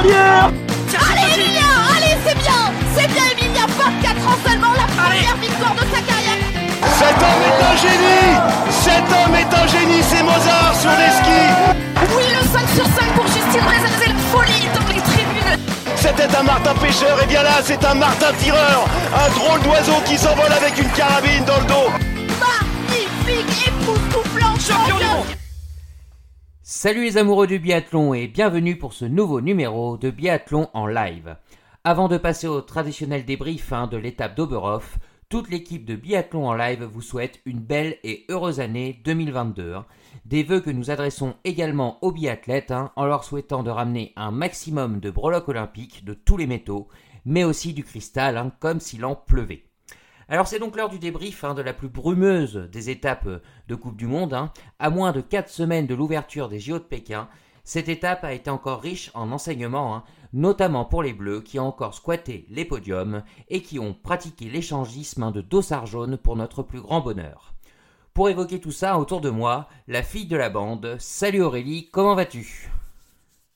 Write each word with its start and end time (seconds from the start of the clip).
Allez 0.00 1.34
Emilia 1.34 1.68
Allez 1.94 2.16
c'est 2.24 2.38
bien. 2.38 2.72
C'est 2.96 3.06
bien 3.08 3.22
Emilia 3.32 3.66
24 3.66 4.28
ans 4.28 4.38
seulement 4.46 4.72
la 4.72 4.86
première 4.96 5.36
victoire 5.36 5.74
de 5.74 5.80
sa 5.92 6.00
carrière. 6.00 6.40
Cet 6.98 7.16
homme 7.20 7.42
est 7.44 7.60
un 7.62 7.76
génie. 7.76 8.32
Cet 8.70 9.04
homme 9.12 9.34
est 9.34 9.52
un 9.54 9.66
génie, 9.66 10.02
c'est 10.02 10.22
Mozart 10.22 10.74
sur 10.80 10.90
les 10.90 11.10
skis. 11.18 11.52
Oui 12.16 12.24
le 12.32 12.42
5 12.48 12.68
sur 12.74 12.86
5 12.86 13.12
pour 13.14 13.26
Justine 13.26 13.60
Reza, 13.60 13.90
c'est 14.00 14.08
la 14.08 14.14
folie 14.32 14.68
dans 14.74 14.88
les 14.88 15.02
tribunes. 15.02 15.58
C'était 15.96 16.34
un 16.34 16.42
Martin 16.44 16.74
pêcheur, 16.74 17.22
et 17.22 17.26
bien 17.26 17.42
là 17.42 17.60
c'est 17.62 17.84
un 17.84 17.94
Martin 17.94 18.32
tireur. 18.38 18.86
Un 19.14 19.28
drôle 19.38 19.60
d'oiseau 19.60 20.00
qui 20.06 20.16
s'envole 20.16 20.52
avec 20.52 20.78
une 20.78 20.90
carabine 20.90 21.44
dans 21.44 21.58
le 21.58 21.66
dos 21.66 21.99
Salut 26.82 27.04
les 27.04 27.18
amoureux 27.18 27.46
du 27.46 27.58
biathlon 27.58 28.14
et 28.14 28.26
bienvenue 28.26 28.78
pour 28.78 28.94
ce 28.94 29.04
nouveau 29.04 29.42
numéro 29.42 29.98
de 29.98 30.08
biathlon 30.08 30.70
en 30.72 30.86
live. 30.86 31.36
Avant 31.84 32.08
de 32.08 32.16
passer 32.16 32.46
au 32.46 32.62
traditionnel 32.62 33.26
débrief 33.26 33.70
hein, 33.74 33.86
de 33.86 33.98
l'étape 33.98 34.34
d'Oberhof, 34.34 34.98
toute 35.28 35.50
l'équipe 35.50 35.84
de 35.84 35.94
biathlon 35.94 36.48
en 36.48 36.54
live 36.54 36.84
vous 36.84 37.02
souhaite 37.02 37.42
une 37.44 37.60
belle 37.60 37.98
et 38.02 38.24
heureuse 38.30 38.60
année 38.60 38.98
2022. 39.04 39.74
hein. 39.74 39.84
Des 40.24 40.42
vœux 40.42 40.62
que 40.62 40.70
nous 40.70 40.90
adressons 40.90 41.34
également 41.44 41.98
aux 42.00 42.12
biathlètes 42.12 42.70
hein, 42.70 42.92
en 42.96 43.04
leur 43.04 43.24
souhaitant 43.24 43.62
de 43.62 43.68
ramener 43.68 44.14
un 44.16 44.30
maximum 44.30 45.00
de 45.00 45.10
breloques 45.10 45.50
olympiques 45.50 46.06
de 46.06 46.14
tous 46.14 46.38
les 46.38 46.46
métaux, 46.46 46.88
mais 47.26 47.44
aussi 47.44 47.74
du 47.74 47.84
cristal 47.84 48.52
comme 48.58 48.80
s'il 48.80 49.04
en 49.04 49.16
pleuvait. 49.16 49.69
Alors 50.32 50.46
c'est 50.46 50.60
donc 50.60 50.76
l'heure 50.76 50.88
du 50.88 51.00
débrief 51.00 51.42
hein, 51.42 51.54
de 51.54 51.60
la 51.60 51.72
plus 51.72 51.88
brumeuse 51.88 52.68
des 52.70 52.88
étapes 52.88 53.26
euh, 53.26 53.42
de 53.66 53.74
Coupe 53.74 53.96
du 53.96 54.06
Monde. 54.06 54.32
hein. 54.32 54.52
À 54.78 54.88
moins 54.88 55.10
de 55.10 55.20
4 55.20 55.48
semaines 55.48 55.88
de 55.88 55.94
l'ouverture 55.96 56.48
des 56.48 56.60
JO 56.60 56.78
de 56.78 56.84
Pékin, 56.84 57.28
cette 57.64 57.88
étape 57.88 58.22
a 58.22 58.32
été 58.32 58.48
encore 58.48 58.80
riche 58.80 59.10
en 59.14 59.32
enseignements, 59.32 59.96
hein, 59.96 60.04
notamment 60.32 60.84
pour 60.84 61.02
les 61.02 61.12
Bleus 61.12 61.40
qui 61.40 61.58
ont 61.58 61.66
encore 61.66 61.94
squatté 61.94 62.46
les 62.48 62.64
podiums 62.64 63.24
et 63.48 63.60
qui 63.60 63.80
ont 63.80 63.92
pratiqué 63.92 64.44
l'échangisme 64.48 65.32
de 65.32 65.40
dossards 65.40 65.86
jaunes 65.86 66.16
pour 66.16 66.36
notre 66.36 66.62
plus 66.62 66.80
grand 66.80 67.00
bonheur. 67.00 67.52
Pour 68.14 68.28
évoquer 68.28 68.60
tout 68.60 68.70
ça 68.70 69.00
autour 69.00 69.20
de 69.20 69.30
moi, 69.30 69.68
la 69.88 70.04
fille 70.04 70.26
de 70.26 70.36
la 70.36 70.48
bande. 70.48 70.94
Salut 71.00 71.42
Aurélie, 71.42 71.88
comment 71.90 72.14
vas-tu? 72.14 72.70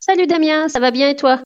Salut 0.01 0.27
Damien, 0.27 0.69
ça 0.69 0.81
va 0.81 0.91
bien 0.91 1.09
et 1.09 1.17
toi? 1.17 1.41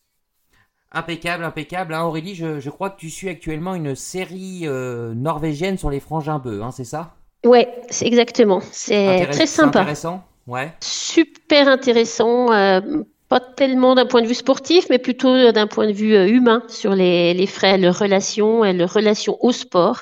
Impeccable, 0.93 1.45
impeccable. 1.45 1.93
hein, 1.95 2.05
Aurélie, 2.05 2.35
je, 2.35 2.61
je 2.61 2.71
crois 2.71 2.91
que 2.91 2.99
tu 2.99 3.11
suis 3.11 3.29
actuellement 3.29 3.75
une 3.75 3.95
série 3.95 4.63
euh, 4.65 5.15
norvégienne 5.15 5.77
sur 5.77 5.91
les 5.91 6.01
frangins 6.01 6.39
bœufs, 6.39 6.63
hein, 6.63 6.71
c'est 6.71 6.85
ça? 6.85 7.15
Ouais, 7.45 7.69
c'est 7.91 8.07
exactement. 8.07 8.61
C'est 8.73 9.27
très 9.31 9.47
sympa. 9.47 9.81
Intéressant 9.81 10.25
Ouais. 10.47 10.73
Super 10.81 11.69
intéressant. 11.69 12.53
euh, 12.53 12.81
pas 13.29 13.41
tellement 13.41 13.95
d'un 13.95 14.07
point 14.07 14.23
de 14.23 14.27
vue 14.27 14.35
sportif, 14.35 14.87
mais 14.89 14.99
plutôt 14.99 15.53
d'un 15.53 15.67
point 15.67 15.87
de 15.87 15.93
vue 15.93 16.15
euh, 16.15 16.27
humain 16.27 16.63
sur 16.69 16.95
les, 16.95 17.35
les 17.35 17.47
frères, 17.47 17.77
leurs 17.77 17.99
relations 17.99 18.65
et 18.65 18.73
leurs 18.73 18.93
relations 18.95 19.37
au 19.41 19.53
sport 19.53 20.01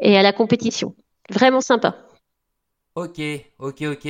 et 0.00 0.18
à 0.18 0.22
la 0.22 0.32
compétition. 0.32 0.96
Vraiment 1.30 1.60
sympa. 1.60 1.94
Ok, 2.96 3.20
ok, 3.60 3.82
ok. 3.92 4.08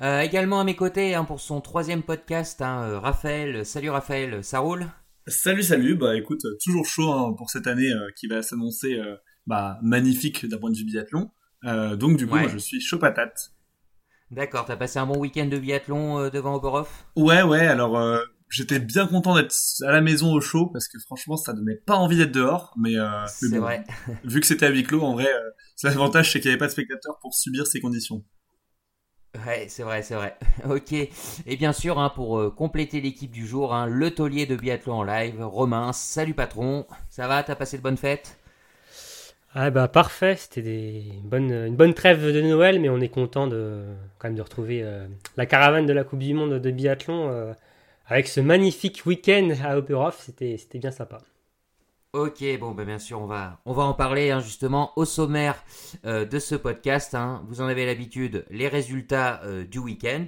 Euh, 0.00 0.20
également 0.20 0.60
à 0.60 0.64
mes 0.64 0.76
côtés 0.76 1.16
hein, 1.16 1.24
pour 1.24 1.40
son 1.40 1.60
troisième 1.60 2.02
podcast, 2.02 2.62
hein, 2.62 3.00
Raphaël. 3.00 3.66
Salut 3.66 3.90
Raphaël, 3.90 4.44
ça 4.44 4.60
roule? 4.60 4.86
Salut, 5.26 5.62
salut. 5.62 5.94
Bah 5.96 6.16
écoute, 6.16 6.44
euh, 6.44 6.56
toujours 6.62 6.84
chaud 6.86 7.10
hein, 7.10 7.34
pour 7.36 7.50
cette 7.50 7.66
année 7.66 7.90
euh, 7.92 8.08
qui 8.16 8.26
va 8.26 8.42
s'annoncer 8.42 8.98
euh, 8.98 9.16
bah, 9.46 9.78
magnifique 9.82 10.46
d'un 10.46 10.58
point 10.58 10.70
de 10.70 10.76
vue 10.76 10.84
biathlon. 10.84 11.30
Euh, 11.64 11.96
donc 11.96 12.18
du 12.18 12.26
coup, 12.26 12.34
Ouais. 12.34 12.40
moi, 12.42 12.48
je 12.48 12.58
suis 12.58 12.80
chaud 12.80 12.98
patate. 12.98 13.52
D'accord, 14.30 14.64
t'as 14.66 14.76
passé 14.76 14.98
un 14.98 15.06
bon 15.06 15.18
week-end 15.18 15.46
de 15.46 15.58
biathlon 15.58 16.18
euh, 16.18 16.30
devant 16.30 16.54
Oberhof? 16.56 17.06
Ouais, 17.16 17.42
ouais. 17.42 17.66
Alors 17.66 17.96
euh, 17.98 18.18
j'étais 18.50 18.78
bien 18.80 19.06
content 19.06 19.34
d'être 19.34 19.54
à 19.86 19.92
la 19.92 20.00
maison 20.02 20.32
au 20.32 20.40
chaud 20.40 20.66
parce 20.66 20.88
que 20.88 20.98
franchement, 20.98 21.36
ça 21.36 21.52
donnait 21.52 21.76
pas 21.86 21.94
envie 21.96 22.16
d'être 22.18 22.32
dehors. 22.32 22.74
Mais, 22.76 22.96
euh, 22.96 23.26
mais 23.42 23.48
C'est 23.48 23.58
bon, 23.58 23.60
vrai. 23.60 23.84
vu 24.24 24.40
que 24.40 24.46
c'était 24.46 24.66
à 24.66 24.70
huis 24.70 24.82
clos, 24.82 25.02
en 25.02 25.14
vrai, 25.14 25.26
euh, 25.32 25.50
l'avantage, 25.84 26.32
c'est 26.32 26.40
qu'il 26.40 26.48
n'y 26.50 26.52
avait 26.52 26.58
pas 26.58 26.66
de 26.66 26.72
spectateurs 26.72 27.18
pour 27.20 27.34
subir 27.34 27.66
ces 27.66 27.80
conditions. 27.80 28.24
Ouais, 29.46 29.66
c'est 29.68 29.82
vrai, 29.82 30.02
c'est 30.02 30.14
vrai. 30.14 30.36
ok. 30.68 30.92
Et 30.92 31.56
bien 31.56 31.72
sûr, 31.72 31.98
hein, 31.98 32.10
pour 32.14 32.38
euh, 32.38 32.50
compléter 32.50 33.00
l'équipe 33.00 33.30
du 33.32 33.46
jour, 33.46 33.74
hein, 33.74 33.86
le 33.86 34.10
taulier 34.12 34.46
de 34.46 34.56
biathlon 34.56 34.94
en 34.94 35.02
live, 35.02 35.44
Romain. 35.44 35.92
Salut 35.92 36.34
patron. 36.34 36.86
Ça 37.08 37.26
va? 37.26 37.42
T'as 37.42 37.56
passé 37.56 37.76
de 37.78 37.82
bonnes 37.82 37.96
fêtes? 37.96 38.38
Ah 39.56 39.70
bah 39.70 39.86
parfait, 39.86 40.34
c'était 40.36 40.62
des 40.62 41.04
une 41.32 41.76
bonne, 41.76 41.94
trêve 41.94 42.26
de 42.32 42.40
Noël, 42.40 42.80
mais 42.80 42.88
on 42.88 43.00
est 43.00 43.08
content 43.08 43.46
de 43.46 43.84
quand 44.18 44.26
même 44.28 44.36
de 44.36 44.42
retrouver 44.42 44.82
euh, 44.82 45.06
la 45.36 45.46
caravane 45.46 45.86
de 45.86 45.92
la 45.92 46.02
Coupe 46.02 46.18
du 46.18 46.34
Monde 46.34 46.54
de 46.54 46.70
biathlon 46.72 47.30
euh, 47.30 47.52
avec 48.08 48.26
ce 48.26 48.40
magnifique 48.40 49.02
week-end 49.06 49.50
à 49.62 49.78
Oberhof, 49.78 50.20
c'était 50.20 50.56
c'était 50.58 50.80
bien 50.80 50.90
sympa. 50.90 51.20
Ok, 52.14 52.44
bon, 52.60 52.70
bah, 52.70 52.84
bien 52.84 53.00
sûr, 53.00 53.20
on 53.20 53.26
va, 53.26 53.58
en 53.64 53.92
parler 53.92 54.30
hein, 54.30 54.38
justement 54.38 54.92
au 54.94 55.04
sommaire 55.04 55.64
euh, 56.06 56.24
de 56.24 56.38
ce 56.38 56.54
podcast. 56.54 57.12
hein. 57.16 57.42
Vous 57.48 57.60
en 57.60 57.66
avez 57.66 57.84
l'habitude, 57.86 58.46
les 58.50 58.68
résultats 58.68 59.42
euh, 59.42 59.64
du 59.64 59.80
week-end. 59.80 60.26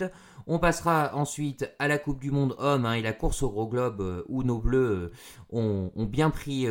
On 0.49 0.59
passera 0.59 1.13
ensuite 1.15 1.73
à 1.79 1.87
la 1.87 1.99
Coupe 1.99 2.19
du 2.19 2.33
Monde 2.33 2.57
Homme 2.59 2.87
hein, 2.87 2.95
et 2.95 3.03
la 3.03 3.13
course 3.13 3.45
au 3.45 3.51
gros 3.51 3.73
euh, 3.73 4.25
où 4.27 4.43
nos 4.43 4.59
bleus 4.59 5.13
ont, 5.53 5.93
bien 5.97 6.31
pris, 6.31 6.67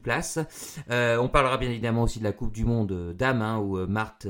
place. 0.00 0.38
On 0.88 1.28
parlera 1.28 1.58
bien 1.58 1.70
évidemment 1.70 2.04
aussi 2.04 2.20
de 2.20 2.24
la 2.24 2.32
Coupe 2.32 2.52
du 2.52 2.64
Monde 2.64 3.16
Dames 3.18 3.58
où 3.58 3.84
Marthe 3.88 4.28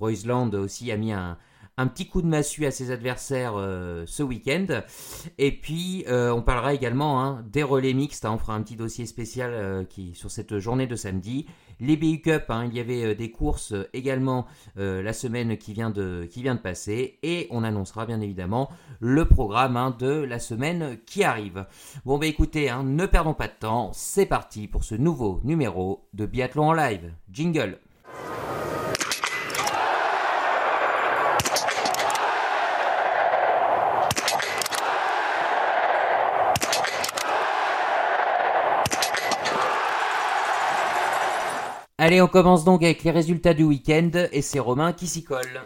Roisland 0.00 0.52
aussi 0.54 0.90
a 0.90 0.96
mis 0.96 1.12
un, 1.12 1.38
un 1.76 1.86
petit 1.86 2.06
coup 2.06 2.22
de 2.22 2.26
massue 2.26 2.66
à 2.66 2.70
ses 2.70 2.90
adversaires 2.90 3.54
euh, 3.56 4.04
ce 4.06 4.22
week-end. 4.22 4.66
Et 5.38 5.52
puis, 5.52 6.04
euh, 6.08 6.32
on 6.32 6.42
parlera 6.42 6.74
également 6.74 7.22
hein, 7.22 7.44
des 7.50 7.62
relais 7.62 7.94
mixtes. 7.94 8.24
on 8.24 8.38
fera 8.38 8.54
un 8.54 8.62
petit 8.62 8.76
dossier 8.76 9.06
spécial 9.06 9.50
euh, 9.52 9.84
qui, 9.84 10.14
sur 10.14 10.30
cette 10.30 10.58
journée 10.58 10.86
de 10.86 10.96
samedi. 10.96 11.46
Les 11.80 11.96
BU 11.96 12.20
Cup, 12.20 12.44
hein, 12.50 12.66
il 12.66 12.74
y 12.74 12.80
avait 12.80 13.16
des 13.16 13.32
courses 13.32 13.74
également 13.92 14.46
la 14.76 15.12
semaine 15.12 15.58
qui 15.58 15.72
vient, 15.72 15.90
de, 15.90 16.24
qui 16.30 16.40
vient 16.40 16.54
de 16.54 16.60
passer. 16.60 17.18
Et 17.24 17.48
on 17.50 17.64
annoncera 17.64 18.06
bien 18.06 18.20
évidemment 18.20 18.70
le 19.00 19.24
programme 19.24 19.76
hein, 19.76 19.94
de 19.98 20.06
la 20.06 20.38
semaine 20.38 20.98
qui 21.04 21.24
arrive. 21.24 21.66
Bon, 22.04 22.16
bah 22.16 22.26
écoutez, 22.26 22.72
ne 22.84 23.06
perdons 23.06 23.34
pas 23.34 23.48
de 23.48 23.54
temps. 23.58 23.90
C'est 23.92 24.26
parti 24.26 24.68
pour 24.68 24.84
ce 24.84 24.94
nouveau 24.94 25.40
numéro 25.42 26.06
de 26.14 26.26
Biathlon 26.26 26.68
en 26.68 26.72
live. 26.74 27.12
Jingle. 27.32 27.80
Allez, 42.04 42.20
on 42.20 42.26
commence 42.26 42.66
donc 42.66 42.82
avec 42.82 43.02
les 43.02 43.10
résultats 43.10 43.54
du 43.54 43.62
week-end 43.62 44.10
et 44.30 44.42
c'est 44.42 44.58
Romain 44.58 44.92
qui 44.92 45.06
s'y 45.06 45.24
colle. 45.24 45.62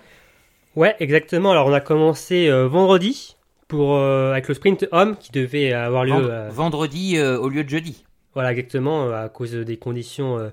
Ouais, 0.76 0.94
exactement. 1.00 1.50
Alors 1.50 1.66
on 1.66 1.72
a 1.72 1.80
commencé 1.80 2.48
euh, 2.48 2.68
vendredi 2.68 3.34
pour 3.66 3.96
euh, 3.96 4.30
avec 4.30 4.46
le 4.46 4.54
sprint 4.54 4.86
homme 4.92 5.16
qui 5.16 5.32
devait 5.32 5.72
avoir 5.72 6.04
lieu. 6.04 6.12
Euh, 6.14 6.48
Vendredi 6.48 7.20
au 7.20 7.48
lieu 7.48 7.64
de 7.64 7.68
jeudi. 7.68 8.04
Voilà, 8.34 8.52
exactement, 8.52 9.10
à 9.10 9.28
cause 9.28 9.52
des 9.52 9.78
conditions 9.78 10.52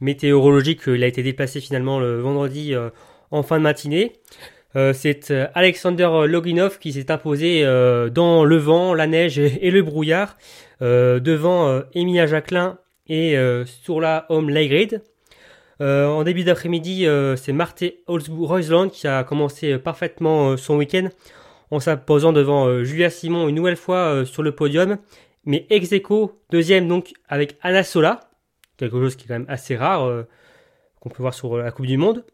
météorologiques, 0.00 0.88
il 0.88 1.04
a 1.04 1.06
été 1.06 1.22
déplacé 1.22 1.60
finalement 1.60 2.00
le 2.00 2.18
vendredi 2.18 2.74
en 3.30 3.42
fin 3.44 3.58
de 3.58 3.62
matinée. 3.62 4.14
C'est 4.74 5.30
Alexander 5.54 6.24
Loginov 6.26 6.80
qui 6.80 6.94
s'est 6.94 7.12
imposé 7.12 7.62
dans 8.12 8.44
le 8.44 8.56
vent, 8.56 8.94
la 8.94 9.06
neige 9.06 9.38
et, 9.38 9.64
et 9.64 9.70
le 9.70 9.82
brouillard 9.82 10.36
devant 10.80 11.82
Emilia 11.94 12.26
Jacquelin 12.26 12.78
et 13.06 13.36
Sturla 13.64 14.26
Holm 14.28 14.50
Leigrid. 14.50 15.04
Euh, 15.80 16.06
en 16.06 16.24
début 16.24 16.44
d'après-midi, 16.44 17.06
euh, 17.06 17.36
c'est 17.36 17.52
Marte 17.52 17.84
Roisland 18.06 18.90
qui 18.90 19.06
a 19.06 19.24
commencé 19.24 19.72
euh, 19.72 19.78
parfaitement 19.78 20.56
son 20.58 20.76
week-end 20.76 21.08
en 21.70 21.80
s'imposant 21.80 22.32
devant 22.32 22.82
Julia 22.82 23.08
Simon 23.08 23.48
une 23.48 23.54
nouvelle 23.54 23.76
fois 23.76 24.24
sur 24.26 24.42
le 24.42 24.52
podium 24.54 24.98
mais 25.44 25.66
ex 25.70 25.92
aequo, 25.92 26.42
deuxième 26.50 26.88
donc 26.88 27.12
avec 27.28 27.56
Anna 27.62 27.84
Sola, 27.84 28.28
quelque 28.76 29.00
chose 29.00 29.14
qui 29.14 29.24
est 29.24 29.28
quand 29.28 29.38
même 29.38 29.48
assez 29.48 29.76
rare, 29.76 30.24
qu'on 30.98 31.08
peut 31.08 31.22
voir 31.22 31.32
sur 31.32 31.56
la 31.56 31.70
Coupe 31.70 31.86
du 31.86 31.96
Monde. 31.96 32.24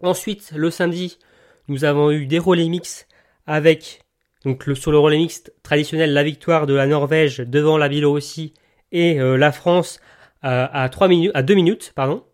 Ensuite, 0.00 0.52
le 0.54 0.70
samedi, 0.70 1.18
nous 1.66 1.84
avons 1.84 2.12
eu 2.12 2.26
des 2.26 2.38
relais 2.38 2.68
mix 2.68 3.06
avec, 3.46 4.00
donc 4.44 4.64
le, 4.66 4.76
sur 4.76 4.92
le 4.92 4.98
relais 4.98 5.18
mixte 5.18 5.52
traditionnel, 5.64 6.14
la 6.14 6.22
victoire 6.22 6.66
de 6.66 6.74
la 6.74 6.86
Norvège 6.86 7.38
devant 7.38 7.76
la 7.76 7.88
Biélorussie 7.88 8.54
et 8.92 9.16
la 9.18 9.50
France 9.52 10.00
à, 10.40 10.84
à, 10.84 10.88
3 10.88 11.08
minutes, 11.08 11.32
à 11.34 11.42
2 11.42 11.54
minutes. 11.54 11.92
Pardon. 11.96 12.24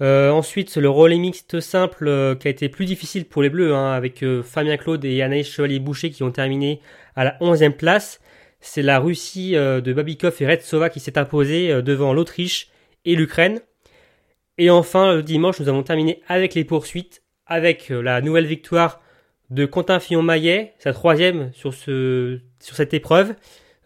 Euh, 0.00 0.30
ensuite, 0.30 0.76
le 0.76 0.88
relais 0.88 1.18
mixte 1.18 1.60
simple 1.60 2.06
euh, 2.06 2.36
qui 2.36 2.46
a 2.46 2.50
été 2.50 2.68
plus 2.68 2.84
difficile 2.84 3.24
pour 3.24 3.42
les 3.42 3.50
Bleus, 3.50 3.74
hein, 3.74 3.92
avec 3.92 4.22
euh, 4.22 4.42
Fabien 4.42 4.76
Claude 4.76 5.04
et 5.04 5.22
Anaïs 5.22 5.48
Chevalier-Boucher 5.48 6.10
qui 6.10 6.22
ont 6.22 6.30
terminé 6.30 6.80
à 7.16 7.24
la 7.24 7.36
11e 7.40 7.72
place. 7.72 8.20
C'est 8.60 8.82
la 8.82 9.00
Russie 9.00 9.56
euh, 9.56 9.80
de 9.80 9.92
Babikov 9.92 10.36
et 10.40 10.46
Retsova 10.46 10.88
qui 10.88 11.00
s'est 11.00 11.18
imposée 11.18 11.72
euh, 11.72 11.82
devant 11.82 12.12
l'Autriche 12.12 12.68
et 13.04 13.16
l'Ukraine. 13.16 13.60
Et 14.56 14.70
enfin, 14.70 15.14
le 15.16 15.22
dimanche, 15.22 15.58
nous 15.60 15.68
avons 15.68 15.82
terminé 15.82 16.22
avec 16.28 16.54
les 16.54 16.64
poursuites, 16.64 17.22
avec 17.46 17.90
la 17.90 18.20
nouvelle 18.20 18.46
victoire 18.46 19.00
de 19.50 19.66
Quentin 19.66 20.00
Fillon-Maillet, 20.00 20.74
sa 20.78 20.92
troisième 20.92 21.52
sur, 21.54 21.72
ce, 21.74 22.40
sur 22.60 22.74
cette 22.74 22.92
épreuve, 22.92 23.34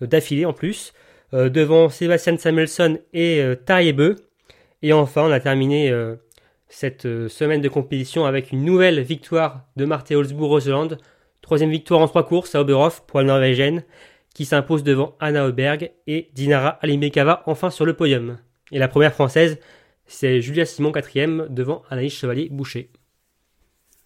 d'affilée 0.01 0.47
en 0.47 0.55
plus, 0.55 0.95
devant 1.33 1.91
Sébastien 1.91 2.39
Samuelson 2.39 2.99
et 3.13 3.43
Tarjei 3.67 3.93
Et 4.83 4.93
enfin, 4.93 5.23
on 5.23 5.31
a 5.31 5.41
terminé 5.41 5.93
cette 6.69 7.03
semaine 7.29 7.61
de 7.61 7.69
compétition 7.69 8.25
avec 8.25 8.53
une 8.53 8.65
nouvelle 8.65 9.01
victoire 9.01 9.67
de 9.77 9.85
Marte 9.85 10.11
Holzbourg-Roseland. 10.11 10.97
Troisième 11.41 11.71
victoire 11.71 12.01
en 12.01 12.09
trois 12.09 12.27
courses 12.27 12.55
à 12.55 12.61
Oberhof 12.61 13.05
pour 13.07 13.21
la 13.21 13.27
Norvégienne, 13.27 13.85
qui 14.35 14.45
s'impose 14.45 14.83
devant 14.83 15.17
Anna 15.21 15.47
Auberg 15.47 15.93
et 16.07 16.31
Dinara 16.35 16.79
Alimekava 16.83 17.43
enfin 17.47 17.71
sur 17.71 17.85
le 17.85 17.95
podium. 17.95 18.39
Et 18.71 18.79
la 18.79 18.89
première 18.89 19.13
française, 19.13 19.59
c'est 20.07 20.41
Julia 20.41 20.65
Simon, 20.65 20.93
quatrième, 20.93 21.47
devant 21.51 21.83
Anaïs 21.91 22.15
Chevalier-Boucher. 22.15 22.91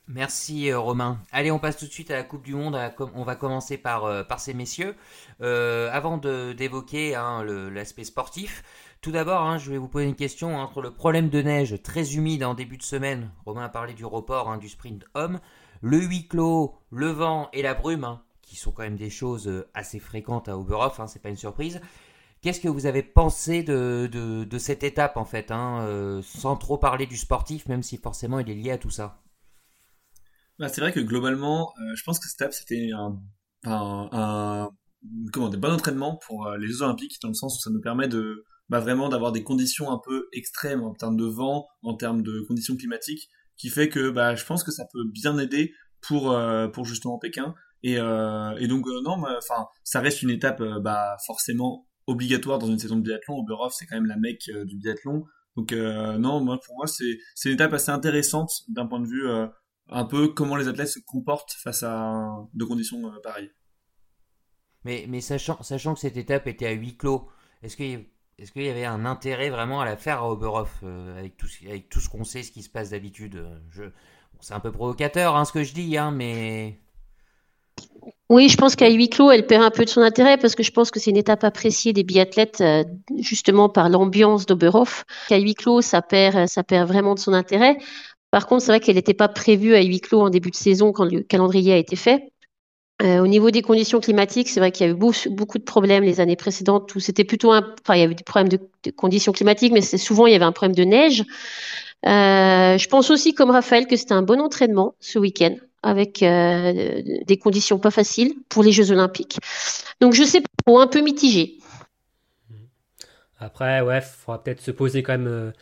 Merci 0.09 0.71
euh, 0.71 0.79
Romain. 0.79 1.19
Allez, 1.33 1.51
on 1.51 1.59
passe 1.59 1.79
tout 1.79 1.87
de 1.87 1.91
suite 1.91 2.13
à 2.13 2.15
la 2.15 2.23
Coupe 2.23 2.45
du 2.45 2.55
Monde. 2.55 2.79
On 3.15 3.25
va 3.25 3.35
commencer 3.35 3.77
par, 3.77 4.05
euh, 4.05 4.23
ces 4.39 4.55
messieurs. 4.55 4.95
Euh, 5.41 5.91
avant 5.93 6.17
d'évoquer 6.19 7.17
hein, 7.17 7.45
l'aspect 7.45 8.05
sportif, 8.05 8.63
tout 9.07 9.13
d'abord, 9.13 9.43
hein, 9.43 9.57
je 9.57 9.71
vais 9.71 9.79
vous 9.79 9.87
poser 9.87 10.07
une 10.07 10.17
question 10.17 10.57
entre 10.57 10.83
le 10.83 10.91
problème 10.91 11.29
de 11.29 11.41
neige 11.41 11.81
très 11.81 12.17
humide 12.17 12.43
en 12.43 12.55
début 12.55 12.77
de 12.77 12.83
semaine. 12.83 13.31
Romain 13.45 13.67
a 13.67 13.69
parlé 13.69 13.95
du 13.95 14.05
report 14.05 14.51
hein, 14.51 14.59
du 14.59 14.69
sprint 14.69 15.05
homme, 15.15 15.39
le 15.81 15.99
huis 15.99 16.27
clos, 16.27 16.75
le 16.91 17.11
vent 17.11 17.49
et 17.53 17.63
la 17.63 17.75
brume, 17.75 18.19
qui 18.43 18.57
sont 18.57 18.73
quand 18.73 18.83
même 18.83 18.97
des 18.97 19.09
choses 19.09 19.65
assez 19.75 20.01
fréquentes 20.01 20.49
à 20.49 20.59
Oberhof. 20.59 21.01
c'est 21.07 21.23
pas 21.23 21.29
une 21.29 21.37
surprise. 21.37 21.81
Qu'est-ce 22.43 22.59
que 22.59 22.67
vous 22.67 22.87
avez 22.87 23.05
pensé 23.05 23.63
de, 23.63 24.49
cette 24.59 24.83
étape 24.83 25.17
en 25.17 25.25
fait, 25.25 25.53
sans 26.23 26.57
trop 26.57 26.77
parler 26.77 27.07
du 27.07 27.17
sportif, 27.17 27.69
même 27.69 27.85
si 27.85 27.99
forcément 27.99 28.41
il 28.41 28.51
est 28.51 28.55
lié 28.55 28.73
à 28.73 28.79
tout 28.79 28.91
ça? 28.91 29.23
Bah, 30.59 30.69
c'est 30.69 30.81
vrai 30.81 30.91
que 30.91 30.99
globalement, 30.99 31.73
euh, 31.79 31.95
je 31.95 32.03
pense 32.03 32.19
que 32.19 32.27
cette 32.27 32.41
étape 32.41 32.55
c'était 32.55 32.91
un, 32.93 33.21
comment, 35.33 35.49
des 35.49 35.59
bons 35.59 35.75
entraînements 35.75 36.17
pour 36.27 36.49
euh, 36.49 36.57
les 36.57 36.67
Jeux 36.67 36.83
Olympiques, 36.83 37.23
dans 37.23 37.29
le 37.29 37.35
sens 37.35 37.57
où 37.57 37.63
ça 37.63 37.71
nous 37.71 37.81
permet 37.81 38.09
de 38.09 38.45
bah, 38.69 38.81
vraiment 38.81 39.09
d'avoir 39.09 39.33
des 39.33 39.43
conditions 39.43 39.91
un 39.91 40.01
peu 40.05 40.29
extrêmes 40.33 40.83
en 40.83 40.95
termes 40.95 41.17
de 41.17 41.25
vent, 41.25 41.67
en 41.83 41.95
termes 41.95 42.23
de 42.23 42.41
conditions 42.47 42.77
climatiques, 42.77 43.29
qui 43.57 43.69
fait 43.69 43.89
que 43.89 44.11
bah, 44.11 44.35
je 44.35 44.45
pense 44.45 44.65
que 44.65 44.73
ça 44.73 44.87
peut 44.93 45.05
bien 45.05 45.39
aider 45.39 45.73
pour, 46.01 46.33
euh, 46.33 46.69
pour 46.69 46.85
justement 46.85 47.19
Pékin. 47.19 47.55
Et, 47.83 47.99
euh, 47.99 48.57
et 48.59 48.67
donc 48.67 48.87
non, 49.05 49.23
enfin, 49.39 49.67
ça 49.85 50.01
reste 50.01 50.23
une 50.23 50.31
étape 50.31 50.63
bah, 50.81 51.17
forcément 51.27 51.87
obligatoire 52.07 52.59
dans 52.59 52.67
une 52.67 52.79
saison 52.79 52.97
de 52.97 53.03
biathlon. 53.03 53.39
Oberhof, 53.39 53.75
c'est 53.75 53.87
quand 53.87 53.97
même 53.97 54.07
la 54.07 54.17
mecque 54.17 54.51
du 54.65 54.77
biathlon. 54.77 55.25
Donc 55.57 55.73
non, 55.73 56.41
moi 56.41 56.61
pour 56.65 56.77
moi 56.77 56.87
c'est 56.87 57.49
une 57.49 57.55
étape 57.55 57.73
assez 57.73 57.91
intéressante 57.91 58.51
d'un 58.69 58.87
point 58.87 59.01
de 59.01 59.07
vue 59.07 59.27
un 59.89 60.05
peu 60.05 60.29
comment 60.29 60.57
les 60.57 60.69
athlètes 60.69 60.89
se 60.89 60.99
comportent 61.01 61.53
face 61.53 61.83
à 61.83 62.47
de 62.55 62.65
conditions 62.65 63.07
euh, 63.07 63.21
pareilles. 63.23 63.53
Mais, 64.85 65.07
mais 65.09 65.21
sachant, 65.21 65.63
sachant 65.63 65.95
que 65.95 66.01
cette 66.01 66.17
étape 66.17 66.47
était 66.47 66.67
à 66.67 66.73
huis 66.73 66.97
clos, 66.97 67.29
est-ce 67.63 67.77
qu'il 67.77 68.07
est 68.39 68.53
qu'il 68.53 68.63
y 68.63 68.69
avait 68.69 68.85
un 68.85 69.07
intérêt 69.07 69.51
vraiment 69.51 69.81
à 69.81 69.85
la 69.85 69.97
faire 69.97 70.23
à 70.23 70.31
Oberhof 70.31 70.81
euh, 70.83 71.19
avec, 71.19 71.37
tout, 71.37 71.47
ce 71.49 72.09
qu'on 72.09 72.25
sait, 72.25 72.43
ce 72.43 72.53
qui 72.53 72.63
se 72.63 72.69
passe 72.69 72.91
d'habitude 72.91 73.43
je, 73.71 73.85
C'est 74.41 74.55
un 74.55 74.61
peu 74.61 74.73
provocateur 74.73 75.37
hein, 75.37 75.45
ce 75.45 75.53
que 75.53 75.63
je 75.63 75.73
dis, 75.73 75.97
hein, 75.97 76.11
mais... 76.11 76.79
Oui, 78.29 78.49
je 78.49 78.57
pense 78.57 78.75
qu'à 78.75 78.91
huis 78.91 79.09
clos, 79.09 79.31
elle 79.31 79.47
perd 79.47 79.63
un 79.63 79.71
peu 79.71 79.85
de 79.85 79.91
son 79.91 80.01
intérêt 80.01 80.37
parce 80.37 80.55
que 80.55 80.63
je 80.63 80.73
pense 80.73 80.91
que 80.91 80.99
c'est 80.99 81.11
une 81.11 81.17
étape 81.17 81.45
appréciée 81.45 81.93
des 81.93 82.03
biathlètes 82.03 82.61
euh, 82.61 82.85
justement 83.19 83.69
par 83.69 83.89
l'ambiance 83.89 84.47
d'Oberhof. 84.47 85.05
Qu'à 85.29 85.39
huis 85.39 85.55
clos, 85.55 85.81
ça 85.81 86.03
perd, 86.03 86.49
ça 86.49 86.65
perd 86.65 86.89
vraiment 86.89 87.15
de 87.15 87.21
son 87.21 87.33
intérêt. 87.33 87.79
Par 88.31 88.47
contre, 88.47 88.63
c'est 88.63 88.73
vrai 88.73 88.81
qu'elle 88.81 88.97
n'était 88.97 89.15
pas 89.15 89.29
prévue 89.29 89.77
à 89.77 89.83
huis 89.83 90.01
clos 90.01 90.21
en 90.21 90.31
début 90.31 90.51
de 90.51 90.57
saison 90.57 90.93
quand 90.93 91.05
le 91.05 91.23
calendrier 91.23 91.73
a 91.73 91.77
été 91.77 91.95
fait. 91.95 92.33
Euh, 93.03 93.19
au 93.19 93.27
niveau 93.27 93.51
des 93.51 93.61
conditions 93.61 94.01
climatiques, 94.01 94.49
c'est 94.49 94.59
vrai 94.59 94.73
qu'il 94.73 94.87
y 94.87 94.89
a 94.89 94.93
eu 94.93 94.97
beaucoup, 94.97 95.59
de 95.59 95.65
problèmes 95.65 96.03
les 96.03 96.19
années 96.21 96.37
précédentes 96.37 96.95
où 96.95 97.01
c'était 97.01 97.25
plutôt 97.25 97.53
un, 97.53 97.75
enfin, 97.83 97.95
il 97.95 98.01
y 98.01 98.03
avait 98.03 98.15
des 98.15 98.25
problèmes 98.25 98.49
de, 98.49 98.59
conditions 98.91 99.33
climatiques, 99.33 99.73
mais 99.73 99.83
souvent 99.83 100.27
il 100.27 100.33
y 100.33 100.35
avait 100.35 100.47
un 100.47 100.53
problème 100.53 100.75
de 100.75 100.85
neige. 100.85 101.21
Euh, 102.07 102.79
je 102.79 102.89
pense 102.89 103.11
aussi, 103.11 103.35
comme 103.35 103.51
Raphaël, 103.51 103.87
que 103.87 103.97
c'était 103.97 104.15
un 104.15 104.23
bon 104.23 104.41
entraînement 104.41 104.95
ce 105.01 105.19
week-end 105.19 105.57
avec 105.83 106.23
euh, 106.23 107.03
des 107.27 107.37
conditions 107.37 107.79
pas 107.79 107.91
faciles 107.91 108.35
pour 108.49 108.63
les 108.63 108.73
Jeux 108.73 108.91
Olympiques. 108.91 109.39
Donc 110.01 110.15
je 110.15 110.25
sais 110.25 110.41
pas, 110.41 110.81
un 110.81 110.87
peu 110.87 111.03
mitigé. 111.03 111.59
Après, 113.39 113.83
ouais, 113.83 113.99
il 113.99 114.03
faudra 114.03 114.43
peut-être 114.43 114.63
se 114.63 114.71
poser 114.71 115.03
quand 115.03 115.19
même 115.19 115.53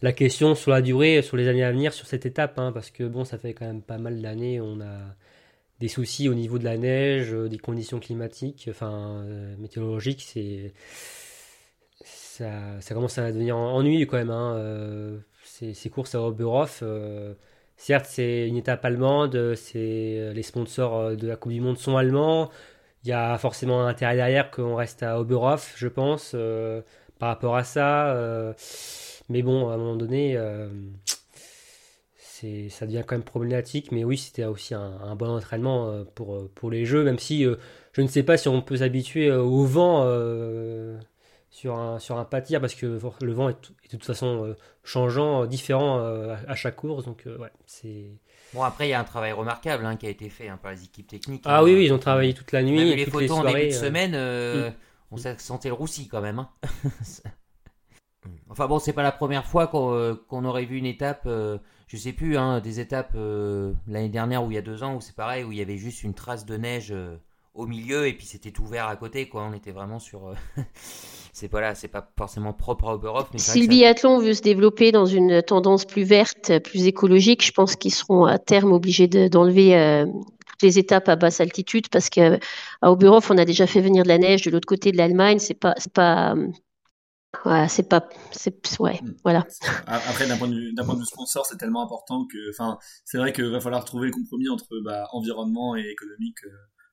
la 0.00 0.12
question 0.12 0.54
sur 0.54 0.70
la 0.70 0.80
durée, 0.80 1.20
sur 1.20 1.36
les 1.36 1.46
années 1.46 1.62
à 1.62 1.72
venir, 1.72 1.92
sur 1.92 2.06
cette 2.06 2.24
étape, 2.24 2.58
hein, 2.58 2.72
parce 2.72 2.90
que 2.90 3.04
bon, 3.04 3.26
ça 3.26 3.36
fait 3.36 3.52
quand 3.52 3.66
même 3.66 3.82
pas 3.82 3.98
mal 3.98 4.22
d'années, 4.22 4.62
on 4.62 4.80
a 4.80 5.14
des 5.80 5.88
soucis 5.88 6.28
au 6.28 6.34
niveau 6.34 6.58
de 6.58 6.64
la 6.64 6.76
neige, 6.76 7.32
euh, 7.32 7.48
des 7.48 7.58
conditions 7.58 8.00
climatiques, 8.00 8.68
enfin 8.70 9.24
euh, 9.26 9.56
météorologiques, 9.58 10.22
c'est 10.26 10.72
ça, 12.04 12.94
commence 12.94 13.18
à 13.18 13.32
devenir 13.32 13.56
ennuyeux 13.56 14.06
quand 14.06 14.18
même. 14.18 14.30
Hein, 14.30 14.54
euh, 14.56 15.18
ces, 15.44 15.90
courses 15.90 16.14
à 16.14 16.22
Oberhof, 16.22 16.82
certes 17.76 18.06
c'est 18.08 18.48
une 18.48 18.56
étape 18.56 18.84
allemande, 18.84 19.54
c'est 19.56 20.32
les 20.32 20.42
sponsors 20.42 21.16
de 21.16 21.26
la 21.26 21.36
Coupe 21.36 21.52
du 21.52 21.60
Monde 21.60 21.78
sont 21.78 21.96
allemands. 21.96 22.50
Il 23.04 23.10
y 23.10 23.12
a 23.12 23.36
forcément 23.38 23.82
un 23.82 23.88
intérêt 23.88 24.16
derrière 24.16 24.50
qu'on 24.50 24.74
reste 24.74 25.02
à 25.02 25.20
Oberhof, 25.20 25.74
je 25.76 25.88
pense, 25.88 26.34
par 27.18 27.28
rapport 27.28 27.56
à 27.56 27.64
ça. 27.64 28.54
Mais 29.28 29.42
bon, 29.42 29.68
à 29.68 29.74
un 29.74 29.76
moment 29.76 29.96
donné, 29.96 30.38
euh, 32.44 32.68
ça 32.68 32.86
devient 32.86 33.02
quand 33.06 33.14
même 33.14 33.24
problématique. 33.24 33.92
Mais 33.92 34.04
oui, 34.04 34.18
c'était 34.18 34.44
aussi 34.44 34.74
un, 34.74 35.14
bon 35.16 35.28
entraînement 35.28 35.88
euh, 35.88 36.04
pour, 36.14 36.34
euh, 36.34 36.50
pour 36.54 36.70
les 36.70 36.84
jeux, 36.84 37.04
même 37.04 37.18
si 37.18 37.44
je 37.92 38.02
ne 38.02 38.06
sais 38.06 38.22
pas 38.22 38.36
si 38.36 38.48
on 38.48 38.62
peut 38.62 38.78
s'habituer 38.78 39.30
au 39.30 39.64
vent 39.64 40.04
sur 41.50 41.76
un, 41.76 41.98
sur 41.98 42.18
un 42.18 42.24
pâtir, 42.24 42.60
parce 42.60 42.74
que 42.74 42.86
le 42.86 43.32
vent 43.32 43.48
est, 43.48 43.56
de 43.60 43.88
toute 43.90 44.04
façon 44.04 44.54
changeant, 44.84 45.46
différent 45.46 45.98
à, 45.98 46.54
chaque 46.54 46.76
course. 46.76 47.04
Donc, 47.04 47.24
ouais, 47.26 47.50
c'est. 47.66 48.10
Bon, 48.54 48.62
après, 48.62 48.88
il 48.88 48.90
y 48.90 48.94
a 48.94 49.00
un 49.00 49.04
travail 49.04 49.32
remarquable 49.32 49.86
hein, 49.86 49.96
qui 49.96 50.06
a 50.06 50.10
été 50.10 50.28
fait 50.28 50.48
hein, 50.48 50.58
par 50.60 50.72
les 50.72 50.84
équipes 50.84 51.06
techniques. 51.06 51.42
Ah 51.44 51.62
oui, 51.62 51.74
oui, 51.74 51.84
ils 51.84 51.92
ont 51.92 51.98
travaillé 51.98 52.34
toute 52.34 52.52
la 52.52 52.62
nuit. 52.62 52.96
les 52.96 53.06
photos 53.06 53.38
en 53.38 53.44
début 53.44 53.66
de 53.66 53.72
semaine, 53.72 54.74
on 55.10 55.16
sentait 55.16 55.68
le 55.68 55.74
roussi 55.74 56.08
quand 56.08 56.20
même. 56.20 56.38
Hein. 56.38 56.50
Enfin 58.48 58.66
bon, 58.66 58.78
c'est 58.78 58.92
pas 58.92 59.02
la 59.02 59.12
première 59.12 59.46
fois 59.46 59.68
qu'on 59.68 59.92
euh, 59.94 60.16
aurait 60.30 60.64
vu 60.64 60.76
une 60.76 60.86
étape, 60.86 61.22
euh, 61.26 61.58
je 61.90 61.96
sais 61.96 62.12
plus, 62.12 62.36
hein, 62.36 62.60
des 62.60 62.78
étapes 62.78 63.14
euh, 63.16 63.72
l'année 63.88 64.08
dernière 64.08 64.44
ou 64.44 64.52
il 64.52 64.54
y 64.54 64.58
a 64.58 64.62
deux 64.62 64.84
ans 64.84 64.94
où 64.94 65.00
c'est 65.00 65.16
pareil, 65.16 65.42
où 65.42 65.50
il 65.50 65.58
y 65.58 65.60
avait 65.60 65.76
juste 65.76 66.04
une 66.04 66.14
trace 66.14 66.46
de 66.46 66.56
neige 66.56 66.94
au 67.54 67.66
milieu 67.66 68.06
et 68.06 68.12
puis 68.12 68.26
c'était 68.26 68.52
tout 68.52 68.64
vert 68.64 68.86
à 68.86 68.94
côté, 68.94 69.28
quoi. 69.28 69.48
On 69.50 69.52
était 69.54 69.72
vraiment 69.72 69.98
sur. 69.98 70.32
c'est 71.32 71.48
pas 71.48 71.60
là, 71.60 71.74
c'est 71.74 71.88
pas 71.88 72.08
forcément 72.16 72.52
propre 72.52 72.90
à 72.90 72.94
Oberhof. 72.94 73.30
Mais 73.32 73.40
si 73.40 73.60
le 73.62 73.66
biathlon 73.66 74.20
veut 74.20 74.34
se 74.34 74.42
développer 74.42 74.92
dans 74.92 75.04
une 75.04 75.42
tendance 75.42 75.84
plus 75.84 76.04
verte, 76.04 76.60
plus 76.60 76.86
écologique, 76.86 77.44
je 77.44 77.50
pense 77.50 77.74
qu'ils 77.74 77.92
seront 77.92 78.24
à 78.24 78.38
terme 78.38 78.70
obligés 78.70 79.08
d'enlever. 79.08 80.04
toutes 80.46 80.62
les 80.62 80.78
étapes 80.78 81.08
à 81.08 81.16
basse 81.16 81.40
altitude 81.40 81.88
parce 81.88 82.08
qu'à 82.08 82.38
Oberhof 82.82 83.32
on 83.32 83.38
a 83.38 83.44
déjà 83.44 83.66
fait 83.66 83.80
venir 83.80 84.04
de 84.04 84.08
la 84.08 84.18
neige 84.18 84.42
de 84.42 84.50
l'autre 84.50 84.66
côté 84.68 84.92
de 84.92 84.98
l'Allemagne 84.98 85.38
c'est 85.38 85.54
pas 85.54 85.74
pas 85.94 86.34
Ouais, 87.44 87.68
c'est 87.68 87.88
pas, 87.88 88.08
c'est 88.32 88.60
ouais, 88.80 89.00
hmm. 89.02 89.14
voilà. 89.22 89.46
Après, 89.86 90.26
d'un 90.26 90.36
point 90.36 90.48
de 90.48 90.54
vue, 90.54 90.72
d'un 90.74 90.84
point 90.84 90.94
de 90.94 91.00
vue 91.00 91.06
sponsor, 91.06 91.46
c'est 91.46 91.56
tellement 91.56 91.82
important 91.82 92.26
que, 92.26 92.50
enfin, 92.50 92.78
c'est 93.04 93.18
vrai 93.18 93.32
qu'il 93.32 93.46
va 93.46 93.60
falloir 93.60 93.84
trouver 93.84 94.08
le 94.08 94.12
compromis 94.12 94.48
entre 94.48 94.68
bah, 94.84 95.06
environnement 95.12 95.76
et 95.76 95.88
économique. 95.88 96.44
Euh. 96.44 96.50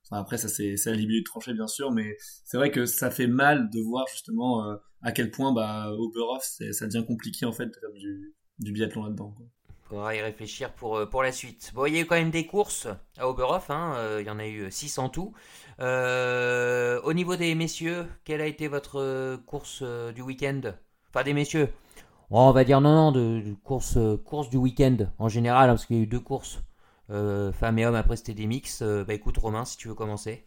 Enfin, 0.09 0.21
après, 0.21 0.37
ça 0.37 0.47
c'est, 0.47 0.77
c'est 0.77 0.91
à 0.91 0.95
de 0.95 1.23
trancher 1.23 1.53
bien 1.53 1.67
sûr, 1.67 1.91
mais 1.91 2.15
c'est 2.45 2.57
vrai 2.57 2.71
que 2.71 2.85
ça 2.85 3.11
fait 3.11 3.27
mal 3.27 3.69
de 3.71 3.81
voir 3.81 4.05
justement 4.09 4.63
euh, 4.63 4.75
à 5.01 5.11
quel 5.11 5.31
point 5.31 5.51
bah 5.51 5.91
Oberhof, 5.91 6.43
ça 6.43 6.87
devient 6.87 7.05
compliqué 7.05 7.45
en 7.45 7.51
fait 7.51 7.65
de 7.65 7.73
faire 7.73 7.91
du, 7.93 8.33
du 8.59 8.71
biathlon 8.71 9.03
là-dedans. 9.03 9.33
Quoi. 9.35 9.47
Faudra 9.89 10.15
y 10.15 10.21
réfléchir 10.21 10.73
pour, 10.73 10.97
euh, 10.97 11.05
pour 11.05 11.23
la 11.23 11.31
suite. 11.31 11.71
Bon, 11.73 11.85
il 11.85 11.95
y 11.95 11.97
a 11.97 12.01
eu 12.01 12.05
quand 12.05 12.15
même 12.15 12.31
des 12.31 12.45
courses 12.45 12.87
à 13.17 13.27
Oberhof, 13.27 13.69
hein, 13.69 13.95
il 14.19 14.25
y 14.25 14.29
en 14.29 14.39
a 14.39 14.47
eu 14.47 14.69
6 14.69 14.97
en 14.97 15.09
tout. 15.09 15.33
Euh, 15.79 16.99
au 17.03 17.13
niveau 17.13 17.35
des 17.35 17.53
messieurs, 17.53 18.07
quelle 18.23 18.41
a 18.41 18.47
été 18.47 18.67
votre 18.67 18.99
euh, 18.99 19.37
course 19.37 19.81
euh, 19.83 20.11
du 20.11 20.21
week-end? 20.21 20.61
Enfin, 21.09 21.23
des 21.23 21.33
messieurs. 21.33 21.69
on 22.31 22.51
va 22.51 22.63
dire 22.63 22.81
non, 22.81 22.93
non, 22.93 23.11
de, 23.11 23.53
course, 23.63 23.97
course 24.25 24.49
du 24.49 24.57
week-end 24.57 24.97
en 25.19 25.29
général, 25.29 25.69
hein, 25.69 25.73
parce 25.73 25.85
qu'il 25.85 25.97
y 25.97 25.99
a 25.99 26.03
eu 26.03 26.07
deux 26.07 26.19
courses, 26.19 26.59
femmes 27.09 27.79
et 27.79 27.85
hommes, 27.85 27.95
après 27.95 28.17
c'était 28.17 28.33
des 28.33 28.47
mix. 28.47 28.81
bah 28.81 29.13
écoute, 29.13 29.37
Romain, 29.37 29.65
si 29.65 29.77
tu 29.77 29.87
veux 29.87 29.95
commencer. 29.95 30.45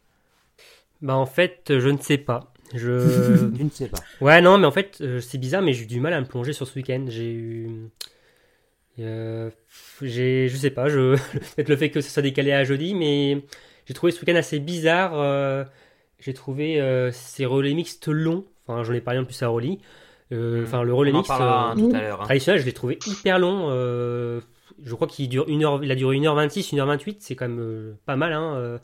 Bah 1.01 1.17
en 1.17 1.27
fait, 1.27 1.79
je 1.79 1.89
ne 1.89 1.99
sais 1.99 2.19
pas. 2.19 2.53
Je... 2.75 3.49
tu 3.57 3.65
ne 3.65 3.71
sais 3.71 3.89
pas. 3.89 4.01
Ouais, 4.21 4.43
non, 4.43 4.59
mais 4.59 4.67
en 4.67 4.73
fait, 4.73 5.03
c'est 5.21 5.39
bizarre, 5.39 5.63
mais 5.63 5.73
j'ai 5.73 5.85
eu 5.85 5.87
du 5.87 6.01
mal 6.01 6.13
à 6.13 6.21
me 6.21 6.27
plonger 6.27 6.53
sur 6.53 6.67
ce 6.67 6.75
week-end. 6.75 7.05
J'ai 7.09 7.33
eu. 7.33 7.89
J'ai, 10.03 10.49
je 10.49 10.57
sais 10.57 10.71
pas, 10.71 10.89
je... 10.89 11.17
peut-être 11.57 11.69
le 11.69 11.77
fait 11.77 11.91
que 11.91 12.01
ça 12.01 12.11
soit 12.11 12.23
décalé 12.23 12.53
à 12.53 12.65
jeudi, 12.65 12.95
mais 12.95 13.43
j'ai 13.87 13.95
trouvé 13.95 14.13
ce 14.13 14.21
week-end 14.21 14.37
assez 14.37 14.59
bizarre. 14.59 15.13
Euh, 15.15 15.65
j'ai 16.19 16.35
trouvé 16.35 16.81
euh, 16.81 17.11
ces 17.13 17.45
relais 17.45 17.75
mixtes 17.75 18.09
longs. 18.09 18.45
Enfin, 18.67 18.85
j'en 18.85 18.93
ai 18.93 19.01
parlé 19.01 19.21
en 19.21 19.25
plus 19.25 19.43
à 19.43 19.49
Rolly. 19.49 19.79
Euh, 20.33 20.61
hmm. 20.61 20.65
Enfin, 20.65 20.83
le 20.83 20.95
relais 20.95 21.13
mixte 21.13 21.31
hein, 21.31 21.75
traditionnel, 22.21 22.61
je 22.61 22.67
l'ai 22.67 22.73
trouvé 22.73 22.99
hyper 23.07 23.39
long. 23.39 23.71
je 23.71 24.95
crois 24.95 25.09
qu'il 25.09 25.29
dure 25.29 25.49
une 25.49 25.65
heure, 25.65 25.83
il 25.83 25.91
a 25.91 25.95
duré 25.95 26.17
1h26, 26.17 26.75
1h28, 26.75 27.17
c'est 27.21 27.35
quand 27.35 27.49
même 27.49 27.97
pas 28.07 28.17
mal. 28.17 28.33
Hein, 28.33 28.79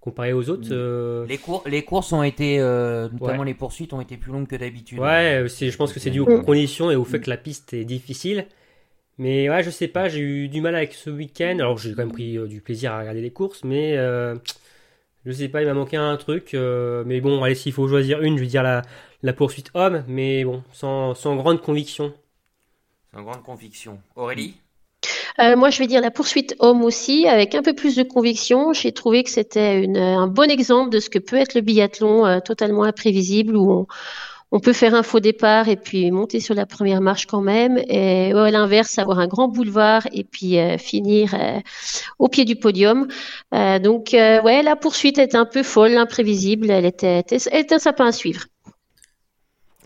comparé 0.00 0.32
aux 0.32 0.48
autres. 0.48 0.68
Euh, 0.72 1.26
Les, 1.26 1.38
cours, 1.38 1.62
les 1.66 1.82
courses 1.84 2.12
ont 2.12 2.22
été, 2.22 2.58
euh, 2.58 3.08
notamment 3.12 3.44
les 3.44 3.54
poursuites, 3.54 3.92
ont 3.92 4.00
été 4.00 4.16
plus 4.16 4.32
longues 4.32 4.48
que 4.48 4.56
d'habitude. 4.56 4.98
Ouais, 4.98 5.44
je 5.46 5.76
pense 5.76 5.92
que 5.92 6.00
c'est 6.00 6.10
dû 6.10 6.20
aux 6.20 6.42
conditions 6.42 6.90
et 6.90 6.96
au 6.96 7.04
fait 7.04 7.20
que 7.20 7.30
la 7.30 7.36
piste 7.36 7.74
est 7.74 7.84
difficile. 7.84 8.46
Mais 9.20 9.50
ouais, 9.50 9.62
je 9.62 9.68
sais 9.68 9.86
pas, 9.86 10.08
j'ai 10.08 10.20
eu 10.20 10.48
du 10.48 10.62
mal 10.62 10.74
avec 10.74 10.94
ce 10.94 11.10
week-end. 11.10 11.56
Alors 11.58 11.76
j'ai 11.76 11.90
quand 11.90 11.98
même 11.98 12.10
pris 12.10 12.38
euh, 12.38 12.46
du 12.46 12.62
plaisir 12.62 12.92
à 12.92 13.00
regarder 13.00 13.20
les 13.20 13.30
courses, 13.30 13.64
mais 13.64 13.98
euh, 13.98 14.34
je 15.26 15.32
sais 15.32 15.48
pas, 15.48 15.60
il 15.60 15.68
m'a 15.68 15.74
manqué 15.74 15.98
un 15.98 16.16
truc. 16.16 16.54
euh, 16.54 17.04
mais 17.06 17.20
bon, 17.20 17.42
allez, 17.42 17.54
s'il 17.54 17.74
faut 17.74 17.86
choisir 17.86 18.22
une, 18.22 18.38
je 18.38 18.40
vais 18.40 18.48
dire 18.48 18.62
la, 18.62 18.80
la 19.22 19.34
poursuite 19.34 19.72
homme, 19.74 20.04
mais 20.08 20.42
bon, 20.44 20.62
sans, 20.72 21.14
sans 21.14 21.36
grande 21.36 21.60
conviction. 21.60 22.14
Une 23.14 23.24
grande 23.24 23.42
conviction. 23.42 24.00
Aurélie? 24.16 24.54
Euh, 25.38 25.54
moi, 25.54 25.68
je 25.68 25.80
vais 25.80 25.86
dire 25.86 26.00
la 26.00 26.10
poursuite 26.10 26.56
homme 26.58 26.82
aussi, 26.82 27.28
avec 27.28 27.54
un 27.54 27.62
peu 27.62 27.74
plus 27.74 27.96
de 27.96 28.02
conviction. 28.02 28.72
J'ai 28.72 28.92
trouvé 28.92 29.22
que 29.22 29.30
c'était 29.30 29.86
un 29.96 30.28
bon 30.28 30.50
exemple 30.50 30.88
de 30.88 30.98
ce 30.98 31.10
que 31.10 31.18
peut 31.18 31.36
être 31.36 31.54
le 31.54 31.60
biathlon 31.60 32.24
euh, 32.24 32.40
totalement 32.40 32.84
imprévisible, 32.84 33.54
où 33.54 33.70
on, 33.70 33.86
on 34.52 34.60
peut 34.60 34.72
faire 34.72 34.94
un 34.94 35.02
faux 35.02 35.20
départ 35.20 35.68
et 35.68 35.76
puis 35.76 36.10
monter 36.10 36.40
sur 36.40 36.54
la 36.54 36.66
première 36.66 37.00
marche 37.00 37.26
quand 37.26 37.40
même, 37.40 37.78
et 37.88 38.34
ou 38.34 38.38
à 38.38 38.50
l'inverse, 38.50 38.98
avoir 38.98 39.18
un 39.18 39.28
grand 39.28 39.48
boulevard 39.48 40.06
et 40.12 40.24
puis 40.24 40.58
euh, 40.58 40.76
finir 40.78 41.34
euh, 41.34 41.60
au 42.18 42.28
pied 42.28 42.44
du 42.44 42.56
podium. 42.56 43.08
Euh, 43.54 43.78
donc, 43.78 44.14
euh, 44.14 44.42
ouais, 44.42 44.62
la 44.62 44.76
poursuite 44.76 45.18
est 45.18 45.34
un 45.34 45.46
peu 45.46 45.62
folle, 45.62 45.96
imprévisible. 45.96 46.70
Elle 46.70 46.84
était, 46.84 47.24
elle 47.30 47.60
était 47.60 47.78
sympa 47.78 48.06
à 48.06 48.12
suivre. 48.12 48.44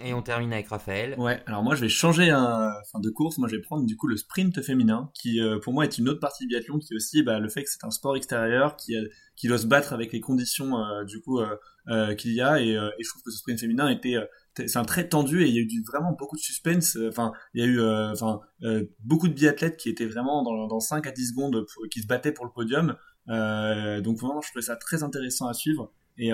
Et 0.03 0.13
on 0.13 0.23
termine 0.23 0.53
avec 0.53 0.69
Raphaël. 0.69 1.15
Ouais, 1.19 1.41
alors 1.47 1.63
moi 1.63 1.77
je 1.77 1.81
vais 1.81 1.89
changer 1.89 2.29
un, 2.29 2.69
enfin, 2.83 3.01
de 3.01 3.11
course, 3.11 3.39
moi 3.39 3.49
je 3.49 3.57
vais 3.57 3.63
prendre 3.63 3.87
du 3.87 3.97
coup 3.97 4.09
le 4.09 4.17
sprint 4.17 4.61
féminin, 4.61 5.11
qui 5.15 5.41
euh, 5.41 5.61
pour 5.61 5.73
moi 5.73 5.85
est 5.85 5.97
une 5.99 6.09
autre 6.09 6.21
partie 6.21 6.45
du 6.45 6.49
biathlon, 6.49 6.79
qui 6.79 6.93
est 6.93 6.97
aussi 6.97 7.23
bah, 7.23 7.39
le 7.39 7.49
fait 7.49 7.63
que 7.63 7.71
c'est 7.71 7.85
un 7.85 7.91
sport 7.91 8.17
extérieur, 8.17 8.77
qui, 8.77 8.97
euh, 8.97 9.07
qui 9.37 9.47
doit 9.47 9.57
se 9.57 9.67
battre 9.67 9.93
avec 9.93 10.13
les 10.13 10.21
conditions 10.21 10.79
euh, 10.79 11.05
du 11.05 11.21
coup 11.23 11.39
euh, 11.39 11.47
euh, 11.89 12.15
qu'il 12.17 12.33
y 12.33 12.41
a, 12.41 12.61
et, 12.61 12.77
euh, 12.77 12.91
et 12.99 13.05
je 13.05 13.09
trouve 13.09 13.23
que 13.23 13.31
ce 13.31 13.39
sprint 13.39 13.61
féminin 13.61 13.89
était, 13.89 14.17
euh, 14.17 14.27
c'est 14.57 14.77
un 14.77 14.85
très 14.85 15.09
tendu 15.09 15.43
et 15.43 15.49
il 15.49 15.55
y 15.55 15.59
a 15.59 15.63
eu 15.63 15.85
vraiment 15.87 16.13
beaucoup 16.13 16.37
de 16.37 16.41
suspense. 16.41 16.97
euh, 16.97 17.09
Enfin, 17.09 17.33
il 17.55 17.61
y 17.61 17.65
a 17.65 17.67
eu, 17.67 17.81
euh, 17.81 18.13
enfin, 18.13 18.41
euh, 18.63 18.85
beaucoup 19.01 19.29
de 19.29 19.35
biathlètes 19.35 19.77
qui 19.77 19.89
étaient 19.89 20.07
vraiment 20.07 20.43
dans, 20.43 20.67
dans 20.67 20.81
5 20.81 21.07
à 21.07 21.11
10 21.11 21.31
secondes, 21.31 21.67
qui 21.91 22.03
se 22.03 22.07
battaient 22.07 22.33
pour 22.33 22.45
le 22.45 22.53
podium. 22.53 22.97
Donc 23.27 24.19
vraiment, 24.19 24.41
je 24.43 24.51
trouvais 24.51 24.65
ça 24.65 24.77
très 24.77 25.03
intéressant 25.03 25.49
à 25.49 25.55
suivre. 25.55 25.93
Et, 26.17 26.31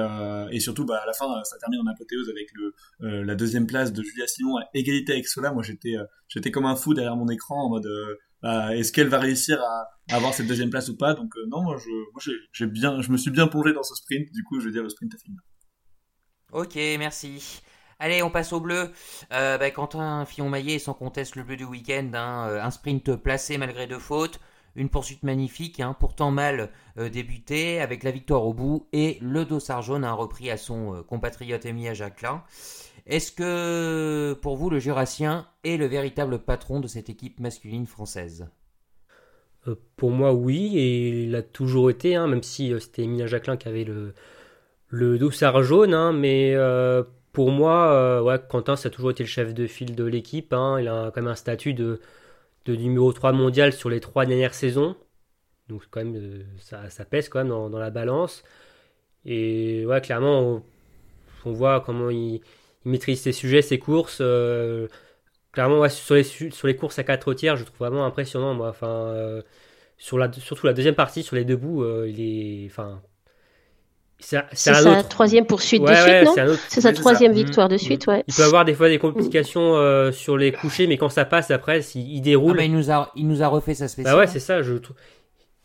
et 0.50 0.60
surtout, 0.60 0.84
bah, 0.84 1.00
à 1.02 1.06
la 1.06 1.14
fin, 1.14 1.42
ça 1.44 1.56
termine 1.58 1.80
en 1.80 1.90
apothéose 1.90 2.28
avec 2.28 2.48
le, 2.54 3.22
la 3.22 3.34
deuxième 3.34 3.66
place 3.66 3.92
de 3.92 4.02
Julia 4.02 4.26
Simon 4.26 4.58
à 4.58 4.64
égalité 4.74 5.12
avec 5.12 5.26
Sola. 5.26 5.52
Moi, 5.52 5.62
j'étais, 5.62 6.50
comme 6.50 6.66
un 6.66 6.76
fou 6.76 6.92
derrière 6.92 7.16
mon 7.16 7.28
écran 7.28 7.64
en 7.64 7.70
mode, 7.70 7.88
bah, 8.42 8.76
est-ce 8.76 8.92
qu'elle 8.92 9.08
va 9.08 9.18
réussir 9.18 9.62
à, 9.62 9.88
avoir 10.14 10.34
cette 10.34 10.46
deuxième 10.48 10.70
place 10.70 10.88
ou 10.90 10.96
pas? 10.96 11.14
Donc 11.14 11.32
non, 11.48 11.62
moi, 11.62 11.78
je, 11.78 11.88
moi, 11.88 12.36
j'ai, 12.52 12.66
bien, 12.66 13.00
je 13.00 13.10
me 13.12 13.16
suis 13.16 13.30
bien 13.30 13.46
plongé 13.46 13.72
dans 13.72 13.82
ce 13.82 13.94
sprint. 13.94 14.30
Du 14.32 14.42
coup, 14.44 14.60
je 14.60 14.66
vais 14.66 14.72
dire 14.72 14.82
le 14.82 14.90
sprint 14.90 15.12
féminin. 15.18 15.40
Ok, 16.52 16.74
merci. 16.98 17.62
Allez, 18.02 18.22
on 18.22 18.30
passe 18.30 18.54
au 18.54 18.60
bleu. 18.60 18.92
Euh, 19.30 19.58
bah, 19.58 19.70
Quentin 19.70 20.24
Fillon-Maillet, 20.24 20.78
sans 20.78 20.94
conteste 20.94 21.36
le 21.36 21.42
bleu 21.42 21.56
du 21.56 21.64
week-end. 21.64 22.10
hein, 22.14 22.48
euh, 22.48 22.62
un 22.62 22.70
sprint 22.70 23.14
placé 23.14 23.58
malgré 23.58 23.86
deux 23.86 23.98
fautes. 23.98 24.40
Une 24.74 24.88
poursuite 24.88 25.22
magnifique, 25.22 25.80
hein, 25.80 25.94
pourtant 26.00 26.30
mal 26.30 26.70
euh, 26.96 27.10
débuté, 27.10 27.78
avec 27.78 28.02
la 28.02 28.10
victoire 28.10 28.46
au 28.46 28.54
bout. 28.54 28.86
Et 28.94 29.18
le 29.20 29.44
dossard 29.44 29.82
jaune, 29.82 30.04
un 30.04 30.14
repris 30.14 30.50
à 30.50 30.56
son 30.56 30.94
euh, 30.94 31.02
compatriote 31.02 31.66
Emilia 31.66 31.92
Jacquelin. 31.92 32.42
Est-ce 33.06 33.32
que, 33.32 34.32
pour 34.40 34.56
vous, 34.56 34.70
le 34.70 34.78
Jurassien 34.78 35.46
est 35.64 35.76
le 35.76 35.84
véritable 35.84 36.38
patron 36.38 36.80
de 36.80 36.88
cette 36.88 37.10
équipe 37.10 37.38
masculine 37.38 37.86
française? 37.86 38.48
Pour 39.96 40.10
moi, 40.10 40.32
oui, 40.32 40.78
et 40.78 41.24
il 41.24 41.34
a 41.34 41.42
toujours 41.42 41.90
été, 41.90 42.16
hein, 42.16 42.28
même 42.28 42.42
si 42.42 42.72
c'était 42.80 43.02
Emilia 43.02 43.26
Jacquelin 43.26 43.58
qui 43.58 43.68
avait 43.68 43.84
le, 43.84 44.14
le 44.88 45.18
dossard 45.18 45.62
jaune, 45.62 45.92
hein, 45.92 46.12
mais 46.12 46.54
pour 47.32 47.50
moi, 47.52 47.92
euh, 47.92 48.38
Quentin, 48.38 48.76
ça 48.76 48.88
a 48.88 48.90
toujours 48.90 49.10
été 49.10 49.22
le 49.22 49.28
chef 49.28 49.54
de 49.54 49.66
file 49.66 49.94
de 49.94 50.04
l'équipe. 50.04 50.52
hein, 50.52 50.78
il 50.80 50.88
a 50.88 51.10
quand 51.14 51.22
même 51.22 51.30
un 51.30 51.34
statut 51.36 51.74
de, 51.74 52.00
numéro 52.66 53.12
3 53.12 53.32
mondial 53.32 53.72
sur 53.72 53.90
les 53.90 54.00
trois 54.00 54.26
dernières 54.26 54.54
saisons. 54.54 54.96
Donc, 55.68 55.82
quand 55.90 56.04
même, 56.04 56.16
euh, 56.16 56.42
ça, 56.58 57.04
pèse 57.04 57.28
quand 57.28 57.40
même 57.40 57.48
dans, 57.48 57.78
la 57.78 57.90
balance. 57.90 58.42
Et 59.24 59.84
ouais, 59.86 60.00
clairement, 60.00 60.62
on, 61.44 61.52
voit 61.52 61.80
comment 61.80 62.10
il, 62.10 62.40
maîtrise 62.84 63.20
ses 63.22 63.32
sujets, 63.32 63.62
ses 63.62 63.78
courses. 63.78 64.18
euh, 64.20 64.88
clairement, 65.52 65.88
sur, 65.88 66.14
les, 66.16 66.76
courses 66.76 66.98
à 66.98 67.04
4 67.04 67.34
tiers, 67.34 67.56
je 67.56 67.64
trouve 67.64 67.78
vraiment 67.78 68.04
impressionnant. 68.06 68.58
Enfin, 68.68 69.42
surtout 69.98 70.66
la 70.66 70.72
deuxième 70.74 70.94
partie, 70.94 71.22
sur 71.22 71.36
les 71.36 71.44
deux 71.44 71.56
bouts, 71.56 71.84
il 72.06 72.20
est. 72.20 72.70
c'est 74.20 74.42
sa 74.52 74.80
autre. 74.98 75.08
troisième 75.08 75.46
poursuite 75.46 75.82
Ouais, 75.82 75.90
de 75.90 75.96
suite, 75.96 76.06
ouais, 76.08 76.24
non 76.24 76.32
c'est 76.34 76.46
autre. 76.48 76.60
Sa 76.68 76.92
troisième 76.92 77.32
ça. 77.32 77.38
victoire 77.42 77.68
de 77.68 77.76
suite, 77.76 78.06
ouais. 78.06 78.22
Il 78.28 78.34
peut 78.34 78.44
avoir 78.44 78.64
des 78.64 78.74
fois 78.74 78.88
des 78.88 78.98
complications 78.98 79.76
euh, 79.76 80.12
sur 80.12 80.36
les 80.36 80.52
couchers, 80.52 80.86
mais 80.86 80.96
quand 80.98 81.08
ça 81.08 81.24
passe 81.24 81.50
après, 81.50 81.80
il, 81.94 82.12
il 82.14 82.18
Ah 82.20 82.24
déroule. 82.24 82.56
bah, 82.56 82.64
il, 82.64 82.72
nous 82.72 82.90
a, 82.90 83.10
il 83.16 83.26
nous 83.26 83.42
a 83.42 83.48
refait 83.48 83.74
sa 83.74 83.88
spéciale. 83.88 84.14
bah 84.14 84.20
ouais, 84.20 84.26
c'est 84.26 84.40
ça. 84.40 84.62
Je 84.62 84.74
trouve. 84.74 84.96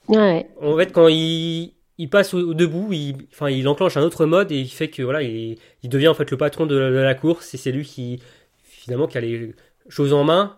Ouais. 0.07 0.47
En 0.61 0.77
fait, 0.77 0.91
quand 0.91 1.07
il, 1.07 1.73
il 1.97 2.09
passe 2.09 2.33
au, 2.33 2.39
au 2.39 2.53
debout, 2.53 2.89
il, 2.93 3.27
enfin, 3.31 3.49
il 3.49 3.67
enclenche 3.67 3.97
un 3.97 4.01
autre 4.03 4.25
mode 4.25 4.51
et 4.51 4.59
il 4.59 4.67
fait 4.69 4.89
que 4.89 5.01
voilà, 5.03 5.21
il, 5.23 5.57
il 5.83 5.89
devient 5.89 6.07
en 6.09 6.13
fait 6.13 6.29
le 6.31 6.37
patron 6.37 6.65
de, 6.65 6.75
la- 6.77 6.89
de 6.91 6.95
la 6.95 7.15
course 7.15 7.53
et 7.53 7.57
c'est 7.57 7.71
lui 7.71 7.85
qui 7.85 8.21
finalement 8.63 9.07
qui 9.07 9.17
a 9.17 9.21
les 9.21 9.53
choses 9.89 10.13
en 10.13 10.23
main. 10.23 10.57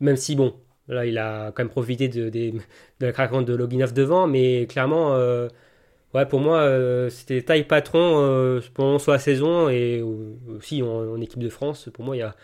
Même 0.00 0.16
si 0.16 0.36
bon, 0.36 0.54
là, 0.88 1.06
il 1.06 1.18
a 1.18 1.50
quand 1.52 1.62
même 1.62 1.70
profité 1.70 2.08
de 2.08 2.30
la 3.00 3.12
craquante 3.12 3.44
de 3.46 3.54
Loginov 3.54 3.92
devant, 3.92 4.26
mais 4.28 4.66
clairement, 4.66 5.14
euh, 5.14 5.48
ouais, 6.14 6.26
pour 6.26 6.40
moi, 6.40 6.60
euh, 6.60 7.10
c'était 7.10 7.42
taille 7.42 7.66
patron 7.66 8.20
euh, 8.22 8.60
pendant 8.74 8.98
la 9.06 9.18
saison 9.18 9.68
et 9.68 10.02
aussi 10.02 10.82
en, 10.82 11.20
équipe 11.20 11.40
de 11.40 11.48
France. 11.48 11.88
Pour 11.92 12.04
moi, 12.04 12.16
il 12.16 12.20
y 12.20 12.22
a, 12.22 12.34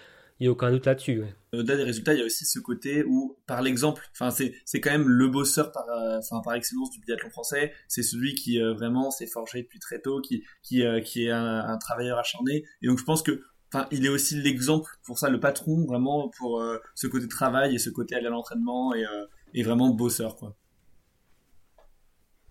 y 0.40 0.46
a 0.46 0.50
aucun 0.50 0.70
doute 0.70 0.86
là-dessus. 0.86 1.24
Au-delà 1.52 1.76
des 1.76 1.84
résultats, 1.84 2.14
il 2.14 2.20
y 2.20 2.22
a 2.22 2.26
aussi 2.26 2.44
ce 2.44 2.58
côté 2.58 3.04
où, 3.04 3.36
par 3.46 3.62
l'exemple, 3.62 4.02
c'est, 4.30 4.80
quand 4.80 4.90
même 4.90 5.08
le 5.08 5.28
bosseur 5.28 5.72
par, 5.72 5.84
euh, 5.88 6.20
par 6.42 6.54
excellence 6.54 6.90
du 6.90 7.00
biathlon 7.00 7.30
français. 7.30 7.72
C'est 7.88 8.02
celui 8.02 8.34
qui 8.34 8.60
euh, 8.60 8.74
vraiment 8.74 9.10
s'est 9.10 9.26
forgé 9.26 9.62
depuis 9.62 9.78
très 9.78 10.00
tôt, 10.00 10.20
qui, 10.20 10.42
qui, 10.62 10.84
euh, 10.84 11.00
qui 11.00 11.26
est 11.26 11.30
un, 11.30 11.76
travailleur 11.78 12.18
acharné. 12.18 12.64
Et 12.82 12.86
donc, 12.86 12.98
je 12.98 13.04
pense 13.04 13.22
que, 13.22 13.42
il 13.90 14.06
est 14.06 14.08
aussi 14.08 14.40
l'exemple 14.40 14.88
pour 15.04 15.18
ça, 15.18 15.28
le 15.28 15.40
patron, 15.40 15.84
vraiment, 15.84 16.28
pour 16.38 16.64
ce 16.94 17.08
côté 17.08 17.26
travail 17.26 17.74
et 17.74 17.78
ce 17.78 17.90
côté 17.90 18.14
aller 18.14 18.28
à 18.28 18.30
l'entraînement 18.30 18.94
et, 18.94 19.04
et 19.52 19.64
vraiment 19.64 19.90
bosseur, 19.90 20.36
quoi. 20.36 20.56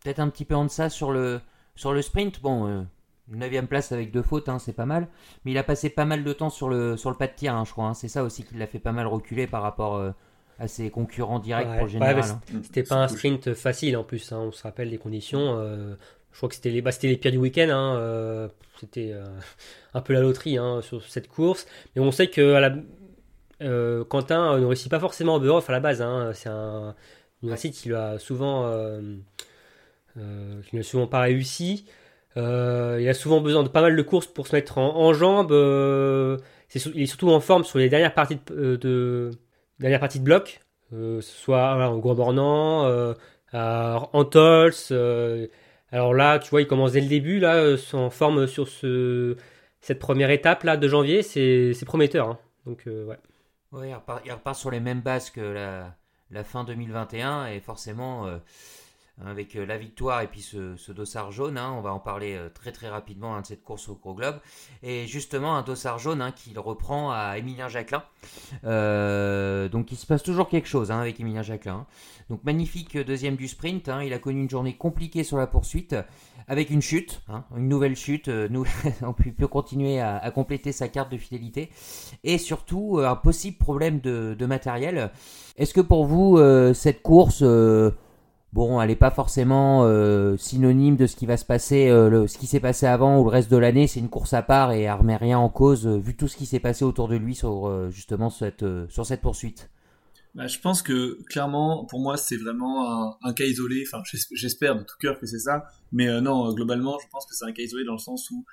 Peut-être 0.04 0.20
un 0.20 0.30
petit 0.30 0.46
peu 0.46 0.56
en 0.56 0.66
deçà 0.66 0.90
sur 0.90 1.12
le, 1.12 1.40
sur 1.76 1.94
le 1.94 2.02
sprint. 2.02 2.42
Bon, 2.42 2.68
euh, 2.68 2.82
9 3.30 3.66
place 3.68 3.92
avec 3.92 4.12
deux 4.12 4.22
fautes, 4.22 4.50
hein, 4.50 4.60
c'est 4.60 4.74
pas 4.74 4.86
mal. 4.86 5.08
Mais 5.46 5.52
il 5.52 5.58
a 5.58 5.64
passé 5.64 5.90
pas 5.90 6.06
mal 6.06 6.24
de 6.24 6.34
temps 6.34 6.50
sur 6.50 6.68
le, 6.70 6.98
sur 6.98 7.10
le 7.10 7.16
pas 7.16 7.28
de 7.28 7.34
tir, 7.36 7.56
hein, 7.56 7.64
je 7.66 7.72
crois. 7.72 7.86
hein. 7.86 7.94
C'est 7.94 8.10
ça 8.10 8.24
aussi 8.24 8.44
qui 8.44 8.56
l'a 8.56 8.68
fait 8.68 8.80
pas 8.80 8.92
mal 8.92 9.08
reculer 9.08 9.48
par 9.48 9.62
rapport 9.62 9.96
euh, 9.96 10.12
à 10.60 10.68
ses 10.68 10.90
concurrents 10.92 11.40
directs 11.40 11.68
Ouais, 11.68 11.78
pour 11.78 11.86
le 11.86 11.92
général. 11.92 12.18
hein. 12.20 12.42
C'était 12.64 12.84
pas 12.84 12.96
un 12.98 13.08
sprint 13.08 13.54
facile 13.54 13.96
en 13.98 14.04
plus, 14.04 14.32
hein, 14.32 14.40
on 14.40 14.52
se 14.52 14.64
rappelle 14.64 14.90
les 14.90 14.98
conditions. 14.98 15.58
euh, 15.58 15.96
je 16.32 16.38
crois 16.38 16.50
que 16.50 16.56
c'était 16.56 16.72
les, 16.72 16.82
bah, 16.82 16.92
c'était 16.92 17.08
les 17.08 17.18
pires 17.18 17.32
du 17.32 17.38
week-end. 17.38 17.70
hein, 17.72 17.96
euh, 17.96 18.48
c'était 18.80 19.12
euh, 19.14 19.24
un 19.94 20.02
peu 20.02 20.14
la 20.14 20.20
loterie 20.20 20.58
hein, 20.58 20.82
sur 20.82 21.02
cette 21.04 21.30
course. 21.30 21.66
Mais 21.96 22.02
on 22.02 22.12
sait 22.12 22.28
que 22.28 22.54
à 22.56 22.60
la, 22.60 22.76
euh, 23.62 24.04
Quentin 24.04 24.60
ne 24.60 24.66
réussit 24.66 24.92
pas 24.92 25.00
forcément 25.00 25.36
en 25.36 25.40
Beurre 25.40 25.64
à 25.68 25.72
la 25.72 25.80
base. 25.80 26.02
hein, 26.02 26.32
c'est 26.34 26.50
un, 26.50 26.94
un 27.48 27.56
site 27.56 27.76
qui 27.76 27.90
lui 27.90 27.96
a 27.96 28.20
souvent, 28.20 28.66
euh, 28.66 29.00
euh, 29.02 29.18
qui 30.16 30.76
n'a 30.76 30.84
souvent 30.84 31.08
pas 31.08 31.22
réussi. 31.22 31.86
Euh, 32.38 32.98
il 33.00 33.08
a 33.08 33.14
souvent 33.14 33.42
besoin 33.42 33.64
de 33.64 33.68
pas 33.70 33.82
mal 33.82 33.96
de 33.96 34.02
courses 34.02 34.28
pour 34.28 34.48
se 34.48 34.56
mettre 34.56 34.78
en, 34.78 34.96
en 34.96 35.14
jambes. 35.14 35.52
euh, 35.52 36.38
il 36.76 37.04
est 37.04 37.06
surtout 37.06 37.30
en 37.30 37.40
forme 37.40 37.64
sur 37.64 37.78
les 37.80 37.90
dernières 37.90 38.14
parties 38.14 38.36
de, 38.48 38.54
euh, 38.56 38.78
de 38.78 39.32
dernières 39.80 40.00
parties 40.00 40.20
de 40.20 40.24
bloc, 40.24 40.60
euh, 40.94 41.22
soit 41.22 41.76
voilà, 41.76 41.92
euh, 41.92 43.14
à 43.52 44.10
Antols. 44.14 44.74
euh, 44.92 45.48
alors 45.92 46.14
là, 46.16 46.40
tu 46.40 46.50
vois, 46.50 46.62
il 46.62 46.68
commence 46.68 46.94
dès 46.94 47.02
le 47.02 47.08
début, 47.08 47.40
là, 47.40 47.56
euh, 47.58 47.78
en 47.94 48.10
forme 48.10 48.48
sur 48.48 48.68
ce, 48.68 49.38
cette 49.80 50.00
première 50.00 50.32
étape 50.32 50.64
là 50.64 50.78
de 50.78 50.88
janvier, 50.88 51.22
c'est 51.22 51.74
prometteur. 51.86 52.30
hein. 52.30 52.40
Donc 52.66 52.88
euh, 52.88 53.14
il, 53.74 53.94
repart, 53.94 54.56
sur 54.56 54.72
les 54.72 54.80
mêmes 54.80 55.02
bases 55.02 55.30
que 55.30 55.42
la, 55.42 56.44
fin 56.44 56.64
2021 56.64 57.48
et 57.48 57.60
forcément 57.60 58.26
euh, 58.26 58.38
avec 59.26 59.56
euh, 59.56 59.66
la 59.66 59.78
victoire 59.78 60.22
et 60.22 60.28
puis 60.28 60.42
ce, 60.42 60.92
dossard 60.92 61.32
jaune, 61.32 61.58
hein, 61.58 61.74
on 61.78 61.82
va 61.82 61.94
en 61.94 62.00
parler 62.00 62.36
euh, 62.36 62.50
très 62.50 62.72
très 62.72 62.90
rapidement 62.90 63.36
hein, 63.36 63.42
de 63.42 63.46
cette 63.46 63.64
course 63.64 63.88
au 63.88 63.96
Gros 63.96 64.16
Globe 64.16 64.40
et 64.82 65.06
justement 65.08 65.56
un 65.56 65.62
dossard 65.62 66.00
jaune 66.00 66.22
hein, 66.22 66.32
qu'il 66.32 66.58
reprend 66.60 67.12
à 67.12 67.38
Émilien 67.38 67.70
Jacquelin. 67.70 68.04
Euh, 68.64 69.70
donc 69.70 69.92
il 69.92 69.98
se 69.98 70.06
passe 70.06 70.24
toujours 70.24 70.50
quelque 70.50 70.68
chose 70.68 70.92
hein, 70.92 71.00
avec 71.00 71.20
Émilien 71.20 71.44
Jacquelin. 71.44 71.74
hein. 71.74 71.86
Donc 72.30 72.44
magnifique 72.44 72.98
deuxième 72.98 73.36
du 73.36 73.48
sprint, 73.48 73.88
hein, 73.88 74.02
il 74.04 74.14
a 74.14 74.20
connu 74.20 74.42
une 74.42 74.50
journée 74.50 74.76
compliquée 74.76 75.24
sur 75.24 75.38
la 75.38 75.46
poursuite 75.46 75.96
avec 76.48 76.72
une 76.72 76.82
chute, 76.82 77.22
hein, 77.30 77.46
une 77.56 77.70
nouvelle 77.70 77.96
chute, 77.96 78.28
nous, 78.28 78.66
on 79.02 79.14
peut, 79.14 79.48
continuer 79.48 80.02
à, 80.02 80.30
compléter 80.32 80.72
sa 80.72 80.90
carte 80.90 81.12
de 81.12 81.18
fidélité 81.18 81.70
et 82.24 82.38
surtout 82.38 83.00
un 83.00 83.16
possible 83.16 83.58
problème 83.58 84.00
de, 84.02 84.46
matériel. 84.46 85.12
Est-ce 85.58 85.74
que 85.74 85.82
pour 85.82 86.06
vous, 86.06 86.38
cette 86.74 87.02
course, 87.02 87.44
bon, 88.54 88.80
elle 88.80 88.90
n'est 88.90 88.96
pas 88.96 89.12
forcément 89.12 89.84
euh, 89.84 90.38
synonyme 90.38 90.96
de 90.96 91.08
ce 91.08 91.16
qui 91.16 91.26
va 91.26 91.38
se 91.38 91.46
passer, 91.46 91.90
euh, 91.90 92.28
ce 92.28 92.38
qui 92.38 92.48
s'est 92.48 92.60
passé 92.60 92.86
avant 92.86 93.20
ou 93.20 93.24
le 93.24 93.30
reste 93.30 93.52
de 93.52 93.58
l'année. 93.58 93.88
C'est 93.88 94.00
une 94.00 94.10
course 94.10 94.34
à 94.34 94.44
part 94.44 94.72
et 94.72 94.84
elle 94.84 95.18
rien 95.20 95.40
en 95.40 95.50
cause 95.50 95.88
euh, 95.88 95.98
vu 95.98 96.16
tout 96.16 96.28
ce 96.28 96.38
qui 96.38 96.46
s'est 96.46 96.60
passé 96.60 96.86
autour 96.86 97.08
de 97.08 97.16
lui 97.16 97.36
sur 97.36 97.92
justement 97.92 98.30
cette, 98.30 98.66
sur 98.90 99.06
cette 99.06 99.22
poursuite. 99.22 99.70
Bah, 100.36 100.48
je 100.48 100.58
pense 100.60 100.82
que 100.82 101.22
clairement, 101.30 101.86
pour 101.86 102.00
moi, 102.00 102.18
c'est 102.18 102.38
vraiment 102.38 103.18
un, 103.24 103.34
cas 103.34 103.46
isolé. 103.46 103.84
Enfin, 103.88 104.02
j'es- 104.06 104.28
j'espère 104.34 104.76
de 104.78 104.84
tout 104.84 104.96
cœur 105.00 105.20
que 105.20 105.26
c'est 105.26 105.40
ça. 105.40 105.66
Mais 105.92 106.22
non, 106.22 106.54
globalement, 106.54 106.98
je 107.04 107.08
pense 107.12 107.26
que 107.26 107.36
c'est 107.36 107.46
un 107.46 107.52
cas 107.52 107.64
isolé 107.64 107.84
dans 107.86 107.94
le 107.94 108.00
sens 108.00 108.30
où 108.32 108.46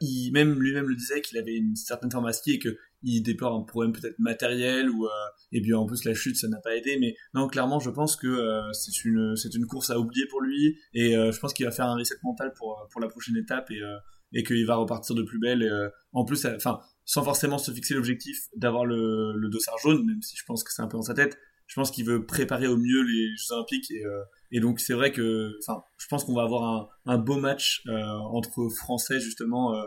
il 0.00 0.32
même 0.32 0.58
lui-même 0.58 0.86
le 0.86 0.94
disait 0.94 1.20
qu'il 1.20 1.38
avait 1.38 1.56
une 1.56 1.76
certaine 1.76 2.10
forme 2.10 2.26
à 2.26 2.32
ski 2.32 2.52
et 2.52 2.58
que 2.58 2.76
il 3.04 3.22
déplore 3.22 3.54
un 3.54 3.62
problème 3.62 3.92
peut-être 3.92 4.18
matériel 4.18 4.90
ou 4.90 5.06
euh, 5.06 5.10
et 5.52 5.60
puis 5.60 5.74
en 5.74 5.86
plus 5.86 6.04
la 6.04 6.14
chute 6.14 6.36
ça 6.36 6.48
n'a 6.48 6.60
pas 6.60 6.74
aidé. 6.74 6.96
Mais 6.98 7.14
non, 7.34 7.46
clairement, 7.48 7.78
je 7.80 7.90
pense 7.90 8.16
que 8.16 8.26
euh, 8.26 8.72
c'est 8.72 9.04
une 9.04 9.36
c'est 9.36 9.54
une 9.54 9.66
course 9.66 9.90
à 9.90 9.98
oublier 9.98 10.26
pour 10.26 10.40
lui 10.40 10.78
et 10.94 11.16
euh, 11.16 11.30
je 11.32 11.38
pense 11.38 11.52
qu'il 11.54 11.66
va 11.66 11.72
faire 11.72 11.86
un 11.86 11.96
reset 11.96 12.16
mental 12.22 12.52
pour 12.56 12.88
pour 12.90 13.00
la 13.00 13.08
prochaine 13.08 13.36
étape 13.36 13.70
et 13.70 13.80
euh, 13.82 13.96
et 14.34 14.42
qu'il 14.42 14.66
va 14.66 14.76
repartir 14.76 15.14
de 15.14 15.22
plus 15.22 15.38
belle. 15.38 15.62
Euh, 15.62 15.88
en 16.12 16.24
plus, 16.24 16.44
euh, 16.44 16.56
enfin, 16.56 16.80
sans 17.04 17.22
forcément 17.22 17.58
se 17.58 17.70
fixer 17.70 17.94
l'objectif 17.94 18.36
d'avoir 18.56 18.84
le, 18.84 19.32
le 19.36 19.48
dossard 19.48 19.78
jaune, 19.78 20.04
même 20.04 20.22
si 20.22 20.36
je 20.36 20.44
pense 20.44 20.64
que 20.64 20.72
c'est 20.72 20.82
un 20.82 20.88
peu 20.88 20.96
dans 20.96 21.02
sa 21.02 21.14
tête. 21.14 21.38
Je 21.66 21.74
pense 21.74 21.90
qu'il 21.90 22.04
veut 22.04 22.26
préparer 22.26 22.66
au 22.66 22.76
mieux 22.76 23.02
les 23.02 23.36
Jeux 23.36 23.52
Olympiques 23.52 23.90
et, 23.90 24.04
euh, 24.04 24.22
et 24.52 24.60
donc 24.60 24.80
c'est 24.80 24.92
vrai 24.92 25.12
que, 25.12 25.58
enfin, 25.66 25.82
je 25.96 26.06
pense 26.08 26.24
qu'on 26.24 26.34
va 26.34 26.42
avoir 26.42 26.62
un, 26.64 26.88
un 27.06 27.18
beau 27.18 27.36
match 27.36 27.82
euh, 27.86 28.04
entre 28.04 28.68
Français 28.68 29.18
justement 29.20 29.74
euh, 29.74 29.86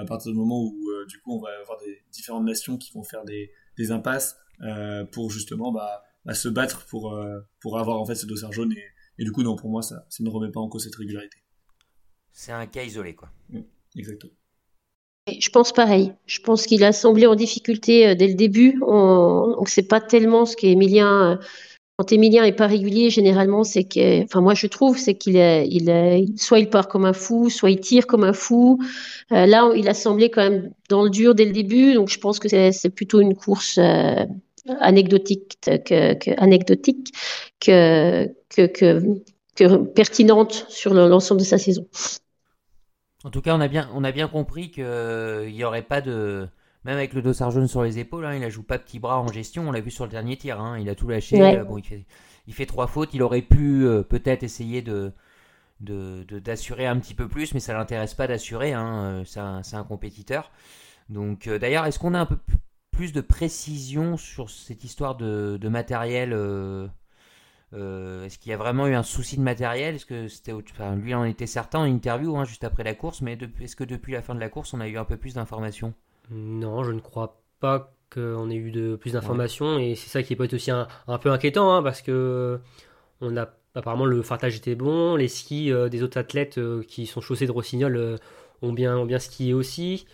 à 0.00 0.04
partir 0.04 0.32
du 0.32 0.38
moment 0.38 0.62
où 0.62 0.76
du 1.08 1.18
coup 1.20 1.36
on 1.36 1.40
va 1.40 1.50
avoir 1.60 1.78
des 1.78 2.02
différentes 2.12 2.44
nations 2.44 2.76
qui 2.76 2.92
vont 2.92 3.02
faire 3.02 3.24
des, 3.24 3.50
des 3.76 3.90
impasses 3.90 4.36
pour 5.12 5.30
justement 5.30 5.72
bah, 5.72 6.02
bah, 6.24 6.34
se 6.34 6.48
battre 6.48 6.86
pour 6.86 7.18
pour 7.60 7.78
avoir 7.78 8.00
en 8.00 8.06
fait 8.06 8.14
ce 8.14 8.26
dossard 8.26 8.52
jaune 8.52 8.72
et, 8.72 8.84
et 9.18 9.24
du 9.24 9.32
coup 9.32 9.42
non 9.42 9.56
pour 9.56 9.70
moi 9.70 9.82
ça, 9.82 10.06
ça 10.08 10.22
ne 10.22 10.28
remet 10.28 10.52
pas 10.52 10.60
en 10.60 10.68
cause 10.68 10.84
cette 10.84 10.94
régularité. 10.94 11.38
C'est 12.36 12.52
un 12.52 12.66
cas 12.66 12.82
isolé, 12.82 13.14
quoi. 13.14 13.32
Exactement. 13.96 14.34
Je 15.28 15.48
pense 15.50 15.72
pareil. 15.72 16.12
Je 16.26 16.40
pense 16.40 16.66
qu'il 16.66 16.84
a 16.84 16.92
semblé 16.92 17.26
en 17.26 17.34
difficulté 17.34 18.06
euh, 18.08 18.14
dès 18.14 18.28
le 18.28 18.34
début. 18.34 18.80
On, 18.86 19.54
donc 19.56 19.68
c'est 19.68 19.88
pas 19.88 20.00
tellement 20.00 20.46
ce 20.46 20.56
qu'Emilien. 20.56 21.32
euh, 21.32 21.36
Quand 21.98 22.12
Emilien 22.12 22.44
est 22.44 22.52
pas 22.52 22.66
régulier, 22.68 23.10
généralement, 23.10 23.64
c'est 23.64 23.84
que, 23.84 24.24
enfin 24.24 24.40
moi 24.42 24.54
je 24.54 24.66
trouve, 24.68 24.98
c'est 24.98 25.14
qu'il 25.16 25.36
est, 25.38 26.26
soit 26.38 26.60
il 26.60 26.70
part 26.70 26.88
comme 26.88 27.04
un 27.06 27.12
fou, 27.14 27.50
soit 27.50 27.70
il 27.70 27.80
tire 27.80 28.06
comme 28.06 28.24
un 28.24 28.32
fou. 28.34 28.78
Euh, 29.32 29.46
là, 29.46 29.70
il 29.76 29.88
a 29.88 29.94
semblé 29.94 30.30
quand 30.30 30.42
même 30.42 30.72
dans 30.90 31.04
le 31.04 31.10
dur 31.10 31.34
dès 31.34 31.44
le 31.46 31.52
début. 31.52 31.94
Donc 31.94 32.08
je 32.10 32.18
pense 32.20 32.38
que 32.40 32.48
c'est, 32.48 32.90
plutôt 32.90 33.20
une 33.20 33.34
course 33.36 33.78
anecdotique 34.80 35.58
que, 35.62 36.14
que 36.14 36.30
anecdotique 36.40 37.12
que, 37.60 38.26
que, 38.50 39.16
pertinente 39.94 40.66
sur 40.68 40.92
le- 40.94 41.08
l'ensemble 41.08 41.40
de 41.40 41.46
sa 41.46 41.58
saison. 41.58 41.86
En 43.26 43.30
tout 43.30 43.42
cas, 43.42 43.56
on 43.56 43.60
a 43.60 43.68
bien, 43.68 43.90
on 43.92 44.04
a 44.04 44.12
bien 44.12 44.28
compris 44.28 44.70
qu'il 44.70 44.84
n'y 45.52 45.64
aurait 45.64 45.82
pas 45.82 46.00
de. 46.00 46.48
Même 46.84 46.96
avec 46.96 47.12
le 47.14 47.22
dossard 47.22 47.50
jaune 47.50 47.66
sur 47.66 47.82
les 47.82 47.98
épaules, 47.98 48.24
hein, 48.24 48.34
il 48.34 48.40
ne 48.40 48.48
joue 48.48 48.62
pas 48.62 48.78
petit 48.78 49.00
bras 49.00 49.18
en 49.20 49.26
gestion. 49.32 49.68
On 49.68 49.72
l'a 49.72 49.80
vu 49.80 49.90
sur 49.90 50.04
le 50.04 50.10
dernier 50.10 50.36
tir. 50.36 50.60
hein, 50.60 50.78
il 50.78 50.88
a 50.88 50.94
tout 50.94 51.08
lâché. 51.08 51.36
Ouais. 51.42 51.58
euh, 51.58 51.64
bon, 51.64 51.78
il, 51.78 51.84
fait, 51.84 52.06
il 52.46 52.54
fait 52.54 52.66
trois 52.66 52.86
fautes. 52.86 53.12
Il 53.14 53.22
aurait 53.24 53.42
pu 53.42 53.84
euh, 53.84 54.02
peut-être 54.02 54.44
essayer 54.44 54.80
de 54.82 55.12
de- 55.80 56.24
de- 56.28 56.38
d'assurer 56.40 56.86
un 56.86 56.98
petit 56.98 57.14
peu 57.14 57.28
plus, 57.28 57.54
mais 57.54 57.60
ça 57.60 57.74
l'intéresse 57.74 58.14
pas 58.14 58.28
d'assurer. 58.28 58.72
hein, 58.74 59.22
euh, 59.22 59.62
c'est 59.62 59.76
un, 59.76 59.84
compétiteur. 59.84 60.50
Donc, 61.10 61.48
euh, 61.48 61.58
d'ailleurs, 61.58 61.86
est-ce 61.86 61.98
qu'on 61.98 62.14
a 62.14 62.20
un 62.20 62.26
peu 62.26 62.38
plus 62.92 63.12
de 63.12 63.20
précision 63.22 64.16
sur 64.18 64.50
cette 64.50 64.84
histoire 64.84 65.16
de, 65.16 65.58
de 65.60 65.68
matériel 65.68 66.32
euh, 66.34 66.88
euh, 67.72 68.24
Est-ce 68.24 68.38
qu'il 68.38 68.50
y 68.50 68.54
a 68.54 68.56
vraiment 68.56 68.86
eu 68.86 68.94
un 68.94 69.02
souci 69.02 69.36
de 69.36 69.42
matériel? 69.42 69.96
Est-ce 69.96 70.06
que 70.06 70.28
c'était 70.28 70.52
enfin, 70.52 70.94
lui 70.96 71.14
en 71.14 71.24
était 71.24 71.46
certain 71.46 71.80
en 71.80 71.84
interview 71.84 72.36
hein, 72.36 72.44
juste 72.44 72.64
après 72.64 72.84
la 72.84 72.94
course, 72.94 73.22
mais 73.22 73.36
est-ce 73.60 73.76
que 73.76 73.84
depuis 73.84 74.12
la 74.12 74.22
fin 74.22 74.34
de 74.34 74.40
la 74.40 74.48
course, 74.48 74.72
on 74.74 74.80
a 74.80 74.88
eu 74.88 74.96
un 74.96 75.04
peu 75.04 75.16
plus 75.16 75.34
d'informations? 75.34 75.94
Non, 76.30 76.84
je 76.84 76.92
ne 76.92 77.00
crois 77.00 77.40
pas 77.60 77.92
qu'on 78.12 78.50
ait 78.50 78.56
eu 78.56 78.70
de 78.70 78.94
plus 78.96 79.12
d'informations 79.12 79.78
et 79.78 79.96
c'est 79.96 80.08
ça 80.08 80.22
qui 80.22 80.36
peut 80.36 80.44
être 80.44 80.54
aussi 80.54 80.70
un, 80.70 80.86
un 81.08 81.18
peu 81.18 81.30
inquiétant 81.30 81.74
hein, 81.74 81.82
parce 81.82 82.02
que 82.02 82.60
on 83.20 83.36
a 83.36 83.48
apparemment 83.74 84.04
le 84.04 84.22
fartage 84.22 84.56
était 84.56 84.76
bon, 84.76 85.16
les 85.16 85.28
skis 85.28 85.72
euh, 85.72 85.88
des 85.88 86.02
autres 86.04 86.18
athlètes 86.18 86.58
euh, 86.58 86.82
qui 86.86 87.06
sont 87.06 87.20
chaussés 87.20 87.46
de 87.46 87.52
rossignol 87.52 88.18
ont 88.62 88.72
bien 88.72 88.96
ont 88.96 89.06
bien 89.06 89.18
skié 89.18 89.54
aussi. 89.54 90.06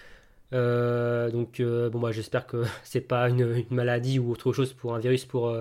Donc 0.52 1.60
bon 1.62 2.00
bah 2.00 2.12
j'espère 2.12 2.46
que 2.46 2.64
c'est 2.82 3.00
pas 3.02 3.28
une, 3.28 3.56
une 3.56 3.76
maladie 3.76 4.18
ou 4.18 4.30
autre 4.32 4.52
chose 4.52 4.72
pour 4.72 4.94
un 4.94 4.98
virus 4.98 5.26
pour 5.26 5.54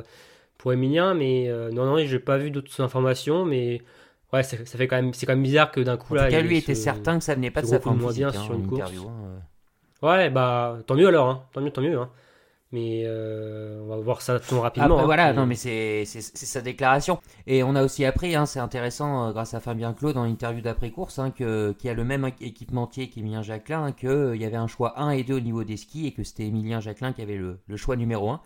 pour 0.61 0.73
Emilien 0.73 1.13
mais 1.13 1.49
euh, 1.49 1.71
non 1.71 1.85
non 1.85 1.97
j'ai 2.05 2.19
pas 2.19 2.37
vu 2.37 2.51
d'autres 2.51 2.79
informations 2.81 3.45
mais 3.45 3.81
ouais 4.31 4.43
ça, 4.43 4.57
ça 4.65 4.77
fait 4.77 4.87
quand 4.87 4.95
même 4.97 5.13
c'est 5.13 5.25
quand 5.25 5.33
même 5.33 5.43
bizarre 5.43 5.71
que 5.71 5.81
d'un 5.81 5.97
coup 5.97 6.13
En 6.13 6.17
là 6.17 6.25
tout 6.25 6.31
cas, 6.31 6.39
il 6.39 6.47
lui 6.47 6.55
ait 6.55 6.59
était 6.59 6.75
ce- 6.75 6.83
certain 6.83 7.17
que 7.17 7.23
ça 7.23 7.35
venait 7.35 7.51
pas 7.51 7.61
de 7.61 7.67
sa 7.67 7.79
forme 7.79 7.97
moins 7.99 8.09
physique 8.09 8.27
bien 8.27 8.39
hein, 8.39 8.43
sur 8.43 8.53
en 8.55 8.59
une 8.59 8.67
course. 8.67 8.91
hein, 8.91 9.13
euh. 10.03 10.07
Ouais, 10.07 10.29
bah 10.29 10.77
tant 10.87 10.95
mieux 10.95 11.07
alors, 11.07 11.27
hein. 11.29 11.43
tant 11.53 11.61
mieux, 11.61 11.71
tant 11.71 11.81
mieux. 11.81 11.97
Hein. 11.99 12.09
Mais 12.73 13.03
euh, 13.05 13.81
on 13.83 13.87
va 13.87 13.97
voir 13.97 14.21
ça 14.21 14.39
tout 14.39 14.59
rapidement. 14.61 14.97
Hein. 14.99 15.05
voilà, 15.05 15.33
non, 15.33 15.45
mais 15.45 15.55
c'est 15.55 16.05
sa 16.05 16.61
déclaration. 16.61 17.19
Et 17.45 17.63
on 17.63 17.75
a 17.75 17.83
aussi 17.83 18.05
appris, 18.05 18.33
hein, 18.33 18.45
c'est 18.45 18.59
intéressant, 18.61 19.27
euh, 19.27 19.31
grâce 19.33 19.53
à 19.53 19.59
Fabien 19.59 19.93
Claude, 19.93 20.15
en 20.15 20.23
interview 20.23 20.61
d'après-course, 20.61 21.19
hein, 21.19 21.31
que- 21.31 21.73
qui 21.77 21.89
a 21.89 21.93
le 21.93 22.05
même 22.05 22.31
équipementier 22.39 23.09
qu'Emilien 23.09 23.41
Jacquelin, 23.41 23.91
qu'il 23.91 24.37
y 24.41 24.45
avait 24.45 24.55
un 24.55 24.67
choix 24.67 24.99
1 25.01 25.09
et 25.11 25.23
2 25.23 25.35
au 25.35 25.39
niveau 25.41 25.63
des 25.65 25.75
skis 25.75 26.07
et 26.07 26.13
que 26.13 26.23
c'était 26.23 26.45
Emilien 26.45 26.79
Jacquelin 26.79 27.11
qui 27.11 27.21
avait 27.21 27.35
le, 27.35 27.59
le 27.67 27.77
choix 27.77 27.95
numéro 27.97 28.29
1. 28.29 28.39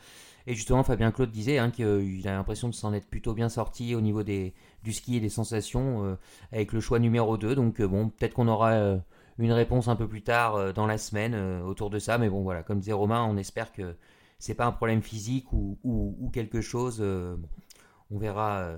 Et 0.47 0.53
justement, 0.53 0.83
Fabien 0.83 1.11
Claude 1.11 1.31
disait 1.31 1.57
hein, 1.57 1.71
qu'il 1.71 2.27
a 2.27 2.31
l'impression 2.31 2.69
de 2.69 2.73
s'en 2.73 2.93
être 2.93 3.07
plutôt 3.07 3.33
bien 3.33 3.49
sorti 3.49 3.95
au 3.95 4.01
niveau 4.01 4.21
des, 4.21 4.53
du 4.83 4.93
ski 4.93 5.17
et 5.17 5.19
des 5.19 5.29
sensations 5.29 6.05
euh, 6.05 6.15
avec 6.51 6.71
le 6.71 6.79
choix 6.79 6.99
numéro 6.99 7.37
2. 7.37 7.55
Donc, 7.55 7.81
euh, 7.81 7.87
bon, 7.87 8.09
peut-être 8.09 8.35
qu'on 8.35 8.47
aura 8.47 8.73
euh, 8.73 8.97
une 9.39 9.51
réponse 9.51 9.87
un 9.87 9.95
peu 9.95 10.07
plus 10.07 10.21
tard 10.21 10.73
dans 10.73 10.85
la 10.85 10.97
semaine 10.97 11.35
autour 11.63 11.89
de 11.89 11.99
ça. 11.99 12.17
Mais 12.17 12.29
bon, 12.29 12.43
voilà, 12.43 12.63
comme 12.63 12.79
disait 12.79 12.93
Romain, 12.93 13.23
on 13.23 13.37
espère 13.37 13.71
que 13.71 13.95
c'est 14.37 14.53
pas 14.53 14.65
un 14.65 14.71
problème 14.71 15.01
physique 15.01 15.51
ou, 15.51 16.29
quelque 16.31 16.61
chose. 16.61 16.99
bon, 16.99 17.49
on 18.11 18.17
verra. 18.17 18.77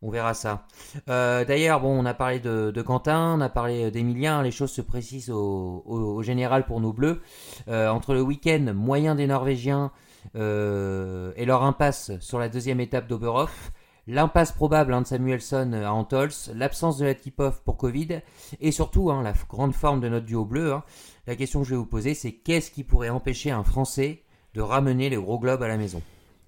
on 0.00 0.10
verra 0.10 0.34
ça. 0.34 0.66
D'ailleurs, 1.08 1.80
bon, 1.80 1.98
on 1.98 2.04
a 2.04 2.14
parlé 2.14 2.38
de, 2.38 2.82
Quentin, 2.82 3.34
on 3.34 3.40
a 3.40 3.48
parlé 3.48 3.90
d'Emilien. 3.90 4.40
Les 4.44 4.52
choses 4.52 4.70
se 4.70 4.82
précisent 4.82 5.30
au, 5.30 6.22
général 6.22 6.64
pour 6.64 6.80
nos 6.80 6.92
bleus. 6.92 7.20
Entre 7.66 8.14
le 8.14 8.22
week-end 8.22 8.72
moyen 8.72 9.16
des 9.16 9.26
Norvégiens 9.26 9.90
et 10.34 11.44
leur 11.44 11.62
impasse 11.62 12.12
sur 12.20 12.38
la 12.38 12.48
deuxième 12.48 12.80
étape 12.80 13.06
d'Oberhof, 13.08 13.72
l'impasse 14.06 14.52
probable 14.52 14.94
hein, 14.94 15.02
de 15.02 15.06
Samuelson 15.06 15.72
à 15.74 15.90
Antols, 15.90 16.30
l'absence 16.54 16.98
de 16.98 17.04
la 17.04 17.14
tip-off 17.14 17.60
pour 17.62 17.76
Covid 17.76 18.20
et 18.60 18.72
surtout 18.72 19.10
hein, 19.10 19.22
la 19.22 19.32
grande 19.48 19.74
forme 19.74 20.00
de 20.00 20.08
notre 20.08 20.26
duo 20.26 20.44
bleu. 20.44 20.72
hein. 20.72 20.82
La 21.26 21.36
question 21.36 21.60
que 21.60 21.66
je 21.66 21.74
vais 21.74 21.76
vous 21.78 21.86
poser, 21.86 22.14
c'est 22.14 22.32
qu'est-ce 22.32 22.70
qui 22.70 22.84
pourrait 22.84 23.10
empêcher 23.10 23.50
un 23.50 23.62
Français 23.64 24.22
de 24.54 24.62
ramener 24.62 25.10
les 25.10 25.16
gros 25.16 25.38
globes 25.38 25.62
à 25.62 25.68
la 25.68 25.76
maison? 25.76 26.02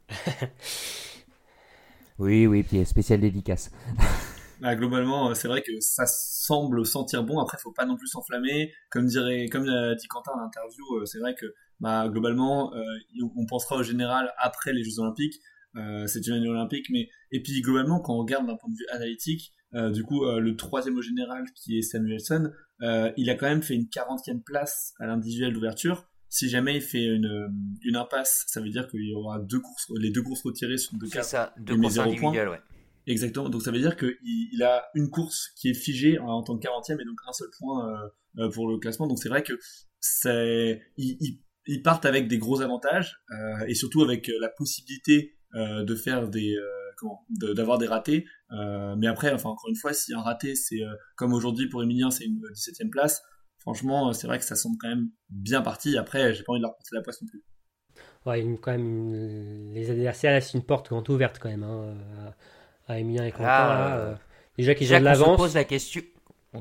Oui, 2.19 2.47
oui, 2.47 2.63
puis 2.63 2.85
spécial 2.85 3.21
dédicace. 3.21 3.71
Bah, 4.61 4.77
globalement, 4.77 5.31
euh, 5.31 5.35
c'est 5.35 5.49
vrai 5.49 5.63
que 5.63 5.73
ça 5.81 6.05
semble 6.07 6.85
sentir 6.85 7.25
bon. 7.25 7.39
Après, 7.41 7.57
faut 7.57 7.73
pas 7.73 7.87
non 7.87 7.97
plus 7.97 8.09
s'enflammer. 8.09 8.71
Comme 8.91 9.07
dirait, 9.07 9.47
comme 9.49 9.65
l'a 9.65 9.95
dit 9.95 10.07
Quentin 10.07 10.33
dans 10.37 10.43
l'interview, 10.43 10.85
euh, 10.97 11.07
c'est 11.07 11.19
vrai 11.19 11.35
que 11.35 11.47
bah, 11.81 12.09
globalement, 12.09 12.75
euh, 12.75 12.83
on 13.37 13.47
pensera 13.47 13.77
au 13.77 13.83
général 13.83 14.33
après 14.39 14.73
les 14.73 14.85
Jeux 14.85 14.99
Olympiques. 15.01 15.41
Euh, 15.77 16.07
c'est 16.07 16.27
une 16.27 16.35
année 16.35 16.49
olympique, 16.49 16.87
mais 16.91 17.09
et 17.31 17.41
puis 17.43 17.61
globalement, 17.63 18.01
quand 18.01 18.15
on 18.15 18.19
regarde 18.19 18.47
d'un 18.47 18.57
point 18.57 18.71
de 18.71 18.77
vue 18.77 18.87
analytique, 18.91 19.53
euh, 19.75 19.91
du 19.91 20.03
coup, 20.03 20.25
euh, 20.25 20.41
le 20.41 20.57
troisième 20.57 20.97
au 20.97 21.03
général 21.03 21.45
qui 21.55 21.79
est 21.79 21.83
Samuelson, 21.83 22.51
euh, 22.83 23.13
il 23.17 23.31
a 23.31 23.37
quand 23.37 23.47
même 23.47 23.63
fait 23.63 23.75
une 23.75 23.85
40e 23.87 24.43
place 24.43 24.95
à 24.99 25.07
l'individuel 25.07 25.53
d'ouverture. 25.53 26.07
Si 26.29 26.49
jamais 26.49 26.77
il 26.77 26.81
fait 26.83 27.05
une, 27.05 27.77
une 27.83 27.97
impasse, 27.97 28.45
ça 28.49 28.61
veut 28.61 28.69
dire 28.71 28.89
qu'il 28.89 29.05
y 29.09 29.15
aura 29.15 29.39
deux 29.41 29.61
courses, 29.61 29.87
les 29.99 30.11
deux 30.11 30.23
courses 30.23 30.43
retirées 30.43 30.75
deux 30.95 31.07
C'est 31.07 31.13
cas. 31.19 31.23
ça, 31.23 31.55
deux 31.59 31.75
il 31.75 31.81
courses 31.81 31.99
individuelles, 31.99 32.49
ouais. 32.49 32.61
Exactement. 33.07 33.49
Donc 33.49 33.63
ça 33.63 33.71
veut 33.71 33.81
dire 33.81 33.97
qu'il 33.97 34.17
il 34.53 34.63
a 34.63 34.85
une 34.95 35.09
course 35.09 35.51
qui 35.57 35.71
est 35.71 35.75
figée 35.75 36.19
en, 36.19 36.27
en 36.29 36.43
tant 36.43 36.57
que 36.59 36.67
40e 36.67 37.01
et 37.01 37.05
donc 37.05 37.19
un 37.29 37.33
seul 37.33 37.49
point 37.59 37.89
euh, 37.89 38.09
euh, 38.45 38.51
pour 38.51 38.69
le 38.69 38.79
classement. 38.79 39.07
Donc 39.07 39.19
c'est 39.19 39.29
vrai 39.29 39.43
que 39.43 39.55
c'est 40.01 40.83
ils, 40.97 41.17
ils- 41.21 41.41
ils 41.67 41.83
partent 41.83 42.07
avec 42.07 42.29
des 42.29 42.39
gros 42.39 42.61
avantages 42.63 43.21
euh, 43.31 43.65
et 43.69 43.75
surtout 43.75 44.03
avec 44.03 44.29
euh, 44.29 44.35
la 44.41 44.49
possibilité 44.49 45.37
euh, 45.55 45.85
de 45.85 45.95
faire 45.95 46.29
des 46.29 46.55
euh, 46.57 46.67
comment 46.97 47.25
de- 47.31 47.53
d'avoir 47.53 47.79
des 47.79 47.87
ratés. 47.87 48.25
Euh, 48.53 48.95
mais 48.97 49.07
après, 49.07 49.33
enfin 49.33 49.49
encore 49.51 49.69
une 49.69 49.77
fois, 49.77 49.93
si 49.93 50.15
un 50.15 50.21
raté 50.21 50.55
c'est 50.57 50.83
euh, 50.83 50.95
comme 51.17 51.33
aujourd'hui 51.35 51.69
pour 51.69 51.83
Emilien, 51.83 52.11
c'est 52.11 52.25
une 52.25 52.41
17e 52.55 52.91
place. 52.91 53.23
Franchement, 53.59 54.13
c'est 54.15 54.27
vrai 54.27 54.39
que 54.39 54.45
ça 54.45 54.57
semble 54.57 54.77
quand 54.81 54.89
même 54.89 55.11
bien 55.29 55.61
parti. 55.61 55.99
Après, 55.99 56.33
j'ai 56.33 56.43
pas 56.45 56.53
envie 56.53 56.61
de 56.61 56.65
leur 56.65 56.75
porter 56.75 56.95
la 56.97 57.03
poisse 57.03 57.21
non 57.21 57.29
plus. 57.29 57.45
Ouais, 58.27 58.41
une- 58.41 58.59
quand 58.59 58.73
même, 58.73 58.87
une- 59.15 59.73
les 59.75 59.91
adversaires 59.91 60.33
laissent 60.33 60.55
une 60.55 60.63
porte 60.65 60.89
grande 60.89 61.09
ouverte 61.11 61.39
quand 61.39 61.49
même 61.51 61.63
hein, 61.63 61.95
à, 62.89 62.93
à 62.95 62.99
Emilien 62.99 63.25
et 63.27 63.33
Quentin. 63.33 63.45
Là, 63.47 63.97
là, 64.13 64.19
déjà 64.57 64.75
qu'ils 64.75 64.89
ont 64.89 64.91
de 64.91 64.99
qu'on 64.99 65.05
se 65.15 65.21
l'avance. 65.21 65.37
pose 65.37 65.55
la 65.55 65.65
question, 65.65 66.03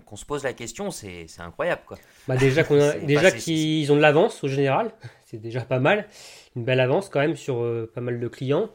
qu'on 0.05 0.15
se 0.15 0.25
pose 0.25 0.43
la 0.43 0.53
question, 0.53 0.91
c'est 0.91 1.25
incroyable 1.39 1.81
quoi. 1.87 1.97
Bah 2.27 2.37
déjà 2.37 2.63
qu'on 2.63 2.75
qu'ils 3.31 3.91
ont 3.91 3.95
de 3.95 4.01
l'avance 4.01 4.43
au 4.43 4.47
général, 4.47 4.91
c'est 5.25 5.37
déjà 5.41 5.61
pas 5.61 5.79
mal. 5.79 6.05
Une 6.55 6.63
belle 6.63 6.79
avance 6.79 7.09
quand 7.09 7.19
même 7.19 7.35
sur 7.35 7.63
euh, 7.63 7.89
pas 7.93 8.01
mal 8.01 8.19
de 8.19 8.27
clients. 8.27 8.69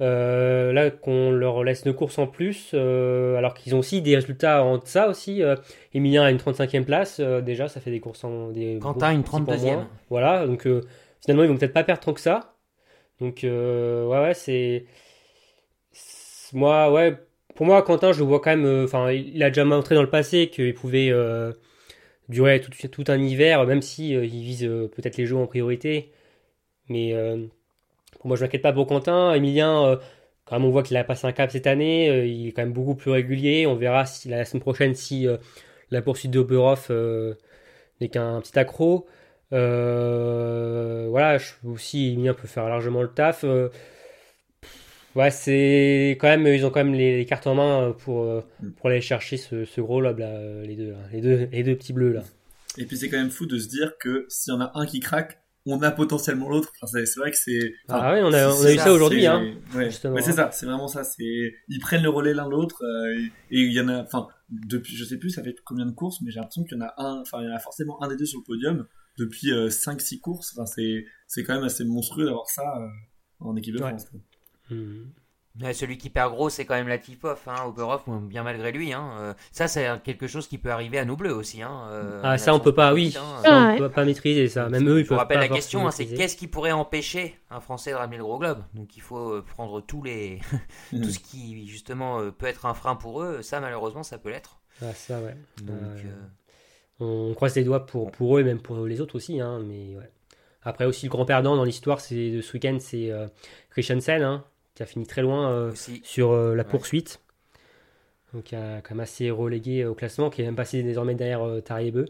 Euh, 0.00 0.72
là, 0.72 0.90
qu'on 0.90 1.30
leur 1.30 1.62
laisse 1.62 1.84
une 1.84 1.92
course 1.92 2.18
en 2.18 2.26
plus, 2.26 2.70
euh, 2.72 3.36
alors 3.36 3.52
qu'ils 3.52 3.74
ont 3.74 3.80
aussi 3.80 4.00
des 4.00 4.14
résultats 4.14 4.64
en 4.64 4.80
ça 4.82 5.08
aussi. 5.08 5.42
Emilien 5.92 6.22
a 6.22 6.30
une 6.30 6.38
35e 6.38 6.84
place, 6.84 7.20
déjà, 7.20 7.68
ça 7.68 7.80
fait 7.80 7.90
des 7.90 8.00
courses 8.00 8.24
en. 8.24 8.48
Des 8.48 8.78
Quentin, 8.80 9.12
une 9.12 9.22
petits 9.22 9.42
points 9.42 9.56
32e. 9.56 9.74
moins. 9.74 9.88
Voilà, 10.08 10.46
donc 10.46 10.66
finalement, 11.20 11.42
ils 11.44 11.48
vont 11.50 11.56
peut-être 11.58 11.74
pas 11.74 11.84
perdre 11.84 12.00
tant 12.02 12.14
que 12.14 12.20
ça. 12.20 12.54
Donc, 13.20 13.40
ouais, 13.42 13.50
ouais, 14.08 14.32
c'est- 14.34 14.86
Moi, 16.52 16.90
ouais, 16.92 17.16
pour 17.60 17.66
moi, 17.66 17.82
Quentin, 17.82 18.12
je 18.12 18.22
vois 18.24 18.40
quand 18.40 18.56
même. 18.56 18.64
euh, 18.64 18.84
Enfin, 18.86 19.10
il 19.12 19.42
a 19.42 19.50
déjà 19.50 19.66
montré 19.66 19.94
dans 19.94 20.00
le 20.00 20.08
passé 20.08 20.48
qu'il 20.48 20.72
pouvait 20.72 21.10
euh, 21.10 21.52
durer 22.30 22.58
tout, 22.58 23.04
un 23.08 23.20
hiver, 23.20 23.66
même 23.66 23.82
si 23.82 24.16
euh, 24.16 24.20
vise 24.22 24.62
peut-être 24.96 25.18
les 25.18 25.26
jeux 25.26 25.36
en 25.36 25.46
priorité. 25.46 26.10
Mais 26.88 27.14
pour 28.18 28.28
moi, 28.28 28.36
je 28.38 28.44
m'inquiète 28.44 28.62
pas 28.62 28.72
pour 28.72 28.86
Quentin. 28.86 29.34
Emilien, 29.34 30.00
quand 30.46 30.56
même, 30.56 30.64
on 30.64 30.70
voit 30.70 30.82
qu'il 30.82 30.96
a 30.96 31.04
passé 31.04 31.26
un 31.26 31.32
cap 31.32 31.50
cette 31.50 31.66
année. 31.66 32.26
il 32.26 32.48
est 32.48 32.52
quand 32.52 32.62
même 32.62 32.72
beaucoup 32.72 32.94
plus 32.94 33.10
régulier. 33.10 33.66
On 33.66 33.74
verra 33.76 34.04
la 34.24 34.46
semaine 34.46 34.62
prochaine 34.62 34.94
si 34.94 35.26
la 35.90 36.00
poursuite 36.00 36.30
de 36.30 36.38
Oberhof 36.38 36.86
euh, 36.90 37.34
n'est 38.00 38.08
qu'un 38.08 38.40
petit 38.40 38.58
accro. 38.58 39.06
Voilà, 39.50 41.36
je, 41.36 41.52
aussi 41.68 42.14
Emilien 42.14 42.32
peut 42.32 42.48
faire 42.48 42.70
largement 42.70 43.02
le 43.02 43.10
taf. 43.10 43.44
Ouais, 45.14 45.30
c'est 45.30 46.16
quand 46.20 46.28
même, 46.28 46.46
ils 46.46 46.64
ont 46.66 46.70
quand 46.70 46.84
même 46.84 46.94
les, 46.94 47.16
les 47.16 47.26
cartes 47.26 47.46
en 47.46 47.54
main 47.54 47.94
pour, 47.98 48.22
euh, 48.24 48.40
pour 48.76 48.90
aller 48.90 49.00
chercher 49.00 49.36
ce, 49.36 49.64
ce 49.64 49.80
gros 49.80 50.00
lob 50.00 50.18
là, 50.18 50.28
euh, 50.28 50.64
les 50.64 50.76
deux, 50.76 50.92
là, 50.92 50.98
les 51.12 51.20
deux, 51.20 51.48
les 51.50 51.62
deux 51.62 51.76
petits 51.76 51.92
bleus 51.92 52.12
là. 52.12 52.22
Et 52.78 52.84
puis 52.86 52.96
c'est 52.96 53.08
quand 53.08 53.18
même 53.18 53.30
fou 53.30 53.46
de 53.46 53.58
se 53.58 53.68
dire 53.68 53.94
que 53.98 54.26
s'il 54.28 54.52
y 54.52 54.56
en 54.56 54.60
a 54.60 54.70
un 54.74 54.86
qui 54.86 55.00
craque, 55.00 55.42
on 55.66 55.82
a 55.82 55.90
potentiellement 55.90 56.48
l'autre. 56.48 56.72
Enfin, 56.80 57.00
c'est 57.04 57.20
vrai 57.20 57.30
que 57.30 57.36
c'est. 57.36 57.74
enfin, 57.88 58.00
Ah 58.02 58.12
ouais, 58.14 58.20
on 58.22 58.32
a, 58.32 58.48
on 58.48 58.52
a 58.52 58.56
c'est 58.56 58.74
eu 58.76 58.78
ça 58.78 58.92
aujourd'hui, 58.92 59.26
hein. 59.26 59.54
Ouais. 59.74 59.90
c'est 59.90 60.06
hein. 60.06 60.20
ça, 60.20 60.50
c'est 60.52 60.64
vraiment 60.66 60.88
ça. 60.88 61.04
C'est 61.04 61.52
ils 61.68 61.80
prennent 61.80 62.02
le 62.02 62.08
relais 62.08 62.32
l'un 62.32 62.48
l'autre 62.48 62.82
euh, 62.82 63.18
et 63.18 63.24
et 63.58 63.60
il 63.60 63.72
y 63.72 63.80
en 63.80 63.88
a. 63.88 64.02
Enfin, 64.02 64.28
depuis, 64.48 64.96
je 64.96 65.04
sais 65.04 65.18
plus, 65.18 65.30
ça 65.30 65.42
fait 65.42 65.54
combien 65.66 65.84
de 65.84 65.90
courses, 65.92 66.22
mais 66.22 66.30
j'ai 66.30 66.38
l'impression 66.40 66.64
qu'il 66.64 66.78
y 66.78 66.80
en 66.80 66.84
a 66.86 66.94
un. 66.96 67.20
Enfin, 67.20 67.38
il 67.42 67.48
y 67.48 67.52
en 67.52 67.54
a 67.54 67.58
forcément 67.58 68.02
un 68.02 68.08
des 68.08 68.16
deux 68.16 68.24
sur 68.24 68.38
le 68.40 68.44
podium 68.44 68.86
depuis 69.18 69.50
5-6 69.50 70.20
courses. 70.20 70.54
Enfin, 70.56 70.64
c'est 70.64 71.04
c'est 71.26 71.42
quand 71.44 71.54
même 71.54 71.64
assez 71.64 71.84
monstrueux 71.84 72.24
d'avoir 72.24 72.48
ça 72.48 72.62
euh, 72.62 72.86
en 73.40 73.54
équipe 73.56 73.74
de 73.76 73.82
Ouais. 73.82 73.88
France. 73.90 74.06
quoi. 74.10 74.18
Mhm. 74.70 75.06
Ouais, 75.62 75.74
celui 75.74 75.98
qui 75.98 76.10
perd 76.10 76.32
gros, 76.32 76.48
c'est 76.48 76.64
quand 76.64 76.76
même 76.76 76.86
la 76.86 76.96
Tip-Off, 76.96 77.48
hein, 77.48 77.64
Oberhof, 77.66 78.04
bon, 78.06 78.18
bien 78.20 78.44
malgré 78.44 78.70
lui. 78.70 78.92
Hein. 78.92 79.10
Euh, 79.18 79.34
ça, 79.50 79.66
c'est 79.66 80.00
quelque 80.04 80.28
chose 80.28 80.46
qui 80.46 80.58
peut 80.58 80.70
arriver 80.70 80.96
à 80.96 81.04
nous 81.04 81.16
bleus 81.16 81.34
aussi. 81.34 81.60
Hein, 81.60 81.88
euh, 81.90 82.20
Ah, 82.22 82.38
ça, 82.38 82.54
on 82.54 82.60
peut 82.60 82.72
pas, 82.72 82.94
oui. 82.94 83.14
Hein. 83.18 83.42
Ça, 83.42 83.52
on 83.52 83.66
Ouais. 83.72 83.78
peut 83.78 83.90
pas 83.90 84.04
maîtriser 84.04 84.46
ça. 84.48 84.68
Même 84.68 84.88
eux, 84.88 85.00
ils 85.00 85.02
Je 85.02 85.02
vous 85.02 85.08
peuvent 85.08 85.18
rappelle 85.18 85.38
pas 85.38 85.40
la 85.42 85.48
forcément 85.48 85.56
question, 85.56 85.86
hein, 85.88 85.90
c'est 85.90 86.06
qu'est-ce 86.06 86.36
qui 86.36 86.46
pourrait 86.46 86.70
empêcher 86.70 87.36
un 87.50 87.60
Français 87.60 87.90
de 87.90 87.96
ramener 87.96 88.16
le 88.18 88.22
gros 88.22 88.38
globe? 88.38 88.62
Donc 88.74 88.96
il 88.96 89.02
faut 89.02 89.32
euh, 89.34 89.42
prendre 89.44 89.80
tous 89.80 90.04
les, 90.04 90.38
tout 90.92 91.10
ce 91.10 91.18
qui 91.18 91.66
justement 91.66 92.20
euh, 92.20 92.30
peut 92.30 92.46
être 92.46 92.64
un 92.64 92.74
frein 92.74 92.94
pour 92.94 93.20
eux. 93.20 93.42
Ça, 93.42 93.58
malheureusement, 93.60 94.04
ça 94.04 94.18
peut 94.18 94.30
l'être. 94.30 94.60
Ah, 94.80 94.94
ça, 94.94 95.20
ouais. 95.20 95.36
Donc, 95.64 95.76
Euh, 95.80 95.98
euh, 97.00 97.30
On 97.30 97.34
croise 97.34 97.56
les 97.56 97.64
doigts 97.64 97.86
pour, 97.86 98.12
pour 98.12 98.36
eux 98.38 98.40
et 98.40 98.44
même 98.44 98.60
pour 98.62 98.86
les 98.86 99.00
autres 99.00 99.16
aussi. 99.16 99.40
Hein, 99.40 99.60
mais 99.66 99.96
ouais. 99.96 100.10
Après 100.62 100.84
aussi, 100.84 101.06
le 101.06 101.10
grand 101.10 101.24
perdant 101.24 101.56
dans 101.56 101.64
l'histoire 101.64 102.00
c'est 102.00 102.30
de 102.30 102.40
ce 102.40 102.52
week-end, 102.52 102.76
c'est 102.80 103.10
euh, 103.10 103.26
Christiansen, 103.70 104.22
hein, 104.22 104.44
qui 104.80 104.84
a 104.84 104.86
fini 104.86 105.06
très 105.06 105.20
loin 105.20 105.50
euh, 105.50 105.72
sur 106.02 106.30
euh, 106.30 106.54
la 106.54 106.62
Ouais. 106.62 106.68
poursuite. 106.70 107.20
Donc, 108.32 108.44
qui 108.44 108.56
a 108.56 108.80
quand 108.80 108.94
même 108.94 109.00
assez 109.00 109.30
relégué 109.30 109.84
au 109.84 109.94
classement, 109.94 110.30
qui 110.30 110.40
est 110.40 110.46
même 110.46 110.56
passé 110.56 110.82
désormais 110.82 111.14
derrière 111.14 111.42
euh, 111.46 111.60
Tariebeu, 111.60 112.06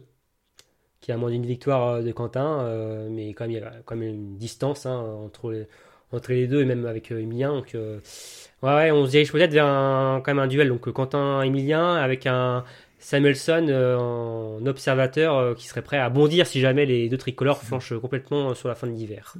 qui 1.00 1.11
a 1.11 1.16
moins 1.16 1.30
d'une 1.30 1.44
victoire 1.44 1.88
euh, 1.94 2.02
de 2.02 2.12
Quentin, 2.12 2.61
euh, 2.61 3.09
mais 3.11 3.30
quand 3.30 3.42
même, 3.48 3.50
il 3.50 3.59
y 3.59 3.61
a 3.61 3.72
quand 3.85 3.96
même 3.96 4.09
une 4.09 4.37
distance 4.37 4.87
hein, 4.87 5.00
entre, 5.00 5.50
les, 5.50 5.66
entre 6.12 6.30
les 6.30 6.46
deux 6.46 6.62
et 6.62 6.64
même 6.64 6.87
avec 6.87 7.11
euh, 7.11 7.18
Emilien. 7.18 7.52
Donc, 7.52 7.74
euh, 7.74 7.98
ouais, 8.62 8.72
ouais, 8.72 8.90
on 8.92 9.04
se 9.04 9.11
dirige 9.11 9.33
peut-être 9.33 9.52
vers 9.52 9.66
un, 9.66 10.20
quand 10.24 10.33
même 10.33 10.44
un 10.44 10.46
duel. 10.46 10.68
Donc, 10.68 10.87
euh, 10.87 10.92
Quentin-Emilien 10.92 11.96
avec 11.96 12.28
un 12.28 12.64
Samuelson 13.00 13.66
euh, 13.68 13.96
en 13.98 14.64
observateur 14.64 15.37
euh, 15.37 15.54
qui 15.54 15.66
serait 15.66 15.83
prêt 15.83 15.98
à 15.98 16.09
bondir 16.09 16.46
si 16.46 16.61
jamais 16.61 16.87
les 16.87 17.09
deux 17.09 17.18
tricolores 17.18 17.62
flanchent 17.64 17.98
complètement 17.98 18.50
euh, 18.50 18.54
sur 18.54 18.68
la 18.68 18.76
fin 18.76 18.87
de 18.87 18.92
l'hiver. 18.92 19.35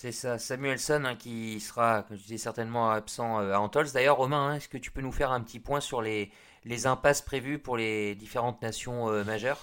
C'est 0.00 0.12
ça, 0.12 0.38
Samuelson 0.38 1.02
hein, 1.06 1.16
qui 1.16 1.58
sera, 1.58 2.04
comme 2.06 2.16
je 2.16 2.22
disais, 2.22 2.38
certainement 2.38 2.88
absent 2.88 3.40
euh, 3.40 3.52
à 3.52 3.58
Antols. 3.58 3.88
D'ailleurs, 3.92 4.18
Romain, 4.18 4.50
hein, 4.50 4.54
est-ce 4.54 4.68
que 4.68 4.78
tu 4.78 4.92
peux 4.92 5.00
nous 5.00 5.10
faire 5.10 5.32
un 5.32 5.40
petit 5.40 5.58
point 5.58 5.80
sur 5.80 6.02
les, 6.02 6.30
impasses 6.84 7.20
prévues 7.20 7.58
pour 7.58 7.76
les 7.76 8.14
différentes 8.14 8.62
nations 8.62 9.10
euh, 9.10 9.24
majeures? 9.24 9.58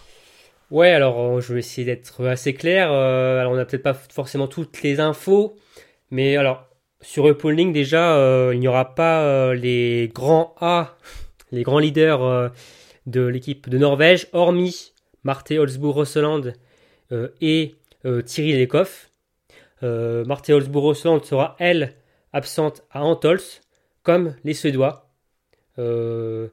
Ouais, 0.72 0.90
alors 0.90 1.22
euh, 1.22 1.40
je 1.40 1.54
vais 1.54 1.60
essayer 1.60 1.86
d'être 1.86 2.26
assez 2.26 2.54
clair. 2.54 2.92
Alors 2.92 3.54
on 3.54 3.56
n'a 3.56 3.64
peut-être 3.64 3.82
pas 3.82 3.94
forcément 3.94 4.50
toutes 4.50 4.82
les 4.82 5.00
infos, 5.00 5.56
mais 6.12 6.36
alors 6.36 6.68
sur 7.00 7.30
Upholding 7.30 7.72
déjà, 7.72 8.52
il 8.52 8.60
n'y 8.60 8.68
aura 8.68 8.94
pas 8.94 9.54
les 9.54 10.12
grands 10.14 10.54
A, 10.60 10.98
les 11.54 11.64
grands 11.64 11.80
leaders 11.80 12.52
de 13.06 13.22
l'équipe 13.22 13.70
de 13.70 13.78
Norvège, 13.78 14.28
hormis 14.34 14.92
Marte 15.24 15.52
Holzbourg-Rosseland 15.52 16.52
et 17.40 17.76
Thierry 18.26 18.60
Lekoff. 18.60 19.12
Euh, 19.86 20.26
Marte 20.26 20.50
Holzbourg-Rosseland 20.50 21.24
sera, 21.24 21.56
elle, 21.60 21.94
absente 22.34 22.84
à 22.92 23.04
Antols, 23.04 23.40
comme 24.04 24.36
les 24.44 24.54
Suédois. 24.54 25.10
Euh, 25.80 26.50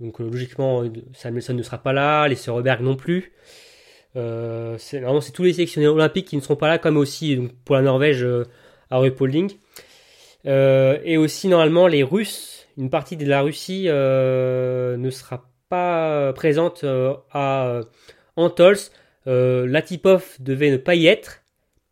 donc 0.00 0.20
euh, 0.20 0.30
logiquement, 0.30 0.84
Samuelson 1.12 1.54
ne 1.54 1.62
sera 1.62 1.78
pas 1.78 1.92
là, 1.92 2.28
les 2.28 2.36
Seureberg 2.36 2.80
non 2.82 2.96
plus. 2.96 3.32
Euh, 4.16 4.76
c'est 4.78 5.00
normalement 5.00 5.20
c'est 5.20 5.32
tous 5.32 5.44
les 5.44 5.52
sélectionnés 5.52 5.86
olympiques 5.88 6.28
qui 6.28 6.36
ne 6.36 6.40
seront 6.40 6.56
pas 6.56 6.68
là, 6.68 6.78
comme 6.78 6.96
aussi 6.96 7.50
pour 7.64 7.76
la 7.76 7.82
Norvège 7.82 8.26
à 8.90 8.98
Ruhpolding. 8.98 9.52
Euh, 10.46 10.98
et 11.04 11.16
aussi 11.16 11.48
normalement 11.48 11.88
les 11.88 12.02
Russes, 12.02 12.66
une 12.76 12.90
partie 12.90 13.16
de 13.16 13.26
la 13.26 13.42
Russie 13.42 13.84
ne 13.86 15.10
sera 15.10 15.50
pas 15.68 16.32
présente 16.32 16.84
à 17.32 17.80
Antols. 18.36 18.78
Latipov 19.26 20.36
devait 20.38 20.70
ne 20.70 20.76
pas 20.76 20.94
y 20.94 21.06
être, 21.06 21.42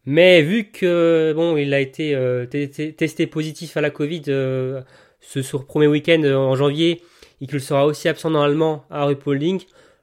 mais 0.06 0.42
vu 0.42 0.70
que 0.70 1.32
bon 1.34 1.56
il 1.56 1.74
a 1.74 1.80
été 1.80 2.14
euh, 2.14 2.46
testé 2.46 3.26
positif 3.26 3.76
à 3.76 3.80
la 3.80 3.90
Covid 3.90 4.22
euh, 4.28 4.82
ce 5.20 5.40
premier 5.56 5.88
week-end 5.88 6.22
euh, 6.22 6.36
en 6.36 6.54
janvier 6.54 7.02
et 7.40 7.46
qu'il 7.46 7.60
sera 7.60 7.86
aussi 7.86 8.08
absent 8.08 8.30
normalement 8.30 8.84
à 8.90 9.04
Ruhpolding, 9.04 9.62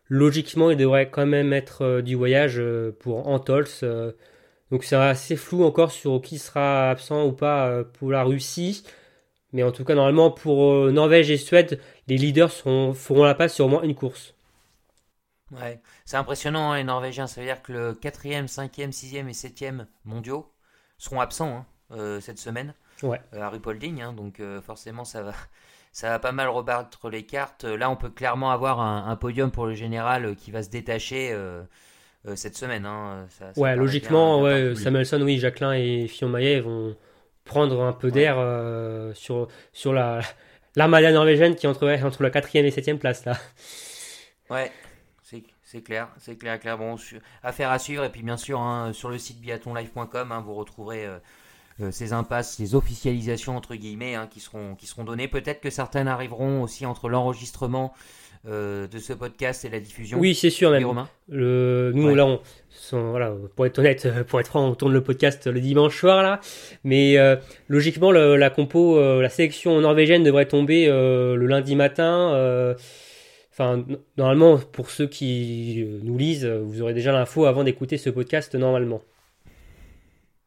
logiquement 0.09 0.71
il 0.71 0.77
devrait 0.77 1.09
quand 1.09 1.25
même 1.25 1.53
être 1.53 2.01
du 2.01 2.15
voyage 2.15 2.61
pour 2.99 3.27
Antols. 3.27 3.67
donc 4.71 4.83
c'est 4.83 4.95
assez 4.95 5.35
flou 5.35 5.63
encore 5.63 5.91
sur 5.91 6.21
qui 6.21 6.37
sera 6.37 6.91
absent 6.91 7.25
ou 7.25 7.31
pas 7.31 7.83
pour 7.97 8.11
la 8.11 8.23
Russie. 8.23 8.83
Mais 9.51 9.63
en 9.63 9.71
tout 9.71 9.83
cas, 9.83 9.93
normalement, 9.93 10.31
pour 10.31 10.91
Norvège 10.91 11.29
et 11.29 11.37
Suède, 11.37 11.79
les 12.07 12.17
leaders 12.17 12.51
feront 12.51 13.23
la 13.23 13.35
passe 13.35 13.53
sur 13.55 13.65
au 13.65 13.69
moins 13.69 13.83
une 13.83 13.95
course. 13.95 14.33
Ouais, 15.61 15.79
c'est 16.05 16.17
impressionnant 16.17 16.71
hein, 16.71 16.77
les 16.77 16.83
Norvégiens. 16.83 17.27
Ça 17.27 17.41
veut 17.41 17.47
dire 17.47 17.61
que 17.61 17.71
le 17.73 17.93
4e, 17.93 18.47
5e, 18.47 18.91
6e 18.91 19.27
et 19.27 19.31
7e 19.33 19.85
mondiaux 20.05 20.51
seront 20.97 21.19
absents 21.21 21.55
hein, 21.57 21.65
euh, 21.91 22.19
cette 22.21 22.39
semaine 22.39 22.73
Ouais. 23.01 23.19
euh, 23.33 23.41
hein, 23.43 24.13
donc 24.13 24.39
euh, 24.39 24.61
forcément, 24.61 25.03
ça 25.03 25.23
va, 25.23 25.33
ça 25.91 26.09
va 26.09 26.19
pas 26.19 26.31
mal 26.31 26.47
rebattre 26.49 27.09
les 27.09 27.25
cartes. 27.25 27.63
Là, 27.65 27.89
on 27.89 27.95
peut 27.95 28.09
clairement 28.09 28.51
avoir 28.51 28.79
un, 28.79 29.07
un 29.07 29.15
podium 29.15 29.51
pour 29.51 29.65
le 29.65 29.73
général 29.73 30.35
qui 30.35 30.51
va 30.51 30.63
se 30.63 30.69
détacher 30.69 31.31
euh, 31.33 31.63
cette 32.35 32.55
semaine. 32.55 32.87
Ça- 33.29 33.53
ça 33.53 33.59
Ouais, 33.61 33.75
logiquement, 33.75 34.41
bien- 34.41 34.69
ouais. 34.69 34.75
Samuelson, 34.75 35.21
oui, 35.21 35.39
Jacquelin 35.39 35.73
et 35.73 36.07
Fillon-Maillet 36.07 36.61
vont 36.61 36.95
prendre 37.43 37.81
un 37.83 37.91
peu 37.91 38.09
d'air 38.11 38.37
sur, 39.15 39.49
sur 39.73 39.91
la 39.91 40.21
l'armada 40.77 41.11
norvégienne 41.11 41.55
qui 41.55 41.65
est 41.65 41.69
entre, 41.69 41.85
entre 42.05 42.23
la 42.23 42.29
quatrième 42.29 42.65
et 42.65 42.71
septième 42.71 42.97
place 42.99 43.25
là. 43.25 43.37
Ouais, 44.49 44.71
c'est 45.73 45.81
clair, 45.81 46.07
c'est 46.19 46.35
clair, 46.37 46.59
clair. 46.59 46.77
Bon, 46.77 46.95
affaire 47.41 47.71
à 47.71 47.79
suivre. 47.79 48.03
Et 48.03 48.09
puis, 48.09 48.21
bien 48.21 48.37
sûr, 48.37 48.59
hein, 48.59 48.91
sur 48.93 49.09
le 49.09 49.17
site 49.17 49.41
biathlonlive.com, 49.41 50.31
hein, 50.31 50.43
vous 50.45 50.53
retrouverez 50.53 51.05
euh, 51.07 51.17
euh, 51.81 51.89
ces 51.91 52.13
impasses, 52.13 52.55
ces 52.57 52.75
officialisations, 52.75 53.57
entre 53.57 53.73
guillemets, 53.73 54.13
hein, 54.13 54.27
qui, 54.29 54.39
seront, 54.39 54.75
qui 54.75 54.85
seront 54.85 55.03
données. 55.03 55.27
Peut-être 55.27 55.61
que 55.61 55.71
certaines 55.71 56.07
arriveront 56.07 56.61
aussi 56.61 56.85
entre 56.85 57.09
l'enregistrement 57.09 57.91
euh, 58.47 58.87
de 58.87 58.99
ce 58.99 59.13
podcast 59.13 59.65
et 59.65 59.69
la 59.69 59.79
diffusion. 59.79 60.19
Oui, 60.19 60.35
c'est 60.35 60.51
sûr 60.51 60.69
même. 60.69 60.85
Romain 60.85 61.09
Le, 61.27 61.91
nous, 61.95 62.09
Ouais. 62.09 62.15
là, 62.15 62.27
on, 62.27 62.39
sont- 62.69 63.09
voilà, 63.09 63.33
pour 63.55 63.65
être 63.65 63.79
honnête, 63.79 64.07
pour 64.27 64.39
être 64.41 64.47
franc, 64.49 64.67
on 64.67 64.75
tourne 64.75 64.93
le 64.93 65.01
podcast 65.01 65.47
le 65.47 65.59
dimanche 65.59 65.97
soir, 65.97 66.21
là. 66.21 66.39
Mais 66.83 67.17
euh, 67.17 67.35
logiquement, 67.67 68.11
le- 68.11 68.35
la 68.35 68.51
compo, 68.51 68.99
la 69.21 69.29
sélection 69.29 69.81
norvégienne 69.81 70.23
devrait 70.23 70.45
tomber 70.47 70.85
le 70.87 71.45
lundi 71.47 71.75
matin. 71.75 72.75
Enfin, 73.53 73.85
normalement, 74.17 74.57
pour 74.57 74.89
ceux 74.89 75.05
qui 75.05 75.83
euh, 75.83 75.99
nous 76.01 76.17
lisent, 76.17 76.43
euh, 76.43 76.63
vous 76.65 76.81
aurez 76.81 76.95
déjà 76.95 77.11
l'info 77.11 77.45
avant 77.45 77.63
d'écouter 77.63 77.99
ce 77.99 78.09
podcast, 78.09 78.55
normalement. 78.55 79.03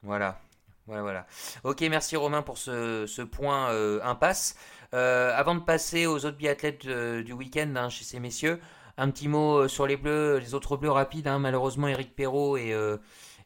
Voilà. 0.02 0.40
Voilà, 0.88 1.02
voilà. 1.02 1.26
Ok, 1.62 1.82
merci 1.82 2.16
Romain 2.16 2.42
pour 2.42 2.58
ce, 2.58 3.22
point 3.22 3.70
euh, 3.70 4.00
impasse. 4.02 4.56
Avant 4.92 5.54
de 5.54 5.60
passer 5.60 6.06
aux 6.06 6.24
autres 6.24 6.36
biathlètes 6.36 6.86
du 6.86 7.32
week-end 7.32 7.70
hein, 7.76 7.90
chez 7.90 8.04
ces 8.04 8.18
messieurs, 8.18 8.60
un 8.96 9.10
petit 9.10 9.28
mot 9.28 9.68
sur 9.68 9.86
les 9.86 9.96
bleus, 9.96 10.38
les 10.38 10.54
autres 10.54 10.76
bleus 10.76 10.90
rapides. 10.90 11.28
hein. 11.28 11.38
malheureusement, 11.38 11.86
Eric 11.86 12.16
Perrault 12.16 12.56
et, 12.56 12.72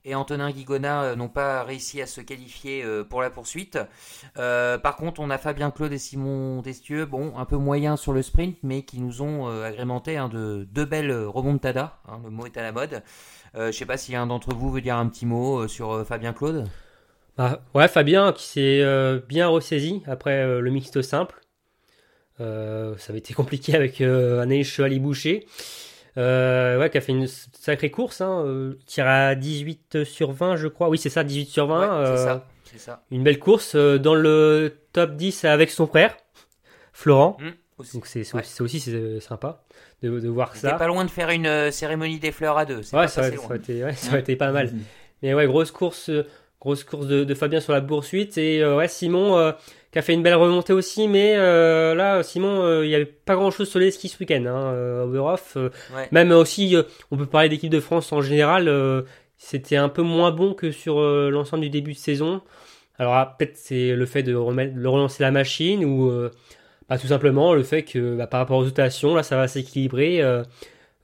et 0.05 0.15
Antonin 0.15 0.51
Guigona 0.51 1.15
n'ont 1.15 1.29
pas 1.29 1.63
réussi 1.63 2.01
à 2.01 2.07
se 2.07 2.21
qualifier 2.21 2.85
pour 3.09 3.21
la 3.23 3.31
poursuite. 3.31 3.79
par 4.35 4.97
contre, 4.97 5.21
on 5.21 5.31
a 5.31 5.39
Fabien 5.39 5.71
Claude 5.71 5.93
et 5.93 5.99
Simon 5.99 6.63
Destieux, 6.63 7.05
bon, 7.05 7.37
un 7.37 7.45
peu 7.45 7.57
moyens 7.57 8.01
sur 8.01 8.13
le 8.13 8.23
sprint, 8.23 8.57
mais 8.63 8.83
qui 8.83 9.01
nous 9.01 9.23
ont 9.23 9.49
agrémenté 9.63 10.17
hein, 10.17 10.29
de 10.29 10.67
deux 10.71 10.85
belles 10.85 11.13
remontadas. 11.13 11.99
Hein, 12.09 12.21
le 12.25 12.31
mot 12.31 12.47
est 12.47 12.57
à 12.57 12.63
la 12.63 12.73
mode. 12.73 13.03
Je 13.55 13.61
ne 13.61 13.73
sais 13.73 13.87
pas 13.87 13.97
si 13.97 14.15
un 14.17 14.27
d'entre 14.27 14.55
vous 14.55 14.71
veut 14.71 14.81
dire 14.81 14.97
un 14.97 15.09
petit 15.09 15.27
mot 15.27 15.69
sur 15.69 16.07
Fabien 16.07 16.33
Claude. 16.33 16.67
Bah, 17.37 17.63
ouais, 17.75 17.89
Fabien 17.89 18.33
qui 18.33 18.45
s'est 18.45 19.21
bien 19.29 19.49
ressaisi 19.49 20.03
après 20.07 20.61
le 20.61 20.71
mixte 20.71 21.03
simple. 21.03 21.41
ça 22.39 22.45
avait 23.09 23.19
été 23.19 23.35
compliqué 23.35 23.75
avec 23.75 24.01
Anaïs 24.01 24.81
Ali 24.81 24.99
Boucher. 24.99 25.47
Euh, 26.21 26.79
ouais, 26.79 26.91
qui 26.91 26.99
a 26.99 27.01
fait 27.01 27.13
une 27.13 27.27
sacrée 27.27 27.91
course. 27.91 28.21
Hein, 28.21 28.45
euh, 28.45 28.75
tire 28.87 29.07
à 29.07 29.35
18 29.35 30.05
sur 30.05 30.33
20, 30.33 30.57
je 30.57 30.69
crois. 30.69 30.89
Oui, 30.89 30.99
c'est 30.99 31.09
ça, 31.09 31.25
18 31.25 31.47
sur 31.47 31.67
20. 31.67 31.81
Ouais, 31.81 32.07
c'est 32.17 32.25
ça, 32.25 32.47
c'est 32.65 32.79
ça. 32.79 33.03
Une 33.11 33.23
belle 33.23 33.39
course 33.39 33.75
euh, 33.75 33.99
dans 33.99 34.15
le 34.15 34.77
top 34.93 35.17
10 35.17 35.45
avec 35.45 35.71
son 35.71 35.87
frère, 35.87 36.17
Florent. 36.93 37.39
Mmh, 37.41 37.49
aussi. 37.79 37.95
Donc 37.95 38.07
c'est 38.07 38.21
aussi, 38.35 38.63
aussi 38.63 38.81
c'est 38.81 39.21
sympa 39.21 39.63
de, 40.03 40.21
de 40.21 40.29
voir 40.29 40.55
ça. 40.55 40.75
pas 40.75 40.87
loin 40.87 41.05
de 41.05 41.11
faire 41.11 41.31
une 41.31 41.71
cérémonie 41.71 42.19
des 42.19 42.33
fleurs 42.33 42.59
à 42.59 42.67
deux. 42.67 42.81
Ouais, 42.93 43.09
ça, 43.09 43.23
ça, 43.23 43.31
aurait 43.43 43.57
été, 43.57 43.83
ouais, 43.83 43.95
ça 43.95 44.11
aurait 44.11 44.21
été 44.21 44.37
pas 44.37 44.53
mal. 44.53 44.67
Mmh. 44.67 44.81
Mais 45.23 45.35
ouais, 45.35 45.47
grosse 45.47 45.71
course, 45.71 46.11
grosse 46.61 46.85
course 46.85 47.07
de, 47.07 47.25
de 47.25 47.35
Fabien 47.35 47.61
sur 47.61 47.73
la 47.73 47.81
poursuite. 47.81 48.37
Et 48.37 48.65
ouais, 48.65 48.89
Simon 48.89 49.55
qui 49.93 49.99
a 49.99 50.03
fait 50.03 50.15
une 50.15 50.23
belle 50.23 50.35
remontée 50.35 50.73
aussi, 50.73 51.09
mais 51.09 51.35
euh, 51.37 51.95
là, 51.95 52.23
Simon, 52.23 52.63
euh, 52.63 52.85
il 52.85 52.89
n'y 52.89 52.95
avait 52.95 53.07
pas 53.07 53.35
grand-chose 53.35 53.69
sur 53.69 53.81
les 53.81 53.91
skis 53.91 54.09
ce 54.09 54.19
week-end, 54.21 54.45
hein, 54.47 54.73
euh, 54.73 55.05
Oberhof. 55.05 55.57
Même 56.13 56.31
aussi, 56.31 56.77
on 57.11 57.17
peut 57.17 57.27
parler 57.27 57.49
d'équipe 57.49 57.71
de 57.71 57.81
France 57.81 58.13
en 58.13 58.23
général, 58.23 58.71
c'était 59.37 59.77
un 59.77 59.89
peu 59.89 60.03
moins 60.03 60.31
bon 60.31 60.55
que 60.55 60.71
sur 60.71 61.01
l'ensemble 61.01 61.63
du 61.63 61.71
début 61.71 61.93
de 61.93 61.99
saison. 61.99 62.43
Alors 62.99 63.15
ah, 63.15 63.35
peut-être 63.39 63.57
c'est 63.57 63.97
le 63.97 64.07
fait 64.07 64.23
de, 64.23 64.35
remettre, 64.35 64.75
de 64.75 64.87
relancer 64.87 65.23
la 65.23 65.31
machine 65.31 65.85
ou 65.85 66.13
bah, 66.89 66.99
tout 66.99 67.07
simplement 67.07 67.55
le 67.55 67.63
fait 67.63 67.83
que 67.83 68.17
bah, 68.17 68.27
par 68.27 68.41
rapport 68.41 68.59
aux 68.59 68.65
dotations, 68.65 69.15
là, 69.15 69.23
ça 69.23 69.37
va 69.37 69.49
s'équilibrer. 69.49 70.23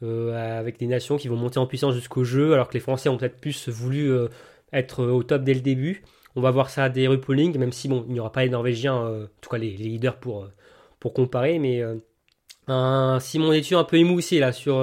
avec 0.03 0.79
des 0.79 0.87
nations 0.87 1.16
qui 1.16 1.27
vont 1.27 1.37
monter 1.37 1.59
en 1.59 1.66
puissance 1.66 1.94
jusqu'au 1.94 2.22
jeu, 2.22 2.53
alors 2.53 2.68
que 2.68 2.75
les 2.75 2.81
Français 2.81 3.09
ont 3.09 3.16
peut-être 3.16 3.40
plus 3.40 3.68
voulu 3.68 4.12
être 4.72 5.05
au 5.05 5.25
top 5.25 5.42
dès 5.42 5.55
le 5.55 5.61
début. 5.61 6.05
On 6.37 6.42
va 6.42 6.51
voir 6.51 6.68
ça 6.68 6.90
des 6.90 7.09
repolling, 7.09 7.57
même 7.57 7.72
si 7.72 7.88
bon, 7.88 8.05
il 8.09 8.12
n'y 8.12 8.20
aura 8.20 8.31
pas 8.31 8.44
les 8.44 8.51
Norvégiens, 8.51 9.03
euh, 9.03 9.25
en 9.25 9.40
tout 9.40 9.49
cas 9.49 9.57
les, 9.57 9.70
leaders 9.70 10.20
pour, 10.20 10.44
euh, 10.44 10.53
pour 11.01 11.14
comparer, 11.14 11.59
mais 11.59 11.81
euh, 11.81 11.96
un 12.66 13.18
Simon 13.20 13.53
Détu 13.53 13.75
un 13.75 13.85
peu 13.85 13.96
émoussé 13.96 14.38
là 14.38 14.53
sur 14.53 14.77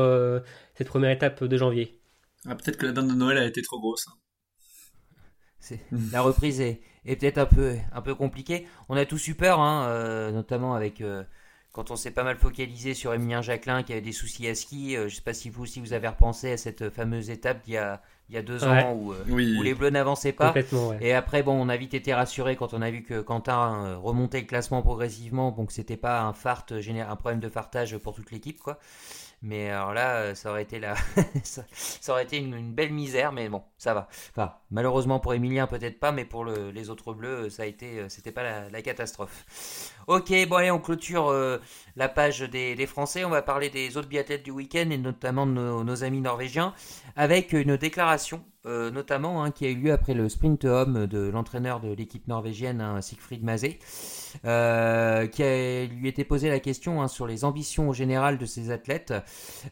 cette 0.76 0.88
première 0.88 1.12
étape 1.12 1.44
de 1.44 1.58
janvier? 1.58 2.02
Ah, 2.48 2.56
peut-être 2.56 2.78
que 2.78 2.88
la 2.88 2.92
dinde 2.92 3.10
de 3.10 3.14
Noël 3.14 3.38
a 3.38 3.46
été 3.46 3.62
trop 3.62 3.80
grosse. 3.80 4.08
Hein. 4.08 5.78
la 6.12 6.22
reprise 6.22 6.60
est, 6.60 6.82
peut-être 7.06 7.38
un 7.38 7.46
peu, 7.46 7.76
un 7.92 8.02
peu 8.02 8.16
compliquée. 8.16 8.68
On 8.90 8.98
a 8.98 9.06
tous 9.06 9.28
eu 9.28 9.36
peur, 9.36 9.60
hein, 9.60 10.32
notamment 10.32 10.74
avec 10.74 11.04
quand 11.72 11.92
on 11.92 11.96
s'est 11.96 12.12
pas 12.12 12.24
mal 12.24 12.38
focalisé 12.38 12.96
sur 12.96 13.14
Emilien 13.14 13.44
Jacquelin 13.44 13.84
qui 13.84 13.92
avait 13.92 14.02
des 14.02 14.12
soucis 14.12 14.48
à 14.48 14.56
ski. 14.56 14.96
je 14.96 15.04
ne 15.04 15.10
sais 15.10 15.22
pas 15.22 15.34
si 15.34 15.50
vous 15.50 15.64
aussi 15.64 15.80
vous 15.80 15.94
avez 15.94 16.08
repensé 16.08 16.54
à 16.54 16.58
cette 16.58 16.90
fameuse 16.90 17.30
étape 17.30 17.64
d'il 17.64 17.76
y 17.76 17.78
a 17.78 18.02
il 18.30 18.36
y 18.36 18.38
a 18.38 18.42
deux 18.42 18.64
ans 18.64 18.94
où, 18.94 19.14
euh, 19.14 19.24
où, 19.30 19.62
les 19.62 19.74
Bleus 19.74 19.90
n'avançaient 19.90 20.32
pas. 20.32 20.54
Et 21.02 21.14
après, 21.14 21.44
bon, 21.44 21.54
on 21.54 21.70
a 21.70 21.78
vite 21.78 21.94
été 21.94 22.14
rassuré 22.14 22.56
quand 22.56 22.74
on 22.74 22.82
a 22.82 22.90
vu 22.90 23.04
que 23.04 23.22
Quentin 23.22 23.86
euh, 23.86 23.98
remontait 23.98 24.42
le 24.42 24.48
classement 24.48 24.82
progressivement, 24.82 25.52
donc 25.52 25.72
c'était 25.72 25.98
pas 25.98 26.22
un 26.22 26.34
fart, 26.34 26.66
un 26.72 27.16
problème 27.16 27.40
de 27.40 27.50
fartage 27.50 27.98
pour 27.98 28.16
toute 28.16 28.32
l'équipe, 28.32 28.60
quoi. 28.60 28.80
Mais 29.44 29.70
alors 29.70 29.94
là, 29.94 30.16
euh, 30.16 30.36
ça 30.36 30.52
aurait 30.52 30.64
été 30.64 30.80
la... 30.80 30.96
ça, 31.44 31.64
aurait 32.08 32.24
été 32.24 32.38
une, 32.38 32.72
belle 32.72 32.94
misère, 32.94 33.34
mais 33.34 33.50
bon, 33.50 33.62
ça 33.78 33.94
va. 33.94 34.08
Enfin, 34.32 34.54
malheureusement 34.72 35.20
pour 35.20 35.34
Emilien, 35.34 35.68
peut-être 35.68 36.00
pas, 36.00 36.14
mais 36.14 36.24
pour 36.24 36.46
les 36.46 36.90
autres 36.90 37.14
bleus, 37.14 37.50
ça 37.50 37.64
a 37.64 37.66
été, 37.66 38.00
euh, 38.00 38.10
c'était 38.10 38.32
pas 38.32 38.70
la, 38.70 38.82
catastrophe. 38.82 39.92
Ok, 40.08 40.32
bon 40.48 40.56
allez, 40.56 40.72
on 40.72 40.80
clôture 40.80 41.28
euh, 41.28 41.60
la 41.98 42.08
page 42.08 42.40
des, 42.40 42.88
Français. 42.88 43.26
On 43.26 43.30
va 43.30 43.42
parler 43.42 43.70
des 43.70 43.98
autres 43.98 44.08
biathlètes 44.08 44.44
du 44.44 44.52
week-end 44.52 44.90
et 44.90 44.98
notamment 44.98 45.46
de 45.46 45.52
nos 45.52 46.04
amis 46.06 46.22
norvégiens 46.22 46.74
avec 47.18 47.52
une 47.52 47.76
déclaration 47.76 48.44
euh, 48.66 48.92
notamment, 48.92 49.44
hein, 49.44 49.52
qui 49.52 49.66
a 49.66 49.70
eu 49.70 49.76
lieu 49.76 49.92
après 49.92 50.14
le 50.14 50.30
sprint 50.30 50.64
homme 50.64 51.06
de 51.06 51.28
l'entraîneur 51.28 51.82
de 51.82 51.92
l'équipe 51.94 52.30
norvégienne, 52.30 52.80
hein, 52.80 53.02
Siegfried 53.02 53.44
Mazé, 53.44 53.78
euh, 54.46 55.28
qui 55.28 55.44
a, 55.44 55.86
lui 55.86 56.08
était 56.08 56.24
posé 56.24 56.48
la 56.48 56.62
question 56.62 57.02
hein, 57.02 57.10
sur 57.10 57.28
les 57.28 57.44
ambitions 57.44 57.92
générales 57.92 58.38
de 58.38 58.46
ces 58.46 58.72
athlètes. 58.72 59.14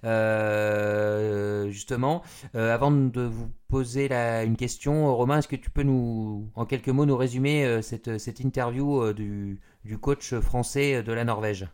Euh, 0.03 1.69
justement, 1.69 2.21
avant 2.53 2.91
de 2.91 3.21
vous 3.21 3.49
poser 3.69 4.11
une 4.11 4.57
question, 4.57 5.15
Romain, 5.15 5.37
est-ce 5.37 5.47
que 5.47 5.55
tu 5.55 5.69
peux 5.69 5.83
nous, 5.83 6.49
en 6.55 6.65
quelques 6.65 6.89
mots, 6.89 7.05
nous 7.05 7.15
résumer 7.15 7.81
cette, 7.81 8.17
cette, 8.17 8.41
interview 8.41 9.13
du, 9.13 9.61
du, 9.85 9.97
coach 9.99 10.33
français 10.41 11.01
de 11.01 11.13
la 11.13 11.23
Norvège? 11.23 11.65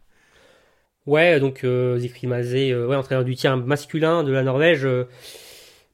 Ouais, 1.08 1.40
donc 1.40 1.66
Siegfried 2.00 2.30
Mazé, 2.30 2.76
entraîneur 2.76 3.26
du 3.26 3.36
tir 3.36 3.58
masculin 3.58 4.24
de 4.24 4.32
la 4.32 4.44
Norvège 4.44 4.88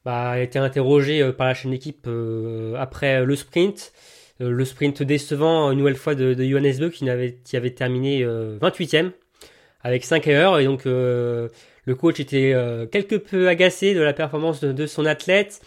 bah, 0.06 0.32
a 0.32 0.40
été 0.40 0.60
interrogé 0.60 1.22
euh, 1.22 1.32
par 1.32 1.48
la 1.48 1.54
chaîne 1.54 1.72
d'équipe 1.72 2.06
euh, 2.08 2.76
après 2.76 3.24
le 3.24 3.36
sprint. 3.36 3.94
Euh, 4.42 4.50
le 4.50 4.66
sprint 4.66 5.02
décevant 5.04 5.72
une 5.72 5.78
nouvelle 5.80 5.96
fois 5.96 6.16
de, 6.16 6.34
de 6.34 6.44
Johannes 6.44 6.78
Beu 6.78 6.90
qui, 6.90 7.10
avait, 7.10 7.38
qui 7.44 7.56
avait 7.56 7.72
terminé 7.72 8.26
28e 8.26 9.12
avec 9.82 10.04
5 10.04 10.28
erreurs. 10.28 10.60
Et 10.60 10.66
donc 10.66 10.86
le 10.86 11.50
coach 11.98 12.20
était 12.20 12.54
quelque 12.92 13.16
peu 13.16 13.48
agacé 13.48 13.94
de 13.94 14.02
la 14.02 14.14
performance 14.14 14.62
de, 14.62 14.86
son 14.86 15.06
athlète. 15.06 15.62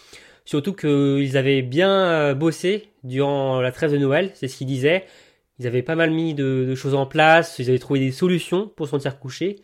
Surtout 0.45 0.75
qu'ils 0.75 1.37
avaient 1.37 1.63
bien 1.63 2.35
bossé 2.35 2.89
durant 3.05 3.61
la 3.61 3.73
trêve 3.73 3.93
de 3.93 3.99
Noël, 3.99 4.31
c'est 4.35 4.49
ce 4.49 4.57
qu'il 4.57 4.67
disait. 4.67 5.05
Ils 5.59 5.67
avaient 5.67 5.83
pas 5.83 5.97
mal 5.97 6.11
mis 6.11 6.35
de, 6.35 6.67
de, 6.69 6.75
choses 6.75 6.95
en 6.95 7.07
place, 7.07 7.59
ils 7.59 7.69
avaient 7.69 7.79
trouvé 7.79 8.01
des 8.01 8.13
solutions 8.13 8.69
pour 8.77 8.89
son 8.89 8.99
tir 8.99 9.19
couché. 9.19 9.57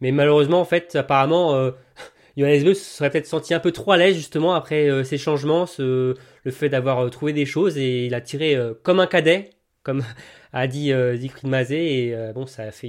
Mais 0.00 0.12
malheureusement, 0.12 0.60
en 0.60 0.64
fait, 0.64 0.96
apparemment, 0.96 1.72
Johannes 2.40 2.74
se 2.74 2.74
serait 2.74 3.10
peut-être 3.10 3.26
senti 3.26 3.52
un 3.52 3.60
peu 3.60 3.70
trop 3.70 3.92
à 3.92 3.98
l'aise 3.98 4.16
justement 4.16 4.54
après 4.54 4.88
euh, 4.88 5.04
ces 5.04 5.18
changements, 5.18 5.66
le 5.78 6.16
fait 6.50 6.70
d'avoir 6.70 7.00
euh, 7.00 7.08
trouvé 7.10 7.34
des 7.34 7.44
choses 7.44 7.76
et 7.76 8.06
il 8.06 8.14
a 8.14 8.22
tiré 8.22 8.54
euh, 8.54 8.72
comme 8.82 8.98
un 8.98 9.06
cadet, 9.06 9.50
comme 9.82 10.02
a 10.52 10.66
dit 10.66 10.92
Siegfried 11.18 11.50
Mazé 11.50 12.08
et 12.08 12.32
bon 12.34 12.46
ça 12.46 12.62
a 12.62 12.70
fait 12.70 12.88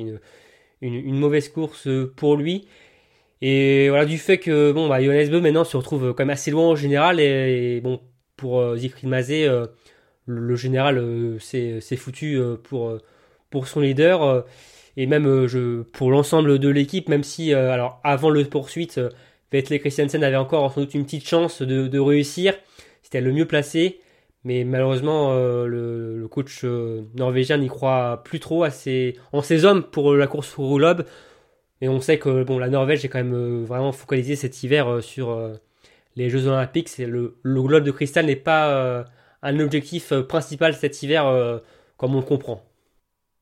une, 0.82 1.20
mauvaise 1.20 1.50
course 1.50 1.88
pour 2.16 2.38
lui. 2.38 2.68
Et 3.42 3.90
voilà 3.90 4.06
du 4.06 4.18
fait 4.18 4.38
que 4.38 4.72
bon 4.72 4.88
bah 4.88 5.02
Johannes 5.04 5.30
Beu 5.30 5.42
maintenant 5.42 5.64
se 5.64 5.76
retrouve 5.76 6.14
quand 6.14 6.24
même 6.24 6.30
assez 6.30 6.52
loin 6.52 6.70
en 6.70 6.76
général 6.76 7.20
et, 7.20 7.82
bon 7.82 8.00
pour 8.38 8.64
Siegfried 8.78 9.10
Mazé 9.10 9.48
le, 10.26 10.56
général 10.56 11.04
c'est 11.40 11.98
foutu 11.98 12.40
pour 12.64 12.98
pour 13.52 13.68
son 13.68 13.82
leader 13.82 14.46
et 14.98 15.06
même 15.06 15.48
pour 15.94 16.10
l'ensemble 16.10 16.58
de 16.58 16.70
l'équipe, 16.70 17.10
même 17.10 17.24
si 17.24 17.54
alors 17.54 18.00
avant 18.04 18.32
le 18.32 18.44
poursuite, 18.46 19.00
Vettel 19.52 19.80
Christiansen 19.80 20.24
avait 20.24 20.38
encore 20.38 20.72
sans 20.72 20.82
doute 20.82 20.94
une 20.94 21.04
petite 21.04 21.28
chance 21.28 21.62
de, 21.62 22.00
réussir. 22.00 22.54
C'était 23.02 23.22
le 23.22 23.32
mieux 23.32 23.48
placé. 23.48 24.00
Mais 24.44 24.64
malheureusement, 24.64 25.34
euh, 25.34 25.68
le, 25.68 26.28
coach 26.28 26.62
euh, 26.64 27.04
norvégien 27.16 27.58
n'y 27.58 27.68
croit 27.68 28.22
plus 28.24 28.40
trop 28.40 28.64
à 28.64 28.72
ses, 28.72 29.16
en 29.34 29.44
ses 29.44 29.66
hommes 29.66 29.84
pour 29.84 30.16
la 30.16 30.26
course 30.26 30.58
au 30.58 30.78
globe. 30.78 31.06
Et 31.82 31.90
on 31.90 32.00
sait 32.00 32.18
que 32.18 32.44
bon, 32.44 32.58
la 32.58 32.70
Norvège 32.70 33.06
est 33.06 33.10
quand 33.10 33.20
même 33.20 33.36
euh, 33.36 33.64
vraiment 33.64 33.92
focalisée 33.92 34.36
cet 34.36 34.64
hiver 34.64 35.04
sur 35.04 35.52
les 36.16 36.30
Jeux 36.30 36.48
Olympiques. 36.48 36.90
Le, 36.98 37.36
globe 37.44 37.84
de 37.84 37.92
cristal 37.92 38.26
n'est 38.26 38.36
pas 38.36 39.06
un 39.44 39.60
objectif 39.60 40.14
principal 40.22 40.74
cet 40.74 41.04
hiver, 41.04 41.62
comme 41.98 42.16
on 42.16 42.20
le 42.20 42.26
comprend. 42.26 42.64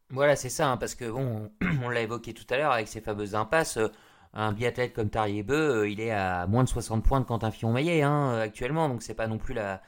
Voilà, 0.09 0.35
c'est 0.35 0.49
ça, 0.49 0.69
hein, 0.69 0.77
parce 0.77 0.95
que 0.95 1.05
bon, 1.05 1.51
on 1.83 1.89
l'a 1.89 2.01
évoqué 2.01 2.33
tout 2.33 2.45
à 2.49 2.57
l'heure 2.57 2.71
avec 2.71 2.87
ces 2.87 2.99
fameuses 2.99 3.35
impasses 3.35 3.77
un 4.33 4.51
biathlète 4.51 4.93
comme 4.93 5.09
Tariebeu, 5.09 5.81
euh, 5.81 5.89
il 5.89 5.99
est 5.99 6.11
à 6.11 6.45
moins 6.47 6.63
de 6.63 6.69
60 6.69 7.03
points 7.03 7.19
de 7.19 7.25
Quentin 7.25 7.51
Fillon-Maillet 7.51 8.03
hein, 8.03 8.37
actuellement, 8.39 8.87
donc 8.87 9.01
c'est 9.01 9.15
pas 9.15 9.27
non 9.27 9.37
plus 9.37 9.53
la, 9.53 9.81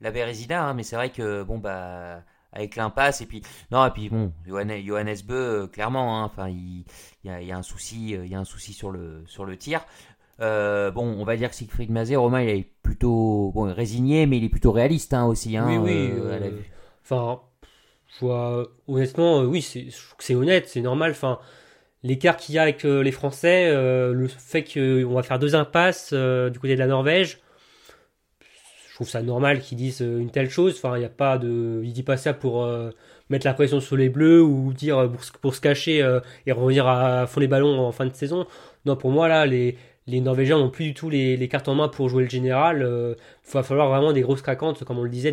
la 0.00 0.10
Bérésina, 0.10 0.68
hein, 0.68 0.74
mais 0.74 0.82
c'est 0.82 0.96
vrai 0.96 1.10
que 1.10 1.42
bon 1.42 1.58
bah 1.58 2.22
avec 2.52 2.76
l'impasse 2.76 3.20
et 3.20 3.26
puis 3.26 3.42
non 3.72 3.84
et 3.84 3.90
puis 3.90 4.08
bon 4.08 4.32
Johannes, 4.46 4.80
Johannes 4.84 5.16
Beu 5.26 5.34
euh, 5.34 5.66
clairement 5.66 6.20
hein, 6.20 6.24
enfin 6.24 6.48
il, 6.48 6.84
y 7.24 7.30
a, 7.30 7.40
y, 7.40 7.50
a, 7.50 7.56
un 7.56 7.62
souci 7.62 8.14
euh, 8.16 8.24
il 8.24 8.30
y 8.30 8.34
a 8.34 8.38
un 8.38 8.44
souci 8.44 8.72
sur 8.72 8.92
le 8.92 9.24
sur 9.26 9.44
le 9.44 9.56
tir. 9.56 9.84
Bon 10.38 11.02
on 11.02 11.24
va 11.24 11.36
dire 11.36 11.50
que 11.50 11.56
Siegfried 11.56 11.90
Mazet 11.90 12.16
Romain 12.16 12.42
il 12.42 12.48
est 12.48 12.70
plutôt 12.82 13.50
bon 13.54 13.72
résigné 13.72 14.26
mais 14.26 14.38
il 14.38 14.44
est 14.44 14.48
plutôt 14.48 14.72
réaliste 14.72 15.14
hein, 15.14 15.24
aussi 15.24 15.58
oui 15.58 15.76
oui 15.78 16.12
enfin 17.04 17.40
honnêtement 18.86 19.40
oui 19.42 19.62
c'est 19.62 19.88
c'est 20.18 20.34
honnête 20.34 20.68
c'est 20.68 20.80
normal 20.80 21.12
enfin 21.12 21.38
l'écart 22.04 22.36
qu'il 22.36 22.54
y 22.54 22.58
a 22.58 22.62
avec 22.62 22.84
euh, 22.84 23.02
les 23.02 23.10
Français, 23.10 23.66
euh, 23.66 24.12
le 24.12 24.28
fait 24.28 24.62
qu'on 24.62 25.14
va 25.14 25.22
faire 25.24 25.40
deux 25.40 25.56
impasses 25.56 26.10
euh, 26.12 26.50
du 26.50 26.60
côté 26.60 26.74
de 26.74 26.78
la 26.78 26.86
Norvège, 26.86 27.40
je 28.88 28.94
trouve 28.94 29.08
ça 29.08 29.22
normal 29.22 29.60
qu'ils 29.60 29.78
disent 29.78 30.00
une 30.00 30.30
telle 30.30 30.50
chose. 30.50 30.74
Enfin, 30.76 30.96
il 30.96 31.00
n'y 31.00 31.06
a 31.06 31.08
pas 31.08 31.36
de, 31.38 31.80
il 31.82 31.92
dit 31.92 32.04
pas 32.04 32.16
ça 32.16 32.32
pour 32.32 32.64
mettre 33.28 33.44
la 33.44 33.52
pression 33.52 33.80
sur 33.80 33.96
les 33.96 34.08
Bleus 34.08 34.40
ou 34.40 34.72
dire 34.72 35.10
pour, 35.40 35.52
se 35.52 35.60
cacher 35.60 35.98
et 36.46 36.52
revenir 36.52 36.86
à 36.86 37.26
fond 37.26 37.40
les 37.40 37.48
ballons 37.48 37.80
en 37.80 37.90
fin 37.90 38.06
de 38.06 38.14
saison. 38.14 38.46
Non, 38.86 38.94
pour 38.94 39.10
moi 39.10 39.26
là, 39.26 39.46
les 39.46 39.76
Norvégiens 40.06 40.58
n'ont 40.58 40.70
plus 40.70 40.84
du 40.84 40.94
tout 40.94 41.10
les, 41.10 41.48
cartes 41.48 41.66
en 41.66 41.74
main 41.74 41.88
pour 41.88 42.08
jouer 42.08 42.22
le 42.22 42.30
général. 42.30 42.88
Il 43.48 43.52
va 43.52 43.64
falloir 43.64 43.88
vraiment 43.88 44.12
des 44.12 44.20
grosses 44.20 44.42
craquantes, 44.42 44.84
comme 44.84 45.00
on 45.00 45.02
le 45.02 45.10
disait, 45.10 45.32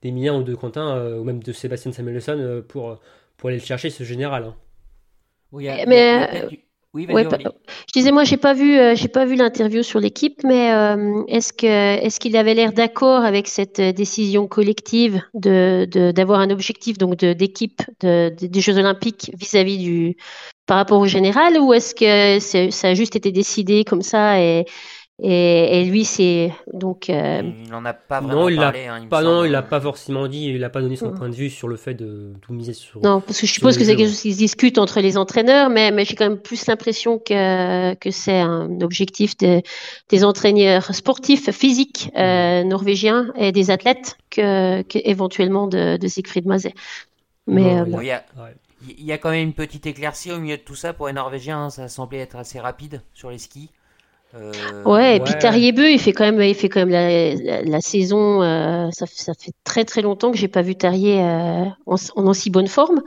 d'Emilien 0.00 0.36
ou 0.36 0.42
de 0.42 0.54
Quentin, 0.54 1.18
ou 1.18 1.24
même 1.24 1.42
de 1.42 1.52
Sébastien 1.52 1.92
Samuelson 1.92 2.64
pour, 2.66 2.98
pour 3.36 3.50
aller 3.50 3.58
le 3.58 3.64
chercher, 3.64 3.90
ce 3.90 4.02
général. 4.02 4.44
Hein. 4.44 4.54
Oui, 5.54 5.68
mais, 5.86 6.48
oui, 6.94 7.06
je 7.08 7.92
disais 7.92 8.12
moi 8.12 8.22
j'ai 8.22 8.36
pas 8.36 8.54
vu 8.54 8.78
euh, 8.78 8.94
j'ai 8.94 9.08
pas 9.08 9.24
vu 9.24 9.34
l'interview 9.34 9.82
sur 9.82 9.98
l'équipe, 9.98 10.40
mais 10.44 10.72
euh, 10.72 11.22
est-ce 11.26 11.52
que 11.52 11.66
est-ce 11.66 12.20
qu'il 12.20 12.36
avait 12.36 12.54
l'air 12.54 12.72
d'accord 12.72 13.24
avec 13.24 13.48
cette 13.48 13.80
euh, 13.80 13.92
décision 13.92 14.46
collective 14.46 15.20
de 15.34 15.86
d'avoir 16.12 16.38
un 16.38 16.50
objectif 16.50 16.98
donc 16.98 17.16
d'équipe 17.16 17.82
de, 18.00 18.28
des 18.28 18.60
Jeux 18.60 18.78
Olympiques 18.78 19.32
vis-à-vis 19.34 19.78
du 19.78 20.16
par 20.66 20.76
rapport 20.76 21.00
au 21.00 21.06
général 21.06 21.58
ou 21.58 21.72
est-ce 21.72 21.94
que 21.96 22.70
ça 22.70 22.88
a 22.88 22.94
juste 22.94 23.16
été 23.16 23.32
décidé 23.32 23.84
comme 23.84 24.02
ça 24.02 24.40
et 24.40 24.64
et, 25.22 25.84
lui, 25.84 26.04
c'est 26.04 26.52
donc. 26.72 27.08
Euh, 27.08 27.42
il 27.64 27.70
n'en 27.70 27.84
a 27.84 27.92
pas 27.92 28.20
vraiment 28.20 28.42
non, 28.42 28.48
il 28.48 28.56
parlé. 28.56 28.86
Hein, 28.86 29.06
pas, 29.08 29.22
non, 29.22 29.44
il 29.44 29.52
l'a 29.52 29.62
pas 29.62 29.80
forcément 29.80 30.26
dit. 30.26 30.46
Il 30.46 30.58
n'a 30.58 30.70
pas 30.70 30.80
donné 30.80 30.96
son 30.96 31.12
point 31.12 31.28
de 31.28 31.34
vue 31.34 31.50
sur 31.50 31.68
le 31.68 31.76
fait 31.76 31.94
de 31.94 32.32
tout 32.42 32.52
miser 32.52 32.72
sur. 32.72 33.00
Non, 33.00 33.20
parce 33.20 33.40
que 33.40 33.46
je 33.46 33.52
suppose 33.52 33.78
que 33.78 33.84
c'est 33.84 33.94
quelque 33.94 34.08
chose 34.08 34.20
qui 34.20 34.32
se 34.32 34.38
discute 34.38 34.76
entre 34.76 35.00
les 35.00 35.16
entraîneurs, 35.16 35.70
mais, 35.70 35.92
mais 35.92 36.04
j'ai 36.04 36.16
quand 36.16 36.28
même 36.28 36.40
plus 36.40 36.66
l'impression 36.66 37.20
que, 37.20 37.94
que 37.94 38.10
c'est 38.10 38.40
un 38.40 38.80
objectif 38.80 39.36
des 39.36 40.24
entraîneurs 40.24 40.92
sportifs, 40.92 41.52
physiques 41.52 42.10
euh, 42.16 42.64
norvégiens 42.64 43.32
et 43.36 43.52
des 43.52 43.70
athlètes 43.70 44.16
que, 44.30 44.82
que 44.82 44.98
éventuellement 45.04 45.68
de, 45.68 45.96
de 45.96 46.08
Siegfried 46.08 46.46
Mazet. 46.46 46.74
Mais 47.46 47.78
euh, 47.78 47.84
il, 48.00 48.06
y 48.06 48.10
a, 48.10 48.24
il, 48.98 49.04
y 49.04 49.12
a, 49.12 49.18
quand 49.18 49.30
même 49.30 49.44
une 49.44 49.52
petite 49.52 49.86
éclaircie 49.86 50.32
au 50.32 50.40
milieu 50.40 50.56
de 50.56 50.62
tout 50.62 50.74
ça 50.74 50.92
pour 50.92 51.06
les 51.06 51.12
Norvégiens. 51.12 51.70
Ça 51.70 51.86
semblait 51.86 52.18
être 52.18 52.36
assez 52.36 52.58
rapide 52.58 53.00
sur 53.12 53.30
les 53.30 53.38
skis. 53.38 53.70
Euh, 54.36 54.82
ouais, 54.84 55.16
et 55.16 55.20
puis 55.20 55.34
Tariebeu, 55.38 55.92
il 55.92 56.00
fait 56.00 56.12
quand 56.12 56.24
même, 56.24 56.40
il 56.42 56.54
fait 56.54 56.68
quand 56.68 56.80
même 56.80 56.88
la, 56.88 57.62
la, 57.62 57.80
saison. 57.80 58.42
Euh, 58.42 58.88
ça, 58.92 59.06
ça, 59.06 59.32
fait 59.34 59.52
très 59.62 59.84
très 59.84 60.02
longtemps 60.02 60.32
que 60.32 60.36
j'ai 60.36 60.48
pas 60.48 60.62
vu 60.62 60.74
Tarier 60.74 61.20
euh, 61.20 61.64
en, 61.86 61.94
en, 62.16 62.26
aussi 62.26 62.50
bonne 62.50 62.66
forme. 62.66 63.02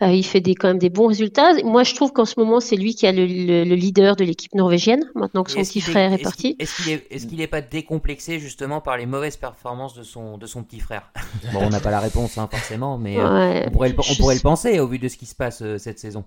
Mhm. 0.00 0.10
il 0.10 0.22
fait 0.24 0.40
des, 0.40 0.54
quand 0.54 0.68
même 0.68 0.78
des 0.78 0.90
bons 0.90 1.06
résultats. 1.06 1.54
Moi, 1.64 1.84
je 1.84 1.94
trouve 1.94 2.12
qu'en 2.12 2.26
ce 2.26 2.38
moment, 2.38 2.60
c'est 2.60 2.76
lui 2.76 2.94
qui 2.94 3.06
a 3.06 3.12
le, 3.12 3.24
le, 3.26 3.74
leader 3.74 4.14
de 4.14 4.24
l'équipe 4.24 4.54
norvégienne. 4.54 5.10
Maintenant 5.14 5.42
que 5.42 5.50
son 5.50 5.60
petit 5.60 5.80
frère 5.80 6.12
est, 6.12 6.18
parti. 6.18 6.54
Est-ce 6.58 6.82
qu'il 6.82 6.92
est, 6.92 7.06
est, 7.10 7.26
qu'il 7.26 7.40
est, 7.40 7.46
pas 7.46 7.62
décomplexé 7.62 8.38
justement 8.38 8.82
par 8.82 8.98
les 8.98 9.06
mauvaises 9.06 9.38
performances 9.38 9.94
de 9.94 10.02
son 10.02 10.36
de 10.36 10.46
son 10.46 10.62
petit 10.62 10.80
frère? 10.80 11.10
Bon, 11.52 11.60
on 11.62 11.70
n'a 11.70 11.80
pas 11.80 11.90
la 11.90 12.00
réponse 12.00 12.36
hein, 12.36 12.48
forcément, 12.50 12.98
mais 12.98 13.16
on 13.18 13.70
pourrait, 13.70 13.88
le, 13.88 13.94
on 13.98 14.14
pourrait 14.16 14.34
le 14.34 14.40
penser 14.40 14.80
au 14.80 14.86
vu 14.86 14.98
de 14.98 15.08
ce 15.08 15.16
qui 15.16 15.26
se 15.26 15.34
passe 15.34 15.62
cette 15.78 15.98
saison. 15.98 16.24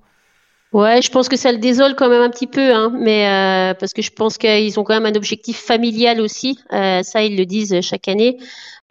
Ouais, 0.73 1.01
je 1.01 1.11
pense 1.11 1.27
que 1.27 1.35
ça 1.35 1.51
le 1.51 1.57
désole 1.57 1.95
quand 1.95 2.07
même 2.07 2.21
un 2.21 2.29
petit 2.29 2.47
peu, 2.47 2.73
hein, 2.73 2.93
mais 2.97 3.27
euh, 3.27 3.73
parce 3.73 3.91
que 3.91 4.01
je 4.01 4.09
pense 4.09 4.37
qu'ils 4.37 4.79
ont 4.79 4.85
quand 4.85 4.93
même 4.93 5.05
un 5.05 5.17
objectif 5.17 5.57
familial 5.57 6.21
aussi. 6.21 6.57
Euh, 6.71 7.03
ça, 7.03 7.23
ils 7.23 7.35
le 7.35 7.45
disent 7.45 7.81
chaque 7.81 8.07
année. 8.07 8.37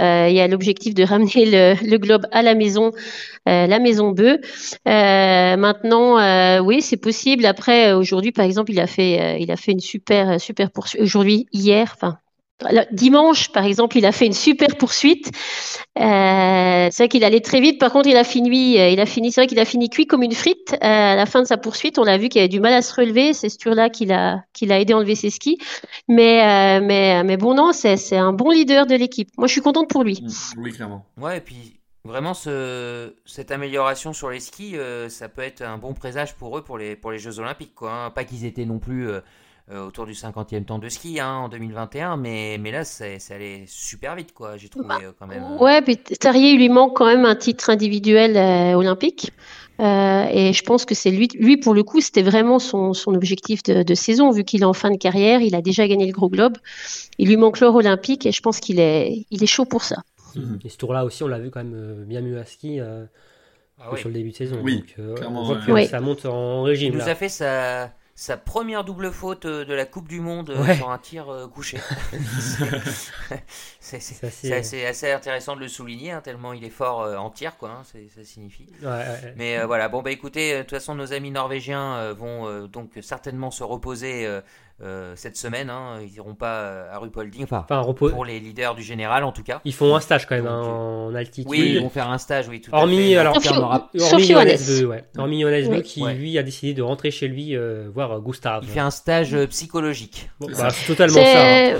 Euh, 0.02 0.28
il 0.28 0.34
y 0.34 0.40
a 0.40 0.48
l'objectif 0.48 0.94
de 0.94 1.04
ramener 1.04 1.46
le, 1.46 1.74
le, 1.88 1.98
globe 1.98 2.26
à 2.32 2.42
la 2.42 2.54
maison, 2.54 2.92
euh, 3.48 3.66
la 3.66 3.78
maison 3.78 4.10
Beu. 4.12 4.40
Euh, 4.88 5.56
maintenant, 5.56 6.60
oui, 6.60 6.82
c'est 6.82 6.98
possible. 6.98 7.46
Après, 7.46 7.92
aujourd'hui, 7.92 8.32
par 8.32 8.44
exemple, 8.44 8.72
il 8.72 8.80
a 8.80 8.86
fait, 8.86 9.40
il 9.40 9.50
a 9.50 9.56
fait 9.56 9.72
une 9.72 9.80
super, 9.80 10.38
super 10.40 10.70
poursuite. 10.70 11.00
Aujourd'hui, 11.02 11.46
hier, 11.52 11.92
enfin 11.94 12.18
dimanche, 12.92 13.48
par 13.50 13.64
exemple, 13.64 13.98
il 13.98 14.06
a 14.06 14.12
fait 14.12 14.26
une 14.26 14.32
super 14.32 14.76
poursuite. 14.76 15.30
Euh, 15.98 16.88
c'est 16.90 17.02
vrai 17.04 17.08
qu'il 17.08 17.24
allait 17.24 17.40
très 17.40 17.60
vite. 17.60 17.78
Par 17.78 17.92
contre, 17.92 18.08
il 18.08 18.16
a 18.16 18.24
fini, 18.24 18.78
euh, 18.78 18.88
il 18.88 19.00
a 19.00 19.06
fini, 19.06 19.32
c'est 19.32 19.40
vrai 19.40 19.46
qu'il 19.46 19.58
a 19.58 19.64
fini 19.64 19.88
cuit 19.90 20.06
comme 20.06 20.22
une 20.22 20.32
frite. 20.32 20.72
Euh, 20.74 20.76
à 20.86 21.16
la 21.16 21.26
fin 21.26 21.42
de 21.42 21.46
sa 21.46 21.56
poursuite, 21.56 21.98
on 21.98 22.04
l'a 22.04 22.18
vu 22.18 22.28
qu'il 22.28 22.40
avait 22.40 22.48
du 22.48 22.60
mal 22.60 22.72
à 22.72 22.82
se 22.82 22.94
relever. 22.94 23.32
C'est 23.32 23.48
ce 23.48 23.58
tour-là 23.58 23.90
qu'il 23.90 24.12
a, 24.12 24.42
qu'il 24.52 24.72
a 24.72 24.80
aidé 24.80 24.92
à 24.92 24.96
enlever 24.96 25.14
ses 25.14 25.30
skis. 25.30 25.58
Mais, 26.08 26.80
mais, 26.80 27.22
mais 27.24 27.36
bon, 27.36 27.54
non, 27.54 27.72
c'est, 27.72 27.96
c'est 27.96 28.18
un 28.18 28.32
bon 28.32 28.50
leader 28.50 28.86
de 28.86 28.94
l'équipe. 28.94 29.28
Moi, 29.36 29.46
je 29.46 29.52
suis 29.52 29.62
contente 29.62 29.88
pour 29.88 30.04
lui. 30.04 30.22
Mmh. 30.22 30.60
Oui, 30.62 30.72
clairement. 30.72 31.04
Ouais, 31.20 31.38
et 31.38 31.40
puis 31.40 31.80
vraiment, 32.04 32.34
ce, 32.34 33.14
cette 33.26 33.50
amélioration 33.50 34.12
sur 34.12 34.30
les 34.30 34.40
skis, 34.40 34.76
ça 35.08 35.28
peut 35.28 35.42
être 35.42 35.62
un 35.62 35.78
bon 35.78 35.94
présage 35.94 36.34
pour 36.34 36.56
eux 36.56 36.62
pour 36.62 36.78
les, 36.78 36.96
pour 36.96 37.10
les 37.10 37.18
Jeux 37.18 37.38
Olympiques, 37.38 37.74
quoi. 37.74 37.92
Hein. 37.92 38.10
Pas 38.10 38.24
qu'ils 38.24 38.44
étaient 38.44 38.64
non 38.64 38.78
plus 38.78 39.08
euh, 39.08 39.20
autour 39.78 40.06
du 40.06 40.12
50e 40.12 40.64
temps 40.64 40.78
de 40.78 40.88
ski 40.88 41.20
hein, 41.20 41.32
en 41.32 41.48
2021, 41.48 42.16
mais, 42.16 42.58
mais 42.58 42.70
là, 42.70 42.84
ça 42.84 43.04
allait 43.30 43.64
super 43.66 44.16
vite, 44.16 44.32
quoi, 44.32 44.56
j'ai 44.56 44.68
trouvé 44.68 44.88
bah, 44.88 44.98
euh, 45.02 45.12
quand 45.18 45.26
même. 45.26 45.42
Euh. 45.42 45.58
Ouais, 45.58 45.82
puis 45.82 45.96
Tarier, 45.96 46.52
il 46.52 46.58
lui 46.58 46.68
manque 46.68 46.96
quand 46.96 47.06
même 47.06 47.24
un 47.24 47.36
titre 47.36 47.70
individuel 47.70 48.36
olympique. 48.76 49.32
et 49.78 50.52
je 50.52 50.62
pense 50.62 50.84
que 50.84 50.94
c'est 50.94 51.10
lui, 51.10 51.28
lui, 51.34 51.56
pour 51.56 51.74
le 51.74 51.82
coup, 51.82 52.00
c'était 52.00 52.22
vraiment 52.22 52.58
son, 52.58 52.92
son 52.94 53.14
objectif 53.14 53.62
de, 53.62 53.94
saison, 53.94 54.30
vu 54.30 54.44
qu'il 54.44 54.62
est 54.62 54.66
en 54.66 54.72
fin 54.72 54.90
de 54.90 54.98
carrière, 54.98 55.40
il 55.40 55.54
a 55.54 55.62
déjà 55.62 55.86
gagné 55.86 56.06
le 56.06 56.12
gros 56.12 56.28
globe. 56.28 56.56
Il 57.18 57.28
lui 57.28 57.36
manque 57.36 57.60
l'or 57.60 57.74
olympique 57.74 58.26
et 58.26 58.32
je 58.32 58.40
pense 58.40 58.60
qu'il 58.60 58.80
est, 58.80 59.26
il 59.30 59.42
est 59.42 59.48
chaud 59.48 59.66
pour 59.66 59.84
ça. 59.84 59.96
Et 60.64 60.68
ce 60.68 60.78
tour-là 60.78 61.04
aussi, 61.04 61.22
on 61.22 61.28
l'a 61.28 61.38
vu 61.38 61.50
quand 61.50 61.62
même 61.62 62.04
bien 62.06 62.20
mieux 62.20 62.38
à 62.38 62.44
ski 62.44 62.80
ah 63.82 63.96
sur 63.96 64.08
le 64.08 64.14
début 64.14 64.30
de 64.30 64.36
saison. 64.36 64.58
Oui, 64.62 64.84
Donc, 64.98 65.18
on 65.28 65.44
voit 65.44 65.84
que 65.84 65.86
ça 65.86 66.00
monte 66.00 66.26
en 66.26 66.62
régime. 66.62 66.92
Il 66.92 66.98
nous 66.98 67.08
a 67.08 67.14
fait 67.14 67.30
sa, 67.30 67.90
sa 68.20 68.36
première 68.36 68.84
double 68.84 69.12
faute 69.12 69.46
euh, 69.46 69.64
de 69.64 69.72
la 69.72 69.86
Coupe 69.86 70.06
du 70.06 70.20
Monde 70.20 70.50
euh, 70.50 70.74
sur 70.74 70.90
un 70.90 70.98
tir 70.98 71.30
euh, 71.30 71.48
couché. 71.48 71.78
c'est 73.80 74.52
assez, 74.52 75.10
intéressant 75.10 75.56
de 75.56 75.60
le 75.62 75.68
souligner, 75.68 76.12
hein, 76.12 76.20
tellement 76.20 76.52
il 76.52 76.62
est 76.62 76.68
fort 76.68 76.98
en 77.18 77.30
tir, 77.30 77.56
quoi, 77.56 77.70
hein, 77.70 77.82
ça 77.82 78.22
signifie. 78.22 78.66
Mais 79.36 79.64
voilà, 79.64 79.88
bon, 79.88 80.02
bah 80.02 80.10
écoutez, 80.10 80.58
de 80.58 80.60
toute 80.60 80.72
façon, 80.72 80.94
nos 80.94 81.14
amis 81.14 81.30
norvégiens 81.30 82.12
vont 82.12 82.66
donc 82.66 82.90
certainement 83.00 83.50
se 83.50 83.64
reposer 83.64 84.28
euh, 84.82 85.12
cette 85.14 85.36
semaine. 85.36 85.68
Hein, 85.68 85.98
ils 86.02 86.14
iront 86.14 86.34
pas 86.34 86.60
euh, 86.60 86.90
à 86.90 86.98
Rupolding. 86.98 87.44
Enfin, 87.44 87.66
pour 87.92 88.24
les 88.24 88.40
leaders 88.40 88.74
du 88.74 88.82
général 88.82 89.24
en 89.24 89.32
tout 89.32 89.42
cas. 89.42 89.60
Ils 89.66 89.74
font 89.74 89.94
un 89.94 90.00
stage 90.00 90.26
quand 90.26 90.34
même 90.34 90.46
hein, 90.46 90.62
en 90.62 91.14
altitude. 91.14 91.50
Oui, 91.50 91.72
ils 91.74 91.82
vont 91.82 91.90
faire 91.90 92.10
un 92.10 92.16
stage, 92.16 92.48
oui. 92.48 92.62
Tout 92.62 92.70
hormis, 92.72 93.14
à 93.14 93.20
alors, 93.20 93.36
hormis 93.36 94.24
Johannes 94.24 94.86
ouais. 94.86 95.04
Hormis 95.18 95.42
Johannes 95.42 95.82
qui 95.82 96.02
lui 96.02 96.38
a 96.38 96.42
décidé 96.42 96.72
de 96.72 96.80
rentrer 96.80 97.10
chez 97.10 97.28
lui 97.28 97.54
euh, 97.54 97.90
voir 97.92 98.20
Gustave. 98.22 98.62
Il 98.64 98.70
fait 98.70 98.80
un 98.80 98.90
stage 98.90 99.36
psychologique. 99.46 100.30
Bah, 100.40 100.70
c'est 100.70 100.86
totalement 100.86 101.24
ça. 101.24 101.74
Hein. 101.74 101.78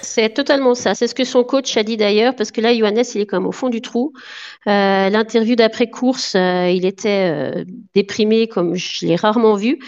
C'est 0.00 0.30
totalement 0.30 0.74
ça. 0.74 0.94
C'est 0.94 1.08
ce 1.08 1.14
que 1.14 1.24
son 1.24 1.44
coach 1.44 1.76
a 1.76 1.82
dit 1.82 1.98
d'ailleurs, 1.98 2.34
parce 2.34 2.52
que 2.52 2.62
là, 2.62 2.74
Johannes, 2.74 3.04
il 3.14 3.20
est 3.20 3.26
comme 3.26 3.46
au 3.46 3.52
fond 3.52 3.68
du 3.68 3.82
trou. 3.82 4.14
L'interview 4.64 5.56
d'après 5.56 5.90
course, 5.90 6.34
il 6.34 6.86
était 6.86 7.64
déprimé 7.94 8.48
comme 8.48 8.76
je 8.76 9.04
l'ai 9.04 9.16
rarement 9.16 9.56
vu. 9.56 9.78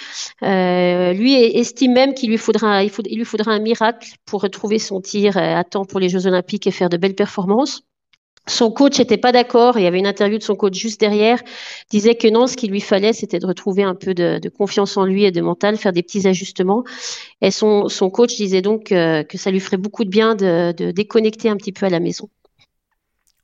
lui 0.43 1.35
estime 1.35 1.95
même 1.95 2.13
qu'il 2.13 2.29
lui 2.29 2.42
il, 2.49 3.17
lui 3.17 3.25
faudra 3.25 3.53
un 3.53 3.59
miracle 3.59 4.15
pour 4.25 4.43
retrouver 4.43 4.79
son 4.79 5.01
tir 5.01 5.37
euh, 5.37 5.55
à 5.55 5.65
temps 5.65 5.85
pour 5.85 6.01
les 6.01 6.09
Jeux 6.09 6.27
Olympiques 6.27 6.67
et 6.67 6.71
faire 6.71 6.89
de 6.89 6.97
belles 6.97 7.15
performances. 7.15 7.83
Son 8.49 8.73
coach 8.73 8.99
n'était 8.99 9.19
pas 9.19 9.31
d'accord. 9.31 9.79
Il 9.79 9.85
y 9.85 9.87
avait 9.87 10.01
une 10.01 10.07
interview 10.07 10.37
de 10.37 10.43
son 10.43 10.57
coach 10.57 10.75
juste 10.75 10.99
derrière. 10.99 11.41
Disait 11.91 12.17
que 12.17 12.27
non, 12.27 12.49
ce 12.49 12.57
qu'il 12.57 12.73
lui 12.73 12.81
fallait, 12.81 13.13
c'était 13.13 13.39
de 13.39 13.47
retrouver 13.47 13.85
un 13.85 13.95
peu 13.95 14.15
de, 14.15 14.49
confiance 14.49 14.97
en 14.97 15.05
lui 15.05 15.25
et 15.25 15.31
de 15.31 15.41
mental, 15.41 15.77
faire 15.77 15.93
des 15.93 16.03
petits 16.03 16.27
ajustements. 16.27 16.83
Et 17.41 17.53
son, 17.53 17.89
coach 18.13 18.35
disait 18.35 18.63
donc 18.63 18.91
euh, 18.91 19.23
que 19.23 19.39
ça 19.39 19.53
lui 19.53 19.61
ferait 19.61 19.77
beaucoup 19.77 20.05
de 20.05 20.11
bien 20.11 20.35
de, 20.35 20.73
de, 20.77 20.91
déconnecter 20.91 21.51
un 21.51 21.57
petit 21.57 21.73
peu 21.73 21.87
à 21.87 21.91
la 21.91 22.01
maison. 22.01 22.29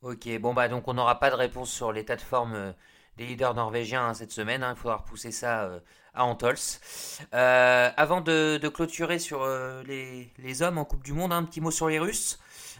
Ok, 0.02 0.28
bon 0.40 0.54
bah 0.54 0.68
donc 0.68 0.86
on 0.86 0.94
n'aura 0.94 1.18
pas 1.18 1.30
de 1.30 1.34
réponse 1.34 1.70
sur 1.70 1.92
l'état 1.92 2.14
de 2.14 2.20
forme 2.20 2.54
euh, 2.54 2.72
des 3.16 3.26
leaders 3.26 3.54
norvégiens 3.54 4.08
hein, 4.08 4.14
cette 4.14 4.32
semaine. 4.32 4.64
Hein. 4.64 4.74
Il 4.76 4.80
faudra 4.80 4.96
repousser 4.96 5.30
ça 5.30 5.70
Antols. 6.24 6.56
Euh, 7.34 7.90
avant 7.96 8.20
de, 8.20 8.68
clôturer 8.68 9.18
sur 9.18 9.42
euh, 9.42 9.82
les, 9.84 10.62
hommes 10.62 10.78
en 10.78 10.84
Coupe 10.84 11.04
du 11.04 11.12
Monde, 11.12 11.32
un 11.32 11.42
petit 11.44 11.60
mot 11.60 11.70
sur 11.70 11.88
les 11.88 11.98
Russes. 11.98 12.38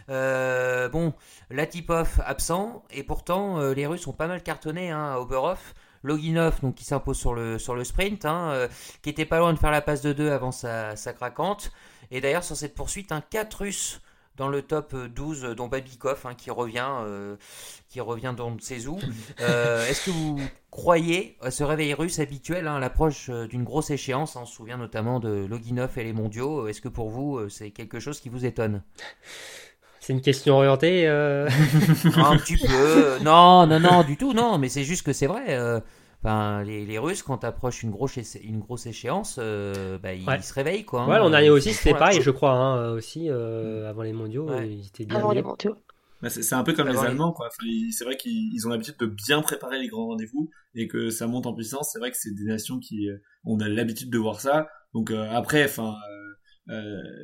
Euh, 0.09 0.89
bon, 0.89 1.13
Latipov 1.49 2.21
absent, 2.25 2.83
et 2.89 3.03
pourtant 3.03 3.59
les 3.71 3.85
Russes 3.85 4.07
ont 4.07 4.13
pas 4.13 4.27
mal 4.27 4.41
cartonné 4.41 4.91
hein, 4.91 5.13
à 5.13 5.19
Oberhof. 5.19 5.73
Loginov, 6.01 6.61
qui 6.75 6.85
s'impose 6.85 7.17
sur 7.17 7.33
le, 7.33 7.83
sprint, 7.83 8.23
hein, 8.23 8.69
qui 9.01 9.09
était 9.09 9.25
pas 9.25 9.39
loin 9.39 9.51
de 9.51 9.59
faire 9.59 9.71
la 9.71 9.81
passe 9.81 10.01
de 10.01 10.13
2 10.13 10.31
avant 10.31 10.53
sa, 10.53 10.95
sa 10.95 11.11
craquante. 11.11 11.73
Et 12.09 12.21
d'ailleurs, 12.21 12.45
sur 12.45 12.55
cette 12.55 12.73
poursuite, 12.73 13.11
un 13.11 13.19
4 13.19 13.53
Russes 13.55 14.01
dans 14.39 14.47
le 14.47 14.63
top 14.63 14.95
12, 14.95 15.53
dont 15.55 15.67
Babikov, 15.67 16.21
hein, 16.25 16.33
qui 16.33 16.49
revient, 16.49 16.87
qui 17.89 18.01
revient 18.01 18.33
dans 18.35 18.57
ses 18.59 18.87
Euh, 19.41 19.87
Est-ce 19.87 20.05
que 20.05 20.11
vous 20.11 20.39
croyez 20.71 21.37
à 21.41 21.51
ce 21.51 21.63
réveil 21.63 21.93
russe 21.93 22.19
habituel 22.19 22.67
hein, 22.67 22.75
à 22.75 22.79
l'approche 22.79 23.29
euh, 23.29 23.47
d'une 23.47 23.63
grosse 23.63 23.89
échéance 23.89 24.35
On 24.35 24.45
se 24.45 24.53
souvient 24.53 24.77
notamment 24.77 25.19
de 25.19 25.45
Loginov 25.49 25.97
et 25.97 26.03
les 26.03 26.13
mondiaux. 26.13 26.67
Est-ce 26.67 26.81
que 26.81 26.89
pour 26.89 27.09
vous, 27.09 27.37
euh, 27.37 27.49
c'est 27.49 27.71
quelque 27.71 27.99
chose 27.99 28.19
qui 28.19 28.29
vous 28.29 28.45
étonne? 28.45 28.83
C'est 29.99 30.13
une 30.13 30.21
question 30.21 30.55
orientée 30.55 31.07
euh... 31.07 31.47
Un 32.15 32.37
petit 32.37 32.57
peu. 32.57 33.19
Non, 33.23 33.67
non, 33.67 33.79
non, 33.79 34.03
du 34.03 34.17
tout, 34.17 34.33
non. 34.33 34.57
Mais 34.57 34.69
c'est 34.69 34.83
juste 34.83 35.05
que 35.05 35.13
c'est 35.13 35.27
vrai. 35.27 35.57
Enfin, 36.21 36.63
les, 36.63 36.85
les, 36.85 36.99
Russes, 36.99 37.23
quand 37.23 37.43
approche 37.45 37.81
une 37.81 37.91
grosse, 37.91 38.17
une 38.43 38.59
grosse 38.59 38.85
échéance, 38.85 39.37
bah, 39.39 40.13
ils, 40.13 40.43
se 40.43 40.53
réveillent. 40.53 40.83
Quoi, 40.83 41.03
hein. 41.03 41.07
Ouais, 41.07 41.17
l'an 41.17 41.29
dernier 41.29 41.49
aussi, 41.49 41.73
c'était 41.73 41.97
pareil, 41.97 42.21
je 42.21 42.31
crois. 42.31 42.51
Hein, 42.51 42.91
aussi, 42.91 43.29
avant 43.29 44.03
les 44.03 44.13
mondiaux, 44.13 44.49
ils 44.61 44.87
étaient 44.87 45.05
bien. 45.05 45.19
Avant 45.19 45.31
les 45.31 45.41
mondiaux. 45.41 45.77
Bah, 46.21 46.29
c'est 46.29 46.53
un 46.53 46.63
peu 46.63 46.73
comme 46.73 46.89
les 46.89 46.97
Allemands, 46.97 47.31
quoi. 47.31 47.47
Enfin, 47.47 47.65
c'est 47.91 48.03
vrai 48.03 48.17
qu'ils 48.17 48.67
ont 48.67 48.69
l'habitude 48.69 48.97
de 48.99 49.05
bien 49.05 49.41
préparer 49.41 49.79
les 49.79 49.87
grands 49.87 50.07
rendez-vous 50.07 50.49
et 50.75 50.87
que 50.87 51.09
ça 51.09 51.27
monte 51.27 51.45
en 51.45 51.53
puissance. 51.53 51.91
C'est 51.93 51.99
vrai 51.99 52.11
que 52.11 52.17
c'est 52.17 52.33
des 52.33 52.43
nations 52.43 52.79
qui, 52.79 53.09
euh, 53.09 53.17
on 53.45 53.59
a 53.61 53.69
l'habitude 53.69 54.09
de 54.09 54.17
voir 54.17 54.41
ça. 54.41 54.67
Donc 54.93 55.11
euh, 55.11 55.29
après, 55.31 55.63
enfin, 55.63 55.95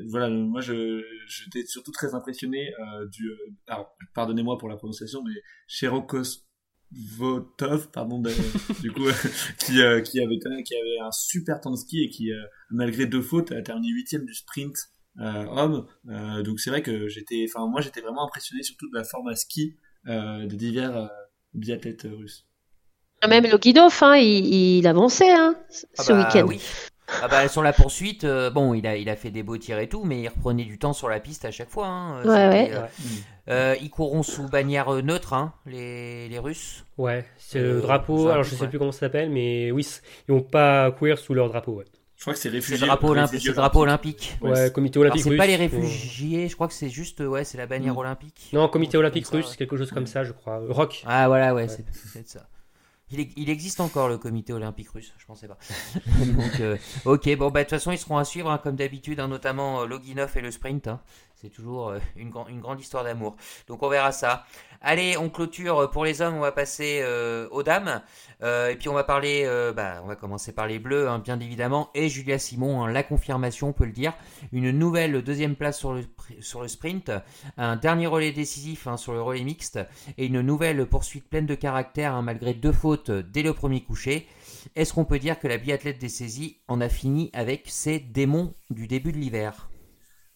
voilà, 0.10 0.30
moi 0.30 0.62
je 0.62 1.04
j'étais 1.28 1.66
surtout 1.66 1.92
très 1.92 2.16
impressionné 2.16 2.72
du. 3.12 3.30
alors, 3.68 3.96
pardonnez-moi 4.14 4.58
pour 4.58 4.70
la 4.70 4.78
prononciation, 4.78 5.22
mais 5.24 5.34
Cherokos 5.68 6.46
Votov, 6.92 7.90
pardon, 7.92 8.22
du 8.82 8.92
coup, 8.92 9.06
qui, 9.60 9.74
qui 10.04 10.22
avait 10.22 10.64
qui 10.64 10.76
un 11.02 11.12
super 11.12 11.60
temps 11.60 11.72
de 11.72 11.76
ski 11.78 12.04
et 12.04 12.10
qui, 12.10 12.32
malgré 12.70 13.06
deux 13.06 13.22
fautes, 13.22 13.52
a 13.52 13.62
terminé 13.62 13.90
huitième 13.90 14.26
du 14.26 14.34
sprint 14.34 14.78
homme. 15.18 15.88
donc 16.44 16.60
c'est 16.60 16.70
vrai 16.70 16.82
que 16.82 17.08
j'étais, 17.08 17.46
enfin 17.50 17.68
moi 17.68 17.82
j'étais 17.82 18.02
vraiment 18.02 18.26
impressionné 18.26 18.64
surtout 18.64 18.90
de 18.90 18.96
la 18.96 19.04
forme 19.04 19.28
à 19.30 19.36
ski 19.36 19.76
des 20.06 20.48
divers 20.48 21.10
biathlètes 21.54 22.08
russes. 22.10 22.48
Ah, 23.22 23.28
même 23.28 23.48
Loginov, 23.48 23.98
hein, 24.02 24.18
il, 24.18 24.78
il, 24.78 24.88
avançait 24.88 25.32
hein, 25.32 25.56
ah 25.98 26.04
ce 26.04 26.12
bah, 26.12 26.20
week-end. 26.20 26.48
Oui. 26.48 26.62
Ah 27.22 27.28
bah, 27.28 27.48
sur 27.48 27.62
la 27.62 27.72
poursuite, 27.72 28.24
euh, 28.24 28.50
bon, 28.50 28.74
il 28.74 28.88
a, 28.88 28.98
il 28.98 29.10
a 29.10 29.16
fait 29.16 29.30
des 29.30 29.44
beaux 29.44 29.58
tirs 29.58 29.80
et 29.80 29.88
tout, 29.88 30.04
mais 30.04 30.22
il 30.22 30.28
reprenait 30.28 30.66
du 30.66 30.80
temps 30.80 30.94
sur 30.94 31.08
la 31.08 31.20
piste 31.20 31.46
à 31.46 31.52
chaque 31.52 31.70
fois. 31.70 31.88
Hein. 31.88 32.24
Ouais, 32.24 32.48
ouais. 32.48 32.72
Euh, 32.74 32.88
euh, 33.50 33.76
ils 33.82 33.90
courront 33.90 34.24
sous 34.24 34.50
bannière 34.50 34.92
neutre, 35.04 35.34
hein, 35.34 35.54
les, 35.66 36.28
les 36.30 36.40
Russes. 36.40 36.84
Ouais, 36.98 37.26
c'est 37.38 37.60
le 37.60 37.82
drapeau, 37.82 38.30
alors 38.30 38.44
je 38.44 38.56
sais 38.56 38.68
plus 38.68 38.80
comment 38.80 38.92
ça 38.92 39.02
s'appelle, 39.02 39.30
mais 39.30 39.72
oui, 39.72 39.88
ils 40.28 40.32
vont 40.32 40.42
pas 40.42 40.92
courir 40.92 41.20
sous 41.20 41.34
leur 41.34 41.48
drapeau. 41.50 41.74
Ouais. 41.74 41.86
Je 42.18 42.22
crois 42.22 42.34
que 42.34 42.40
c'est 42.40 42.50
réfugiés. 42.50 42.78
C'est 42.78 42.86
drapeau, 42.86 43.10
olympique. 43.10 43.52
drapeau 43.52 43.82
olympique. 43.82 44.38
Ouais, 44.42 44.72
comité 44.72 44.98
olympique 44.98 45.26
russe. 45.26 45.34
C'est 45.34 45.38
pas 45.38 45.46
les 45.46 45.58
réfugiés, 45.58 46.48
je 46.48 46.56
crois 46.56 46.68
que 46.68 46.74
c'est 46.74 46.90
juste, 46.90 47.20
ouais, 47.20 47.44
c'est 47.44 47.58
la 47.58 47.68
bannière 47.68 47.98
olympique. 47.98 48.50
Non, 48.52 48.68
comité 48.68 48.98
olympique 48.98 49.28
russe, 49.28 49.56
quelque 49.56 49.78
chose 49.78 49.92
comme 49.92 50.08
ça, 50.08 50.24
je 50.24 50.32
crois. 50.32 50.62
Rock. 50.70 51.04
Ah 51.06 51.28
voilà, 51.28 51.54
ouais, 51.54 51.68
c'est 51.68 51.86
peut-être 51.86 52.30
ça. 52.30 52.48
Il, 53.12 53.50
existe 53.50 53.80
encore 53.82 54.10
le 54.10 54.18
comité 54.18 54.52
olympique 54.52 54.90
russe, 54.90 55.14
je 55.20 55.26
pensais 55.26 55.48
pas. 55.48 55.60
Donc, 56.26 56.60
euh, 56.60 56.76
ok, 57.06 57.38
bon, 57.38 57.52
bah, 57.52 57.60
de 57.60 57.66
toute 57.66 57.70
façon, 57.72 57.92
ils 57.92 58.00
seront 58.00 58.18
à 58.18 58.26
suivre, 58.26 58.50
hein, 58.50 58.58
comme 58.58 58.76
d'habitude, 58.76 59.20
hein, 59.20 59.28
notamment 59.28 59.82
euh, 59.82 59.86
Loginov 59.86 60.36
et 60.36 60.42
le 60.42 60.50
sprint. 60.50 60.88
Hein. 60.88 61.00
C'est 61.36 61.50
toujours 61.50 61.90
euh, 61.90 62.00
une, 62.16 62.30
grande 62.30 62.80
histoire 62.80 63.04
d'amour. 63.04 63.36
Donc, 63.68 63.84
on 63.84 63.90
verra 63.90 64.12
ça. 64.12 64.46
Allez, 64.82 65.18
on 65.18 65.30
clôture 65.30 65.90
pour 65.92 66.06
les 66.06 66.22
hommes, 66.22 66.36
on 66.36 66.42
va 66.42 66.52
passer 66.52 67.04
aux 67.50 67.64
dames. 67.64 68.02
et 68.44 68.76
puis, 68.78 68.88
on 68.88 68.94
va 68.94 69.04
parler, 69.04 69.50
bah, 69.76 70.02
on 70.04 70.08
va 70.08 70.16
commencer 70.16 70.52
par 70.52 70.68
les 70.68 70.78
bleus, 70.78 71.10
hein, 71.10 71.18
bien 71.18 71.40
évidemment. 71.40 71.90
Et 71.96 72.08
Julia 72.08 72.38
Simon, 72.38 72.86
la 72.86 73.02
confirmation, 73.02 73.70
on 73.70 73.74
peut 73.74 73.86
le 73.86 73.92
dire. 73.92 74.14
Une 74.52 74.70
nouvelle 74.70 75.24
deuxième 75.24 75.56
place 75.56 75.80
sur 75.80 75.94
le, 75.94 76.04
sur 76.40 76.62
le 76.62 76.68
sprint. 76.68 77.12
Un 77.58 77.78
dernier 77.78 78.06
relais 78.06 78.32
décisif 78.32 78.88
sur 78.96 79.14
le 79.14 79.22
relais 79.24 79.44
mixte. 79.44 79.80
Et 80.20 80.28
une 80.28 80.42
nouvelle 80.42 80.86
poursuite 80.86 81.28
pleine 81.28 81.48
de 81.48 81.56
caractère, 81.56 82.22
malgré 82.22 82.54
deux 82.54 82.74
fautes 82.74 83.10
dès 83.10 83.42
le 83.42 83.54
premier 83.54 83.82
coucher. 83.82 84.28
Est-ce 84.76 84.94
qu'on 84.94 85.06
peut 85.06 85.20
dire 85.20 85.40
que 85.40 85.48
la 85.48 85.58
biathlète 85.58 86.00
des 86.00 86.10
saisies 86.10 86.58
en 86.68 86.82
a 86.82 86.90
fini 86.90 87.30
avec 87.34 87.64
ses 87.68 88.00
démons 88.00 88.54
du 88.70 88.88
début 88.88 89.12
de 89.12 89.18
l'hiver? 89.18 89.70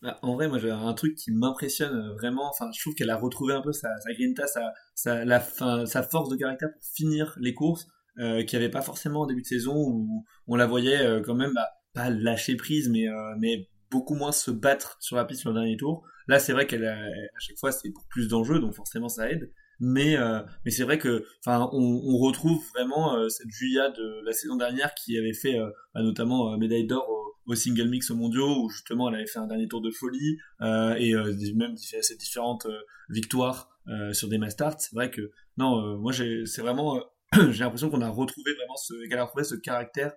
Bah, 0.01 0.17
en 0.21 0.35
vrai, 0.35 0.47
moi, 0.47 0.59
j'ai 0.59 0.71
un 0.71 0.93
truc 0.93 1.15
qui 1.15 1.31
m'impressionne 1.31 1.93
euh, 1.93 2.13
vraiment. 2.13 2.49
Enfin, 2.49 2.69
je 2.73 2.79
trouve 2.81 2.95
qu'elle 2.95 3.09
a 3.09 3.17
retrouvé 3.17 3.53
un 3.53 3.61
peu 3.61 3.73
sa, 3.73 3.89
sa 3.99 4.13
grinta, 4.13 4.47
sa, 4.47 4.73
sa, 4.95 5.25
la, 5.25 5.41
sa 5.41 6.03
force 6.03 6.29
de 6.29 6.37
caractère 6.37 6.71
pour 6.71 6.83
finir 6.83 7.35
les 7.39 7.53
courses, 7.53 7.87
euh, 8.19 8.43
qu'il 8.43 8.57
avait 8.57 8.69
pas 8.69 8.81
forcément 8.81 9.21
en 9.21 9.25
début 9.25 9.41
de 9.41 9.47
saison 9.47 9.75
où 9.75 10.25
on 10.47 10.55
la 10.55 10.67
voyait 10.67 11.01
euh, 11.01 11.21
quand 11.21 11.35
même, 11.35 11.53
bah, 11.53 11.69
pas 11.93 12.09
lâcher 12.09 12.55
prise, 12.55 12.89
mais, 12.89 13.09
euh, 13.09 13.35
mais 13.39 13.69
beaucoup 13.91 14.15
moins 14.15 14.31
se 14.31 14.51
battre 14.51 14.97
sur 15.01 15.17
la 15.17 15.25
piste 15.25 15.41
sur 15.41 15.51
le 15.51 15.55
dernier 15.55 15.77
tour. 15.77 16.03
Là, 16.27 16.39
c'est 16.39 16.53
vrai 16.53 16.67
qu'elle 16.67 16.85
à 16.85 17.39
chaque 17.39 17.57
fois, 17.57 17.71
c'est 17.71 17.91
pour 17.91 18.05
plus 18.07 18.27
d'enjeux, 18.27 18.59
donc 18.59 18.75
forcément, 18.75 19.09
ça 19.09 19.29
aide 19.29 19.51
mais 19.81 20.17
mais 20.65 20.71
c'est 20.71 20.83
vrai 20.83 20.97
que 20.97 21.23
enfin 21.39 21.69
on, 21.71 22.17
retrouve 22.17 22.61
vraiment 22.75 23.29
cette 23.29 23.47
Julia 23.49 23.89
de 23.89 24.19
la 24.25 24.33
saison 24.33 24.57
dernière 24.57 24.93
qui 24.93 25.17
avait 25.17 25.31
fait 25.31 25.57
bah, 25.93 26.01
notamment 26.01 26.57
médaille 26.57 26.85
d'or 26.85 27.09
au, 27.09 27.28
single 27.55 27.89
mix 27.89 28.09
mondiaux 28.11 28.63
où 28.63 28.69
justement 28.69 29.09
elle 29.09 29.15
avait 29.15 29.27
fait 29.27 29.39
un 29.39 29.47
dernier 29.47 29.67
tour 29.67 29.81
de 29.81 29.91
folie 29.91 30.37
et 30.61 31.13
même 31.55 31.77
ces 31.77 32.15
différentes 32.15 32.67
victoires 33.09 33.69
sur 34.13 34.27
des 34.27 34.37
masters. 34.37 34.79
C'est 34.79 34.93
vrai 34.95 35.09
que 35.09 35.31
non 35.57 35.97
moi 35.97 36.13
c'est 36.13 36.61
vraiment 36.61 37.03
j'ai 37.33 37.63
l'impression 37.63 37.89
qu'on 37.89 38.01
a 38.01 38.09
retrouvé 38.09 38.53
vraiment 38.53 38.75
ce 38.75 39.07
qu'elle 39.07 39.19
a 39.19 39.23
retrouvé 39.23 39.43
ce 39.43 39.55
caractère 39.55 40.13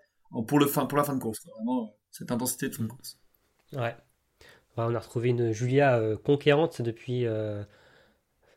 pour 0.47 0.59
le 0.59 0.67
fin 0.67 0.87
pour 0.87 0.99
la 0.99 1.05
fin 1.05 1.15
de 1.15 1.21
course 1.21 1.47
vraiment 1.57 1.95
cette 2.11 2.31
intensité 2.31 2.69
de 2.69 2.75
fin 2.75 2.85
de 2.85 2.89
course. 2.89 3.19
Ouais. 3.73 3.97
On 4.77 4.95
a 4.95 4.99
retrouvé 4.99 5.31
une 5.31 5.53
Julia 5.53 6.01
conquérante 6.25 6.81
depuis 6.83 7.27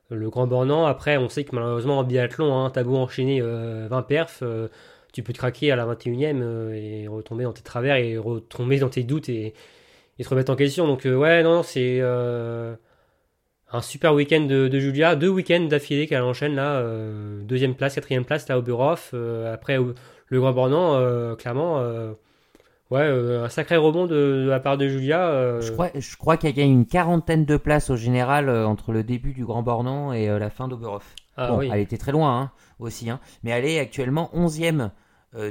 le 0.09 0.30
grand 0.30 0.47
bornant. 0.47 0.86
Après, 0.86 1.17
on 1.17 1.30
sait 1.30 1.43
que 1.43 1.55
malheureusement 1.55 1.99
en 1.99 2.03
biathlon, 2.03 2.57
hein, 2.57 2.69
t'as 2.69 2.84
beau 2.84 2.97
enchaîner 2.97 3.41
20 3.41 3.47
euh, 3.47 4.01
perfs, 4.01 4.43
euh, 4.43 4.67
tu 5.16 5.24
peux 5.24 5.34
te 5.34 5.38
craquer 5.38 5.72
à 5.72 5.76
la 5.76 5.86
21e 5.86 6.41
euh, 6.41 6.74
et 6.74 7.07
retomber 7.07 7.43
dans 7.43 7.53
tes 7.53 7.61
travers 7.61 7.95
et 7.95 8.18
retomber 8.18 8.80
dans 8.80 8.89
tes 8.89 9.03
doutes 9.03 9.30
et, 9.30 9.53
et 10.20 10.24
te 10.24 10.30
remettre 10.30 10.51
en 10.51 10.55
question. 10.55 10.88
Donc 10.88 11.05
ouais, 11.05 11.43
non, 11.43 11.63
c'est 11.63 12.01
un 12.01 13.82
super 13.82 14.13
week-end 14.13 14.41
de, 14.41 14.80
Julia, 14.80 15.16
deux 15.16 15.30
week-ends 15.30 15.66
d'affilée 15.66 16.07
qu'elle 16.07 16.22
enchaîne 16.22 16.55
là, 16.55 16.84
deuxième 17.43 17.76
place, 17.76 17.95
quatrième 17.95 18.26
place 18.26 18.47
là 18.47 18.57
au 18.59 18.61
Buroff. 18.61 19.13
après 19.51 19.78
le 20.28 20.39
grand 20.39 20.53
bornant, 20.53 21.36
clairement 21.36 22.16
Ouais, 22.91 23.01
euh, 23.01 23.43
un 23.43 23.49
sacré 23.49 23.78
rebond 23.78 24.05
de, 24.05 24.45
la 24.47 24.59
part 24.59 24.78
de 24.78 24.88
Julia. 24.88 25.28
Euh. 25.28 25.61
Je 25.61 25.72
crois, 25.72 25.89
je 25.95 26.18
crois 26.18 26.38
qu'elle 26.38 26.53
gagne 26.53 26.72
une 26.72 26.86
quarantaine 26.86 27.43
de 27.43 27.57
places 27.57 27.89
au 27.89 27.95
général 27.95 28.47
euh, 28.47 28.68
entre 28.68 28.91
le 28.91 29.03
début 29.03 29.34
du 29.34 29.43
Grand 29.43 29.63
Bornand 29.63 30.13
et 30.13 30.28
la 30.28 30.49
fin 30.51 30.68
d'Oberhof. 30.68 31.16
Ah, 31.36 31.49
bon, 31.49 31.61
elle 31.61 31.80
était 31.80 31.97
très 31.97 32.11
loin 32.11 32.39
hein, 32.39 32.51
aussi, 32.80 33.09
hein, 33.09 33.20
mais 33.43 33.51
elle 33.51 33.66
est 33.66 33.80
actuellement 33.80 34.30
11e 34.36 34.91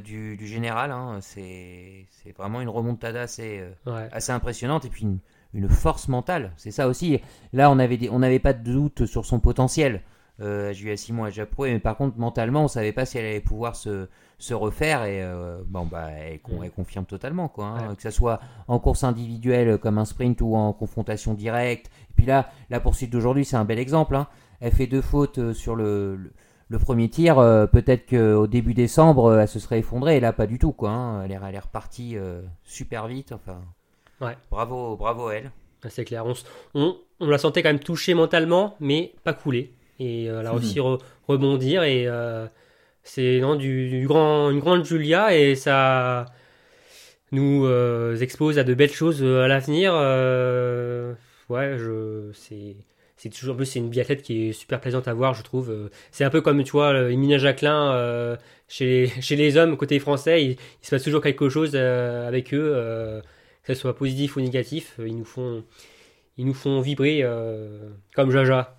du, 0.04 0.36
du, 0.36 0.46
général. 0.46 0.90
Hein, 0.90 1.18
c'est 1.20 2.06
vraiment 2.36 2.60
une 2.60 2.68
remontada 2.68 3.22
assez, 3.22 3.62
assez 3.86 4.32
impressionnante 4.32 4.84
et 4.84 4.88
puis 4.88 5.02
une, 5.02 5.18
une 5.54 5.68
force 5.68 6.08
mentale. 6.08 6.52
C'est 6.56 6.70
ça 6.70 6.88
aussi. 6.88 7.20
Là, 7.52 7.70
on 7.70 7.78
avait 7.78 8.08
on 8.10 8.18
n'avait 8.18 8.38
pas 8.38 8.52
de 8.52 8.72
doute 8.72 9.06
sur 9.06 9.24
son 9.24 9.40
potentiel. 9.40 10.02
Euh, 10.40 10.72
Julia 10.72 10.96
Simon 10.96 11.24
a 11.24 11.28
déjà 11.28 11.46
prouvé, 11.46 11.72
mais 11.72 11.78
par 11.78 11.96
contre 11.96 12.18
mentalement 12.18 12.64
on 12.64 12.68
savait 12.68 12.90
pas 12.90 13.06
si 13.06 13.18
elle 13.18 13.24
allait 13.24 13.40
pouvoir 13.40 13.76
se, 13.76 14.08
se 14.38 14.52
refaire 14.52 15.04
et 15.04 15.22
euh, 15.22 15.62
bon 15.64 15.86
bah 15.86 16.10
elle, 16.10 16.40
confirme 16.72 17.04
totalement 17.04 17.46
quoi, 17.46 17.66
hein. 17.66 17.94
que 17.94 18.02
ça 18.02 18.10
soit 18.10 18.40
en 18.66 18.80
course 18.80 19.04
individuelle 19.04 19.78
comme 19.78 19.96
un 19.96 20.04
sprint 20.04 20.40
ou 20.40 20.56
en 20.56 20.72
confrontation 20.72 21.34
directe. 21.34 21.86
Et 22.10 22.14
puis 22.16 22.26
là 22.26 22.50
la 22.68 22.80
poursuite 22.80 23.10
d'aujourd'hui 23.10 23.44
c'est 23.44 23.54
un 23.54 23.64
bel 23.64 23.78
exemple. 23.78 24.16
Hein. 24.16 24.26
Elle 24.58 24.72
fait 24.72 24.88
deux 24.88 25.02
fautes 25.02 25.38
euh, 25.38 25.54
sur 25.54 25.76
le, 25.76 26.16
le, 26.16 26.32
premier 26.78 27.08
tir. 27.08 27.38
Euh, 27.38 27.66
peut-être 27.66 28.08
qu'au 28.08 28.46
début 28.46 28.74
décembre 28.74 29.38
elle 29.38 29.48
se 29.48 29.58
serait 29.58 29.78
effondrée 29.78 30.16
et 30.16 30.20
là 30.20 30.32
pas 30.32 30.46
du 30.46 30.58
tout 30.58 30.72
quoi. 30.72 30.90
Hein. 30.90 31.24
Elle, 31.24 31.32
est, 31.32 31.38
elle 31.48 31.54
est 31.54 31.58
repartie 31.58 32.16
super 32.64 33.06
vite. 33.06 33.32
Enfin 33.32 33.60
ouais. 34.20 34.36
bravo 34.50 34.96
bravo 34.96 35.30
elle. 35.30 35.50
C'est 35.88 36.04
clair. 36.04 36.24
On, 36.24 36.32
on, 36.74 36.96
on 37.20 37.28
la 37.28 37.38
sentait 37.38 37.62
quand 37.62 37.68
même 37.68 37.78
touchée 37.78 38.14
mentalement 38.14 38.76
mais 38.80 39.14
pas 39.22 39.34
coulée 39.34 39.72
et 39.98 40.24
elle 40.24 40.46
a 40.46 40.52
réussi 40.52 40.80
à 40.80 40.98
rebondir 41.28 41.82
et 41.82 42.06
euh, 42.06 42.46
c'est 43.02 43.40
non 43.40 43.54
du, 43.56 44.04
grand 44.06 44.50
une 44.50 44.60
grande 44.60 44.84
Julia 44.84 45.36
et 45.36 45.54
ça 45.54 46.26
nous 47.32 47.64
euh, 47.64 48.16
expose 48.16 48.58
à 48.58 48.64
de 48.64 48.74
belles 48.74 48.92
choses 48.92 49.22
euh, 49.22 49.44
à 49.44 49.48
l'avenir 49.48 49.92
ouais 51.48 51.78
je 51.78 52.30
c'est 52.32 52.76
c'est 53.32 53.40
toujours 53.40 53.56
plus 53.56 53.66
c'est 53.66 53.78
une 53.78 53.88
biathlète 53.88 54.22
qui 54.22 54.48
est 54.48 54.52
super 54.52 54.80
plaisante 54.80 55.08
à 55.08 55.14
voir 55.14 55.34
je 55.34 55.42
trouve 55.42 55.90
c'est 56.12 56.24
un 56.24 56.30
peu 56.30 56.40
comme 56.40 56.62
tu 56.62 56.72
vois 56.72 57.10
Emina 57.10 57.38
Jacquelin 57.38 58.36
chez 58.68 58.84
les, 58.86 59.08
chez 59.20 59.36
les 59.36 59.56
hommes 59.56 59.76
côté 59.76 59.98
français 59.98 60.44
il, 60.44 60.56
se 60.82 60.90
passe 60.90 61.02
toujours 61.02 61.22
quelque 61.22 61.48
chose 61.48 61.74
avec 61.76 62.54
eux 62.54 63.22
que 63.62 63.74
ce 63.74 63.80
soit 63.80 63.96
positif 63.96 64.36
ou 64.36 64.40
négatif 64.40 64.94
ils 64.98 65.16
nous 65.16 65.24
font 65.24 65.64
ils 66.36 66.46
nous 66.46 66.54
font 66.54 66.80
vibrer 66.80 67.20
euh, 67.22 67.90
comme 68.14 68.30
Jaja. 68.30 68.76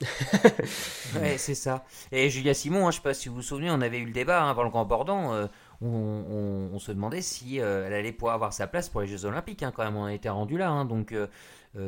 ouais, 1.22 1.38
c'est 1.38 1.56
ça. 1.56 1.86
Et 2.12 2.30
Julia 2.30 2.54
Simon, 2.54 2.80
hein, 2.80 2.92
je 2.92 2.98
ne 2.98 3.02
sais 3.02 3.02
pas 3.02 3.14
si 3.14 3.30
vous 3.30 3.36
vous 3.36 3.42
souvenez, 3.42 3.72
on 3.72 3.80
avait 3.80 4.00
eu 4.00 4.06
le 4.06 4.12
débat 4.12 4.44
hein, 4.44 4.50
avant 4.50 4.64
le 4.64 4.70
Grand 4.70 4.86
Bordant. 4.86 5.34
Euh, 5.34 5.48
on, 5.82 6.78
se 6.80 6.92
demandait 6.92 7.22
si 7.22 7.62
euh, 7.62 7.88
elle 7.88 7.94
allait 7.94 8.12
pouvoir 8.12 8.36
avoir 8.36 8.52
sa 8.52 8.68
place 8.68 8.90
pour 8.90 9.02
les 9.02 9.08
Jeux 9.08 9.26
Olympiques. 9.26 9.64
Hein, 9.64 9.72
quand 9.74 9.86
même, 9.86 9.96
on 9.96 10.08
été 10.10 10.28
rendu 10.28 10.58
là. 10.58 10.84
donc, 10.84 11.14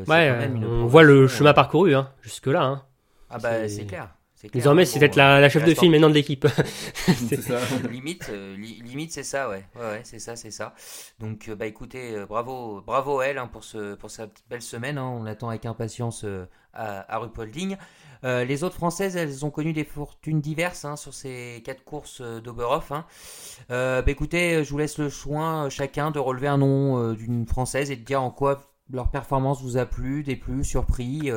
ouais, 0.07 0.49
on 0.63 0.85
voit 0.85 1.03
le 1.03 1.27
chemin 1.27 1.53
parcouru 1.53 1.93
jusque 2.21 2.47
là. 2.47 2.85
Ah 3.29 3.39
bah 3.39 3.67
c'est 3.67 3.85
clair. 3.85 4.09
Désormais, 4.53 4.85
c'est 4.85 4.99
peut-être 4.99 5.15
la, 5.15 5.49
chef 5.49 5.63
de 5.63 5.73
file 5.73 5.89
maintenant 5.89 6.09
de 6.09 6.13
l'équipe. 6.13 6.45
limite, 7.91 8.29
euh, 8.29 8.55
limite 8.55 9.11
c'est 9.11 9.23
ça, 9.23 9.49
ouais. 9.49 9.65
ouais, 9.75 10.01
c'est 10.03 10.19
ça, 10.19 10.35
c'est 10.35 10.51
ça. 10.51 10.75
Donc, 11.19 11.49
euh, 11.49 11.55
bah 11.55 11.65
écoutez, 11.65 12.13
euh, 12.13 12.25
bravo, 12.27 12.81
bravo 12.85 13.21
elle 13.21 13.39
hein, 13.39 13.47
pour 13.47 13.63
ce, 13.63 13.95
pour 13.95 14.11
cette 14.11 14.43
belle 14.47 14.61
semaine. 14.61 14.99
Hein. 14.99 15.09
On 15.19 15.25
attend 15.25 15.49
avec 15.49 15.65
impatience 15.65 16.23
à, 16.73 17.13
à 17.13 17.17
Rupolding. 17.17 17.77
les 18.23 18.63
autres 18.63 18.75
françaises, 18.75 19.15
elles 19.15 19.43
ont 19.43 19.49
connu 19.49 19.73
des 19.73 19.83
fortunes 19.83 20.39
diverses 20.39 20.85
hein, 20.85 20.97
sur 20.97 21.15
ces 21.15 21.63
quatre 21.65 21.83
courses 21.83 22.21
d'Oberhof. 22.21 22.91
bah 23.69 24.03
écoutez, 24.05 24.63
je 24.63 24.69
vous 24.69 24.77
laisse 24.77 24.99
le 24.99 25.09
choix 25.09 25.67
chacun 25.71 26.11
de 26.11 26.19
relever 26.19 26.47
un 26.47 26.59
nom 26.59 27.13
d'une 27.13 27.47
française 27.47 27.89
et 27.89 27.95
de 27.95 28.03
dire 28.03 28.21
en 28.21 28.29
quoi 28.29 28.76
leur 28.91 29.09
performance 29.09 29.61
vous 29.61 29.77
a 29.77 29.85
plu, 29.85 30.23
déplu, 30.23 30.63
surpris. 30.63 31.31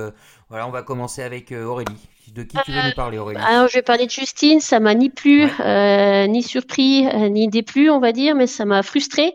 voilà, 0.48 0.66
on 0.66 0.70
va 0.70 0.82
commencer 0.82 1.22
avec 1.22 1.53
Aurélie 1.53 2.09
De 2.34 2.42
qui 2.42 2.57
tu 2.64 2.70
veux 2.72 2.82
nous 2.82 2.94
parler, 2.94 3.18
Aurélie 3.18 3.40
Alors, 3.40 3.68
je 3.68 3.74
vais 3.74 3.82
parler 3.82 4.07
de 4.07 4.11
Justine. 4.11 4.61
Ça 4.61 4.78
m'a 4.80 4.94
ni 4.94 5.11
plu, 5.11 5.48
euh, 5.61 6.26
ni 6.26 6.42
surpris, 6.42 7.07
euh, 7.09 7.28
ni 7.28 7.48
déplu, 7.48 7.90
on 7.90 7.98
va 8.01 8.12
dire, 8.12 8.34
mais 8.34 8.46
ça 8.46 8.64
m'a 8.64 8.82
frustré 8.82 9.34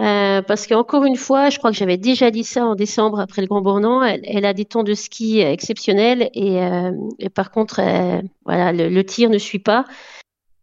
euh, 0.00 0.42
parce 0.42 0.66
qu'encore 0.66 1.04
une 1.04 1.16
fois, 1.16 1.50
je 1.50 1.58
crois 1.58 1.70
que 1.70 1.76
j'avais 1.76 1.96
déjà 1.96 2.30
dit 2.30 2.44
ça 2.44 2.64
en 2.64 2.74
décembre 2.74 3.20
après 3.20 3.42
le 3.42 3.48
Grand 3.48 3.62
Bornand. 3.62 4.02
Elle, 4.02 4.22
elle 4.24 4.44
a 4.44 4.52
des 4.52 4.64
temps 4.64 4.82
de 4.82 4.94
ski 4.94 5.40
exceptionnels 5.40 6.30
et, 6.34 6.60
euh, 6.60 6.90
et 7.20 7.28
par 7.28 7.50
contre, 7.50 7.80
euh, 7.80 8.20
voilà, 8.44 8.72
le, 8.72 8.88
le 8.88 9.04
tir 9.04 9.30
ne 9.30 9.38
suit 9.38 9.60
pas. 9.60 9.84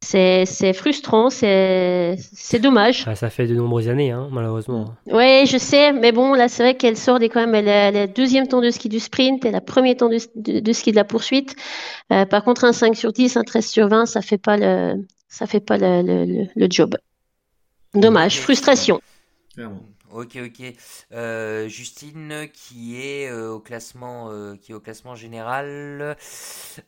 C'est 0.03 0.45
c'est 0.47 0.73
frustrant, 0.73 1.29
c'est 1.29 2.15
c'est 2.33 2.57
dommage. 2.59 3.03
Ah, 3.07 3.15
ça 3.15 3.29
fait 3.29 3.45
de 3.45 3.53
nombreuses 3.53 3.87
années, 3.87 4.09
hein, 4.09 4.27
malheureusement. 4.31 4.95
Ouais, 5.05 5.43
je 5.47 5.57
sais, 5.57 5.93
mais 5.93 6.11
bon, 6.11 6.33
là, 6.33 6.47
c'est 6.47 6.63
vrai 6.63 6.75
qu'elle 6.75 6.97
sort 6.97 7.19
des 7.19 7.29
quand 7.29 7.39
même. 7.39 7.53
Elle 7.53 7.69
a, 7.69 7.89
elle 7.89 7.97
a 7.97 8.05
le 8.07 8.11
deuxième 8.11 8.47
temps 8.47 8.61
de 8.61 8.71
ski 8.71 8.89
du 8.89 8.99
sprint 8.99 9.45
et 9.45 9.51
la 9.51 9.61
premier 9.61 9.95
temps 9.95 10.09
de, 10.09 10.17
de, 10.35 10.59
de 10.59 10.73
ski 10.73 10.89
de 10.91 10.95
la 10.95 11.03
poursuite. 11.03 11.55
Euh, 12.11 12.25
par 12.25 12.43
contre, 12.43 12.63
un 12.65 12.73
5 12.73 12.95
sur 12.95 13.13
10, 13.13 13.37
un 13.37 13.43
13 13.43 13.65
sur 13.67 13.87
20, 13.89 14.07
ça 14.07 14.21
fait 14.23 14.39
pas 14.39 14.57
le, 14.57 15.05
ça 15.29 15.45
fait 15.45 15.59
pas 15.59 15.77
le, 15.77 16.01
le, 16.01 16.25
le- 16.25 16.47
le 16.55 16.67
job. 16.69 16.97
Dommage, 17.93 18.39
frustration. 18.39 19.01
Clairement. 19.53 19.81
Ok, 20.11 20.37
ok. 20.43 20.73
Euh, 21.13 21.67
Justine, 21.67 22.47
qui 22.53 22.97
est 23.01 23.29
euh, 23.29 23.51
au 23.51 23.59
classement, 23.59 24.29
euh, 24.31 24.55
qui 24.55 24.71
est 24.71 24.75
au 24.75 24.79
classement 24.79 25.15
général, 25.15 25.67
euh, 25.71 26.15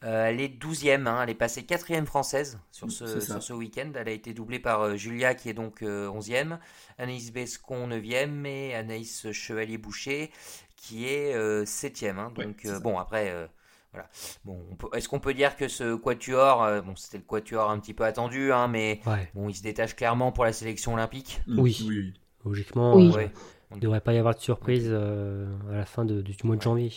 elle 0.01 0.41
est 0.41 0.49
12e. 0.49 1.07
hein, 1.07 1.21
elle 1.23 1.29
est 1.29 1.33
passée 1.35 1.63
4e 1.63 2.05
française 2.05 2.59
sur 2.71 2.91
ce, 2.91 3.25
sur 3.25 3.41
ce 3.41 3.53
week-end. 3.53 3.91
Elle 3.95 4.09
a 4.09 4.11
été 4.11 4.33
doublée 4.33 4.59
par 4.59 4.81
euh, 4.81 4.95
Julia, 4.95 5.35
qui 5.35 5.49
est 5.49 5.53
donc 5.53 5.81
euh, 5.83 6.07
11e, 6.09 6.59
Anaïs 6.97 7.31
Bescon 7.31 7.87
9e 7.87 8.45
et 8.45 8.75
Anaïs 8.75 9.31
Chevalier-Boucher, 9.31 10.31
qui 10.75 11.05
est 11.07 11.33
euh, 11.33 11.65
7e. 11.65 12.19
hein. 12.19 12.31
Donc 12.35 12.65
euh, 12.65 12.79
bon, 12.79 12.97
après. 12.97 13.29
euh, 13.29 13.47
voilà. 13.91 14.09
Bon, 14.43 14.59
est-ce 14.95 15.07
qu'on 15.07 15.19
peut 15.19 15.35
dire 15.35 15.55
que 15.55 15.67
ce 15.67 15.95
quatuor, 15.95 16.63
euh, 16.63 16.81
bon, 16.81 16.95
c'était 16.95 17.17
le 17.19 17.23
quatuor 17.23 17.69
un 17.69 17.79
petit 17.79 17.93
peu 17.93 18.03
attendu, 18.05 18.51
hein, 18.51 18.67
mais 18.67 19.01
Ouais, 19.05 19.29
bon, 19.35 19.49
il 19.49 19.55
se 19.55 19.61
détache 19.61 19.95
clairement 19.95 20.31
pour 20.31 20.45
la 20.45 20.51
sélection 20.53 20.93
olympique? 20.95 21.41
Oui. 21.47 21.77
oui, 21.87 21.99
oui. 21.99 22.13
Logiquement, 22.45 22.95
Oui. 22.95 23.11
euh, 23.15 23.27
il 23.71 23.75
ne 23.77 23.81
devrait 23.81 24.01
pas 24.01 24.13
y 24.13 24.17
avoir 24.17 24.35
de 24.35 24.39
surprise 24.39 24.87
euh, 24.89 25.47
à 25.71 25.75
la 25.77 25.85
fin 25.85 26.05
de- 26.05 26.21
du 26.21 26.35
mois 26.43 26.55
de 26.55 26.61
janvier. 26.61 26.91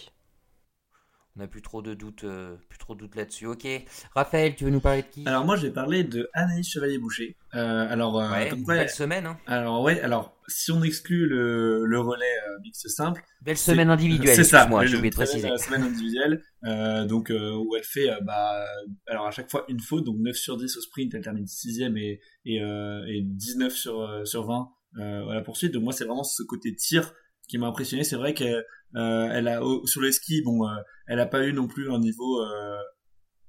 On 1.39 1.41
n'a 1.41 1.49
plus 1.49 1.61
trop 1.61 1.83
de 1.83 1.93
doutes, 1.93 2.25
euh, 2.25 2.57
plus 2.71 2.79
trop 2.79 2.95
de 2.95 3.01
doutes 3.01 3.15
là-dessus. 3.15 3.45
Ok. 3.47 3.67
Raphaël, 4.15 4.55
tu 4.57 4.65
veux 4.65 4.71
nous 4.71 4.81
parler 4.81 5.03
de 5.03 5.07
qui? 5.09 5.23
Alors 5.27 5.45
moi, 5.45 5.57
je 5.57 5.67
vais 5.67 5.73
parler 5.73 6.03
de 6.03 6.31
Anaïs 6.33 6.67
Chevalier-Boucher. 6.67 7.37
Euh, 7.55 7.87
alors, 7.93 8.19
euh, 8.19 8.31
Ouais, 8.31 8.49
comme 8.49 8.63
quoi, 8.63 8.77
belle 8.77 8.89
semaine, 8.89 9.27
hein. 9.27 9.37
alors 9.47 9.83
ouais, 9.83 10.01
alors 10.01 10.35
si 10.49 10.73
on 10.73 10.83
exclut 10.83 11.27
le, 11.27 11.85
le 11.85 12.01
relais 12.01 12.25
euh, 12.49 12.59
mixte 12.63 12.89
simple, 12.89 13.23
Belle 13.43 13.59
semaine 13.59 13.91
individuelle. 13.91 14.35
C'est 14.37 14.45
ça, 14.45 14.67
Moi, 14.67 14.85
de 14.87 14.97
très 14.97 15.11
préciser. 15.11 15.51
la 15.51 15.59
semaine 15.59 15.83
individuelle, 15.83 16.43
euh, 16.65 17.05
donc 17.05 17.31
euh, 17.31 17.53
où 17.55 17.77
elle 17.77 17.85
fait, 17.85 18.09
euh, 18.11 18.19
bah, 18.23 18.65
alors 19.07 19.27
à 19.27 19.31
chaque 19.31 19.51
fois 19.51 19.67
une 19.69 19.81
faute, 19.81 20.05
donc 20.05 20.17
9 20.19 20.37
sur 20.37 20.57
10 20.57 20.75
au 20.77 20.81
sprint, 20.81 21.13
elle 21.15 21.23
termine 21.23 21.45
6ème 21.47 21.99
et, 21.99 22.21
et, 22.47 22.63
euh, 22.63 23.05
et 23.09 23.21
19 23.23 23.75
sur, 23.75 24.01
euh, 24.01 24.25
sur 24.25 24.47
20 24.47 24.55
euh, 24.55 24.65
à 25.01 25.35
la 25.35 25.43
poursuite. 25.43 25.73
Donc 25.73 25.83
moi, 25.85 25.93
c'est 25.93 26.05
vraiment 26.05 26.25
ce 26.25 26.43
côté 26.43 26.75
tir 26.75 27.13
qui 27.49 27.59
m'a 27.59 27.67
impressionné. 27.67 28.03
C'est 28.05 28.17
vrai 28.17 28.35
qu'elle 28.35 28.65
euh, 28.97 29.29
elle 29.33 29.49
a 29.49 29.61
sur 29.85 30.01
les 30.01 30.13
skis, 30.13 30.43
bon, 30.43 30.67
euh, 30.67 30.75
elle 31.07 31.21
a 31.21 31.27
pas 31.27 31.45
eu 31.47 31.53
non 31.53 31.67
plus 31.67 31.91
un 31.93 31.99
niveau 31.99 32.41
euh, 32.41 32.77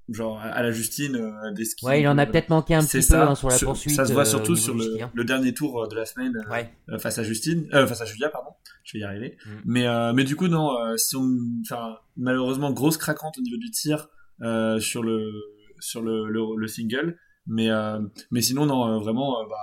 genre 0.10 0.40
à 0.40 0.62
la 0.64 0.72
Justine 0.72 1.16
euh, 1.16 1.52
des 1.52 1.66
skis. 1.66 1.86
Ouais, 1.86 2.02
il 2.02 2.08
en 2.08 2.18
a 2.18 2.24
euh, 2.24 2.26
peut-être 2.26 2.50
manqué 2.50 2.76
un 2.76 2.82
petit 2.82 2.98
peu 2.98 3.02
ça. 3.02 3.30
hein, 3.30 3.36
sur 3.36 3.50
la 3.50 3.58
Sur- 3.58 3.68
poursuite. 3.70 3.94
Ça 3.96 4.06
se 4.06 4.14
voit 4.14 4.22
euh, 4.22 4.26
surtout 4.26 4.56
sur 4.56 4.74
le, 4.74 4.84
ski, 4.84 5.02
hein. 5.02 5.12
le 5.14 5.24
dernier 5.26 5.54
tour 5.54 5.84
euh, 5.84 5.88
de 5.88 5.96
la 5.96 6.06
semaine 6.06 6.34
euh, 6.48 6.52
Ouais. 6.52 6.74
euh, 6.90 6.98
face 6.98 7.18
à 7.18 7.24
Justine, 7.24 7.68
euh, 7.74 7.86
face 7.88 8.02
à 8.02 8.06
Julia, 8.06 8.30
pardon. 8.30 8.52
Je 8.84 8.98
vais 8.98 9.02
y 9.02 9.04
arriver. 9.04 9.38
Mm. 9.46 9.50
Mais 9.66 9.88
euh, 9.88 10.14
mais 10.14 10.24
du 10.24 10.36
coup 10.36 10.48
non, 10.48 10.78
euh, 10.80 10.96
si 10.98 11.16
on, 11.18 11.28
enfin 11.62 11.98
malheureusement 12.16 12.72
grosse 12.72 12.98
craquante 12.98 13.38
au 13.38 13.42
niveau 13.42 13.58
du 13.58 13.70
tir 13.72 14.08
euh, 14.42 14.80
sur 14.80 15.04
le 15.04 15.30
sur 15.80 16.02
le, 16.02 16.28
le, 16.30 16.42
le 16.58 16.68
single, 16.68 17.18
mais 17.46 17.70
euh, 17.70 18.00
mais 18.32 18.42
sinon 18.42 18.66
non 18.66 18.88
euh, 18.88 19.00
vraiment 19.00 19.42
euh, 19.42 19.46
bah, 19.50 19.56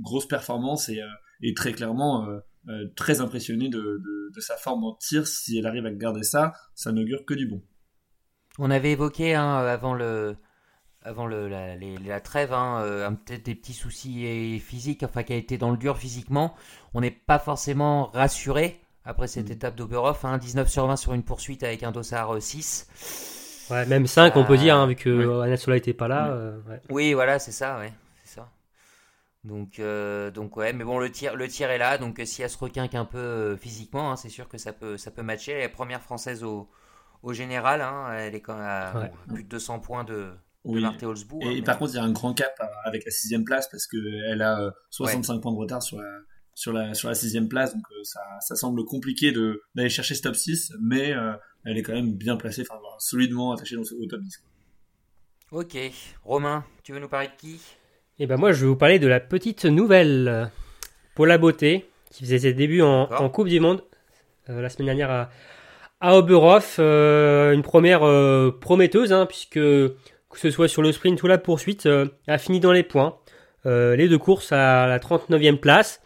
grosse 0.00 0.26
performance 0.28 0.88
et 0.88 1.00
et 1.42 1.54
très 1.54 1.72
clairement 1.72 2.26
euh, 2.28 2.38
euh, 2.68 2.86
très 2.96 3.20
impressionné 3.20 3.68
de, 3.68 3.78
de 3.78 4.30
de 4.34 4.40
sa 4.40 4.56
forme 4.56 4.84
en 4.84 4.94
tir. 4.94 5.26
Si 5.26 5.58
elle 5.58 5.66
arrive 5.66 5.86
à 5.86 5.90
garder 5.90 6.22
ça, 6.22 6.52
ça 6.74 6.92
n'augure 6.92 7.24
que 7.24 7.34
du 7.34 7.46
bon. 7.46 7.62
On 8.58 8.70
avait 8.70 8.92
évoqué 8.92 9.34
hein, 9.34 9.56
avant 9.56 9.94
le 9.94 10.36
avant 11.02 11.26
le, 11.26 11.48
la, 11.48 11.76
les- 11.76 11.96
la 11.98 12.20
trêve, 12.20 12.52
hein, 12.52 12.80
euh, 12.82 13.08
peut-être 13.10 13.44
des 13.46 13.54
petits 13.54 13.72
soucis 13.72 14.58
physiques, 14.60 15.02
enfin 15.04 15.22
qui 15.22 15.32
a 15.32 15.36
été 15.36 15.56
dans 15.56 15.70
le 15.70 15.76
dur 15.78 15.96
physiquement. 15.96 16.54
On 16.92 17.00
n'est 17.00 17.12
pas 17.12 17.38
forcément 17.38 18.06
rassuré 18.06 18.80
après 19.04 19.28
cette 19.28 19.48
Mm. 19.48 19.52
étape 19.52 19.76
d'Oberhof. 19.76 20.24
Hein, 20.24 20.36
19 20.38 20.68
sur 20.68 20.86
20 20.86 20.96
sur 20.96 21.14
une 21.14 21.22
poursuite 21.22 21.62
avec 21.62 21.82
un 21.84 21.92
dossard 21.92 22.34
euh, 22.34 22.40
6. 22.40 23.66
Ouais, 23.70 23.86
même 23.86 24.06
5, 24.06 24.36
on 24.36 24.44
peut 24.44 24.56
dire, 24.58 24.76
hein, 24.76 24.86
vu 24.86 24.96
que 24.96 25.08
ouais. 25.38 25.46
Anna 25.46 25.56
Sola 25.56 25.76
était 25.76 25.94
pas 25.94 26.08
là. 26.08 26.26
Ouais. 26.26 26.32
euh. 26.34 26.58
Oui, 26.90 27.12
voilà, 27.14 27.38
c'est 27.38 27.52
ça, 27.52 27.78
ouais, 27.78 27.92
c'est 27.92 27.92
ça. 27.92 28.07
Donc, 29.48 29.78
euh, 29.78 30.30
donc 30.30 30.56
ouais, 30.58 30.72
mais 30.74 30.84
bon, 30.84 30.98
le 30.98 31.10
tir, 31.10 31.34
le 31.34 31.48
tir 31.48 31.70
est 31.70 31.78
là. 31.78 31.96
Donc, 31.98 32.20
euh, 32.20 32.24
si 32.26 32.42
elle 32.42 32.50
se 32.50 32.58
requinque 32.58 32.94
un 32.94 33.04
peu 33.06 33.18
euh, 33.18 33.56
physiquement, 33.56 34.12
hein, 34.12 34.16
c'est 34.16 34.28
sûr 34.28 34.46
que 34.48 34.58
ça 34.58 34.72
peut, 34.72 34.96
ça 34.98 35.10
peut 35.10 35.22
matcher. 35.22 35.52
Elle 35.52 35.62
est 35.64 35.68
première 35.68 36.02
française 36.02 36.44
au, 36.44 36.68
au 37.22 37.32
général. 37.32 37.80
hein, 37.80 38.12
elle 38.12 38.34
est 38.34 38.40
quand 38.42 38.54
même 38.56 38.64
à 38.66 39.00
Ouais. 39.00 39.12
plus 39.28 39.44
de 39.44 39.48
200 39.48 39.80
points 39.80 40.04
de, 40.04 40.14
de 40.24 40.34
Oui. 40.64 40.82
Marthe 40.82 41.02
Holzbourg. 41.02 41.40
hein, 41.44 41.50
Et 41.50 41.54
mais- 41.56 41.62
par 41.62 41.78
contre, 41.78 41.92
il 41.92 41.96
y 41.96 42.00
a 42.00 42.04
un 42.04 42.12
grand 42.12 42.34
cap 42.34 42.52
euh, 42.60 42.66
avec 42.84 43.04
la 43.06 43.10
sixième 43.10 43.44
place 43.44 43.68
parce 43.70 43.86
que 43.86 43.96
elle 44.30 44.42
a 44.42 44.60
euh, 44.60 44.70
65 44.90 45.40
points 45.40 45.52
de 45.52 45.58
retard 45.58 45.82
sur 45.82 45.98
la 46.00 46.18
sur 46.54 46.72
la 46.72 46.92
sur 46.92 47.08
la 47.08 47.14
sixième 47.14 47.48
place, 47.48 47.72
donc 47.72 47.84
euh, 47.92 48.02
ça 48.02 48.20
ça 48.40 48.56
semble 48.56 48.84
compliqué 48.84 49.30
de 49.32 49.62
d'aller 49.76 49.88
chercher 49.88 50.14
ce 50.16 50.22
top 50.22 50.34
6, 50.36 50.72
mais 50.80 51.12
euh, 51.12 51.32
elle 51.64 51.78
est 51.78 51.82
quand 51.82 51.92
même 51.94 52.12
bien 52.14 52.36
placée, 52.36 52.62
enfin 52.68 52.80
solidement 52.98 53.52
attachée 53.52 53.76
dans, 53.76 53.82
au 53.82 54.06
top 54.06 54.20
10. 54.20 54.38
quoi. 55.50 55.60
Ok, 55.60 55.78
Romain, 56.24 56.64
tu 56.82 56.92
veux 56.92 56.98
nous 56.98 57.08
parler 57.08 57.28
de 57.28 57.32
qui? 57.38 57.60
Et 58.20 58.26
ben 58.26 58.36
moi, 58.36 58.50
je 58.50 58.62
vais 58.62 58.66
vous 58.66 58.74
parler 58.74 58.98
de 58.98 59.06
la 59.06 59.20
petite 59.20 59.64
nouvelle 59.64 60.50
Paula 61.14 61.38
Beauté, 61.38 61.86
qui 62.10 62.24
faisait 62.24 62.40
ses 62.40 62.52
débuts 62.52 62.82
en, 62.82 63.06
Coupe 63.28 63.46
du 63.46 63.60
Monde 63.60 63.80
euh, 64.50 64.60
la 64.60 64.68
semaine 64.68 64.86
dernière 64.86 65.10
à, 65.10 65.30
à 66.00 66.16
Oberhof. 66.16 66.78
euh, 66.80 67.52
une 67.52 67.62
première 67.62 68.02
euh, 68.02 68.50
prometteuse, 68.50 69.12
hein, 69.12 69.26
puisque 69.26 69.60
que 69.60 69.94
ce 70.34 70.50
soit 70.50 70.66
sur 70.66 70.82
le 70.82 70.90
sprint 70.90 71.22
ou 71.22 71.28
la 71.28 71.38
poursuite, 71.38 71.88
a 72.26 72.38
fini 72.38 72.58
dans 72.58 72.72
les 72.72 72.82
points. 72.82 73.16
Les 73.64 74.08
deux 74.08 74.18
courses 74.18 74.50
à 74.50 74.88
la 74.88 74.98
39e 74.98 75.58
place. 75.58 76.02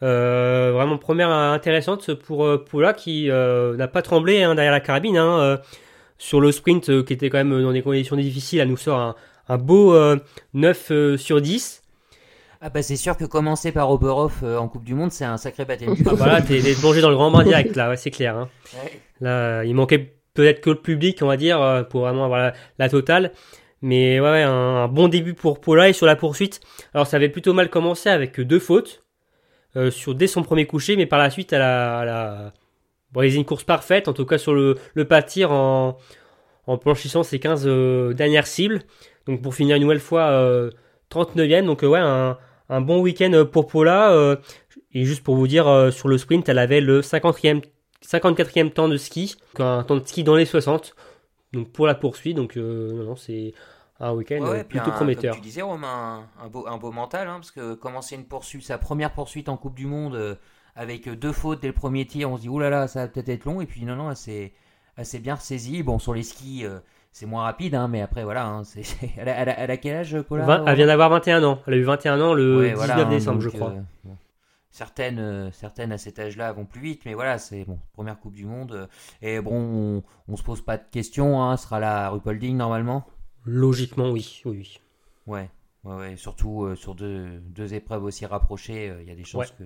Vraiment 0.00 0.96
première 0.96 1.30
intéressante 1.30 2.14
pour 2.14 2.64
Paula 2.64 2.92
qui 2.92 3.28
n'a 3.28 3.88
pas 3.88 4.02
tremblé 4.02 4.42
hein, 4.42 4.54
derrière 4.54 4.72
la 4.72 4.80
carabine. 4.80 5.16
hein, 5.16 5.60
sur 6.18 6.40
le 6.40 6.52
sprint 6.52 7.04
qui 7.04 7.12
était 7.12 7.30
quand 7.30 7.38
même 7.38 7.62
dans 7.62 7.72
des 7.72 7.82
conditions 7.82 8.16
difficiles, 8.16 8.60
elle 8.60 8.68
nous 8.68 8.76
sort 8.76 8.98
un, 9.00 9.16
un 9.52 9.58
beau 9.58 9.94
euh, 9.94 10.16
9 10.54 10.88
euh, 10.90 11.16
sur 11.16 11.40
10. 11.40 11.82
Ah 12.60 12.70
bah 12.70 12.82
c'est 12.82 12.96
sûr 12.96 13.16
que 13.16 13.24
commencer 13.24 13.72
par 13.72 13.90
Oberhof 13.90 14.40
euh, 14.44 14.56
en 14.56 14.68
Coupe 14.68 14.84
du 14.84 14.94
Monde, 14.94 15.10
c'est 15.10 15.24
un 15.24 15.36
sacré 15.36 15.64
baptême. 15.64 15.94
du 15.94 16.04
Ah 16.08 16.14
bah 16.14 16.26
là, 16.26 16.42
t'es 16.42 16.60
plongé 16.80 17.00
dans 17.00 17.10
le 17.10 17.16
grand 17.16 17.30
bain 17.30 17.42
direct, 17.42 17.74
là, 17.76 17.88
ouais, 17.88 17.96
c'est 17.96 18.10
clair. 18.12 18.36
hein. 18.36 18.48
Ouais. 18.74 19.00
Là, 19.20 19.30
euh, 19.58 19.64
il 19.66 19.74
manquait 19.74 20.14
peut-être 20.34 20.60
que 20.60 20.70
le 20.70 20.76
public, 20.76 21.18
on 21.22 21.26
va 21.26 21.36
dire, 21.36 21.60
euh, 21.60 21.82
pour 21.82 22.02
vraiment 22.02 22.24
avoir 22.24 22.38
la, 22.40 22.52
la 22.78 22.88
totale. 22.88 23.32
Mais 23.84 24.20
ouais, 24.20 24.30
ouais, 24.30 24.42
un, 24.44 24.50
un 24.52 24.88
bon 24.88 25.08
début 25.08 25.34
pour 25.34 25.60
Paula 25.60 25.88
et 25.88 25.92
sur 25.92 26.06
la 26.06 26.14
poursuite. 26.14 26.60
Alors 26.94 27.08
ça 27.08 27.16
avait 27.16 27.28
plutôt 27.28 27.52
mal 27.52 27.68
commencé 27.68 28.08
avec 28.08 28.40
deux 28.40 28.60
fautes 28.60 29.02
euh, 29.74 29.90
sur 29.90 30.14
dès 30.14 30.28
son 30.28 30.44
premier 30.44 30.66
coucher, 30.66 30.96
mais 30.96 31.06
par 31.06 31.18
la 31.18 31.30
suite, 31.30 31.52
elle 31.52 31.62
a, 31.62 32.02
elle 32.02 32.08
a 32.08 32.52
une 33.26 33.44
course 33.44 33.64
parfaite, 33.64 34.06
en 34.06 34.12
tout 34.12 34.24
cas 34.24 34.38
sur 34.38 34.54
le, 34.54 34.76
le 34.94 35.04
pas 35.04 35.20
de 35.20 35.26
tir 35.26 35.50
en, 35.50 35.98
en 36.68 36.78
planchissant 36.78 37.24
ses 37.24 37.40
15 37.40 37.64
euh, 37.66 38.12
dernières 38.14 38.46
cibles. 38.46 38.82
Donc 39.26 39.42
pour 39.42 39.54
finir 39.54 39.76
une 39.76 39.82
nouvelle 39.82 40.00
fois 40.00 40.22
euh, 40.30 40.70
39e, 41.10 41.66
donc 41.66 41.84
euh, 41.84 41.88
ouais, 41.88 41.98
un, 42.00 42.38
un 42.68 42.80
bon 42.80 43.00
week-end 43.00 43.44
pour 43.50 43.66
Paula. 43.66 44.12
euh, 44.12 44.36
et 44.94 45.04
juste 45.04 45.22
pour 45.24 45.36
vous 45.36 45.46
dire, 45.48 45.68
euh, 45.68 45.90
sur 45.90 46.08
le 46.08 46.18
sprint, 46.18 46.48
elle 46.48 46.58
avait 46.58 46.80
le 46.80 47.00
50e, 47.00 47.62
54e 48.04 48.70
temps 48.72 48.88
de 48.88 48.96
ski, 48.96 49.36
donc 49.54 49.60
un 49.60 49.82
temps 49.84 49.96
de 49.96 50.06
ski 50.06 50.24
dans 50.24 50.36
les 50.36 50.44
60. 50.44 50.94
Donc 51.52 51.70
pour 51.70 51.86
la 51.86 51.94
poursuite, 51.94 52.36
donc 52.36 52.56
euh, 52.56 52.92
non, 52.92 53.04
non, 53.04 53.16
c'est 53.16 53.54
un 54.00 54.12
week-end 54.12 54.40
Ouais, 54.42 54.48
ouais, 54.50 54.58
euh, 54.60 54.64
puis 54.64 54.78
plutôt 54.78 54.90
un- 54.90 54.94
prometteur. 54.96 55.34
Comme 55.34 55.42
tu 55.42 55.48
disais, 55.48 55.62
Romain, 55.62 56.26
un, 56.40 56.44
un 56.44 56.48
beau, 56.48 56.66
un 56.66 56.76
beau 56.78 56.90
mental, 56.92 57.28
hein, 57.28 57.34
parce 57.36 57.50
que 57.50 57.74
commencer 57.74 58.16
une 58.16 58.24
poursuite, 58.24 58.64
sa 58.64 58.78
première 58.78 59.12
poursuite 59.12 59.48
en 59.48 59.56
Coupe 59.56 59.74
du 59.74 59.86
Monde, 59.86 60.14
euh, 60.14 60.34
avec 60.74 61.06
euh, 61.08 61.14
deux 61.16 61.32
fautes 61.32 61.60
dès 61.60 61.68
le 61.68 61.74
premier 61.74 62.06
tir, 62.06 62.30
on 62.30 62.36
se 62.36 62.42
dit, 62.42 62.48
oulala, 62.48 62.70
là 62.70 62.80
là, 62.82 62.88
ça 62.88 63.00
va 63.00 63.08
peut-être 63.08 63.28
être 63.28 63.44
long, 63.44 63.60
et 63.60 63.66
puis 63.66 63.84
non, 63.84 63.94
non, 63.96 64.10
elle 64.10 64.16
s'est 65.06 65.18
bien 65.20 65.34
ressaisie. 65.36 65.82
Bon, 65.82 65.98
sur 65.98 66.14
les 66.14 66.22
skis, 66.22 66.64
euh, 66.64 66.78
c'est 67.12 67.26
moins 67.26 67.42
rapide, 67.44 67.74
hein, 67.74 67.88
mais 67.88 68.00
après, 68.00 68.24
voilà, 68.24 68.46
hein, 68.46 68.64
c'est, 68.64 68.82
elle, 69.16 69.28
a, 69.28 69.32
elle 69.36 69.48
a- 69.48 69.58
elle 69.60 69.70
a 69.70 69.76
quel 69.76 69.96
âge, 69.96 70.20
Paula 70.22 70.64
elle 70.66 70.76
vient 70.76 70.86
d'avoir 70.86 71.10
21 71.10 71.44
ans. 71.44 71.60
Elle 71.66 71.74
a 71.74 71.76
eu 71.76 71.82
21 71.84 72.20
ans 72.20 72.34
le 72.34 72.56
Ouais, 72.58 72.70
19 72.70 72.76
voilà, 72.76 73.06
hein, 73.06 73.10
décembre, 73.10 73.40
je 73.40 73.48
crois. 73.50 73.70
euh, 73.70 73.80
bon. 74.04 74.16
Certaines, 74.70 75.18
euh, 75.18 75.50
certaines 75.52 75.92
à 75.92 75.98
cet 75.98 76.18
âge-là 76.18 76.50
vont 76.52 76.64
plus 76.64 76.80
vite, 76.80 77.02
mais 77.04 77.12
voilà, 77.14 77.36
c'est 77.38 77.64
bon, 77.66 77.78
première 77.92 78.18
Coupe 78.18 78.32
du 78.34 78.46
Monde. 78.46 78.72
euh, 78.72 78.86
et 79.20 79.40
bon, 79.40 79.52
on, 79.52 80.02
on 80.32 80.36
se 80.36 80.42
pose 80.42 80.62
pas 80.62 80.78
de 80.78 80.84
questions, 80.90 81.42
hein, 81.42 81.56
sera 81.58 81.78
la 81.78 82.08
Rupolding 82.08 82.56
normalement? 82.56 83.04
Logiquement, 83.44 84.10
oui. 84.10 84.40
oui, 84.46 84.56
oui. 84.58 84.80
Ouais, 85.26 85.50
ouais, 85.84 85.94
ouais, 85.96 86.16
surtout 86.16 86.74
sur 86.76 86.94
deux, 86.94 87.40
deux 87.40 87.74
épreuves 87.74 88.04
aussi 88.04 88.24
rapprochées, 88.24 88.92
il 89.02 89.06
y 89.08 89.10
a 89.12 89.14
des 89.14 89.24
chances 89.24 89.50
que 89.50 89.64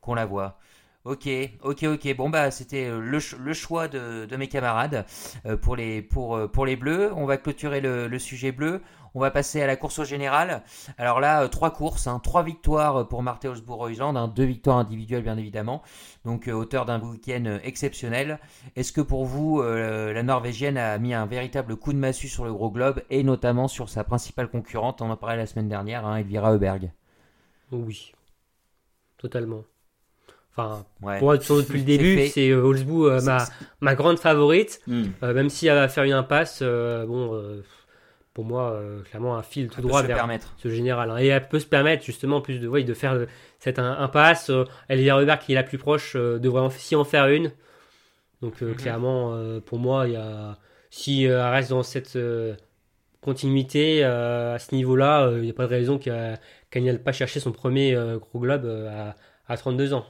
qu'on 0.00 0.14
la 0.14 0.24
voit. 0.24 0.58
Ok, 1.06 1.26
ok, 1.62 1.84
ok. 1.84 2.14
Bon 2.14 2.28
bah 2.28 2.50
c'était 2.50 2.84
euh, 2.84 3.00
le, 3.00 3.54
choix 3.54 3.88
de, 3.88 4.36
mes 4.36 4.48
camarades 4.48 5.06
euh, 5.46 5.56
pour 5.56 5.74
les 5.74 6.02
pour 6.02 6.36
euh, 6.36 6.46
pour 6.46 6.66
les 6.66 6.76
bleus. 6.76 7.10
On 7.16 7.24
va 7.24 7.38
clôturer 7.38 7.80
le, 7.80 8.18
sujet 8.18 8.52
bleu. 8.52 8.82
On 9.14 9.20
va 9.20 9.30
passer 9.30 9.62
à 9.62 9.66
la 9.66 9.76
course 9.76 9.98
au 9.98 10.04
général. 10.04 10.62
Alors 10.98 11.18
là, 11.18 11.48
trois 11.48 11.70
courses, 11.70 12.06
hein, 12.06 12.20
trois 12.22 12.42
victoires 12.42 13.08
pour 13.08 13.22
Martelsbourg-Island, 13.22 14.14
hein, 14.16 14.28
deux 14.28 14.44
victoires 14.44 14.76
individuelles 14.76 15.22
bien 15.22 15.38
évidemment. 15.38 15.82
Donc 16.26 16.48
auteur 16.48 16.84
d'un 16.84 17.00
week-end 17.00 17.58
exceptionnel. 17.64 18.38
Est-ce 18.76 18.92
que 18.92 19.00
pour 19.00 19.24
vous, 19.24 19.62
la 19.62 20.22
Norvégienne 20.22 20.76
a 20.76 20.98
mis 20.98 21.14
un 21.14 21.26
véritable 21.26 21.76
coup 21.76 21.92
de 21.92 21.98
massue 21.98 22.28
sur 22.28 22.44
le 22.44 22.52
gros 22.52 22.70
globe 22.70 23.02
et 23.10 23.24
notamment 23.24 23.68
sur 23.68 23.88
sa 23.88 24.04
principale 24.04 24.48
concurrente? 24.48 25.02
On 25.02 25.10
en 25.10 25.16
parlait 25.16 25.38
la 25.38 25.46
semaine 25.46 25.68
dernière, 25.68 26.06
hein, 26.06 26.16
Elvira 26.16 26.52
Heuberg. 26.52 26.92
Oui, 27.72 28.12
totalement. 29.18 29.64
Enfin, 30.52 30.84
pour 31.00 31.22
moi, 31.22 31.38
depuis 31.38 31.78
le 31.78 31.84
début, 31.84 32.26
c'est 32.28 32.50
euh, 32.50 33.20
ma, 33.22 33.44
ma 33.80 33.94
grande 33.94 34.18
favorite. 34.18 34.80
Hmm. 34.86 35.04
Euh, 35.22 35.32
même 35.32 35.48
si 35.48 35.68
elle 35.68 35.76
va 35.76 35.88
faire 35.88 36.04
une 36.04 36.12
impasse, 36.12 36.60
euh, 36.62 37.06
bon, 37.06 37.34
euh, 37.34 37.62
pour 38.34 38.44
moi, 38.44 38.80
clairement, 39.08 39.36
un 39.36 39.42
fil 39.42 39.68
tout 39.68 39.80
droit 39.80 40.02
vers 40.02 40.26
ce 40.58 40.68
général. 40.68 41.10
Hein. 41.10 41.18
Et 41.18 41.26
elle 41.26 41.48
peut 41.48 41.60
se 41.60 41.66
permettre, 41.66 42.04
justement, 42.04 42.40
plus 42.40 42.58
de, 42.58 42.66
ouais, 42.66 42.82
de 42.82 42.94
faire 42.94 43.26
cette 43.58 43.78
impasse. 43.78 44.50
Elvira 44.88 45.18
Robert, 45.18 45.38
qui 45.38 45.52
est 45.52 45.54
la 45.54 45.62
plus 45.62 45.78
proche, 45.78 46.16
devrait 46.16 46.62
aussi 46.62 46.96
en 46.96 47.04
faire 47.04 47.28
une. 47.28 47.52
Donc, 48.42 48.60
mhm. 48.60 48.74
clairement, 48.74 49.60
pour 49.66 49.78
moi, 49.78 50.06
il 50.06 50.14
y 50.14 50.16
a, 50.16 50.58
si 50.90 51.24
elle 51.24 51.40
reste 51.40 51.70
dans 51.70 51.82
cette 51.82 52.18
continuité 53.20 54.02
à 54.02 54.58
ce 54.58 54.74
niveau-là, 54.74 55.30
il 55.34 55.42
n'y 55.42 55.50
a 55.50 55.54
pas 55.54 55.66
de 55.66 55.70
raison 55.70 55.98
qu'elle 55.98 56.38
n'aille 56.74 56.98
pas 56.98 57.12
chercher 57.12 57.38
son 57.38 57.52
premier 57.52 57.94
gros 58.20 58.40
globe 58.40 58.66
à, 58.66 59.16
à 59.46 59.56
32 59.56 59.94
ans. 59.94 60.06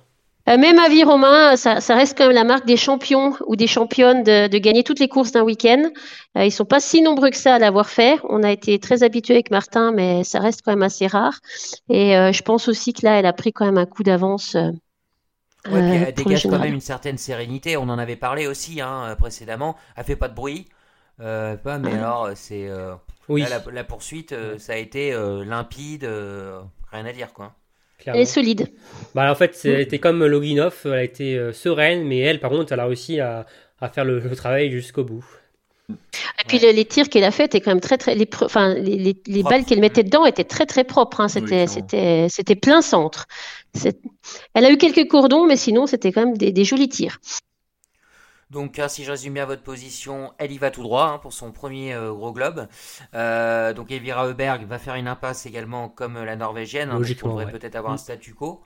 Euh, 0.50 0.58
même 0.58 0.78
avis 0.78 1.04
Romain, 1.04 1.56
ça, 1.56 1.78
reste 1.94 2.18
quand 2.18 2.26
même 2.26 2.34
la 2.34 2.44
marque 2.44 2.66
des 2.66 2.76
champions 2.76 3.36
ou 3.46 3.56
des 3.56 3.66
championnes 3.66 4.24
de, 4.24 4.58
gagner 4.58 4.82
toutes 4.82 4.98
les 4.98 5.08
courses 5.08 5.32
d'un 5.32 5.42
week-end. 5.42 5.90
Euh, 6.36 6.44
ils 6.44 6.50
sont 6.50 6.64
pas 6.64 6.80
si 6.80 7.02
nombreux 7.02 7.30
que 7.30 7.36
ça 7.36 7.54
à 7.54 7.58
l'avoir 7.58 7.88
fait. 7.88 8.18
On 8.24 8.42
a 8.42 8.50
été 8.50 8.78
très 8.78 9.02
habitués 9.02 9.34
avec 9.34 9.50
Martin, 9.50 9.92
mais 9.92 10.24
ça 10.24 10.40
reste 10.40 10.62
quand 10.62 10.72
même 10.72 10.82
assez 10.82 11.06
rare. 11.06 11.38
Et 11.88 12.16
euh, 12.16 12.32
je 12.32 12.42
pense 12.42 12.68
aussi 12.68 12.92
que 12.92 13.04
là, 13.04 13.18
elle 13.18 13.26
a 13.26 13.32
pris 13.32 13.52
quand 13.52 13.64
même 13.64 13.78
un 13.78 13.86
coup 13.86 14.02
d'avance. 14.02 14.56
elle 15.64 16.14
dégage 16.14 16.42
quand 16.42 16.58
même 16.58 16.74
une 16.74 16.80
certaine 16.80 17.18
sérénité. 17.18 17.76
On 17.76 17.88
en 17.88 17.98
avait 17.98 18.16
parlé 18.16 18.46
aussi 18.48 18.80
hein, 18.80 19.14
précédemment. 19.18 19.76
Elle 19.96 20.04
fait 20.04 20.16
pas 20.16 20.28
de 20.28 20.34
bruit. 20.34 20.66
pas, 21.18 21.78
mais 21.78 21.92
alors 21.92 22.30
c'est 22.34 22.68
oui. 23.28 23.44
la, 23.48 23.62
la, 23.70 23.84
poursuite, 23.84 24.34
ça 24.58 24.72
a 24.72 24.76
été 24.76 25.12
limpide, 25.44 26.08
rien 26.90 27.06
à 27.06 27.12
dire 27.12 27.32
quoi. 27.32 27.54
Elle 28.06 28.16
est 28.16 28.24
solide. 28.24 28.68
Bah, 29.14 29.30
en 29.30 29.34
fait, 29.34 29.54
c'était 29.54 29.98
comme 29.98 30.24
Loginov, 30.24 30.80
elle 30.84 30.92
a 30.92 31.02
été 31.02 31.36
euh, 31.36 31.52
sereine, 31.52 32.04
mais 32.04 32.18
elle, 32.18 32.40
par 32.40 32.50
contre, 32.50 32.72
elle 32.72 32.80
a 32.80 32.86
réussi 32.86 33.20
à, 33.20 33.46
à 33.80 33.88
faire 33.88 34.04
le, 34.04 34.20
travail 34.34 34.70
jusqu'au 34.70 35.04
bout. 35.04 35.24
Et 35.90 36.46
puis 36.46 36.58
les, 36.58 36.84
tirs 36.84 37.08
qu'elle 37.08 37.24
a 37.24 37.32
fait 37.32 37.46
étaient 37.46 37.60
quand 37.60 37.72
même 37.72 37.80
très 37.80 37.98
très 37.98 38.14
les, 38.14 38.28
enfin 38.42 38.74
les, 38.74 39.16
les, 39.26 39.42
balles 39.42 39.64
qu'elle 39.64 39.80
mettait 39.80 40.04
dedans 40.04 40.24
étaient 40.24 40.44
très 40.44 40.64
très 40.64 40.84
propres 40.84 41.20
hein. 41.20 41.26
c'était 41.26 41.66
c'était 41.66 42.28
c'était 42.28 42.54
plein 42.54 42.80
centre 42.80 43.26
elle 44.54 44.64
a 44.64 44.70
eu 44.70 44.76
quelques 44.76 45.08
cordons 45.08 45.46
mais 45.46 45.56
sinon 45.56 45.88
c'était 45.88 46.12
quand 46.12 46.26
même 46.26 46.38
des, 46.38 46.52
des 46.52 46.64
jolis 46.64 46.88
tirs 46.88 47.18
donc, 48.50 48.78
hein, 48.80 48.88
si 48.88 49.04
je 49.04 49.10
résume 49.12 49.34
bien 49.34 49.46
votre 49.46 49.62
position, 49.62 50.32
elle 50.38 50.50
y 50.50 50.58
va 50.58 50.70
tout 50.70 50.82
droit 50.82 51.04
hein, 51.04 51.18
pour 51.18 51.32
son 51.32 51.52
premier 51.52 51.94
euh, 51.94 52.12
gros 52.12 52.32
globe. 52.32 52.66
Euh, 53.14 53.72
donc, 53.72 53.92
Elvira 53.92 54.26
Heuberg 54.26 54.64
va 54.66 54.78
faire 54.78 54.96
une 54.96 55.06
impasse 55.06 55.46
également 55.46 55.88
comme 55.88 56.22
la 56.22 56.34
norvégienne. 56.34 56.90
Hein, 56.90 57.00
on 57.22 57.28
devrait 57.28 57.50
peut-être 57.50 57.76
avoir 57.76 57.92
un 57.92 57.96
mm. 57.96 57.98
statu 57.98 58.34
quo. 58.34 58.62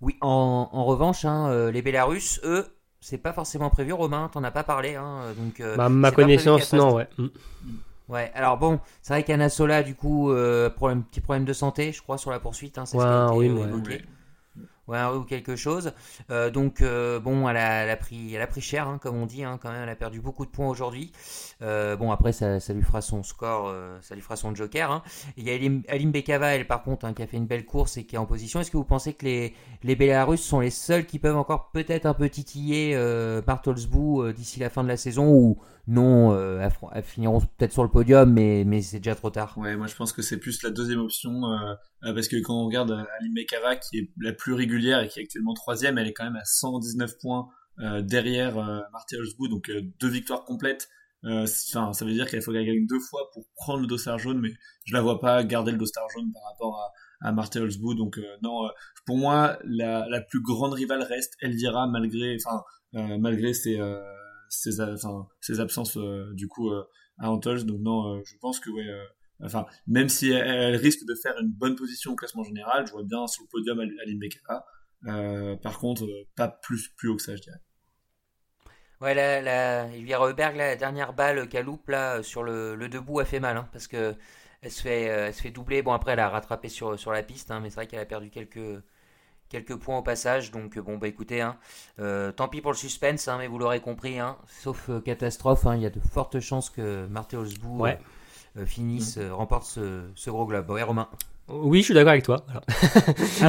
Oui, 0.00 0.16
en, 0.20 0.84
revanche, 0.84 1.26
les 1.72 1.82
Bélarusses, 1.82 2.40
eux, 2.44 2.66
c'est 3.00 3.18
pas 3.18 3.32
forcément 3.32 3.70
prévu. 3.70 3.92
Romain, 3.92 4.30
t'en 4.32 4.44
as 4.44 4.52
pas 4.52 4.62
parlé. 4.62 4.94
donc, 5.36 5.58
euh, 5.58 5.76
bah, 5.76 5.88
ma 5.88 6.12
connaissance, 6.12 6.72
non, 6.72 6.94
ouais. 6.94 7.08
Mm. 7.18 7.26
Ouais, 8.08 8.30
alors 8.34 8.56
bon, 8.56 8.80
c'est 9.02 9.12
vrai 9.12 9.22
qu'Anna 9.22 9.50
Sola, 9.50 9.82
du 9.82 9.94
coup, 9.94 10.32
problème, 10.76 11.02
petit 11.02 11.20
problème 11.20 11.44
de 11.44 11.52
santé, 11.52 11.92
je 11.92 12.00
crois, 12.00 12.18
sur 12.18 12.30
la 12.30 12.38
poursuite. 12.38 12.78
c'est 12.84 12.96
oui, 12.96 13.50
oui 13.50 13.98
ou 14.88 15.24
quelque 15.24 15.56
chose. 15.56 15.92
Euh, 16.30 16.50
donc 16.50 16.80
euh, 16.80 17.20
bon, 17.20 17.48
elle 17.48 17.56
a, 17.56 17.96
pris, 17.96 18.34
elle 18.34 18.42
a 18.42 18.46
pris 18.46 18.60
cher, 18.60 18.88
hein, 18.88 18.98
comme 19.00 19.16
on 19.16 19.26
dit, 19.26 19.44
hein, 19.44 19.58
quand 19.60 19.70
même. 19.70 19.82
Elle 19.82 19.88
a 19.88 19.96
perdu 19.96 20.20
beaucoup 20.20 20.46
de 20.46 20.50
points 20.50 20.68
aujourd'hui. 20.68 21.12
Euh, 21.62 21.96
bon 21.96 22.10
après, 22.10 22.32
ça, 22.32 22.58
lui 22.72 22.82
fera 22.82 23.00
son 23.00 23.22
score, 23.22 23.74
ça 24.02 24.14
lui 24.14 24.22
fera 24.22 24.36
son 24.36 24.54
joker. 24.54 24.90
Hein. 24.90 25.02
Il 25.36 25.44
y 25.44 25.50
a 25.50 25.54
Alim, 25.54 26.12
Bekava, 26.12 26.54
elle 26.54 26.66
par 26.66 26.82
contre, 26.82 27.12
qui 27.14 27.22
a 27.22 27.26
fait 27.26 27.36
une 27.36 27.46
belle 27.46 27.64
course 27.64 27.96
et 27.96 28.04
qui 28.04 28.16
est 28.16 28.18
en 28.18 28.26
position. 28.26 28.60
Est-ce 28.60 28.70
que 28.70 28.76
vous 28.76 28.84
pensez 28.84 29.12
que 29.12 29.24
les, 29.24 29.54
les 29.82 30.36
sont 30.36 30.60
les 30.60 30.70
seuls 30.70 31.06
qui 31.06 31.18
peuvent 31.18 31.36
encore 31.36 31.70
peut-être 31.70 32.06
un 32.06 32.14
peu 32.14 32.28
titiller 32.28 32.96
Bartolsbou 33.46 34.32
d'ici 34.32 34.60
la 34.60 34.70
fin 34.70 34.82
de 34.82 34.88
la 34.88 34.96
saison 34.96 35.28
ou 35.28 35.58
non, 35.88 36.38
elles, 36.60 37.02
finiront 37.02 37.40
peut-être 37.40 37.72
sur 37.72 37.82
le 37.82 37.88
podium, 37.88 38.32
mais, 38.32 38.82
c'est 38.82 38.98
déjà 38.98 39.14
trop 39.14 39.30
tard. 39.30 39.56
Ouais, 39.58 39.76
moi 39.76 39.86
je 39.86 39.94
pense 39.96 40.12
que 40.12 40.22
c'est 40.22 40.38
plus 40.38 40.62
la 40.62 40.70
deuxième 40.70 41.00
option 41.00 41.42
parce 42.02 42.28
que 42.28 42.36
quand 42.42 42.54
on 42.54 42.66
regarde 42.66 42.92
Alim 42.92 43.34
Bekava 43.34 43.76
qui 43.76 43.98
est 43.98 44.10
la 44.20 44.32
plus 44.32 44.52
régulière 44.52 45.00
et 45.00 45.08
qui 45.08 45.20
est 45.20 45.22
actuellement 45.24 45.54
troisième, 45.54 45.98
elle 45.98 46.06
est 46.06 46.12
quand 46.12 46.24
même 46.24 46.36
à 46.36 46.44
119 46.44 47.18
points 47.20 47.48
euh, 47.80 48.02
derrière 48.02 48.58
euh, 48.58 48.80
Marty 48.92 49.16
donc 49.48 49.70
euh, 49.70 49.82
deux 50.00 50.08
victoires 50.08 50.44
complètes. 50.44 50.88
Enfin, 51.24 51.92
ça 51.92 52.04
veut 52.04 52.12
dire 52.12 52.28
qu'il 52.28 52.40
faut 52.42 52.52
qu'elle 52.52 52.64
gagne 52.66 52.86
deux 52.86 53.00
fois 53.00 53.28
pour 53.32 53.44
prendre 53.56 53.80
le 53.80 53.88
dossard 53.88 54.18
jaune, 54.18 54.38
mais 54.40 54.50
je 54.84 54.94
la 54.94 55.00
vois 55.00 55.20
pas 55.20 55.42
garder 55.42 55.72
le 55.72 55.78
dossard 55.78 56.08
jaune 56.10 56.30
par 56.32 56.42
rapport 56.44 56.80
à, 57.20 57.28
à 57.28 57.32
Marty 57.32 57.58
Donc 57.96 58.20
non, 58.42 58.70
pour 59.04 59.16
moi, 59.16 59.58
la, 59.64 60.20
plus 60.20 60.40
grande 60.40 60.74
rivale 60.74 61.02
reste 61.02 61.34
Elvira 61.40 61.88
malgré, 61.88 62.36
malgré 62.92 63.52
ses, 63.52 63.80
ses, 64.48 64.80
absences 64.80 65.98
du 66.32 66.48
coup 66.48 66.70
à 66.70 67.30
Antols. 67.30 67.64
Donc 67.64 67.80
non, 67.80 68.22
je 68.24 68.34
pense 68.40 68.60
que 68.60 68.70
ouais, 68.70 68.84
Enfin, 69.42 69.66
même 69.86 70.08
si 70.08 70.30
elle, 70.30 70.76
risque 70.76 71.06
de 71.06 71.14
faire 71.14 71.38
une 71.38 71.50
bonne 71.50 71.76
position 71.76 72.12
au 72.12 72.16
classement 72.16 72.42
général, 72.42 72.86
je 72.86 72.92
vois 72.92 73.04
bien 73.04 73.26
sur 73.26 73.44
le 73.44 73.48
podium 73.48 73.78
Aline 73.78 74.18
Bekara. 74.18 74.64
Euh, 75.06 75.56
par 75.56 75.78
contre, 75.78 76.04
euh, 76.04 76.26
pas 76.34 76.48
plus, 76.48 76.88
plus 76.96 77.08
haut 77.08 77.16
que 77.16 77.22
ça, 77.22 77.36
je 77.36 77.42
dirais. 77.42 77.60
Ouais, 79.00 79.14
la, 79.14 79.40
la 79.40 79.94
Elvira 79.94 80.32
la 80.32 80.74
dernière 80.74 81.12
balle 81.12 81.48
qu'elle 81.48 81.66
loupe 81.66 81.88
là, 81.88 82.20
sur 82.24 82.42
le, 82.42 82.74
le, 82.74 82.88
debout, 82.88 83.20
a 83.20 83.24
fait 83.24 83.38
mal, 83.38 83.56
hein, 83.56 83.68
parce 83.72 83.86
que 83.86 84.16
elle 84.60 84.72
se, 84.72 84.82
fait, 84.82 85.08
euh, 85.08 85.30
se 85.32 85.40
fait 85.40 85.52
doubler. 85.52 85.82
Bon, 85.82 85.92
après, 85.92 86.12
elle 86.12 86.20
a 86.20 86.28
rattrapé 86.28 86.68
sur, 86.68 86.98
sur 86.98 87.12
la 87.12 87.22
piste, 87.22 87.52
hein, 87.52 87.60
mais 87.60 87.70
c'est 87.70 87.76
vrai 87.76 87.86
qu'elle 87.86 88.00
a 88.00 88.06
perdu 88.06 88.28
quelques, 88.28 88.82
quelques 89.48 89.76
points 89.76 89.98
au 89.98 90.02
passage. 90.02 90.50
Donc, 90.50 90.78
bon, 90.78 90.98
bah 90.98 91.08
écoutez, 91.08 91.40
hein, 91.40 91.56
tant 92.36 92.48
pis 92.48 92.60
pour 92.60 92.72
le 92.72 92.76
suspense, 92.76 93.28
mais 93.38 93.46
vous 93.46 93.58
l'aurez 93.58 93.80
compris, 93.80 94.18
sauf 94.62 94.90
catastrophe, 95.04 95.66
il 95.74 95.82
y 95.82 95.86
a 95.86 95.90
de 95.90 96.00
fortes 96.00 96.40
chances 96.40 96.70
que 96.70 97.06
Marthe 97.06 97.34
Holzbou 97.34 97.80
ouais. 97.80 97.98
finisse, 98.66 99.16
mm. 99.16 99.32
remporte 99.32 99.64
ce, 99.64 100.02
ce, 100.14 100.30
gros 100.30 100.46
globe. 100.46 100.70
Ouais, 100.70 100.82
Romain 100.82 101.08
oui, 101.48 101.80
je 101.80 101.84
suis 101.86 101.94
d'accord 101.94 102.12
avec 102.12 102.24
toi. 102.24 102.44
ah 102.50 102.60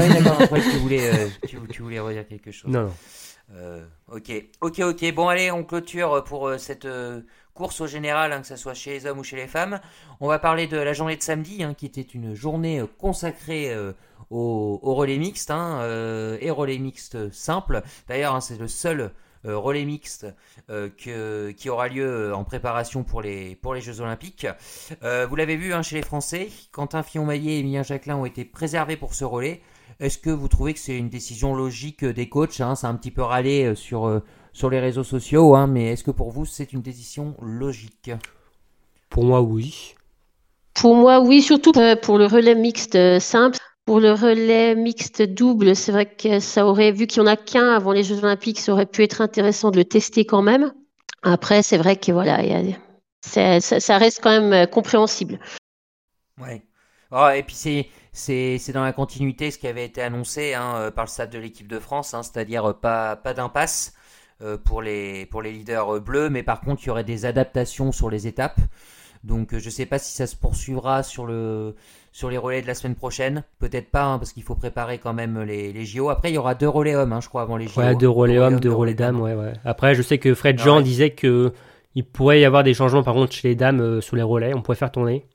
oui, 0.01 0.09
d'accord. 0.13 0.37
tu 0.71 0.77
voulais, 0.77 1.13
euh, 1.13 1.27
tu, 1.69 1.81
voulais 1.81 1.99
redire 1.99 2.27
quelque 2.27 2.51
chose. 2.51 2.71
Non, 2.71 2.83
non. 2.83 2.93
Euh, 3.55 3.83
ok, 4.11 4.31
ok, 4.61 4.79
ok. 4.79 5.13
Bon, 5.13 5.27
allez, 5.27 5.51
on 5.51 5.63
clôture 5.63 6.23
pour 6.23 6.47
euh, 6.47 6.57
cette 6.57 6.87
course 7.53 7.81
au 7.81 7.87
général, 7.87 8.31
hein, 8.31 8.41
que 8.41 8.47
ce 8.47 8.55
soit 8.55 8.73
chez 8.73 8.91
les 8.91 9.05
hommes 9.05 9.19
ou 9.19 9.23
chez 9.23 9.35
les 9.35 9.47
femmes. 9.47 9.79
On 10.19 10.27
va 10.27 10.39
parler 10.39 10.67
de 10.67 10.77
la 10.77 10.93
journée 10.93 11.17
de 11.17 11.23
samedi, 11.23 11.63
hein, 11.63 11.73
qui 11.73 11.85
était 11.85 12.01
une 12.01 12.33
journée 12.33 12.83
consacrée 12.97 13.75
au, 14.29 14.79
relais 14.83 15.17
mixte 15.17 15.51
hein, 15.51 15.81
et 16.39 16.51
relais 16.51 16.77
mixte 16.77 17.31
simple. 17.31 17.81
D'ailleurs, 18.07 18.41
c'est 18.41 18.57
le 18.57 18.67
seul 18.67 19.11
euh, 19.45 19.57
relais 19.57 19.85
mixte 19.85 20.27
euh, 20.69 20.89
qui 20.89 21.69
aura 21.69 21.87
lieu 21.87 22.05
euh, 22.05 22.35
en 22.35 22.43
préparation 22.43 23.05
pour 23.05 23.21
les, 23.21 23.57
Jeux 23.79 24.01
Olympiques. 24.01 24.47
vous 25.01 25.35
l'avez 25.35 25.55
vu 25.55 25.71
chez 25.81 25.95
les 25.95 26.01
Français, 26.01 26.49
Quentin 26.73 27.03
Fillon-Maillet 27.03 27.53
et 27.53 27.59
Emilien 27.59 27.83
Jacquelin 27.83 28.17
ont 28.17 28.25
été 28.25 28.43
préservés 28.43 28.97
pour 28.97 29.13
ce 29.13 29.23
relais. 29.23 29.61
Est-ce 30.01 30.17
que 30.17 30.29
vous 30.29 30.49
trouvez 30.49 30.73
que 30.73 30.79
c'est 30.79 30.97
une 30.97 31.09
décision 31.09 31.55
logique 31.55 32.03
des 32.03 32.27
coachs? 32.27 32.51
C'est 32.51 32.63
un 32.63 32.95
petit 32.95 33.11
peu 33.11 33.21
râlé 33.21 33.75
sur, 33.75 34.21
sur 34.59 34.69
les 34.69 34.81
réseaux 34.81 35.05
sociaux, 35.05 35.55
hein, 35.55 35.67
mais 35.67 35.93
est-ce 35.93 36.03
que 36.03 36.11
pour 36.11 36.31
vous 36.31 36.45
c'est 36.45 36.73
une 36.73 36.81
décision 36.81 37.33
logique 37.41 38.11
Pour 39.09 39.23
moi, 39.23 39.39
oui. 39.41 39.95
Pour 40.73 40.95
moi, 40.95 41.21
oui, 41.21 41.41
surtout 41.41 41.71
pour 42.01 42.17
le 42.17 42.25
relais 42.25 42.55
mixte 42.55 43.19
simple. 43.19 43.57
Pour 43.85 44.01
le 44.01 44.11
relais 44.11 44.75
mixte 44.75 45.21
double, 45.21 45.77
c'est 45.77 45.93
vrai 45.93 46.13
que 46.13 46.41
ça 46.41 46.67
aurait, 46.67 46.91
vu 46.91 47.07
qu'il 47.07 47.23
n'y 47.23 47.29
en 47.29 47.31
a 47.31 47.37
qu'un 47.37 47.73
avant 47.73 47.93
les 47.93 48.03
Jeux 48.03 48.17
Olympiques, 48.17 48.59
ça 48.59 48.73
aurait 48.73 48.85
pu 48.85 49.01
être 49.01 49.21
intéressant 49.21 49.71
de 49.71 49.77
le 49.77 49.85
tester 49.85 50.25
quand 50.25 50.41
même. 50.41 50.73
Après, 51.23 51.63
c'est 51.63 51.77
vrai 51.77 51.95
que 51.95 52.11
voilà, 52.11 52.39
ça, 53.21 53.97
reste 53.97 54.19
quand 54.21 54.29
même 54.29 54.51
euh, 54.51 54.65
compréhensible. 54.65 55.39
Ouais. 56.37 56.61
Oh, 57.11 57.29
et 57.33 57.43
puis 57.43 57.55
c'est 57.55 57.87
c'est 58.11 58.73
dans 58.73 58.83
la 58.83 58.91
continuité 58.91 59.51
ce 59.51 59.57
qui 59.57 59.67
avait 59.67 59.85
été 59.85 60.01
annoncé 60.01 60.53
hein, 60.53 60.75
euh, 60.75 60.91
par 60.91 61.05
le 61.05 61.09
stade 61.09 61.29
de 61.29 61.39
l'équipe 61.39 61.67
de 61.67 61.79
France, 61.79 62.13
hein, 62.13 62.23
c'est-à-dire 62.23 62.65
euh, 62.65 62.73
pas 62.73 63.15
pas 63.15 63.33
d'impasse 63.33 63.93
pour 64.63 64.81
les 64.81 65.25
pour 65.25 65.41
les 65.41 65.51
leaders 65.51 65.99
bleus, 66.01 66.29
mais 66.29 66.43
par 66.43 66.61
contre 66.61 66.81
il 66.83 66.87
y 66.87 66.89
aurait 66.89 67.03
des 67.03 67.25
adaptations 67.25 67.91
sur 67.91 68.09
les 68.09 68.27
étapes. 68.27 68.59
Donc 69.23 69.57
je 69.57 69.69
sais 69.69 69.85
pas 69.85 69.99
si 69.99 70.15
ça 70.15 70.27
se 70.27 70.35
poursuivra 70.35 71.03
sur 71.03 71.25
le 71.25 71.75
sur 72.13 72.29
les 72.29 72.37
relais 72.37 72.61
de 72.61 72.67
la 72.67 72.73
semaine 72.73 72.95
prochaine. 72.95 73.43
Peut-être 73.59 73.89
pas, 73.91 74.05
hein, 74.05 74.17
parce 74.17 74.31
qu'il 74.31 74.43
faut 74.43 74.55
préparer 74.55 74.97
quand 74.97 75.13
même 75.13 75.41
les, 75.41 75.71
les 75.73 75.85
JO. 75.85 76.09
Après, 76.09 76.31
il 76.31 76.35
y 76.35 76.37
aura 76.37 76.55
deux 76.55 76.69
relais 76.69 76.95
hommes, 76.95 77.13
hein, 77.13 77.19
je 77.21 77.27
crois, 77.29 77.41
avant 77.43 77.57
les 77.57 77.67
JO. 77.67 77.81
Ouais, 77.81 77.95
deux 77.95 78.09
relais 78.09 78.37
hommes, 78.39 78.59
deux 78.59 78.71
relais 78.73 78.93
dames, 78.95 79.19
ouais, 79.21 79.35
ouais. 79.35 79.53
Après, 79.65 79.93
je 79.93 80.01
sais 80.01 80.17
que 80.17 80.33
Fred 80.33 80.57
Jean 80.57 80.77
ouais. 80.77 80.83
disait 80.83 81.09
que 81.11 81.51
il 81.95 82.05
pourrait 82.05 82.39
y 82.39 82.45
avoir 82.45 82.63
des 82.63 82.73
changements, 82.73 83.03
par 83.03 83.13
contre, 83.13 83.33
chez 83.33 83.49
les 83.49 83.55
dames 83.55 83.81
euh, 83.81 83.99
sur 84.01 84.15
les 84.15 84.21
relais. 84.23 84.53
On 84.55 84.61
pourrait 84.61 84.77
faire 84.77 84.91
tourner. 84.91 85.25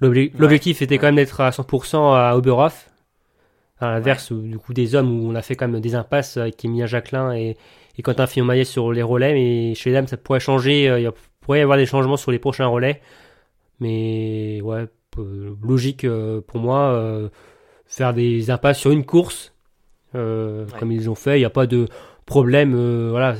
L'obje- 0.00 0.32
L'objectif 0.38 0.80
était 0.82 0.96
quand 0.98 1.06
même 1.08 1.16
d'être 1.16 1.40
à 1.42 1.50
100% 1.50 2.14
à 2.16 2.36
Oberhof. 2.36 2.90
À 3.80 3.90
l'inverse, 3.92 4.32
du 4.32 4.58
coup, 4.58 4.72
des 4.74 4.94
hommes 4.94 5.10
où 5.10 5.30
on 5.30 5.34
a 5.34 5.42
fait 5.42 5.56
quand 5.56 5.68
même 5.68 5.80
des 5.80 5.94
impasses 5.94 6.36
avec 6.38 6.64
Emilia 6.64 6.86
Jacquelin 6.86 7.32
et, 7.34 7.56
et 7.98 8.02
Quentin 8.02 8.26
Fillon-Maillet 8.26 8.64
sur 8.64 8.92
les 8.92 9.02
relais. 9.02 9.32
Mais 9.34 9.74
chez 9.74 9.90
les 9.90 9.94
dames, 9.94 10.06
ça 10.06 10.16
pourrait 10.16 10.40
changer. 10.40 10.88
euh, 10.88 11.00
Il 11.00 11.10
pourrait 11.40 11.58
y 11.60 11.62
avoir 11.62 11.78
des 11.78 11.86
changements 11.86 12.16
sur 12.16 12.30
les 12.30 12.38
prochains 12.38 12.66
relais. 12.66 13.00
Mais 13.80 14.60
ouais, 14.62 14.86
logique 15.66 16.04
euh, 16.04 16.40
pour 16.40 16.60
moi, 16.60 16.92
euh, 16.92 17.28
faire 17.86 18.12
des 18.14 18.50
impasses 18.50 18.78
sur 18.78 18.90
une 18.90 19.04
course, 19.04 19.54
Ouais. 20.14 20.64
comme 20.78 20.90
ils 20.92 21.08
ont 21.08 21.14
fait. 21.14 21.36
Il 21.36 21.40
n'y 21.40 21.44
a 21.46 21.50
pas 21.50 21.66
de 21.66 21.86
problème. 22.30 22.74
euh, 22.74 23.08
voilà, 23.10 23.34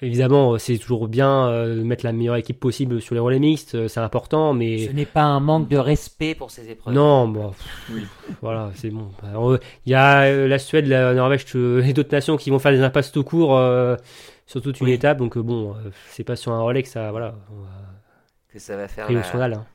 évidemment, 0.00 0.54
euh, 0.54 0.58
c'est 0.58 0.78
toujours 0.78 1.06
bien 1.08 1.48
euh, 1.48 1.76
de 1.76 1.82
mettre 1.82 2.04
la 2.04 2.12
meilleure 2.12 2.36
équipe 2.36 2.58
possible 2.58 3.00
sur 3.00 3.14
les 3.14 3.20
relais 3.20 3.38
mixtes, 3.38 3.74
euh, 3.74 3.88
c'est 3.88 4.00
important, 4.00 4.54
mais 4.54 4.86
Ce 4.86 4.92
n'est 4.92 5.06
pas 5.06 5.22
un 5.22 5.40
manque 5.40 5.68
de 5.68 5.76
respect 5.76 6.34
pour 6.34 6.50
ces 6.50 6.68
épreuves. 6.70 6.94
non, 6.94 7.28
bon, 7.28 7.50
pff, 7.50 7.90
Oui. 7.94 8.02
voilà, 8.40 8.70
c'est 8.74 8.90
bon. 8.90 9.10
Euh, 9.24 9.58
Il 9.86 9.92
y 9.92 9.94
a 9.94 10.22
euh, 10.22 10.48
la 10.48 10.58
Suède, 10.58 10.86
la 10.86 11.14
Norvège 11.14 11.44
euh, 11.54 11.82
et 11.86 11.92
d'autres 11.92 12.12
nations 12.12 12.36
qui 12.36 12.50
vont 12.50 12.58
faire 12.58 12.72
des 12.72 12.82
impasses 12.82 13.12
tout 13.12 13.24
court 13.24 13.56
euh, 13.56 13.96
sur 14.46 14.60
toute 14.62 14.80
une 14.80 14.86
Oui. 14.88 14.92
étape, 14.94 15.18
donc 15.18 15.36
euh, 15.36 15.42
bon, 15.42 15.72
euh, 15.74 15.90
c'est 16.10 16.24
pas 16.24 16.36
sur 16.36 16.52
un 16.52 16.60
relais 16.62 16.82
que 16.82 16.88
ça, 16.88 17.10
voilà, 17.12 17.34
on 17.50 17.60
va 17.62 17.68
Que 18.52 18.58
ça 18.58 18.76
va 18.76 18.88
faire 18.88 19.10
la, 19.12 19.22
scandale. 19.22 19.52
hein. 19.54 19.66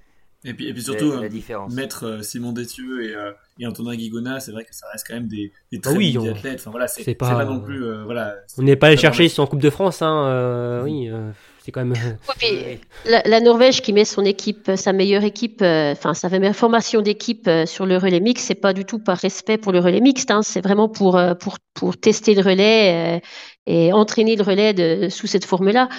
Et 0.46 0.54
puis, 0.54 0.68
et 0.68 0.74
puis 0.74 0.84
surtout, 0.84 1.12
la 1.12 1.24
euh, 1.24 1.30
différence. 1.30 1.74
mettre 1.74 2.06
euh, 2.06 2.22
Simon 2.22 2.52
Détieux 2.52 3.04
et, 3.10 3.16
euh, 3.16 3.32
et 3.60 3.66
Antonin 3.68 3.96
Guigona, 3.96 4.40
c'est 4.40 4.52
vrai 4.52 4.64
que 4.64 4.74
ça 4.76 4.86
reste 4.94 5.06
quand 5.08 5.16
même 5.16 5.28
des, 5.28 5.52
des 5.72 5.80
Ah 5.80 5.90
très 5.90 5.98
oui, 5.98 6.14
bons 6.14 6.28
on- 6.28 6.32
athlètes. 6.32 6.60
Enfin 6.60 6.72
voilà, 6.72 6.88
c'est 6.88 7.02
c'est 7.02 7.12
c'est 7.12 7.16
pas- 7.16 7.34
pas, 7.36 7.44
non 7.46 7.60
plus. 7.60 7.84
euh, 7.84 8.04
voilà, 8.06 8.36
On 8.58 8.62
n'est 8.62 8.76
pas 8.76 8.88
allé 8.88 8.98
chercher, 8.98 9.26
ils 9.26 9.30
sont 9.30 9.42
en 9.44 9.48
Coupe 9.48 9.62
de 9.62 9.70
France, 9.72 10.02
hein, 10.02 10.28
euh, 10.28 10.84
oui, 10.84 11.10
euh, 11.10 11.32
c'est 11.66 11.72
quand 11.72 11.84
même. 11.84 11.94
Oui, 12.30 12.36
puis 12.38 12.80
la, 13.12 13.24
la 13.26 13.40
Norvège 13.42 13.82
qui 13.82 13.92
met 13.94 14.06
son 14.06 14.24
équipe, 14.24 14.72
sa 14.76 14.94
meilleure 14.94 15.24
équipe, 15.24 15.62
euh, 15.64 15.92
enfin 15.94 16.14
sa 16.14 16.30
meilleure 16.30 16.56
formation 16.56 17.02
d'équipe 17.02 17.48
euh, 17.48 17.66
sur 17.66 17.86
le 17.88 17.98
relais 17.98 18.20
mixte, 18.22 18.46
c'est 18.46 18.56
pas 18.56 18.74
du 18.74 18.86
tout 18.86 19.00
par 19.00 19.18
respect 19.18 19.58
pour 19.58 19.72
le 19.72 19.80
relais 19.80 20.02
mixte, 20.02 20.30
hein, 20.32 20.44
c'est 20.44 20.62
vraiment 20.62 20.88
pour, 20.88 21.18
euh, 21.18 21.34
pour, 21.34 21.58
pour 21.74 21.98
tester 21.98 22.36
le 22.36 22.42
relais 22.44 23.18
euh, 23.18 23.20
et 23.66 23.92
entraîner 23.92 24.36
le 24.36 24.44
relais 24.44 24.74
de, 24.74 25.10
sous 25.10 25.28
cette 25.28 25.46
forme-là. 25.46 25.90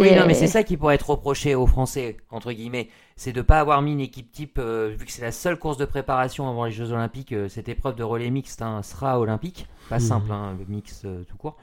Oui, 0.00 0.14
non, 0.14 0.26
mais 0.26 0.34
c'est 0.34 0.48
ça 0.48 0.62
qui 0.64 0.76
pourrait 0.76 0.96
être 0.96 1.08
reproché 1.08 1.54
aux 1.54 1.66
Français, 1.68 2.16
entre 2.30 2.52
guillemets. 2.52 2.88
C'est 3.16 3.32
de 3.32 3.38
ne 3.38 3.42
pas 3.42 3.60
avoir 3.60 3.80
mis 3.80 3.92
une 3.92 4.00
équipe 4.00 4.32
type, 4.32 4.58
euh, 4.58 4.92
vu 4.98 5.06
que 5.06 5.12
c'est 5.12 5.22
la 5.22 5.30
seule 5.32 5.56
course 5.56 5.76
de 5.76 5.84
préparation 5.84 6.48
avant 6.48 6.64
les 6.64 6.72
Jeux 6.72 6.90
Olympiques. 6.92 7.32
euh, 7.32 7.48
cette 7.48 7.68
épreuve 7.68 7.94
de 7.94 8.02
relais 8.02 8.30
mixte 8.30 8.60
hein, 8.60 8.82
sera 8.82 9.20
olympique. 9.20 9.66
Pas 9.88 9.96
Mhm. 9.96 10.00
simple, 10.00 10.32
hein, 10.32 10.56
le 10.58 10.64
mix 10.66 11.02
euh, 11.04 11.22
tout 11.28 11.36
court. 11.36 11.56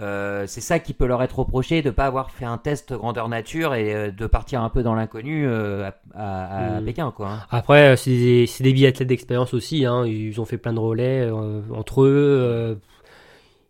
Euh, 0.00 0.44
c'est 0.46 0.60
ça 0.60 0.78
qui 0.78 0.92
peut 0.94 1.06
leur 1.06 1.22
être 1.22 1.38
reproché, 1.40 1.80
de 1.82 1.88
ne 1.88 1.92
pas 1.94 2.04
avoir 2.06 2.30
fait 2.30 2.44
un 2.44 2.58
test 2.58 2.92
grandeur 2.92 3.28
nature 3.28 3.74
et 3.74 4.12
de 4.12 4.26
partir 4.26 4.62
un 4.62 4.68
peu 4.68 4.82
dans 4.82 4.94
l'inconnu 4.94 5.48
à, 5.48 5.94
à- 6.14 6.76
à 6.76 6.80
Mhm. 6.80 6.84
Pékin. 6.84 7.10
Quoi, 7.10 7.28
hein. 7.28 7.38
Après, 7.50 7.96
c'est 7.96 8.10
des, 8.10 8.48
des 8.60 8.72
biathlètes 8.72 9.08
d'expérience 9.08 9.54
aussi, 9.54 9.84
hein, 9.86 10.04
ils 10.06 10.40
ont 10.40 10.44
fait 10.44 10.58
plein 10.58 10.72
de 10.72 10.78
relais 10.78 11.28
entre 11.74 12.02
eux, 12.02 12.78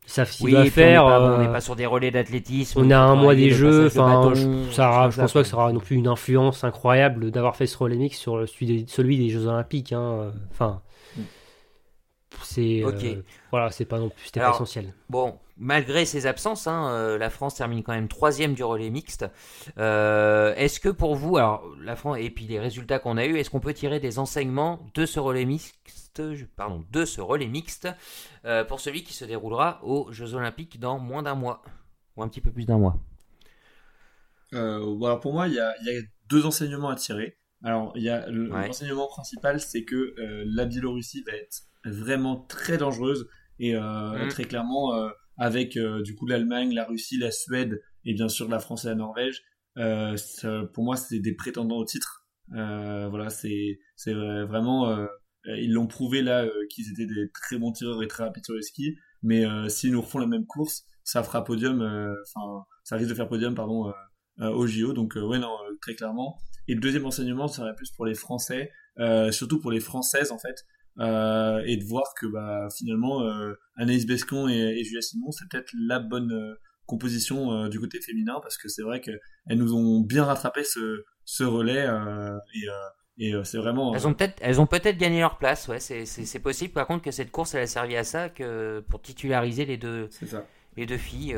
ils 0.05 0.11
savent 0.11 0.31
ce 0.31 0.39
qu'ils 0.39 0.47
Oui, 0.47 0.53
puis 0.53 0.69
on 0.69 0.71
faire. 0.71 1.05
n'est 1.05 1.11
pas, 1.11 1.21
euh, 1.21 1.53
pas 1.53 1.61
sur 1.61 1.77
des 1.77 1.87
relais 1.87 2.11
d'athlétisme. 2.11 2.81
On 2.81 2.91
a 2.91 2.99
un 2.99 3.15
mois 3.15 3.35
des 3.35 3.51
jeux, 3.51 3.85
de 3.85 3.87
enfin, 3.87 4.33
je, 4.35 4.73
ça, 4.73 5.09
je 5.11 5.21
pense 5.21 5.33
pas 5.33 5.43
que 5.43 5.49
ça 5.49 5.57
aura 5.57 5.73
non 5.73 5.81
plus 5.81 5.97
une 5.97 6.09
influence 6.09 6.65
incroyable 6.65 7.31
d'avoir 7.31 7.57
fait 7.57 7.67
ce 7.67 7.77
relais 7.79 7.97
mix 7.97 8.19
sur 8.19 8.49
celui 8.49 8.67
des, 8.67 8.85
celui 8.89 9.17
des 9.19 9.29
Jeux 9.31 9.47
Olympiques. 9.47 9.93
Hein. 9.93 10.33
Enfin, 10.51 10.83
c'est 12.43 12.83
Ok. 12.85 13.05
euh, 13.05 13.23
voilà, 13.51 13.71
c'est 13.71 13.85
pas 13.85 13.99
non 13.99 14.09
plus, 14.09 14.27
c'était 14.27 14.41
pas 14.41 14.51
essentiel. 14.51 14.93
Bon, 15.09 15.39
malgré 15.63 16.05
ses 16.05 16.27
absences, 16.27 16.67
hein, 16.67 16.91
euh, 16.91 17.17
la 17.19 17.31
France 17.31 17.55
termine 17.55 17.85
quand 17.85 17.93
même 17.93 18.09
troisième 18.09 18.53
du 18.55 18.65
relais 18.65 18.91
mixte. 18.91 19.25
Euh, 19.79 20.53
est-ce 20.57 20.81
que 20.81 20.89
pour 20.89 21.15
vous, 21.15 21.37
alors 21.37 21.65
la 21.81 21.95
France 21.95 22.19
et 22.21 22.31
puis 22.31 22.47
les 22.47 22.59
résultats 22.59 22.99
qu'on 22.99 23.17
a 23.17 23.25
eu, 23.25 23.37
est-ce 23.39 23.49
qu'on 23.49 23.61
peut 23.61 23.73
tirer 23.73 24.01
des 24.01 24.19
enseignements 24.19 24.85
de 24.95 25.07
ce 25.07 25.21
relais 25.21 25.45
mixte, 25.45 26.21
pardon, 26.57 26.85
de 26.91 27.05
ce 27.05 27.21
relais 27.21 27.47
mixte 27.47 27.89
euh, 28.45 28.65
pour 28.65 28.81
celui 28.81 29.05
qui 29.05 29.15
se 29.15 29.25
déroulera 29.25 29.79
aux 29.85 30.11
Jeux 30.11 30.35
Olympiques 30.35 30.81
dans 30.81 30.99
moins 30.99 31.23
d'un 31.23 31.37
mois 31.37 31.63
ou 32.17 32.23
un 32.25 32.29
petit 32.29 32.41
peu 32.41 32.51
plus 32.51 32.67
d'un 32.67 32.79
mois? 32.79 32.97
Euh, 34.55 34.79
alors 35.05 35.21
pour 35.21 35.33
moi, 35.33 35.47
il 35.49 35.55
y 35.55 35.61
a, 35.61 35.73
il 35.81 35.87
y 35.87 35.97
a 35.97 36.01
deux 36.29 36.45
enseignements 36.45 36.91
à 36.91 36.97
tirer. 36.97 37.39
Alors, 37.65 37.93
il 37.95 38.03
y 38.03 38.09
a 38.11 38.29
le- 38.29 38.53
Ouais. 38.53 38.67
l'enseignement 38.67 39.07
principal, 39.07 39.61
c'est 39.61 39.85
que 39.85 40.15
la 40.45 40.65
Biélorussie 40.65 41.23
va 41.23 41.33
être 41.35 41.63
vraiment 41.85 42.37
très 42.49 42.77
dangereuse 42.79 43.29
et 43.61 43.75
Mhm. 43.75 44.29
très 44.29 44.45
clairement 44.45 44.93
avec 45.43 45.77
euh, 45.77 46.03
du 46.03 46.15
coup 46.15 46.27
l'Allemagne, 46.27 46.73
la 46.73 46.85
Russie, 46.85 47.19
la 47.19 47.31
Suède 47.33 47.81
et 48.05 48.15
bien 48.15 48.29
sûr 48.29 48.49
la 48.49 48.59
France 48.61 48.85
et 48.85 48.89
la 48.89 48.95
Norvège. 48.95 49.43
euh, 49.79 50.17
ça- 50.17 50.63
pour 50.75 50.85
moi, 50.85 50.97
c'est 50.97 51.19
des 51.19 51.35
prétendants 51.35 51.79
au 51.79 51.85
titre. 51.85 52.27
Euh, 52.55 53.09
voilà, 53.09 53.31
c'est 53.31 53.79
c'est 53.97 54.13
vraiment 54.15 54.97
ils 55.47 55.73
l'ont 55.73 55.87
prouvé 55.89 56.23
là 56.23 56.47
qu'ils 56.71 56.91
étaient 56.93 57.07
des 57.07 57.31
très 57.33 57.59
bons 57.59 57.73
tireurs 57.73 58.03
et 58.03 58.07
très 58.09 58.23
rapides 58.25 58.45
sur 58.45 58.55
les 58.55 58.63
skis. 58.63 58.97
Mais 59.23 59.45
s'ils 59.69 59.93
nous 59.93 60.01
refont 60.03 60.19
la 60.21 60.27
même 60.27 60.47
course, 60.47 60.85
ça 61.05 61.23
fera 61.23 61.43
podium. 61.45 61.81
Enfin, 61.81 62.65
ça 62.85 62.97
risque 62.97 63.11
de 63.11 63.15
faire 63.15 63.29
podium, 63.29 63.55
pardon. 63.55 63.93
au 64.41 64.67
JO. 64.67 64.93
Donc 64.93 65.15
ouais, 65.17 65.39
non, 65.39 65.57
très 65.81 65.95
clairement. 65.95 66.39
Et 66.69 66.75
le 66.75 66.81
deuxième 66.81 67.07
enseignement 67.07 67.49
serait 67.49 67.75
plus 67.75 67.91
pour 67.93 68.07
les 68.07 68.15
Français, 68.15 68.71
surtout 69.31 69.59
pour 69.61 69.73
les 69.73 69.81
Françaises 69.81 70.31
en 70.31 70.39
fait, 70.39 70.57
euh, 70.99 71.63
et 71.67 71.77
de 71.77 71.85
voir 71.85 72.15
que 72.19 72.27
bah 72.27 72.69
finalement 72.77 73.23
euh, 73.23 73.55
Anaïs 73.77 74.07
Bescon 74.07 74.49
et, 74.49 74.53
et 74.53 74.85
Julia 74.85 75.01
Simon, 75.01 75.31
c'est 75.31 75.49
peut-être 75.49 75.73
la 75.89 75.99
bonne 75.99 76.33
euh, 76.33 76.55
composition 76.87 77.53
euh, 77.53 77.69
du 77.69 77.81
côté 77.81 78.01
féminin 78.01 78.41
parce 78.43 78.59
que 78.59 78.69
c'est 78.69 78.83
vrai 78.83 79.01
que 79.01 79.13
elles 79.47 79.57
nous 79.57 79.75
ont 79.75 80.01
bien 80.01 80.25
rattrapé 80.25 80.65
ce 80.65 81.05
ce 81.25 81.45
relais 81.45 81.87
et 82.55 82.67
et 83.19 83.35
c'est 83.45 83.59
vraiment 83.59 83.95
Elles 83.95 84.07
ont 84.09 84.15
peut-être, 84.15 84.39
elles 84.41 84.61
ont 84.61 84.67
peut-être 84.67 84.97
gagné 84.97 85.21
leur 85.21 85.37
place. 85.37 85.69
Ouais, 85.69 85.79
c'est, 85.81 86.39
possible. 86.41 86.73
Par 86.73 86.87
contre, 86.87 87.05
que 87.05 87.11
cette 87.11 87.31
course, 87.31 87.55
elle 87.55 87.63
a 87.63 87.67
servi 87.67 87.95
à 87.95 88.05
ça, 88.05 88.31
que 88.31 88.81
pour 88.89 89.03
titulariser 89.03 89.67
les 89.67 89.77
deux, 89.77 90.09
ça. 90.11 90.45
les 90.79 90.87
deux 90.87 90.97
filles. 90.97 91.37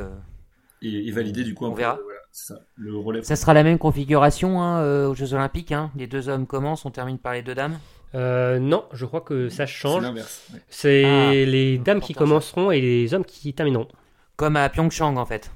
Et, 0.80 1.08
et 1.08 1.10
valider 1.10 1.42
du 1.42 1.52
coup 1.52 1.66
On 1.66 1.72
peu, 1.72 1.78
verra. 1.78 1.98
voilà, 2.02 2.20
ça. 2.30 2.60
Le 2.76 2.96
relais. 2.96 3.22
Ça 3.24 3.34
sera 3.36 3.54
la 3.54 3.64
même 3.64 3.78
configuration 3.78 4.62
hein, 4.62 5.06
aux 5.06 5.14
Jeux 5.14 5.34
Olympiques. 5.34 5.72
Hein. 5.72 5.90
Les 5.96 6.06
deux 6.06 6.28
hommes 6.28 6.46
commencent, 6.46 6.84
on 6.84 6.90
termine 6.90 7.18
par 7.18 7.32
les 7.34 7.42
deux 7.42 7.54
dames. 7.56 7.78
Euh, 8.14 8.58
non, 8.58 8.84
je 8.92 9.06
crois 9.06 9.20
que 9.20 9.48
ça 9.48 9.66
c'est 9.66 9.72
change. 9.72 10.02
l'inverse. 10.02 10.48
ouais. 10.52 10.60
C'est 10.68 11.04
Ah, 11.04 11.32
les 11.32 11.78
dames 11.78 12.00
qui 12.00 12.14
commenceront 12.14 12.70
et 12.70 12.80
les 12.80 13.12
hommes 13.14 13.24
qui 13.24 13.52
termineront. 13.54 13.88
Comme 14.36 14.56
à 14.56 14.68
Pyeongchang 14.68 15.16
en 15.16 15.26
fait. 15.26 15.50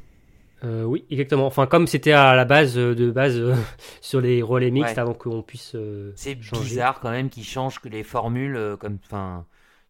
Euh, 0.65 0.83
oui, 0.83 1.05
exactement. 1.11 1.47
Enfin, 1.47 1.67
comme 1.67 1.87
c'était 1.87 2.11
à 2.13 2.35
la 2.35 2.45
base 2.45 2.77
euh, 2.77 2.93
de 2.95 3.11
base 3.13 3.37
euh, 3.39 3.55
sur 4.01 4.21
les 4.21 4.43
relais 4.43 4.73
mixtes 4.73 4.95
Ouais. 4.97 4.99
avant 4.99 5.15
qu'on 5.15 5.43
puisse. 5.43 5.73
euh, 5.77 6.11
C'est 6.17 6.35
bizarre 6.35 6.99
quand 6.99 7.11
même 7.13 7.31
qu'ils 7.31 7.45
changent 7.45 7.79
que 7.79 7.89
les 7.89 8.03
formules, 8.03 8.57
euh, 8.57 8.77
comme, 8.77 8.99
enfin, 9.05 9.45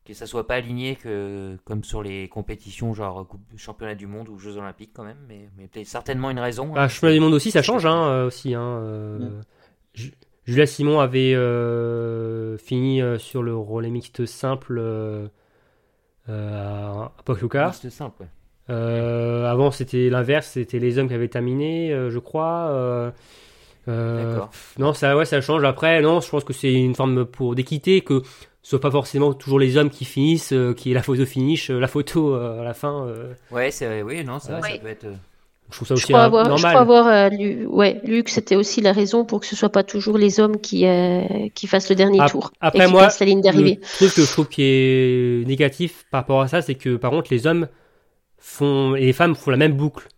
que 0.05 0.13
ça 0.13 0.27
soit 0.27 0.47
pas 0.47 0.57
aligné 0.57 0.97
que 0.97 1.57
comme 1.65 1.85
sur 1.85 2.03
les 2.03 2.29
compétitions 2.29 2.93
genre 2.93 3.27
coupe, 3.27 3.41
championnat 3.57 3.95
du 3.95 4.07
monde 4.07 4.29
ou 4.29 4.39
Jeux 4.39 4.59
Olympiques 4.59 4.91
quand 4.93 5.05
même. 5.05 5.17
Mais, 5.27 5.49
mais 5.57 5.69
peut-être 5.69 5.87
certainement 5.87 6.29
une 6.31 6.39
raison. 6.39 6.67
Bah, 6.69 6.83
hein. 6.83 6.89
championnat 6.89 7.15
du 7.15 7.21
monde 7.21 7.33
aussi, 7.35 7.51
ça 7.51 7.63
change 7.63 7.87
hein, 7.87 8.25
aussi. 8.25 8.55
Hein, 8.55 8.81
Mm. 9.21 9.41
Julia 10.49 10.65
Simon 10.67 10.99
avait 10.99 11.35
euh, 11.35 12.57
fini 12.57 13.03
euh, 13.03 13.19
sur 13.19 13.43
le 13.43 13.55
relais 13.55 13.91
mixte 13.91 14.25
simple 14.25 14.79
euh, 14.81 15.29
à 16.27 17.13
Pokljuka. 17.25 17.73
C'est 17.73 17.91
simple. 17.91 18.23
ouais. 18.23 18.29
Euh, 18.71 19.45
avant, 19.47 19.71
c'était 19.71 20.09
l'inverse, 20.11 20.47
c'était 20.49 20.79
les 20.79 20.99
hommes 20.99 21.09
qui 21.09 21.15
avaient 21.15 21.29
terminé, 21.29 21.93
euh, 21.93 22.09
je 22.11 22.19
crois. 22.19 22.69
euh, 22.71 23.11
euh, 23.89 24.33
D'accord. 24.35 24.51
non, 24.79 24.93
ça, 24.95 25.17
ouais, 25.17 25.25
ça 25.25 25.41
change. 25.41 25.65
Après, 25.65 26.01
non, 26.03 26.21
je 26.21 26.29
pense 26.31 26.45
que 26.45 26.53
c'est 26.53 26.73
une 26.73 26.95
forme 26.95 27.25
pour 27.27 27.55
d'équité 27.55 28.01
que 28.03 28.23
ce 28.63 28.71
soit 28.71 28.81
pas 28.81 28.91
forcément 28.91 29.33
toujours 29.33 29.59
les 29.59 29.77
hommes 29.79 29.89
qui 29.91 30.05
finissent, 30.05 30.53
euh, 30.53 30.75
qui 30.75 30.91
est 30.91 30.95
la 30.95 31.03
photo 31.03 31.25
finish, 31.25 31.71
euh, 31.71 31.79
la 31.79 31.89
photo 31.89 32.35
euh, 32.35 32.61
à 32.61 32.65
la 32.65 32.75
fin. 32.75 33.07
euh, 33.07 33.33
Ouais, 33.51 33.71
c'est 33.71 33.87
vrai. 33.87 34.03
Oui, 34.03 34.25
non. 34.25 34.35
Ouais. 34.35 34.41
Ça 34.41 34.61
peut 34.83 34.89
être. 34.89 35.07
Je 35.71 35.77
trouve 35.77 35.89
ça 35.89 35.95
Je 35.95 36.01
aussi 36.01 36.13
crois 36.13 36.21
euh, 36.23 36.27
avoir, 36.27 36.45
je 36.45 36.51
normal. 36.51 36.71
crois 36.73 36.81
avoir 36.81 37.07
euh, 37.07 37.29
lu, 37.29 37.67
ouais, 37.67 38.01
lu 38.05 38.23
que 38.23 38.31
c'était 38.31 38.57
aussi 38.57 38.81
la 38.81 38.93
raison 38.93 39.25
pour 39.25 39.41
que 39.41 39.47
ce 39.47 39.55
soit 39.55 39.69
pas 39.69 39.83
toujours 39.83 40.17
les 40.17 40.41
hommes 40.41 40.59
qui, 40.59 40.87
euh, 40.87 41.23
qui 41.55 41.67
fassent 41.67 41.91
le 41.91 41.97
dernier 41.97 42.19
tour 42.31 42.53
après, 42.61 42.85
et 42.85 42.87
qui 42.87 42.93
moi, 42.93 43.09
la 43.21 43.27
ligne 43.27 43.43
d'arrivée. 43.43 43.79
Le 43.83 43.97
truc 43.97 44.15
que 44.15 44.23
je 44.23 44.33
trouve 44.33 44.49
qui 44.49 44.63
est 44.63 45.47
négatif 45.47 46.07
par 46.11 46.23
rapport 46.23 46.41
à 46.41 46.49
ça, 46.49 46.63
c'est 46.63 46.75
que 46.75 46.97
par 46.97 47.11
contre 47.11 47.29
les 47.31 47.47
hommes 47.47 47.69
font 48.39 48.95
et 48.95 49.05
les 49.05 49.13
femmes 49.13 49.35
font 49.35 49.51
la 49.51 49.57
même 49.59 49.75
boucle. 49.75 50.09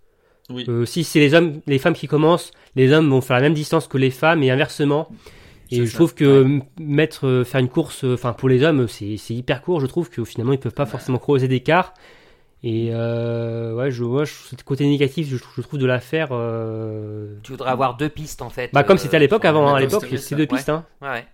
Oui. 0.50 0.64
Euh, 0.68 0.84
si 0.84 1.04
c'est 1.04 1.20
les 1.20 1.34
hommes, 1.34 1.60
les 1.66 1.78
femmes 1.78 1.94
qui 1.94 2.06
commencent, 2.06 2.52
les 2.76 2.92
hommes 2.92 3.08
vont 3.10 3.20
faire 3.20 3.36
la 3.36 3.42
même 3.42 3.54
distance 3.54 3.86
que 3.88 3.98
les 3.98 4.10
femmes 4.10 4.42
et 4.42 4.50
inversement. 4.50 5.08
Et 5.72 5.76
je 5.76 5.84
ça, 5.86 5.94
trouve 5.94 6.14
que 6.14 6.60
mettre 6.80 7.26
euh, 7.26 7.44
faire 7.44 7.60
une 7.60 7.68
course, 7.68 8.04
enfin 8.04 8.32
pour 8.32 8.48
les 8.48 8.62
hommes, 8.64 8.86
c'est 8.88 9.16
c'est 9.16 9.34
hyper 9.34 9.62
court. 9.62 9.80
Je 9.80 9.86
trouve 9.86 10.10
que 10.10 10.24
finalement 10.24 10.52
ils 10.52 10.58
peuvent 10.58 10.72
pas 10.74 10.86
forcément 10.86 11.18
creuser 11.18 11.48
d'écart. 11.48 11.92
Et 12.62 12.90
euh, 12.92 13.74
ouais, 13.74 13.90
je 13.90 14.04
vois 14.04 14.26
ce 14.26 14.54
côté 14.64 14.86
négatif, 14.86 15.28
je, 15.28 15.36
je 15.36 15.62
trouve 15.62 15.78
de 15.78 15.86
l'affaire. 15.86 16.28
Euh... 16.32 17.34
Tu 17.42 17.52
voudrais 17.52 17.70
avoir 17.70 17.96
deux 17.96 18.10
pistes 18.10 18.42
en 18.42 18.50
fait. 18.50 18.70
Bah 18.72 18.82
comme 18.84 18.98
c'était 18.98 19.16
à 19.16 19.20
l'époque 19.20 19.42
sur- 19.42 19.48
avant, 19.50 19.68
hein, 19.68 19.74
à 19.76 19.80
l'époque 19.80 20.02
c'était 20.04 20.18
ça. 20.18 20.36
deux 20.36 20.46
pistes. 20.46 20.68
Hein. 20.68 20.84
Ouais, 21.00 21.08
ouais. 21.08 21.24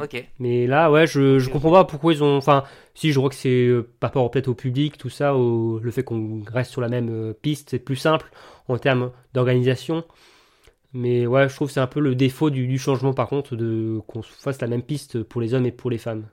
Ok. 0.00 0.26
Mais 0.38 0.66
là, 0.66 0.90
ouais, 0.90 1.06
je, 1.06 1.38
je 1.38 1.50
comprends 1.50 1.70
pas 1.70 1.84
pourquoi 1.84 2.12
ils 2.12 2.22
ont. 2.22 2.36
Enfin, 2.36 2.64
si 2.94 3.12
je 3.12 3.20
vois 3.20 3.28
que 3.28 3.34
c'est 3.34 3.66
euh, 3.66 3.88
par 4.00 4.10
rapport 4.10 4.30
peut-être 4.30 4.48
au 4.48 4.54
public, 4.54 4.96
tout 4.98 5.10
ça, 5.10 5.34
au, 5.34 5.78
le 5.78 5.90
fait 5.90 6.02
qu'on 6.02 6.42
reste 6.50 6.70
sur 6.70 6.80
la 6.80 6.88
même 6.88 7.08
euh, 7.10 7.32
piste, 7.34 7.70
c'est 7.70 7.78
plus 7.78 7.96
simple 7.96 8.30
en 8.68 8.78
termes 8.78 9.10
d'organisation. 9.34 10.04
Mais 10.94 11.26
ouais, 11.26 11.48
je 11.48 11.54
trouve 11.54 11.68
que 11.68 11.74
c'est 11.74 11.80
un 11.80 11.86
peu 11.86 12.00
le 12.00 12.14
défaut 12.14 12.50
du, 12.50 12.66
du 12.66 12.78
changement 12.78 13.14
par 13.14 13.28
contre, 13.28 13.56
de 13.56 14.00
qu'on 14.06 14.20
fasse 14.22 14.60
la 14.60 14.66
même 14.66 14.82
piste 14.82 15.22
pour 15.22 15.40
les 15.40 15.54
hommes 15.54 15.64
et 15.66 15.72
pour 15.72 15.90
les 15.90 15.98
femmes. 15.98 16.24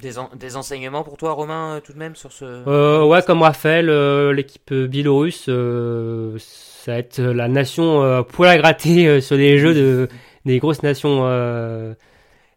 Des, 0.00 0.18
en- 0.18 0.30
des 0.34 0.56
enseignements 0.56 1.02
pour 1.02 1.16
toi, 1.16 1.32
Romain, 1.32 1.76
euh, 1.76 1.80
tout 1.80 1.92
de 1.92 1.98
même 1.98 2.16
sur 2.16 2.32
ce. 2.32 2.44
Euh, 2.44 3.04
ouais, 3.04 3.22
comme 3.22 3.42
Raphaël, 3.42 3.88
euh, 3.88 4.32
l'équipe 4.32 4.72
biélorusse, 4.72 5.44
ça 5.46 6.92
va 6.92 6.98
être 6.98 7.20
la 7.20 7.48
nation 7.48 8.22
poil 8.24 8.48
à 8.50 8.56
gratter 8.58 9.20
sur 9.20 9.36
les 9.36 9.58
jeux 9.58 9.74
de, 9.74 10.08
des 10.44 10.58
grosses 10.58 10.82
nations. 10.82 11.24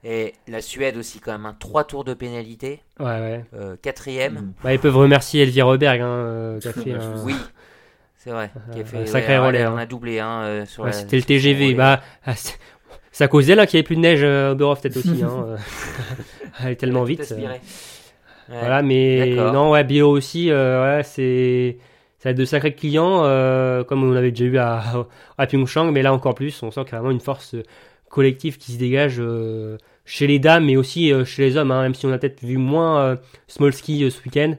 Et 0.04 0.34
la 0.48 0.62
Suède 0.62 0.96
aussi 0.96 1.20
quand 1.20 1.34
même, 1.34 1.46
un 1.46 1.54
trois 1.54 1.84
tours 1.84 2.06
de 2.06 2.14
pénalité, 2.14 2.82
ouais, 3.02 3.06
ouais. 3.06 3.46
quatrième. 3.82 4.34
Mm. 4.36 4.54
Bah, 4.64 4.74
ils 4.74 4.80
peuvent 4.80 4.96
remercier 4.96 5.44
Elvire 5.44 5.68
Reberg, 5.68 6.00
hein, 6.02 6.56
qui 6.62 6.68
a 6.70 6.74
fait 6.74 6.94
un- 6.94 7.24
Oui, 7.26 7.36
c'est 8.18 8.30
vrai. 8.30 8.50
Qui 8.72 8.80
a 8.80 8.82
Un 8.84 8.86
fait, 8.86 9.06
sacré 9.08 9.38
ouais, 9.38 9.46
relais, 9.48 9.68
On 9.68 9.72
hein. 9.76 9.80
a 9.80 9.86
doublé 9.86 10.20
hein, 10.20 10.64
sur 10.66 10.84
Ouais, 10.84 10.92
la- 10.92 10.94
c'était 10.96 11.18
le 11.18 11.24
TGV. 11.24 11.74
Bah, 11.74 12.02
ah, 12.26 12.34
c'est 12.36 12.58
c'est 13.12 13.24
à 13.26 13.28
cause 13.28 13.48
d'elle 13.48 13.60
hein, 13.60 13.66
qu'il 13.66 13.76
n'y 13.76 13.80
avait 13.80 13.86
plus 13.88 13.96
de 13.98 14.02
neige 14.02 14.24
au 14.24 14.52
Oberhof 14.54 14.82
peut-être 14.82 14.96
aussi. 14.98 15.22
Hein, 15.22 15.56
Elle 16.64 16.72
est 16.72 16.76
tellement 16.76 17.04
vite. 17.04 17.20
euh, 17.32 17.42
Ouais. 18.50 18.58
Voilà, 18.60 18.82
mais 18.82 19.36
non, 19.54 19.72
ouais, 19.72 19.84
Bio 19.84 20.10
aussi, 20.10 20.50
euh, 20.50 20.98
ouais, 20.98 21.04
c'est 21.04 21.78
ça 22.18 22.30
va 22.30 22.32
être 22.32 22.38
de 22.38 22.46
sacrés 22.46 22.74
clients, 22.74 23.22
euh, 23.24 23.84
comme 23.84 24.04
on 24.04 24.16
avait 24.16 24.32
déjà 24.32 24.46
eu 24.46 24.58
à, 24.58 24.82
à 25.38 25.48
Pyeongchang, 25.48 25.92
mais 25.92 26.02
là 26.02 26.12
encore 26.14 26.34
plus, 26.36 26.62
on 26.64 26.72
sent 26.72 26.82
vraiment 26.90 27.12
une 27.12 27.20
force 27.22 27.56
collective 28.10 28.58
qui 28.58 28.72
se 28.74 28.78
dégage 28.80 29.18
euh, 29.20 29.78
chez 30.04 30.26
les 30.28 30.40
dames, 30.40 30.66
mais 30.66 30.76
aussi 30.78 31.12
chez 31.26 31.44
les 31.44 31.58
hommes, 31.58 31.72
hein, 31.72 31.84
même 31.84 31.94
si 31.94 32.08
on 32.08 32.12
a 32.12 32.18
peut-être 32.18 32.44
vu 32.44 32.58
moins 32.58 33.18
Smolski 33.48 34.04
euh, 34.04 34.10
ce 34.10 34.22
week-end. 34.24 34.56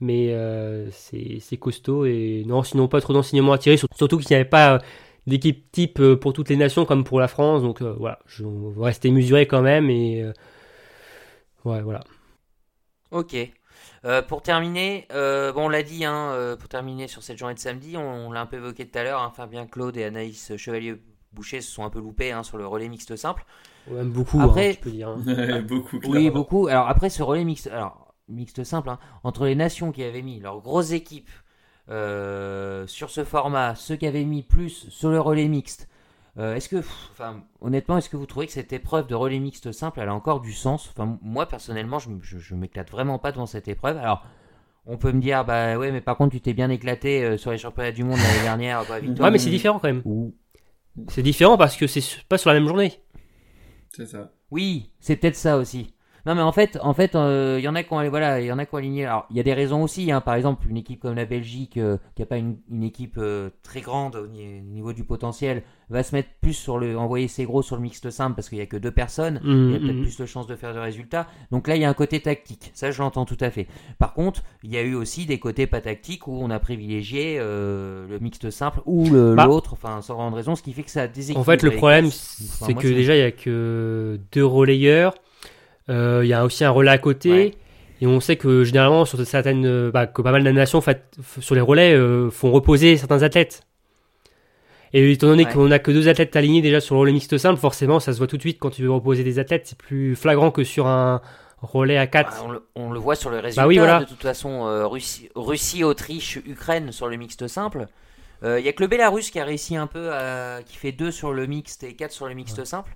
Mais 0.00 0.34
c'est 0.92 1.56
costaud 1.56 2.04
et 2.06 2.44
non, 2.46 2.62
sinon 2.62 2.88
pas 2.88 3.00
trop 3.00 3.12
d'enseignements 3.12 3.52
à 3.52 3.58
tirer, 3.58 3.76
sur- 3.76 3.88
surtout 3.96 4.18
qu'il 4.18 4.28
n'y 4.30 4.36
avait 4.40 4.44
pas 4.48 4.80
d'équipe 5.26 5.70
type 5.72 6.00
pour 6.20 6.32
toutes 6.32 6.48
les 6.50 6.56
nations 6.56 6.84
comme 6.84 7.04
pour 7.04 7.20
la 7.20 7.28
France. 7.28 7.62
Donc 7.62 7.82
voilà, 7.82 8.18
je, 8.26 8.44
on 8.44 8.70
va 8.70 8.86
rester 8.86 9.10
mesuré 9.10 9.46
quand 9.46 9.62
même 9.62 9.90
et 9.90 10.24
ouais, 11.64 11.82
voilà. 11.82 12.02
Ok. 13.10 13.36
Euh, 14.04 14.22
pour 14.22 14.42
terminer, 14.42 15.06
euh, 15.12 15.52
bon, 15.52 15.66
on 15.66 15.68
l'a 15.68 15.82
dit, 15.82 16.04
hein, 16.04 16.30
euh, 16.32 16.56
pour 16.56 16.68
terminer 16.68 17.08
sur 17.08 17.22
cette 17.22 17.38
journée 17.38 17.54
de 17.54 17.58
samedi, 17.60 17.96
on, 17.96 18.26
on 18.28 18.32
l'a 18.32 18.40
un 18.42 18.46
peu 18.46 18.56
évoqué 18.56 18.86
tout 18.88 18.98
à 18.98 19.02
l'heure, 19.04 19.22
hein, 19.22 19.32
Fabien 19.34 19.66
Claude 19.66 19.96
et 19.96 20.04
Anaïs 20.04 20.56
Chevalier-Boucher 20.56 21.60
se 21.60 21.70
sont 21.70 21.84
un 21.84 21.90
peu 21.90 22.00
loupés 22.00 22.32
hein, 22.32 22.42
sur 22.42 22.58
le 22.58 22.66
relais 22.66 22.88
mixte 22.88 23.16
simple. 23.16 23.44
Beaucoup, 23.88 24.40
Après- 24.40 24.70
hein, 24.70 24.72
je 24.76 24.80
peux 24.80 24.90
dire. 24.90 25.08
hein. 25.08 25.62
Beaucoup. 25.68 25.98
Oui, 26.06 26.28
beaucoup. 26.30 26.66
Alors 26.66 26.88
après, 26.88 27.08
ce 27.08 27.22
relais 27.22 27.44
mixte, 27.44 27.68
alors, 27.68 28.12
mixte 28.28 28.62
simple, 28.64 28.90
hein, 28.90 28.98
entre 29.24 29.46
les 29.46 29.54
nations 29.54 29.92
qui 29.92 30.02
avaient 30.04 30.22
mis 30.22 30.40
leurs 30.40 30.60
grosses 30.60 30.90
équipes 30.92 31.30
euh, 31.88 32.86
sur 32.86 33.08
ce 33.10 33.24
format, 33.24 33.74
ceux 33.74 33.96
qui 33.96 34.06
avaient 34.06 34.24
mis 34.24 34.42
plus 34.42 34.88
sur 34.90 35.08
le 35.10 35.20
relais 35.20 35.48
mixte, 35.48 35.88
euh, 36.38 36.54
est-ce 36.54 36.68
que, 36.68 36.76
pff, 36.76 37.08
enfin, 37.12 37.42
honnêtement, 37.60 37.98
est-ce 37.98 38.08
que 38.08 38.16
vous 38.16 38.26
trouvez 38.26 38.46
que 38.46 38.52
cette 38.52 38.72
épreuve 38.72 39.06
de 39.06 39.14
relais 39.14 39.38
mixte 39.40 39.72
simple, 39.72 40.00
elle 40.00 40.08
a 40.08 40.14
encore 40.14 40.40
du 40.40 40.52
sens? 40.52 40.88
Enfin, 40.90 41.18
moi, 41.22 41.46
personnellement, 41.46 41.98
je, 41.98 42.10
je, 42.20 42.38
je 42.38 42.54
m'éclate 42.54 42.90
vraiment 42.90 43.18
pas 43.18 43.32
devant 43.32 43.46
cette 43.46 43.68
épreuve. 43.68 43.96
Alors, 43.96 44.24
on 44.86 44.96
peut 44.96 45.12
me 45.12 45.20
dire, 45.20 45.44
bah 45.44 45.76
ouais, 45.76 45.90
mais 45.92 46.00
par 46.00 46.16
contre, 46.16 46.32
tu 46.32 46.40
t'es 46.40 46.54
bien 46.54 46.70
éclaté 46.70 47.24
euh, 47.24 47.36
sur 47.36 47.50
les 47.50 47.58
championnats 47.58 47.92
du 47.92 48.04
monde 48.04 48.18
l'année 48.18 48.42
dernière, 48.42 48.84
bah, 48.88 49.00
Victor. 49.00 49.24
Ouais, 49.26 49.30
mais 49.30 49.38
c'est 49.38 49.50
différent 49.50 49.78
quand 49.78 49.88
même. 49.88 50.02
Ou- 50.04 50.34
C'est 51.08 51.22
différent 51.22 51.56
parce 51.58 51.76
que 51.76 51.86
c'est 51.86 52.02
pas 52.28 52.38
sur 52.38 52.50
la 52.50 52.54
même 52.58 52.68
journée. 52.68 52.92
C'est 53.94 54.06
ça. 54.06 54.32
Oui, 54.50 54.92
c'est 55.00 55.16
peut-être 55.16 55.36
ça 55.36 55.58
aussi. 55.58 55.94
Non, 56.26 56.34
mais 56.34 56.42
en 56.42 56.52
fait, 56.52 56.78
en 56.82 56.92
fait, 56.94 57.14
euh, 57.14 57.56
il 57.58 57.64
y 57.64 57.68
en 57.68 57.74
a 57.74 57.82
qui 57.82 57.92
ont, 57.92 58.08
voilà, 58.10 58.40
il 58.40 58.46
y 58.46 58.52
en 58.52 58.58
a 58.58 58.66
qui 58.66 58.74
ont 58.74 58.78
aligné. 58.78 59.06
Alors, 59.06 59.26
il 59.30 59.36
y 59.36 59.40
a 59.40 59.42
des 59.42 59.54
raisons 59.54 59.82
aussi. 59.82 60.10
Hein. 60.12 60.20
Par 60.20 60.34
exemple, 60.34 60.66
une 60.68 60.76
équipe 60.76 61.00
comme 61.00 61.14
la 61.14 61.24
Belgique, 61.24 61.76
euh, 61.78 61.96
qui 62.16 62.22
a 62.22 62.26
pas 62.26 62.36
une, 62.36 62.56
une 62.70 62.82
équipe 62.82 63.16
euh, 63.18 63.50
très 63.62 63.80
grande 63.80 64.16
au 64.16 64.26
ni- 64.26 64.60
niveau 64.60 64.92
du 64.92 65.04
potentiel, 65.04 65.62
va 65.90 66.02
se 66.02 66.14
mettre 66.14 66.28
plus 66.42 66.52
sur 66.52 66.78
le, 66.78 66.98
envoyer 66.98 67.28
ses 67.28 67.44
gros 67.44 67.62
sur 67.62 67.76
le 67.76 67.82
mixte 67.82 68.10
simple 68.10 68.34
parce 68.36 68.48
qu'il 68.50 68.58
y 68.58 68.60
a 68.60 68.66
que 68.66 68.76
deux 68.76 68.90
personnes. 68.90 69.40
Il 69.44 69.70
y 69.72 69.76
a 69.76 69.78
peut-être 69.78 69.94
Mhm. 69.94 70.02
plus 70.02 70.18
de 70.18 70.26
chances 70.26 70.46
de 70.46 70.54
faire 70.56 70.74
de 70.74 70.78
résultats. 70.80 71.26
Donc 71.50 71.66
là, 71.66 71.76
il 71.76 71.82
y 71.82 71.84
a 71.84 71.88
un 71.88 71.94
côté 71.94 72.20
tactique. 72.20 72.70
Ça, 72.74 72.90
je 72.90 73.00
l'entends 73.00 73.24
tout 73.24 73.38
à 73.40 73.50
fait. 73.50 73.66
Par 73.98 74.12
contre, 74.12 74.42
il 74.62 74.70
y 74.70 74.76
a 74.76 74.82
eu 74.82 74.94
aussi 74.94 75.24
des 75.24 75.38
côtés 75.38 75.66
pas 75.66 75.80
tactiques 75.80 76.28
où 76.28 76.38
on 76.42 76.50
a 76.50 76.58
privilégié 76.58 77.38
euh, 77.40 78.06
le 78.06 78.18
mixte 78.18 78.50
simple 78.50 78.80
ou 78.84 79.08
Bah. 79.34 79.46
l'autre, 79.46 79.72
enfin, 79.72 80.02
sans 80.02 80.14
grande 80.14 80.34
raison, 80.34 80.54
ce 80.56 80.62
qui 80.62 80.72
fait 80.74 80.82
que 80.82 80.90
ça 80.90 81.02
a 81.02 81.08
déséquilibré. 81.08 81.40
En 81.40 81.44
fait, 81.44 81.62
le 81.62 81.70
problème. 81.70 82.06
Enfin, 82.06 82.66
c'est 82.66 82.74
que 82.74 82.88
déjà, 82.88 83.16
il 83.16 83.20
y 83.20 83.22
a 83.22 83.30
que 83.30 84.20
deux 84.32 84.44
relayeurs. 84.44 85.14
Euh, 85.90 86.20
Il 86.24 86.28
y 86.28 86.32
a 86.34 86.44
aussi 86.44 86.64
un 86.64 86.70
relais 86.70 86.90
à 86.90 86.98
côté. 86.98 87.30
Ouais. 87.30 87.54
Et 88.00 88.06
on 88.06 88.20
sait 88.20 88.36
que 88.36 88.62
généralement, 88.64 89.04
sur 89.04 89.18
certaines, 89.26 89.66
euh, 89.66 89.90
bah, 89.90 90.06
que 90.06 90.22
pas 90.22 90.30
mal 90.32 90.44
de 90.44 90.50
nations, 90.52 90.80
sur 91.40 91.54
les 91.54 91.60
relais, 91.60 91.94
euh, 91.94 92.30
font 92.30 92.52
reposer 92.52 92.96
certains 92.96 93.22
athlètes. 93.22 93.62
Et 94.92 95.10
étant 95.12 95.26
donné 95.26 95.44
Ouais. 95.44 95.52
qu'on 95.52 95.70
a 95.70 95.78
que 95.78 95.90
deux 95.90 96.08
athlètes 96.08 96.34
alignés 96.36 96.62
déjà 96.62 96.80
sur 96.80 96.94
le 96.94 97.00
relais 97.02 97.12
mixte 97.12 97.36
simple, 97.36 97.58
forcément, 97.60 98.00
ça 98.00 98.12
se 98.12 98.18
voit 98.18 98.26
tout 98.26 98.36
de 98.36 98.42
suite 98.42 98.58
quand 98.58 98.70
tu 98.70 98.82
veux 98.82 98.90
reposer 98.90 99.24
des 99.24 99.38
athlètes. 99.38 99.66
C'est 99.66 99.76
plus 99.78 100.14
flagrant 100.16 100.50
que 100.50 100.64
sur 100.64 100.86
un 100.86 101.20
relais 101.60 101.98
à 101.98 102.06
4. 102.06 102.30
Bah, 102.30 102.42
on, 102.46 102.50
le, 102.52 102.62
on 102.76 102.90
le 102.92 102.98
voit 103.00 103.16
sur 103.16 103.30
le 103.30 103.40
résultat. 103.40 103.66
oui, 103.66 103.78
voilà. 103.78 104.00
De 104.00 104.04
toute 104.04 104.22
façon, 104.22 104.66
euh, 104.66 104.86
Russie, 104.86 105.28
Russie, 105.34 105.82
Autriche, 105.84 106.36
Ukraine 106.46 106.92
sur 106.92 107.08
le 107.08 107.16
mixte 107.16 107.46
simple. 107.48 107.86
Il 108.44 108.60
y 108.64 108.68
a 108.68 108.72
que 108.72 108.82
le 108.82 108.86
Bélarus 108.86 109.30
qui 109.32 109.40
a 109.40 109.44
réussi 109.44 109.74
un 109.74 109.88
peu, 109.88 110.12
à, 110.12 110.60
qui 110.64 110.76
fait 110.76 110.92
2 110.92 111.10
sur 111.10 111.32
le 111.32 111.46
mixte 111.46 111.82
et 111.82 111.94
4 111.94 112.12
sur 112.12 112.28
le 112.28 112.34
mixte 112.34 112.64
simple. 112.64 112.94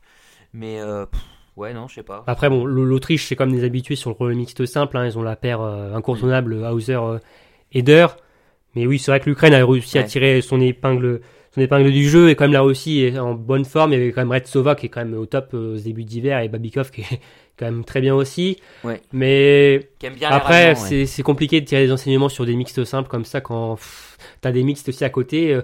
Mais 0.55 0.81
euh, 0.81 1.05
pff, 1.07 1.21
ouais, 1.57 1.73
non, 1.75 1.89
je 1.89 1.95
sais 1.97 2.03
pas. 2.03 2.25
Après, 2.27 2.49
bon, 2.49 2.65
l'Autriche, 2.65 3.27
c'est 3.27 3.37
comme 3.37 3.53
des 3.53 3.65
habitués 3.65 3.97
sur 3.97 4.11
le 4.11 4.17
relais 4.19 4.35
mixte 4.35 4.65
simple. 4.67 4.97
hein, 4.97 5.07
ils 5.07 5.19
ont 5.19 5.23
la 5.23 5.37
paire 5.37 5.61
euh, 5.61 5.95
incontournable 5.95 6.55
Hauser 6.55 6.95
euh, 6.95 7.19
Eder. 7.73 8.07
Mais 8.75 8.87
oui, 8.87 8.99
c'est 8.99 9.11
vrai 9.11 9.21
que 9.21 9.29
l'Ukraine 9.29 9.53
a 9.55 9.65
réussi 9.67 9.99
à 9.99 10.03
tirer 10.03 10.41
son 10.41 10.59
épingle, 10.61 11.21
son 11.55 11.61
épingle 11.61 11.93
du 11.93 12.09
jeu. 12.09 12.31
Et 12.31 12.35
quand 12.37 12.45
même, 12.45 12.53
la 12.53 12.63
Russie 12.63 13.01
est 13.03 13.19
en 13.19 13.35
bonne 13.35 13.65
forme. 13.67 13.93
Il 13.93 13.99
y 13.99 14.03
avait 14.03 14.13
quand 14.13 14.23
même 14.23 14.31
Retsova 14.31 14.75
qui 14.75 14.87
est 14.87 14.89
quand 14.89 15.05
même 15.05 15.15
au 15.15 15.27
top 15.27 15.51
euh, 15.55 15.77
ce 15.79 15.85
début 15.85 16.05
d'hiver. 16.05 16.41
Et 16.41 16.49
Babikov 16.49 16.91
qui 16.91 17.03
est 17.03 17.21
quand 17.59 17.67
même 17.67 17.85
très 17.85 18.01
bien 18.01 18.15
aussi. 18.15 18.57
Ouais. 18.83 19.03
Mais 19.13 19.91
bien 20.01 20.31
après, 20.31 20.75
ouais. 20.81 21.05
c'est 21.07 21.23
compliqué 21.23 21.61
de 21.61 21.67
tirer 21.67 21.85
des 21.87 21.93
enseignements 21.93 22.31
sur 22.31 22.47
des 22.47 22.57
mixtes 22.57 22.83
simples 22.85 23.11
comme 23.11 23.27
ça 23.27 23.43
quand 23.43 23.79
t'as 24.41 24.53
des 24.53 24.63
mixtes 24.65 24.89
aussi 24.89 25.05
à 25.05 25.11
côté. 25.11 25.53
euh, 25.55 25.63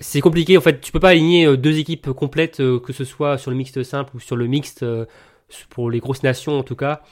c'est 0.00 0.20
compliqué. 0.20 0.56
En 0.58 0.60
fait, 0.60 0.80
tu 0.80 0.92
peux 0.92 1.00
pas 1.00 1.10
aligner 1.10 1.46
euh, 1.46 1.56
deux 1.56 1.78
équipes 1.78 2.10
complètes, 2.12 2.60
euh, 2.60 2.78
que 2.80 2.92
ce 2.92 3.04
soit 3.04 3.38
sur 3.38 3.50
le 3.50 3.56
mixte 3.56 3.82
simple 3.82 4.16
ou 4.16 4.20
sur 4.20 4.36
le 4.36 4.46
mixte 4.46 4.82
euh, 4.82 5.04
pour 5.70 5.90
les 5.90 6.00
grosses 6.00 6.22
nations 6.22 6.58
en 6.58 6.62
tout 6.62 6.76
cas. 6.76 7.02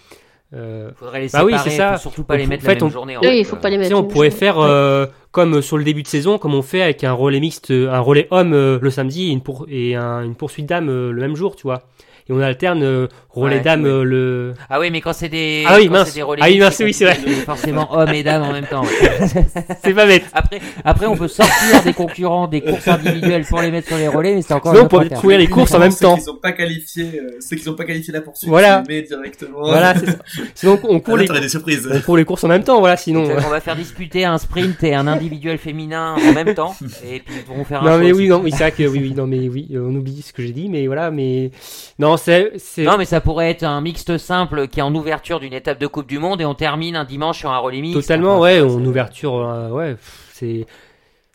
Euh, 0.54 0.90
Faudrait 0.96 1.22
les 1.22 1.28
Bah 1.30 1.44
oui, 1.44 1.54
c'est 1.64 1.70
ça. 1.70 1.94
faut 1.94 2.00
surtout 2.02 2.24
pas 2.24 2.34
En 2.34 2.36
les 2.36 2.46
mettre 2.46 2.62
fait, 2.62 2.74
la 2.74 2.80
même 2.80 2.84
on- 2.84 2.90
journée. 2.90 3.16
en 3.16 3.20
Oui, 3.20 3.26
fait, 3.28 3.38
il 3.38 3.44
faut 3.46 3.56
pas 3.56 3.70
les 3.70 3.78
mettre. 3.78 3.96
on 3.96 4.02
pourrait 4.04 4.28
journée. 4.28 4.38
faire 4.38 4.58
euh, 4.58 5.06
comme 5.30 5.62
sur 5.62 5.78
le 5.78 5.84
début 5.84 6.02
de 6.02 6.08
saison, 6.08 6.36
comme 6.36 6.54
on 6.54 6.60
fait 6.60 6.82
avec 6.82 7.04
un 7.04 7.12
relais 7.12 7.40
mixte, 7.40 7.70
un 7.70 8.00
relais 8.00 8.28
homme 8.30 8.52
euh, 8.52 8.78
le 8.82 8.90
samedi 8.90 9.28
et 9.28 9.32
une, 9.32 9.40
pour- 9.40 9.64
et 9.70 9.94
un- 9.94 10.22
une 10.22 10.34
poursuite 10.34 10.66
dame 10.66 10.90
euh, 10.90 11.10
le 11.10 11.20
même 11.22 11.36
jour, 11.36 11.56
tu 11.56 11.62
vois. 11.62 11.84
Et 12.28 12.32
on 12.32 12.38
alterne 12.40 12.82
euh, 12.84 13.08
relais 13.30 13.56
Ouais, 13.56 13.62
dame 13.62 13.82
oui. 13.82 13.90
euh, 13.90 14.04
le. 14.04 14.54
Ah 14.70 14.78
oui, 14.78 14.90
mais 14.90 15.00
quand 15.00 15.12
c'est 15.12 15.28
des, 15.28 15.64
Ah 15.66 15.76
oui, 15.78 15.86
quand 15.86 15.92
mince. 15.94 16.08
c'est 16.08 16.14
des 16.14 16.22
relais 16.22 16.40
Ah 16.44 16.48
oui, 16.48 16.58
mince, 16.60 16.80
oui, 16.84 16.92
c'est 16.94 17.04
vrai. 17.04 17.16
Forcément, 17.44 17.88
hommes 17.96 18.12
et 18.14 18.22
dames 18.22 18.42
en 18.42 18.52
même 18.52 18.66
temps. 18.66 18.84
C'est 19.84 19.94
pas 19.94 20.06
bête. 20.06 20.24
Après, 20.32 20.60
après, 20.84 21.06
on 21.06 21.16
peut 21.16 21.28
sortir 21.28 21.82
des 21.84 21.92
concurrents 21.92 22.46
des 22.46 22.60
courses 22.60 22.86
individuelles 22.88 23.44
pour 23.48 23.60
les 23.60 23.70
mettre 23.70 23.88
sur 23.88 23.96
les 23.96 24.08
relais, 24.08 24.34
mais 24.34 24.42
c'est 24.42 24.54
encore 24.54 24.72
Sinon, 24.74 24.88
une 24.90 24.96
on 24.96 25.00
affaire. 25.00 25.20
courir 25.20 25.38
les 25.38 25.48
courses 25.48 25.74
en 25.74 25.78
même 25.78 25.90
Ceux 25.90 26.04
temps. 26.04 26.16
qui 26.16 26.22
sont 26.22 26.36
pas 26.36 26.52
qualifiés, 26.52 27.10
euh, 27.20 27.36
ceux 27.40 27.56
qui 27.56 27.62
sont 27.62 27.74
pas 27.74 27.84
qualifiés 27.84 28.12
la 28.12 28.20
poursuite, 28.20 28.48
Voilà. 28.48 28.82
mets 28.88 29.02
directement. 29.02 29.58
Voilà, 29.62 29.94
c'est 29.98 30.06
ça. 30.06 30.16
Sinon, 30.54 30.78
on 30.84 30.96
Ah, 30.98 31.00
court 31.00 31.16
là, 31.16 31.24
les, 31.34 31.40
des 31.40 31.48
surprises. 31.48 31.88
on 31.92 32.00
court 32.00 32.16
les 32.16 32.24
courses 32.24 32.44
en 32.44 32.48
même 32.48 32.62
temps, 32.64 32.78
voilà, 32.80 32.96
sinon. 32.96 33.24
Exact, 33.24 33.44
On 33.46 33.50
va 33.50 33.60
faire 33.60 33.76
disputer 33.76 34.24
un 34.24 34.38
sprint 34.38 34.82
et 34.84 34.94
un 34.94 35.06
individuel 35.06 35.58
féminin 35.58 36.14
en 36.16 36.32
même 36.32 36.54
temps, 36.54 36.74
et 37.04 37.20
puis 37.20 37.34
ils 37.38 37.42
pourront 37.42 37.64
faire 37.64 37.82
un 37.82 37.90
Non 37.90 37.98
mais 37.98 38.12
oui, 38.12 38.28
non, 38.28 38.40
oui, 38.42 38.50
c'est 38.52 38.58
vrai 38.58 38.72
que 38.72 38.84
oui, 38.84 39.00
oui, 39.02 39.14
non 39.16 39.26
mais 39.26 39.48
oui, 39.48 39.68
euh, 39.74 39.88
on 39.90 39.94
oublie 39.96 40.22
ce 40.22 40.32
que 40.32 40.42
j'ai 40.42 40.52
dit, 40.52 40.68
mais 40.68 40.86
voilà, 40.86 41.10
mais 41.10 41.50
non, 41.98 42.11
c'est, 42.16 42.52
Non, 42.78 42.96
mais 42.98 43.04
ça 43.04 43.20
pourrait 43.20 43.50
être 43.50 43.62
un 43.64 43.80
mixte 43.80 44.18
simple 44.18 44.68
qui 44.68 44.80
est 44.80 44.82
en 44.82 44.94
ouverture 44.94 45.40
d'une 45.40 45.52
étape 45.52 45.78
de 45.78 45.86
Coupe 45.86 46.06
du 46.06 46.18
Monde 46.18 46.40
et 46.40 46.44
on 46.44 46.54
termine 46.54 46.96
un 46.96 47.04
dimanche 47.04 47.38
sur 47.38 47.50
un 47.50 47.58
relais 47.58 47.80
mixte. 47.80 48.00
totalement, 48.00 48.32
Enfin, 48.34 48.42
ouais, 48.42 48.58
ça, 48.60 48.64
en 48.66 48.84
ouverture, 48.84 49.34
euh, 49.36 49.68
ouais, 49.70 49.96
c'est, 50.32 50.66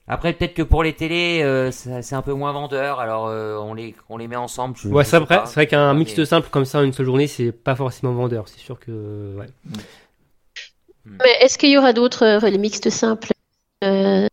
Après, 0.08 0.32
peut-être 0.34 0.54
que 0.54 0.62
pour 0.64 0.84
les 0.84 0.94
télés, 0.94 1.42
euh, 1.44 1.70
c'est 1.72 2.16
un 2.16 2.22
peu 2.22 2.32
moins 2.34 2.52
vendeur, 2.54 3.00
alors 3.02 3.28
euh, 3.28 3.58
on, 3.58 3.74
les, 3.74 3.94
on 4.10 4.18
les 4.18 4.28
met 4.30 4.36
ensemble. 4.38 4.76
je- 4.78 4.88
ouais, 4.88 5.04
c'est 5.04 5.20
vrai, 5.20 5.40
vrai 5.46 5.68
qu'un 5.68 5.94
Mais- 5.94 6.00
mixte 6.00 6.24
simple 6.26 6.48
comme 6.50 6.64
ça 6.66 6.80
en 6.80 6.84
une 6.84 6.94
seule 6.94 7.06
journée, 7.06 7.28
c'est 7.28 7.52
pas 7.52 7.76
forcément 7.76 8.14
vendeur, 8.14 8.48
c'est 8.48 8.60
sûr 8.60 8.80
que, 8.80 9.36
ouais. 9.38 9.48
Mais 11.06 11.32
est-ce 11.42 11.58
qu'il 11.58 11.70
y 11.72 11.78
aura 11.78 11.94
d'autres 11.94 12.40
relais 12.42 12.58
mixtes 12.58 12.90
simples 12.90 13.32
euh, 13.84 14.28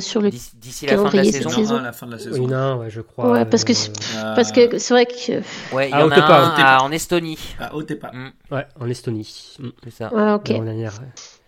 sur 0.00 0.20
le 0.20 0.30
D'ici 0.30 0.56
d'ici 0.56 0.86
la 0.86 0.96
fin 0.96 1.10
de 1.10 1.16
la 1.16 1.24
saison. 1.24 1.80
la 1.80 1.92
fin 1.92 2.06
de 2.06 2.12
la 2.12 2.18
saison. 2.18 2.78
ouais, 2.78 2.90
je 2.90 3.00
crois. 3.00 3.30
Ouais, 3.32 3.44
parce 3.44 3.64
que 3.64 3.72
euh, 3.72 3.74
c'est- 3.74 4.16
Euh, 4.16 4.34
Parce 4.34 4.52
que 4.52 4.78
c'est 4.78 4.94
vrai 4.94 5.06
que. 5.06 5.74
Ouais, 5.74 5.88
il 5.88 5.90
y 5.90 5.94
Ah, 5.94 6.04
en 6.06 6.10
a 6.10 6.16
Otepa, 6.18 6.38
un 6.38 6.54
à- 6.64 6.82
en 6.82 6.90
Estonie. 6.92 7.38
Ah, 7.58 7.74
Otepa. 7.74 8.12
ouais, 8.50 8.66
en 8.80 8.88
Estonie. 8.88 9.56
Mm. 9.58 9.68
C'est 9.84 9.90
ça, 9.90 10.10
Ah, 10.14 10.34
ok. 10.36 10.48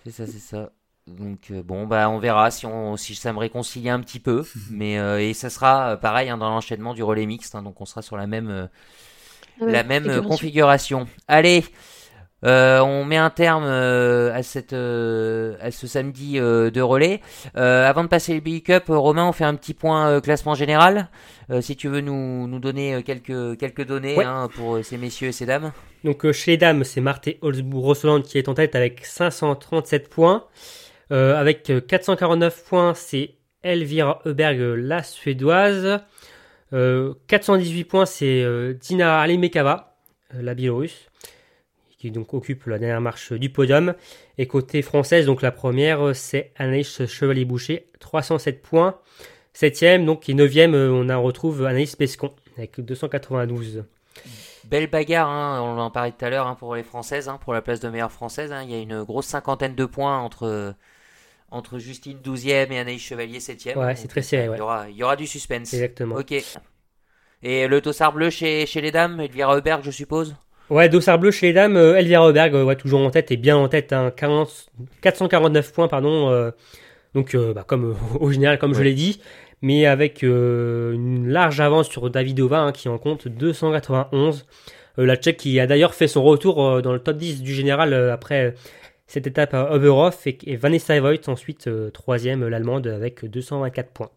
C'est 0.04 0.10
ça, 0.12 0.26
c'est 0.26 0.38
ça. 0.38 0.70
Donc 1.06 1.52
euh, 1.52 1.62
bon 1.62 1.86
bah 1.86 2.10
on 2.10 2.18
verra 2.18 2.50
si 2.50 2.66
on 2.66 2.96
si 2.96 3.14
ça 3.14 3.32
me 3.32 3.38
réconcilie 3.38 3.90
un 3.90 4.00
petit 4.00 4.18
peu, 4.18 4.44
mais 4.70 4.98
euh, 4.98 5.20
et 5.20 5.34
ça 5.34 5.50
sera 5.50 5.90
euh, 5.92 5.96
pareil 5.96 6.28
hein, 6.30 6.36
dans 6.36 6.50
l'enchaînement 6.50 6.94
du 6.94 7.04
relais 7.04 7.26
mixte, 7.26 7.54
hein, 7.54 7.62
donc 7.62 7.80
on 7.80 7.84
sera 7.84 8.02
sur 8.02 8.16
la 8.16 8.26
même 8.26 8.48
euh, 8.50 8.66
Ouais, 9.60 9.70
la 9.72 9.84
même 9.84 10.08
euh, 10.10 10.20
configuration. 10.22 10.98
configuration. 11.00 11.06
Allez, 11.28 11.64
euh, 12.46 12.80
on 12.80 13.04
met 13.04 13.16
un 13.16 13.30
terme 13.30 13.64
euh, 13.66 14.32
à 14.34 14.42
cette 14.42 14.72
euh, 14.72 15.56
à 15.60 15.70
ce 15.70 15.86
samedi 15.86 16.34
de 16.38 16.80
relais. 16.80 17.20
Avant 17.54 18.02
de 18.04 18.08
passer 18.08 18.34
le 18.34 18.40
Big 18.40 18.64
Cup, 18.64 18.84
Romain, 18.88 19.26
on 19.28 19.32
fait 19.32 19.44
un 19.44 19.54
petit 19.54 19.74
point 19.74 20.20
classement 20.20 20.54
général. 20.54 21.08
Si 21.60 21.76
tu 21.76 21.88
veux 21.88 22.00
nous 22.00 22.46
nous 22.48 22.58
donner 22.58 23.02
quelques 23.04 23.58
quelques 23.58 23.84
données 23.86 24.16
Ouais. 24.16 24.24
hein, 24.24 24.48
pour 24.54 24.78
ces 24.84 24.96
messieurs 24.98 25.28
et 25.28 25.32
ces 25.32 25.46
dames. 25.46 25.72
Donc 26.04 26.30
chez 26.32 26.52
les 26.52 26.56
dames, 26.56 26.84
c'est 26.84 27.00
Marthe 27.00 27.30
Holzbourg-Rossoland 27.42 28.22
qui 28.22 28.38
est 28.38 28.48
en 28.48 28.54
tête 28.54 28.74
avec 28.74 29.04
537 29.04 30.08
points. 30.08 30.44
Avec 31.10 31.70
euh, 31.70 31.80
449 31.80 32.64
points, 32.64 32.94
c'est 32.94 33.34
Elvira 33.62 34.20
Heuberg, 34.26 34.58
euh, 34.60 34.74
la 34.74 35.02
suédoise. 35.04 36.00
Euh, 36.72 37.14
418 37.28 37.84
points, 37.84 38.06
c'est 38.06 38.44
Dina 38.80 39.20
Alimekava, 39.20 39.96
euh, 40.34 40.42
la 40.42 40.54
biélorusse, 40.54 41.08
qui 42.06 42.12
donc 42.12 42.34
occupe 42.34 42.66
la 42.66 42.78
dernière 42.78 43.00
marche 43.00 43.32
du 43.32 43.50
podium. 43.50 43.94
Et 44.38 44.46
côté 44.46 44.82
française, 44.82 45.26
donc 45.26 45.42
la 45.42 45.50
première, 45.50 46.06
euh, 46.06 46.14
c'est 46.14 46.52
Anaïs 46.56 47.04
Chevalier-Boucher, 47.06 47.88
307 47.98 48.62
points. 48.62 48.98
Septième, 49.52 50.04
donc 50.04 50.28
et 50.28 50.34
neuvième, 50.34 50.74
euh, 50.74 50.90
on 50.92 51.08
en 51.08 51.22
retrouve 51.22 51.64
Anaïs 51.64 51.96
Pescon 51.96 52.32
avec 52.56 52.80
292. 52.80 53.84
Belle 54.64 54.88
bagarre, 54.88 55.28
hein, 55.28 55.60
on 55.62 55.78
en 55.78 55.90
parlait 55.90 56.12
tout 56.12 56.24
à 56.24 56.30
l'heure 56.30 56.46
hein, 56.46 56.56
pour 56.56 56.74
les 56.76 56.82
Françaises, 56.82 57.28
hein, 57.28 57.38
pour 57.42 57.52
la 57.52 57.62
place 57.62 57.80
de 57.80 57.88
meilleure 57.88 58.12
Française. 58.12 58.54
il 58.62 58.70
y 58.70 58.74
a 58.74 58.78
une 58.78 59.02
grosse 59.02 59.26
cinquantaine 59.26 59.74
de 59.74 59.84
points 59.84 60.18
entre, 60.18 60.74
entre 61.50 61.78
Justine 61.78 62.18
12e 62.22 62.72
et 62.72 62.78
Anaïs 62.78 63.02
Chevalier 63.02 63.38
7e. 63.38 63.76
Ouais, 63.78 63.96
c'est 63.96 64.08
très 64.08 64.22
serré, 64.22 64.48
ouais. 64.48 64.56
Il 64.56 64.58
y 64.58 64.62
aura, 64.62 64.90
il 64.90 64.96
y 64.96 65.02
aura 65.02 65.16
du 65.16 65.26
suspense. 65.26 65.72
Exactement. 65.72 66.16
Ok. 66.16 66.34
Et 67.42 67.68
le 67.68 67.80
tossard 67.80 68.12
bleu 68.12 68.30
chez, 68.30 68.66
chez 68.66 68.80
les 68.80 68.90
dames, 68.90 69.20
Elvira 69.20 69.56
Heuberg, 69.56 69.82
je 69.84 69.90
suppose? 69.90 70.36
Ouais, 70.70 70.88
dossard 70.88 71.18
bleu 71.18 71.30
chez 71.30 71.46
les 71.46 71.52
dames, 71.52 71.76
euh, 71.76 71.96
Elvira 71.96 72.28
Heuberg, 72.28 72.54
euh, 72.54 72.64
ouais, 72.64 72.76
toujours 72.76 73.00
en 73.00 73.10
tête 73.10 73.30
et 73.30 73.36
bien 73.36 73.56
en 73.56 73.68
tête, 73.68 73.92
hein, 73.92 74.12
40 74.14 74.66
449 75.00 75.72
points, 75.72 75.88
pardon. 75.88 76.30
euh, 76.30 76.50
donc, 77.14 77.36
bah, 77.36 77.64
comme 77.66 77.96
au 78.20 78.30
général, 78.30 78.58
comme 78.58 78.74
je 78.74 78.82
l'ai 78.82 78.94
dit, 78.94 79.20
mais 79.62 79.86
avec 79.86 80.22
euh, 80.22 80.92
une 80.92 81.28
large 81.28 81.60
avance 81.60 81.88
sur 81.88 82.10
Davidova 82.10 82.60
hein, 82.60 82.72
qui 82.72 82.88
en 82.88 82.98
compte 82.98 83.28
291. 83.28 84.46
Euh, 84.98 85.06
la 85.06 85.16
Tchèque 85.16 85.38
qui 85.38 85.60
a 85.60 85.66
d'ailleurs 85.66 85.94
fait 85.94 86.08
son 86.08 86.22
retour 86.22 86.82
dans 86.82 86.92
le 86.92 86.98
top 86.98 87.16
10 87.16 87.42
du 87.42 87.54
général 87.54 87.94
après 87.94 88.54
cette 89.06 89.26
étape 89.26 89.54
à 89.54 89.72
Oberhof 89.72 90.26
et, 90.26 90.56
Vanessa 90.56 90.98
Voigt 91.00 91.28
ensuite 91.28 91.68
euh, 91.68 91.90
troisième, 91.90 92.46
l'allemande, 92.46 92.86
avec 92.86 93.24
224 93.24 93.90
points. 93.90 94.10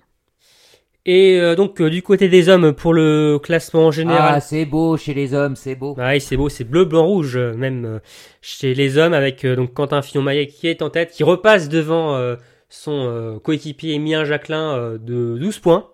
Et 1.05 1.39
euh, 1.39 1.55
donc 1.55 1.81
euh, 1.81 1.89
du 1.89 2.01
côté 2.01 2.27
des 2.27 2.49
hommes 2.49 2.73
pour 2.73 2.93
le 2.93 3.39
classement 3.41 3.89
général. 3.89 4.33
Ah, 4.35 4.41
c'est 4.41 4.65
beau 4.65 4.97
chez 4.97 5.13
les 5.13 5.33
hommes, 5.33 5.55
c'est 5.55 5.75
beau. 5.75 5.95
Ah 5.97 6.09
oui, 6.11 6.21
c'est 6.21 6.37
beau, 6.37 6.49
c'est 6.49 6.65
bleu, 6.65 6.85
blanc, 6.85 7.05
rouge, 7.05 7.37
euh, 7.37 7.53
même 7.53 7.85
euh, 7.85 7.99
chez 8.41 8.73
les 8.73 8.97
hommes, 8.97 9.13
avec 9.13 9.45
donc 9.45 9.73
Quentin 9.73 10.01
Fillon-Maillet 10.01 10.47
qui 10.47 10.67
est 10.67 10.81
en 10.81 10.89
tête, 10.89 11.11
qui 11.11 11.23
repasse 11.23 11.69
devant 11.69 12.15
euh, 12.15 12.35
son 12.69 13.07
euh, 13.07 13.39
coéquipier 13.39 13.95
Emilien 13.95 14.23
Jacquelin 14.23 14.75
euh, 14.77 14.97
de 14.97 15.37
12 15.39 15.59
points. 15.59 15.89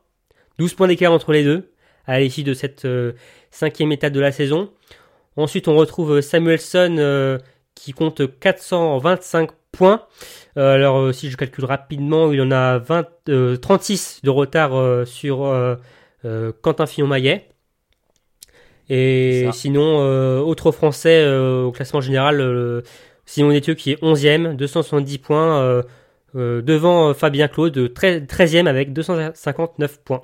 12 0.59 0.73
points 0.73 0.87
d'écart 0.87 1.11
entre 1.11 1.31
les 1.31 1.43
deux, 1.43 1.71
à 2.05 2.19
l'issue 2.19 2.43
de 2.43 2.53
cette 2.53 2.85
euh, 2.85 3.13
cinquième 3.51 3.91
étape 3.91 4.13
de 4.13 4.19
la 4.19 4.31
saison. 4.31 4.71
Ensuite, 5.37 5.67
on 5.67 5.75
retrouve 5.75 6.21
Samuelson 6.21 6.95
euh, 6.99 7.37
qui 7.73 7.91
compte 7.93 8.39
425 8.39 9.49
points. 9.75 10.03
Euh, 10.57 10.73
alors, 10.75 10.97
euh, 10.99 11.11
si 11.11 11.29
je 11.29 11.37
calcule 11.37 11.65
rapidement, 11.65 12.31
il 12.31 12.41
en 12.41 12.51
a 12.51 12.77
20, 12.79 13.07
euh, 13.29 13.57
36 13.57 14.21
de 14.23 14.29
retard 14.29 14.75
euh, 14.75 15.05
sur 15.05 15.45
euh, 15.45 15.75
euh, 16.23 16.51
Quentin 16.61 16.85
Fillon-Maillet. 16.85 17.49
Et 18.89 19.49
sinon, 19.51 19.99
euh, 20.01 20.39
autre 20.39 20.71
français 20.71 21.23
euh, 21.23 21.63
au 21.63 21.71
classement 21.71 22.01
général, 22.01 22.39
euh, 22.39 22.81
Simon 23.25 23.49
Détieux 23.49 23.73
qui 23.73 23.91
est 23.91 24.01
11e, 24.01 24.55
270 24.55 25.17
points, 25.17 25.59
euh, 25.59 25.81
euh, 26.35 26.61
devant 26.61 27.09
euh, 27.09 27.13
Fabien 27.13 27.47
Claude, 27.47 27.93
13, 27.93 28.23
13e 28.23 28.67
avec 28.67 28.93
259 28.93 30.01
points. 30.03 30.21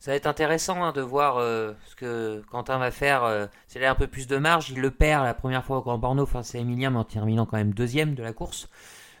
Ça 0.00 0.10
va 0.10 0.16
être 0.16 0.26
intéressant 0.26 0.82
hein, 0.82 0.92
de 0.92 1.02
voir 1.02 1.36
euh, 1.36 1.72
ce 1.86 1.94
que 1.94 2.42
Quentin 2.50 2.78
va 2.78 2.90
faire. 2.90 3.22
Euh, 3.24 3.46
S'il 3.68 3.84
a 3.84 3.90
un 3.90 3.94
peu 3.94 4.06
plus 4.06 4.26
de 4.26 4.38
marge, 4.38 4.70
il 4.70 4.80
le 4.80 4.90
perd 4.90 5.24
la 5.24 5.34
première 5.34 5.62
fois 5.62 5.78
au 5.78 5.82
Grand 5.82 5.98
Borno 5.98 6.26
face 6.26 6.54
à 6.54 6.58
Emilien, 6.58 6.90
mais 6.90 6.98
en 6.98 7.04
terminant 7.04 7.44
quand 7.46 7.58
même 7.58 7.74
deuxième 7.74 8.14
de 8.14 8.22
la 8.22 8.32
course. 8.32 8.68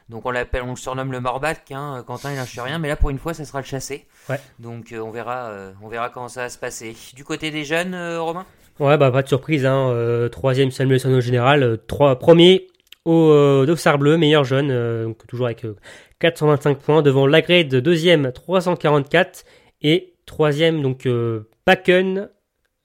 Donc 0.08 0.26
on 0.26 0.30
l'appelle, 0.30 0.62
on 0.64 0.70
le 0.70 0.76
surnomme 0.76 1.12
le 1.12 1.20
Morbac. 1.20 1.70
Hein. 1.70 2.02
Quentin 2.06 2.32
il 2.32 2.36
lâche 2.36 2.58
rien, 2.58 2.78
mais 2.78 2.88
là 2.88 2.96
pour 2.96 3.10
une 3.10 3.18
fois 3.18 3.32
ça 3.32 3.44
sera 3.44 3.60
le 3.60 3.66
chassé. 3.66 4.06
Ouais. 4.28 4.40
Donc 4.58 4.92
euh, 4.92 4.98
on 5.00 5.10
verra, 5.10 5.50
euh, 5.50 5.72
on 5.82 5.88
verra 5.88 6.08
comment 6.08 6.28
ça 6.28 6.42
va 6.42 6.48
se 6.48 6.58
passer. 6.58 6.96
Du 7.14 7.24
côté 7.24 7.50
des 7.50 7.64
jeunes, 7.64 7.94
euh, 7.94 8.20
Romain? 8.20 8.46
Ouais, 8.80 8.96
bah 8.96 9.10
pas 9.10 9.22
de 9.22 9.28
surprise, 9.28 9.66
hein, 9.66 9.90
euh, 9.90 10.28
troisième 10.28 10.70
Samuelson 10.70 11.12
au 11.12 11.20
général, 11.20 11.62
euh, 11.62 11.76
trois, 11.76 12.18
premier 12.18 12.66
au 13.04 13.30
euh, 13.30 13.66
Dossard 13.66 13.98
Bleu, 13.98 14.16
meilleur 14.16 14.44
jeune, 14.44 14.70
euh, 14.70 15.04
donc 15.04 15.26
toujours 15.26 15.46
avec 15.46 15.64
euh, 15.64 15.76
425 16.20 16.78
points, 16.78 17.02
devant 17.02 17.26
Lagrade, 17.26 17.68
deuxième 17.68 18.32
344, 18.32 19.44
et 19.82 20.14
troisième 20.30 20.80
donc 20.80 21.06
euh, 21.06 21.48
Bakken, 21.66 22.28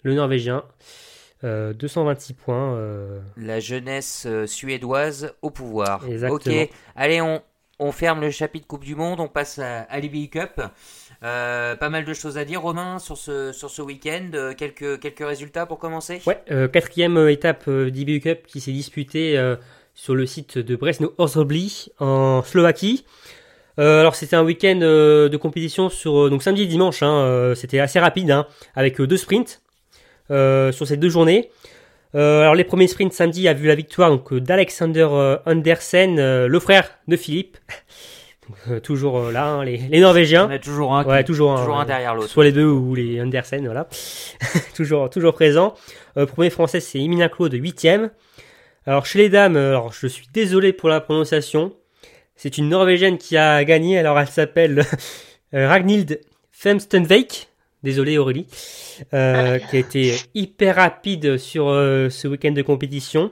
le 0.03 0.13
Norvégien, 0.13 0.63
euh, 1.43 1.73
226 1.73 2.33
points. 2.33 2.75
euh, 2.75 3.19
La 3.37 3.59
jeunesse 3.59 4.25
euh, 4.25 4.47
suédoise 4.47 5.33
au 5.41 5.51
pouvoir. 5.51 6.03
Exactement. 6.07 6.61
Ok, 6.63 6.69
allez, 6.95 7.21
on, 7.21 7.41
on 7.79 7.91
ferme 7.91 8.21
le 8.21 8.31
chapitre 8.31 8.65
Coupe 8.67 8.83
du 8.83 8.95
Monde, 8.95 9.19
on 9.19 9.27
passe 9.27 9.59
à, 9.59 9.81
à 9.81 9.99
l'IBU 9.99 10.29
Cup. 10.29 10.61
Euh, 11.23 11.75
pas 11.75 11.89
mal 11.89 12.03
de 12.03 12.13
choses 12.13 12.37
à 12.37 12.45
dire, 12.45 12.61
Romain, 12.61 12.99
sur 12.99 13.17
ce, 13.17 13.51
sur 13.51 13.69
ce 13.69 13.81
week-end. 13.81 14.29
Euh, 14.33 14.53
quelques, 14.53 14.99
quelques 14.99 15.25
résultats 15.25 15.65
pour 15.65 15.77
commencer? 15.79 16.21
Ouais, 16.25 16.41
euh, 16.51 16.67
quatrième 16.67 17.17
euh, 17.17 17.31
étape 17.31 17.65
euh, 17.67 17.89
d'IBU 17.89 18.19
Cup 18.21 18.39
qui 18.47 18.59
s'est 18.59 18.71
disputée 18.73 19.37
euh, 19.37 19.55
sur 19.93 20.13
le 20.15 20.25
site 20.25 20.57
de 20.57 20.75
Bresno 20.75 21.13
Orzobli 21.17 21.89
en 21.99 22.41
Slovaquie. 22.43 23.05
Euh, 23.79 23.99
alors 23.99 24.15
c'était 24.15 24.35
un 24.35 24.43
week-end 24.43 24.79
euh, 24.81 25.27
de 25.29 25.37
compétition 25.37 25.89
sur 25.89 26.25
euh, 26.25 26.29
donc 26.29 26.43
samedi 26.43 26.63
et 26.63 26.67
dimanche. 26.67 27.03
Hein, 27.03 27.13
euh, 27.13 27.55
c'était 27.55 27.79
assez 27.79 27.99
rapide 27.99 28.31
hein, 28.31 28.47
avec 28.75 28.99
euh, 29.01 29.07
deux 29.07 29.17
sprints 29.17 29.61
euh, 30.31 30.71
sur 30.71 30.87
ces 30.87 30.97
deux 30.97 31.09
journées. 31.09 31.49
Euh, 32.15 32.41
alors 32.41 32.55
les 32.55 32.63
premiers 32.63 32.87
sprints 32.87 33.11
samedi 33.13 33.47
a 33.49 33.53
vu 33.53 33.67
la 33.67 33.75
victoire 33.75 34.09
donc 34.09 34.33
d'Alexander 34.33 35.07
Andersen, 35.45 36.17
euh, 36.19 36.47
le 36.47 36.59
frère 36.59 36.89
de 37.07 37.17
Philippe. 37.17 37.57
Donc, 38.69 38.81
toujours 38.83 39.31
là, 39.31 39.47
hein, 39.47 39.63
les, 39.65 39.77
les 39.77 39.99
Norvégiens. 40.01 40.45
On 40.47 40.51
a 40.53 40.59
toujours 40.59 40.93
un, 40.95 41.03
qui- 41.03 41.09
Ouais, 41.09 41.23
toujours 41.23 41.53
un, 41.53 41.57
toujours 41.57 41.79
un 41.79 41.85
derrière 41.85 42.13
l'autre. 42.13 42.27
Soit 42.29 42.43
les 42.43 42.51
deux 42.51 42.67
ou 42.67 42.93
les 42.93 43.19
Andersen, 43.19 43.65
voilà. 43.65 43.87
toujours, 44.75 45.09
toujours 45.09 45.33
présent. 45.33 45.73
Euh, 46.15 46.27
premier 46.27 46.51
français, 46.51 46.79
c'est 46.79 46.99
Emilien 46.99 47.27
Claude, 47.27 47.53
8 47.55 47.87
Alors, 48.85 49.07
chez 49.07 49.17
les 49.17 49.29
dames, 49.29 49.55
alors, 49.55 49.93
je 49.93 50.05
suis 50.05 50.27
désolé 50.31 50.73
pour 50.73 50.89
la 50.89 51.01
prononciation. 51.01 51.73
C'est 52.35 52.57
une 52.57 52.69
Norvégienne 52.69 53.17
qui 53.17 53.37
a 53.37 53.63
gagné. 53.63 53.97
Alors, 53.97 54.19
elle 54.19 54.27
s'appelle 54.27 54.79
euh, 55.53 55.67
Ragnhild 55.67 56.19
Femstenveik. 56.51 57.47
Désolé, 57.83 58.17
Aurélie. 58.17 58.47
Euh, 59.13 59.59
qui 59.59 59.75
a 59.75 59.79
été 59.79 60.15
hyper 60.33 60.75
rapide 60.77 61.37
sur 61.37 61.69
euh, 61.69 62.09
ce 62.09 62.27
week-end 62.27 62.51
de 62.51 62.61
compétition. 62.61 63.31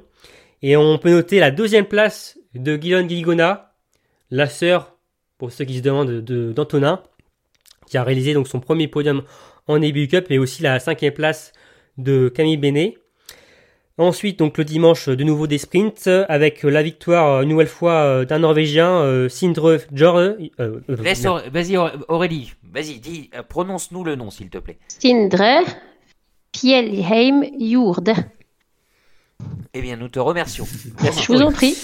Et 0.62 0.78
on 0.78 0.98
peut 0.98 1.10
noter 1.12 1.40
la 1.40 1.52
deuxième 1.52 1.86
place 1.86 2.38
de 2.54 2.78
Guillaume 2.78 3.08
Guigona, 3.08 3.74
la 4.30 4.48
sœur, 4.48 4.96
pour 5.38 5.52
ceux 5.52 5.66
qui 5.66 5.78
se 5.78 5.82
demandent, 5.82 6.22
de- 6.22 6.54
d'Antonin 6.54 7.02
qui 7.88 7.98
a 7.98 8.04
réalisé 8.04 8.34
donc 8.34 8.48
son 8.48 8.60
premier 8.62 8.88
podium 8.88 9.24
en 9.68 9.82
EBU 9.82 10.08
Cup, 10.08 10.28
mais 10.30 10.38
aussi 10.38 10.64
la 10.64 10.80
cinquième 10.80 11.14
place 11.14 11.52
de 11.98 12.30
Camille 12.30 12.58
Benet. 12.58 12.98
Ensuite, 14.00 14.40
donc 14.40 14.58
le 14.58 14.64
dimanche, 14.66 15.08
de 15.08 15.24
nouveau 15.24 15.46
des 15.46 15.60
sprints, 15.60 16.08
avec 16.28 16.64
la 16.64 16.82
victoire 16.82 17.28
euh, 17.30 17.42
une 17.44 17.50
nouvelle 17.50 17.68
fois 17.68 17.94
euh, 17.94 18.26
d'un 18.26 18.40
Norvégien, 18.40 18.90
euh, 18.90 19.30
Sindre 19.30 19.78
Jor. 19.94 20.18
euh, 20.18 20.34
euh, 20.60 20.80
Laisse 20.88 21.26
Auré- 21.26 21.48
Vas-y, 21.52 21.78
Auré- 21.78 21.92
Aurélie. 22.08 22.54
Vas-y, 22.74 22.98
dis, 23.00 23.30
prononce-nous 23.50 24.04
le 24.04 24.16
nom, 24.16 24.32
s'il 24.32 24.50
te 24.50 24.58
plaît. 24.58 24.80
Sindre 24.88 25.64
Fjellheim 26.56 27.44
Jord. 27.60 28.02
Eh 29.76 29.82
bien, 29.82 29.96
nous 29.96 30.08
te 30.10 30.20
remercions. 30.20 30.66
Je 30.66 31.32
vous 31.32 31.42
en 31.44 31.52
prie. 31.52 31.76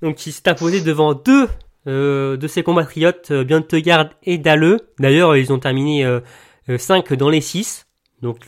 donc 0.00 0.16
qui 0.16 0.32
s'est 0.32 0.48
imposé 0.48 0.80
devant 0.80 1.12
deux 1.12 1.46
euh, 1.86 2.38
de 2.38 2.46
ses 2.48 2.62
compatriotes, 2.62 3.30
euh, 3.32 3.44
Bjørntegard 3.44 4.10
et 4.22 4.38
Dalleux. 4.38 4.78
D'ailleurs, 4.98 5.36
ils 5.36 5.52
ont 5.52 5.58
terminé 5.58 6.06
5 6.74 7.12
dans 7.14 7.28
les 7.28 7.42
6. 7.42 7.84
Donc 8.22 8.38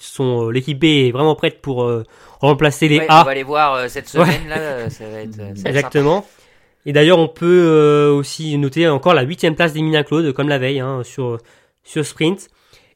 l'équipe 0.53 0.79
B 0.81 0.85
est 0.85 1.11
vraiment 1.13 1.35
prête 1.37 1.61
pour 1.61 1.85
euh, 1.85 2.05
remplacer 2.41 2.89
les 2.89 2.99
Ouais, 2.99 3.07
A. 3.09 3.23
on 3.23 3.25
va 3.25 3.35
les 3.35 3.43
voir 3.43 3.75
euh, 3.75 3.89
cette 3.89 4.09
semaine 4.09 4.49
là. 4.49 4.59
euh, 4.59 4.89
Ça 4.91 5.05
va 5.09 5.21
être. 5.21 5.39
euh, 5.39 5.39
ça 5.39 5.43
va 5.45 5.51
être 5.51 5.67
Exactement. 5.67 6.27
Et 6.87 6.93
d'ailleurs, 6.93 7.19
on 7.19 7.29
peut 7.29 8.11
aussi 8.15 8.57
noter 8.57 8.89
encore 8.89 9.13
la 9.15 9.23
huitième 9.23 9.55
place 9.55 9.75
d'Emilien 9.75 10.03
Claude, 10.03 10.33
comme 10.33 10.49
la 10.49 10.59
veille, 10.59 10.81
hein, 10.81 11.03
sur, 11.05 11.37
sur 11.85 12.07
sprint. 12.07 12.49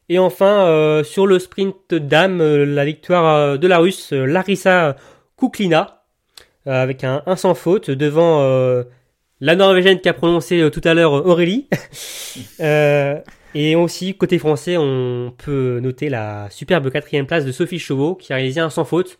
Et 0.09 0.17
enfin, 0.19 0.65
euh, 0.67 1.03
sur 1.03 1.27
le 1.27 1.37
sprint 1.39 1.93
dame, 1.93 2.41
la 2.63 2.83
victoire 2.85 3.59
de 3.59 3.67
la 3.67 3.77
Russe 3.77 4.11
Larissa 4.11 4.95
Kuklina, 5.37 6.03
avec 6.65 7.03
un 7.03 7.21
1 7.27 7.35
sans 7.35 7.53
faute, 7.53 7.91
devant 7.91 8.41
euh, 8.41 8.83
la 9.39 9.55
Norvégienne 9.55 9.99
qui 10.01 10.09
a 10.09 10.13
prononcé 10.13 10.67
tout 10.71 10.81
à 10.83 10.93
l'heure 10.95 11.11
Aurélie. 11.13 11.67
Euh, 12.59 13.15
et 13.53 13.75
aussi, 13.77 14.13
côté 14.17 14.39
français, 14.39 14.75
on 14.75 15.33
peut 15.37 15.79
noter 15.81 16.09
la 16.09 16.49
superbe 16.49 16.89
quatrième 16.91 17.25
place 17.25 17.45
de 17.45 17.53
Sophie 17.53 17.79
Chauveau 17.79 18.15
qui 18.15 18.33
a 18.33 18.35
réalisé 18.35 18.59
un 18.59 18.69
sans 18.69 18.83
faute. 18.83 19.17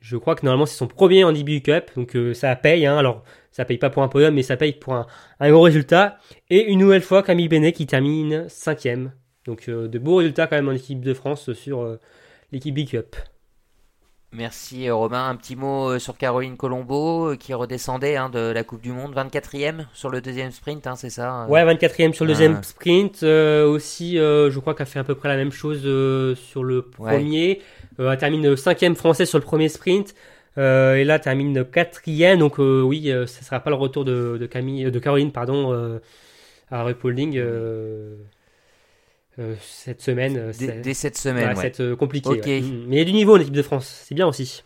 Je 0.00 0.16
crois 0.16 0.34
que 0.34 0.44
normalement 0.44 0.66
c'est 0.66 0.76
son 0.76 0.86
premier 0.86 1.24
en 1.24 1.32
DBU 1.32 1.60
Cup, 1.60 1.90
donc 1.94 2.16
euh, 2.16 2.32
ça 2.32 2.56
paye. 2.56 2.86
Hein. 2.86 2.96
Alors 2.96 3.22
ça 3.52 3.64
paye 3.64 3.78
pas 3.78 3.90
pour 3.90 4.02
un 4.02 4.08
podium, 4.08 4.34
mais 4.34 4.42
ça 4.42 4.56
paye 4.56 4.72
pour 4.72 4.94
un, 4.94 5.06
un 5.40 5.50
gros 5.50 5.62
résultat. 5.62 6.18
Et 6.48 6.70
une 6.70 6.78
nouvelle 6.78 7.02
fois 7.02 7.22
Camille 7.22 7.48
Benet 7.48 7.72
qui 7.72 7.86
termine 7.86 8.48
cinquième. 8.48 9.12
Donc 9.44 9.68
euh, 9.68 9.88
de 9.88 9.98
beaux 9.98 10.16
résultats 10.16 10.46
quand 10.46 10.56
même 10.56 10.68
en 10.68 10.72
équipe 10.72 11.00
de 11.00 11.14
France 11.14 11.52
sur 11.52 11.82
euh, 11.82 12.00
l'équipe 12.50 12.74
Big 12.74 12.88
Cup. 12.88 13.16
Merci 14.32 14.88
euh, 14.88 14.94
Romain. 14.94 15.28
Un 15.28 15.34
petit 15.34 15.56
mot 15.56 15.90
euh, 15.90 15.98
sur 15.98 16.16
Caroline 16.16 16.56
Colombo 16.56 17.30
euh, 17.30 17.36
qui 17.36 17.52
redescendait 17.52 18.14
hein, 18.16 18.28
de 18.30 18.38
la 18.38 18.62
Coupe 18.62 18.80
du 18.80 18.92
Monde, 18.92 19.12
24e 19.14 19.86
sur 19.92 20.08
le 20.08 20.20
deuxième 20.20 20.52
sprint, 20.52 20.86
hein, 20.86 20.94
c'est 20.94 21.10
ça 21.10 21.46
Ouais, 21.48 21.64
24e 21.64 22.12
sur 22.12 22.24
le 22.24 22.30
deuxième 22.32 22.56
Ah. 22.60 22.62
sprint. 22.62 23.24
euh, 23.24 23.66
aussi, 23.66 24.18
euh, 24.18 24.48
je 24.50 24.60
crois 24.60 24.74
qu'elle 24.74 24.86
fait 24.86 25.00
à 25.00 25.04
peu 25.04 25.16
près 25.16 25.28
la 25.28 25.36
même 25.36 25.50
chose 25.50 25.82
euh, 25.84 26.36
sur 26.36 26.62
le 26.62 26.82
premier. 26.82 27.60
Elle 27.98 28.16
termine 28.18 28.56
cinquième 28.56 28.94
français 28.94 29.26
sur 29.26 29.38
le 29.38 29.44
premier 29.44 29.68
sprint. 29.68 30.14
Et 30.56 30.60
là, 31.04 31.14
elle 31.14 31.20
termine 31.20 31.64
quatrième. 31.64 32.38
Donc 32.38 32.58
oui, 32.58 33.10
ce 33.26 33.44
sera 33.44 33.60
pas 33.60 33.70
le 33.70 33.76
retour 33.76 34.04
de, 34.04 34.36
de 34.38 34.46
Camille, 34.46 34.90
de 34.90 34.98
Caroline, 34.98 35.32
pardon, 35.32 35.98
à 36.70 36.82
Repolding 36.82 37.40
euh, 39.40 39.52
euh, 39.52 39.54
cette 39.60 40.02
semaine. 40.02 40.36
euh, 40.36 40.46
Dès, 40.58 40.66
c'est- 40.66 40.80
dès 40.80 40.94
cette 40.94 41.16
semaine, 41.16 41.56
ouais. 41.56 41.72
euh, 41.80 41.96
compliqué. 41.96 42.28
Ouais. 42.28 42.60
Mm. 42.60 42.84
Mais 42.88 42.96
il 42.96 42.98
y 42.98 43.02
a 43.02 43.04
du 43.04 43.12
niveau 43.12 43.36
en 43.36 43.40
équipe 43.40 43.54
de 43.54 43.62
France. 43.62 44.02
C'est 44.06 44.14
bien 44.14 44.26
aussi. 44.26 44.62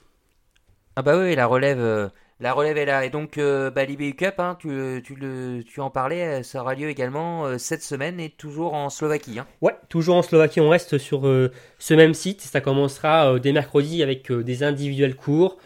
Ah 0.97 1.03
bah 1.03 1.19
oui, 1.19 1.35
la 1.35 1.47
relève, 1.47 1.81
euh, 1.81 2.09
la 2.41 2.53
relève 2.53 2.77
est 2.77 2.85
là. 2.85 3.05
Et 3.05 3.11
donc, 3.11 3.39
euh, 3.39 3.71
bah, 3.71 3.85
l'IBU 3.85 4.15
Cup, 4.15 4.35
hein, 4.39 4.57
tu, 4.61 5.03
tu, 5.05 5.15
le, 5.17 5.63
tu 5.65 5.81
en 5.81 5.91
parlais, 5.91 6.41
euh, 6.41 6.43
ça 6.43 6.61
aura 6.61 6.75
lieu 6.75 6.89
également 6.89 7.47
euh, 7.47 7.59
cette 7.59 7.83
semaine 7.83 8.21
et 8.21 8.31
toujours 8.31 8.75
en 8.75 8.91
Slovaquie. 8.91 9.39
Hein. 9.39 9.47
Ouais, 9.61 9.75
toujours 9.89 10.17
en 10.17 10.23
Slovaquie, 10.23 10.61
on 10.61 10.69
reste 10.69 10.99
sur 10.99 11.27
euh, 11.27 11.51
ce 11.79 11.95
même 11.95 12.15
site. 12.15 12.43
Ça 12.43 12.61
commencera 12.61 13.33
euh, 13.33 13.39
dès 13.39 13.53
mercredi 13.53 14.03
avec 14.03 14.31
euh, 14.31 14.45
des 14.45 14.63
individuels 14.63 15.17
courts. 15.17 15.57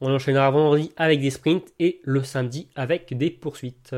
On 0.00 0.10
enchaînera 0.14 0.50
vendredi 0.50 0.92
avec 0.96 1.20
des 1.20 1.28
sprints 1.28 1.74
et 1.78 2.00
le 2.04 2.22
samedi 2.22 2.68
avec 2.74 3.14
des 3.18 3.30
poursuites. 3.30 3.94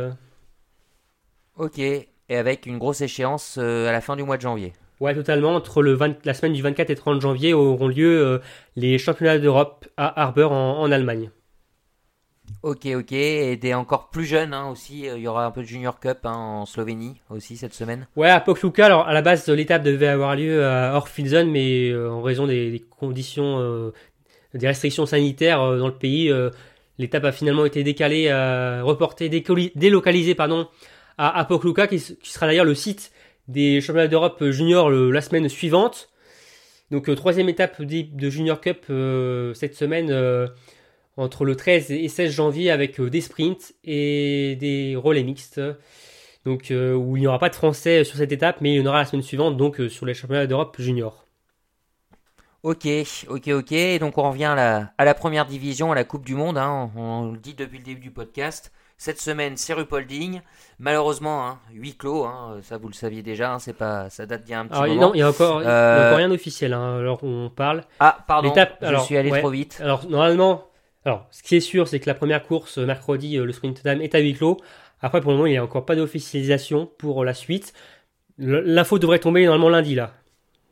Ok, 1.56 1.80
et 2.28 2.36
avec 2.36 2.66
une 2.66 2.78
grosse 2.78 3.00
échéance 3.00 3.56
euh, 3.58 3.88
à 3.88 3.92
la 3.92 4.00
fin 4.00 4.16
du 4.16 4.22
mois 4.22 4.36
de 4.36 4.42
janvier. 4.42 4.72
Ouais, 5.00 5.14
totalement. 5.14 5.54
Entre 5.54 5.82
le 5.82 5.94
20 5.94 6.24
la 6.24 6.34
semaine 6.34 6.52
du 6.52 6.62
24 6.62 6.90
et 6.90 6.94
30 6.94 7.20
janvier 7.20 7.54
auront 7.54 7.88
lieu 7.88 8.24
euh, 8.24 8.38
les 8.76 8.98
championnats 8.98 9.38
d'Europe 9.38 9.86
à 9.96 10.22
Harbour 10.22 10.52
en, 10.52 10.80
en 10.80 10.92
Allemagne. 10.92 11.30
Ok, 12.62 12.86
ok, 12.94 13.12
et 13.12 13.56
des 13.56 13.74
encore 13.74 14.10
plus 14.10 14.24
jeunes 14.24 14.54
hein, 14.54 14.68
aussi, 14.70 15.08
euh, 15.08 15.16
il 15.16 15.22
y 15.22 15.26
aura 15.26 15.44
un 15.44 15.50
peu 15.50 15.62
de 15.62 15.66
Junior 15.66 15.98
Cup 15.98 16.18
hein, 16.22 16.32
en 16.32 16.66
Slovénie 16.66 17.20
aussi 17.28 17.56
cette 17.56 17.74
semaine. 17.74 18.06
Ouais, 18.14 18.30
à 18.30 18.38
Pokluka, 18.40 18.86
alors 18.86 19.08
à 19.08 19.12
la 19.12 19.20
base, 19.20 19.48
l'étape 19.48 19.82
devait 19.82 20.06
avoir 20.06 20.36
lieu 20.36 20.64
à 20.64 20.94
Orfilsen, 20.94 21.50
mais 21.50 21.90
euh, 21.90 22.08
en 22.08 22.22
raison 22.22 22.46
des, 22.46 22.70
des 22.70 22.78
conditions, 22.78 23.58
euh, 23.58 23.92
des 24.54 24.68
restrictions 24.68 25.06
sanitaires 25.06 25.60
euh, 25.60 25.78
dans 25.78 25.88
le 25.88 25.94
pays, 25.94 26.32
l'étape 26.98 27.24
a 27.24 27.32
finalement 27.32 27.64
été 27.64 27.82
décalée, 27.82 28.32
reportée, 28.82 29.28
délocalisée 29.74 30.36
pardon, 30.36 30.68
à, 31.18 31.38
à 31.38 31.44
Pokluka, 31.44 31.86
qui, 31.86 31.98
sera 31.98 32.46
d'ailleurs 32.46 32.64
le 32.64 32.74
site 32.74 33.12
des 33.48 33.80
championnats 33.80 34.08
d'Europe 34.08 34.44
junior 34.50 34.90
le- 34.90 35.10
la 35.10 35.20
semaine 35.20 35.48
suivante. 35.48 36.10
Donc 36.90 37.08
euh, 37.08 37.14
troisième 37.14 37.48
étape 37.48 37.80
de 37.82 38.30
Junior 38.30 38.60
Cup 38.60 38.84
euh, 38.90 39.54
cette 39.54 39.74
semaine 39.74 40.10
euh, 40.10 40.46
entre 41.16 41.44
le 41.44 41.56
13 41.56 41.90
et 41.90 42.08
16 42.08 42.30
janvier 42.32 42.70
avec 42.70 43.00
euh, 43.00 43.08
des 43.08 43.20
sprints 43.22 43.74
et 43.84 44.56
des 44.60 44.94
relais 44.96 45.22
mixtes 45.22 45.60
donc 46.44 46.70
euh, 46.70 46.94
où 46.94 47.16
il 47.16 47.20
n'y 47.20 47.26
aura 47.26 47.38
pas 47.38 47.48
de 47.48 47.54
français 47.54 48.04
sur 48.04 48.16
cette 48.16 48.32
étape, 48.32 48.60
mais 48.60 48.74
il 48.74 48.78
y 48.78 48.80
en 48.80 48.86
aura 48.86 48.98
la 48.98 49.04
semaine 49.04 49.22
suivante, 49.22 49.56
donc 49.56 49.80
euh, 49.80 49.88
sur 49.88 50.06
les 50.06 50.14
championnats 50.14 50.46
d'Europe 50.46 50.76
junior. 50.78 51.24
Ok, 52.62 52.86
ok, 53.28 53.48
ok, 53.48 53.74
donc 53.98 54.18
on 54.18 54.30
revient 54.30 54.54
à 54.56 55.04
la, 55.04 55.14
première 55.14 55.46
division, 55.46 55.90
à 55.90 55.94
la 55.96 56.04
Coupe 56.04 56.24
du 56.24 56.34
Monde, 56.34 56.58
hein, 56.58 56.90
on 56.94 57.32
le 57.32 57.38
dit 57.38 57.54
depuis 57.54 57.78
le 57.78 57.84
début 57.84 58.00
du 58.00 58.10
podcast. 58.12 58.72
Cette 58.98 59.20
semaine, 59.20 59.56
c'est 59.56 59.72
Rupolding. 59.72 60.40
Malheureusement, 60.78 61.46
hein, 61.46 61.58
huis 61.72 61.94
clos, 61.96 62.24
hein, 62.24 62.58
ça 62.62 62.78
vous 62.78 62.88
le 62.88 62.94
saviez 62.94 63.22
déjà, 63.22 63.54
hein, 63.54 63.58
c'est 63.58 63.72
pas, 63.72 64.10
ça 64.10 64.26
date 64.26 64.44
d'il 64.44 64.52
y 64.52 64.54
a 64.54 64.60
un 64.60 64.66
petit 64.66 64.74
Alors 64.74 64.86
moment. 64.88 65.00
non, 65.08 65.14
il 65.14 65.18
y 65.18 65.22
a 65.22 65.28
encore, 65.28 65.60
Euh, 65.64 66.06
encore 66.06 66.18
rien 66.18 66.28
d'officiel, 66.28 66.72
hein, 66.72 66.98
alors 66.98 67.22
on 67.24 67.50
parle. 67.50 67.82
Ah, 68.00 68.18
pardon, 68.26 68.52
je 68.54 68.86
alors, 68.86 69.04
suis 69.04 69.16
allé 69.16 69.30
ouais. 69.30 69.40
trop 69.40 69.50
vite. 69.50 69.78
Alors 69.82 70.08
normalement, 70.08 70.64
alors 71.04 71.26
ce 71.30 71.42
qui 71.42 71.56
est 71.56 71.60
sûr, 71.60 71.88
c'est 71.88 72.00
que 72.00 72.08
la 72.08 72.14
première 72.14 72.42
course 72.44 72.78
euh, 72.78 72.86
mercredi, 72.86 73.36
euh, 73.36 73.44
le 73.44 73.52
sprint 73.52 73.82
dame 73.84 74.00
est 74.00 74.14
à 74.14 74.18
huis 74.20 74.34
clos. 74.34 74.56
Après, 75.00 75.20
pour 75.20 75.32
le 75.32 75.36
moment, 75.36 75.46
il 75.46 75.52
n'y 75.52 75.56
a 75.58 75.64
encore 75.64 75.84
pas 75.84 75.96
d'officialisation 75.96 76.86
pour 76.98 77.24
la 77.24 77.34
suite. 77.34 77.72
L'info 78.38 78.98
devrait 78.98 79.18
tomber 79.18 79.44
normalement 79.44 79.68
lundi 79.68 79.94
là. 79.94 80.12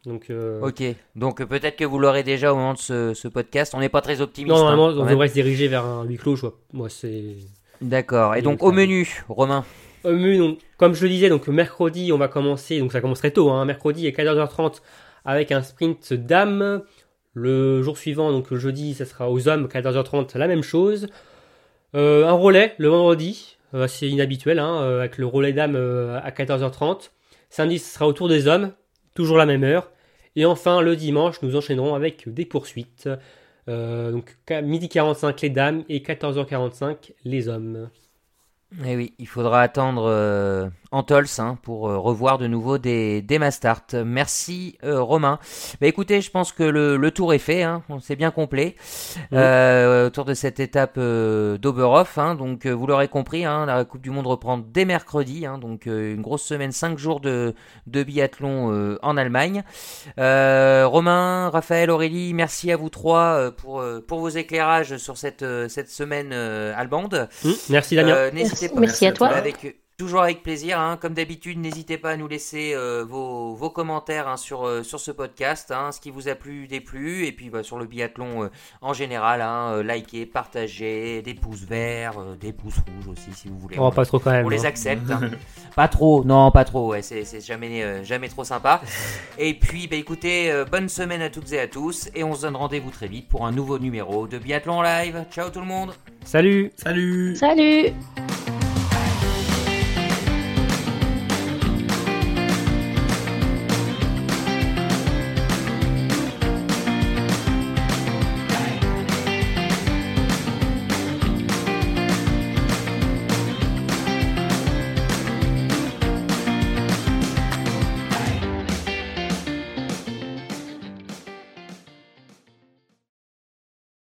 Donc 0.07 0.31
euh, 0.31 0.61
Ok, 0.63 0.83
donc 1.15 1.45
peut-être 1.45 1.77
que 1.77 1.85
vous 1.85 1.99
l'aurez 1.99 2.23
déjà 2.23 2.53
au 2.53 2.57
moment 2.57 2.73
de 2.75 2.79
ce, 2.79 3.13
ce 3.13 3.29
podcast. 3.29 3.75
On 3.75 3.81
n'est 3.81 3.89
pas 3.91 4.01
très 4.01 4.21
optimiste. 4.23 4.55
non, 4.57 4.61
normalement, 4.65 4.87
on 4.87 5.05
devrait 5.07 5.29
se 5.29 5.35
diriger 5.35 5.69
vers 5.69 5.85
un 5.85 6.05
huis 6.05 6.17
clos. 6.17 6.37
Je 6.37 6.43
vois, 6.43 6.55
moi, 6.73 6.89
c'est 6.89 7.35
D'accord, 7.81 8.35
et 8.35 8.43
donc 8.43 8.63
au 8.63 8.73
menu, 8.73 9.25
Romain. 9.29 9.65
Au 10.05 10.13
menu, 10.13 10.39
donc, 10.39 10.59
comme 10.77 10.95
je 10.95 11.03
le 11.03 11.09
disais, 11.09 11.29
donc 11.29 11.49
mercredi, 11.49 12.13
on 12.13 12.19
va 12.19 12.29
commencer, 12.29 12.79
donc 12.79 12.93
ça 12.93 13.01
commence 13.01 13.19
très 13.19 13.31
tôt, 13.31 13.51
hein, 13.51 13.65
mercredi 13.65 14.07
à 14.07 14.11
14h30 14.11 14.81
avec 15.25 15.53
un 15.53 15.63
sprint 15.63 16.13
dames. 16.13 16.83
Le 17.33 17.83
jour 17.83 17.97
suivant, 17.97 18.33
donc 18.33 18.51
le 18.51 18.59
jeudi, 18.59 18.95
ça 18.95 19.05
sera 19.05 19.31
aux 19.31 19.49
hommes, 19.49 19.67
14h30, 19.67 20.37
la 20.37 20.49
même 20.49 20.63
chose. 20.63 21.09
Euh, 21.95 22.27
un 22.27 22.33
relais 22.33 22.75
le 22.79 22.89
vendredi, 22.89 23.57
euh, 23.75 23.85
assez 23.85 24.09
inhabituel, 24.09 24.59
hein, 24.59 24.83
euh, 24.83 25.01
avec 25.01 25.19
le 25.19 25.27
relais 25.27 25.53
dames 25.53 25.77
à 25.77 26.31
14h30. 26.31 27.11
Samedi, 27.49 27.79
ce 27.79 27.95
sera 27.95 28.07
au 28.07 28.13
tour 28.13 28.29
des 28.29 28.47
hommes, 28.47 28.73
toujours 29.15 29.39
la 29.39 29.47
même 29.47 29.65
heure. 29.65 29.91
Et 30.37 30.45
enfin, 30.45 30.81
le 30.81 30.97
dimanche, 30.97 31.43
nous 31.43 31.57
enchaînerons 31.57 31.95
avec 31.95 32.33
des 32.33 32.45
poursuites. 32.45 33.09
Euh, 33.69 34.13
donc 34.13 34.37
midi 34.63 34.89
45 34.89 35.41
les 35.43 35.51
dames 35.51 35.85
et 35.89 36.01
14h45 36.01 37.13
les 37.25 37.49
hommes. 37.49 37.91
Eh 38.85 38.97
oui, 38.97 39.15
il 39.19 39.27
faudra 39.27 39.63
attendre 39.63 40.71
euh, 40.93 40.97
Antols 40.97 41.27
hein, 41.39 41.57
pour 41.63 41.89
euh, 41.89 41.99
revoir 41.99 42.39
de 42.39 42.47
nouveau 42.47 42.79
des, 42.79 43.23
des 43.23 43.39
Mastart. 43.39 43.83
Merci 44.05 44.77
euh, 44.85 45.01
Romain. 45.03 45.39
Bah 45.81 45.87
écoutez, 45.87 46.21
je 46.21 46.31
pense 46.31 46.53
que 46.53 46.63
le, 46.63 46.97
le 46.97 47.11
tour 47.11 47.33
est 47.35 47.39
fait, 47.39 47.63
hein, 47.63 47.83
c'est 48.03 48.17
bien 48.17 48.31
complet 48.31 48.75
Oui. 49.33 49.39
euh, 49.39 50.07
autour 50.07 50.25
de 50.25 50.35
cette 50.35 50.61
étape 50.61 50.95
euh, 50.99 51.59
d'Oberhof. 51.59 52.19
Hein, 52.19 52.35
donc 52.35 52.67
euh, 52.67 52.73
vous 52.73 52.87
l'aurez 52.87 53.09
compris, 53.09 53.45
hein, 53.45 53.67
la 53.67 53.85
Coupe 53.85 54.03
du 54.03 54.11
Monde 54.11 54.27
reprend 54.27 54.59
dès 54.59 54.85
mercredi, 54.85 55.47
hein, 55.47 55.59
donc 55.59 55.87
euh, 55.87 56.15
une 56.15 56.23
grosse 56.23 56.43
semaine, 56.43 56.73
5 56.73 56.99
jours 56.99 57.21
de, 57.21 57.55
de 57.87 58.03
biathlon 58.03 58.73
euh, 58.73 58.99
en 59.03 59.17
Allemagne. 59.17 59.63
Euh, 60.19 60.87
Romain, 60.87 61.51
Raphaël, 61.51 61.91
Aurélie, 61.91 62.35
merci 62.35 62.71
à 62.73 62.77
vous 62.77 62.91
trois 62.91 63.35
euh, 63.37 63.51
pour, 63.51 63.81
euh, 63.81 64.01
pour 64.07 64.21
vos 64.21 64.29
éclairages 64.29 64.97
sur 64.97 65.17
cette, 65.17 65.43
euh, 65.43 65.69
cette 65.69 65.89
semaine 65.91 66.31
euh, 66.33 66.73
allemande. 66.77 67.29
Hmm, 67.45 67.51
merci 67.71 67.95
Damien. 67.97 68.15
Euh, 68.15 68.31
n'hésitez 68.31 68.67
Merci, 68.67 68.69
pas. 68.75 68.81
merci 68.81 69.07
à 69.07 69.13
toi. 69.13 69.29
Avec, 69.29 69.77
toujours 70.01 70.23
avec 70.23 70.43
plaisir. 70.43 70.81
hein. 70.81 70.97
Comme 70.99 71.13
d'habitude, 71.13 71.59
n'hésitez 71.59 71.99
pas 71.99 72.13
à 72.13 72.17
nous 72.17 72.27
laisser 72.27 72.73
euh, 72.75 73.05
vos, 73.07 73.53
vos 73.55 73.69
commentaires 73.69 74.29
hein, 74.29 74.39
sur, 74.39 74.67
euh, 74.67 74.83
sur 74.83 74.99
ce 74.99 75.11
podcast, 75.11 75.71
hein, 75.71 75.93
ce 75.93 76.01
qui 76.01 76.11
vous 76.11 76.27
a 76.29 76.35
plu, 76.35 76.67
déplu, 76.67 77.27
et 77.27 77.33
puis 77.33 77.51
bah, 77.51 77.63
sur 77.63 77.79
le 77.79 77.85
biathlon 77.85 78.45
euh, 78.45 78.49
en 78.81 78.95
général. 78.95 79.43
Hein, 79.43 79.73
euh, 79.75 79.83
likez, 79.83 80.25
partagez, 80.25 81.21
des 81.21 81.35
pouces 81.35 81.65
verts, 81.65 82.19
euh, 82.19 82.35
des 82.37 82.55
pouces 82.55 82.77
rouges 82.79 83.09
aussi 83.13 83.31
si 83.35 83.49
vous 83.49 83.59
voulez. 83.59 83.77
Oh, 83.79 83.91
pas 83.91 84.07
trop 84.07 84.19
quand 84.19 84.31
même. 84.31 84.47
On 84.47 84.49
les 84.49 84.65
accepte. 84.65 85.11
hein. 85.11 85.21
pas 85.77 85.89
trop, 85.89 86.25
non, 86.25 86.51
pas 86.51 86.65
trop. 86.65 86.89
Ouais, 86.93 87.03
c'est 87.03 87.45
jamais, 87.45 87.83
euh, 87.83 88.03
jamais 88.03 88.29
trop 88.29 88.45
sympa. 88.45 88.81
Et 89.37 89.53
puis, 89.53 89.87
bah, 89.87 89.97
écoutez, 89.97 90.51
euh, 90.51 90.65
bonne 90.65 90.89
semaine 90.89 91.21
à 91.21 91.29
toutes 91.29 91.53
et 91.53 91.61
à 91.61 91.69
tous, 91.69 92.09
et 92.15 92.25
on 92.25 92.35
se 92.35 92.41
donne 92.43 92.57
rendez-vous 92.57 92.91
très 92.91 93.07
vite 93.09 93.29
pour 93.29 93.47
un 93.47 93.53
nouveau 93.53 93.79
numéro 93.79 94.27
de 94.27 94.39
Biathlon 94.39 94.81
Live. 94.81 95.27
Ciao 95.31 95.51
tout 95.51 95.61
le 95.61 95.67
monde. 95.67 95.93
Salut 96.25 96.73
Salut 96.77 97.37
Salut 97.37 97.93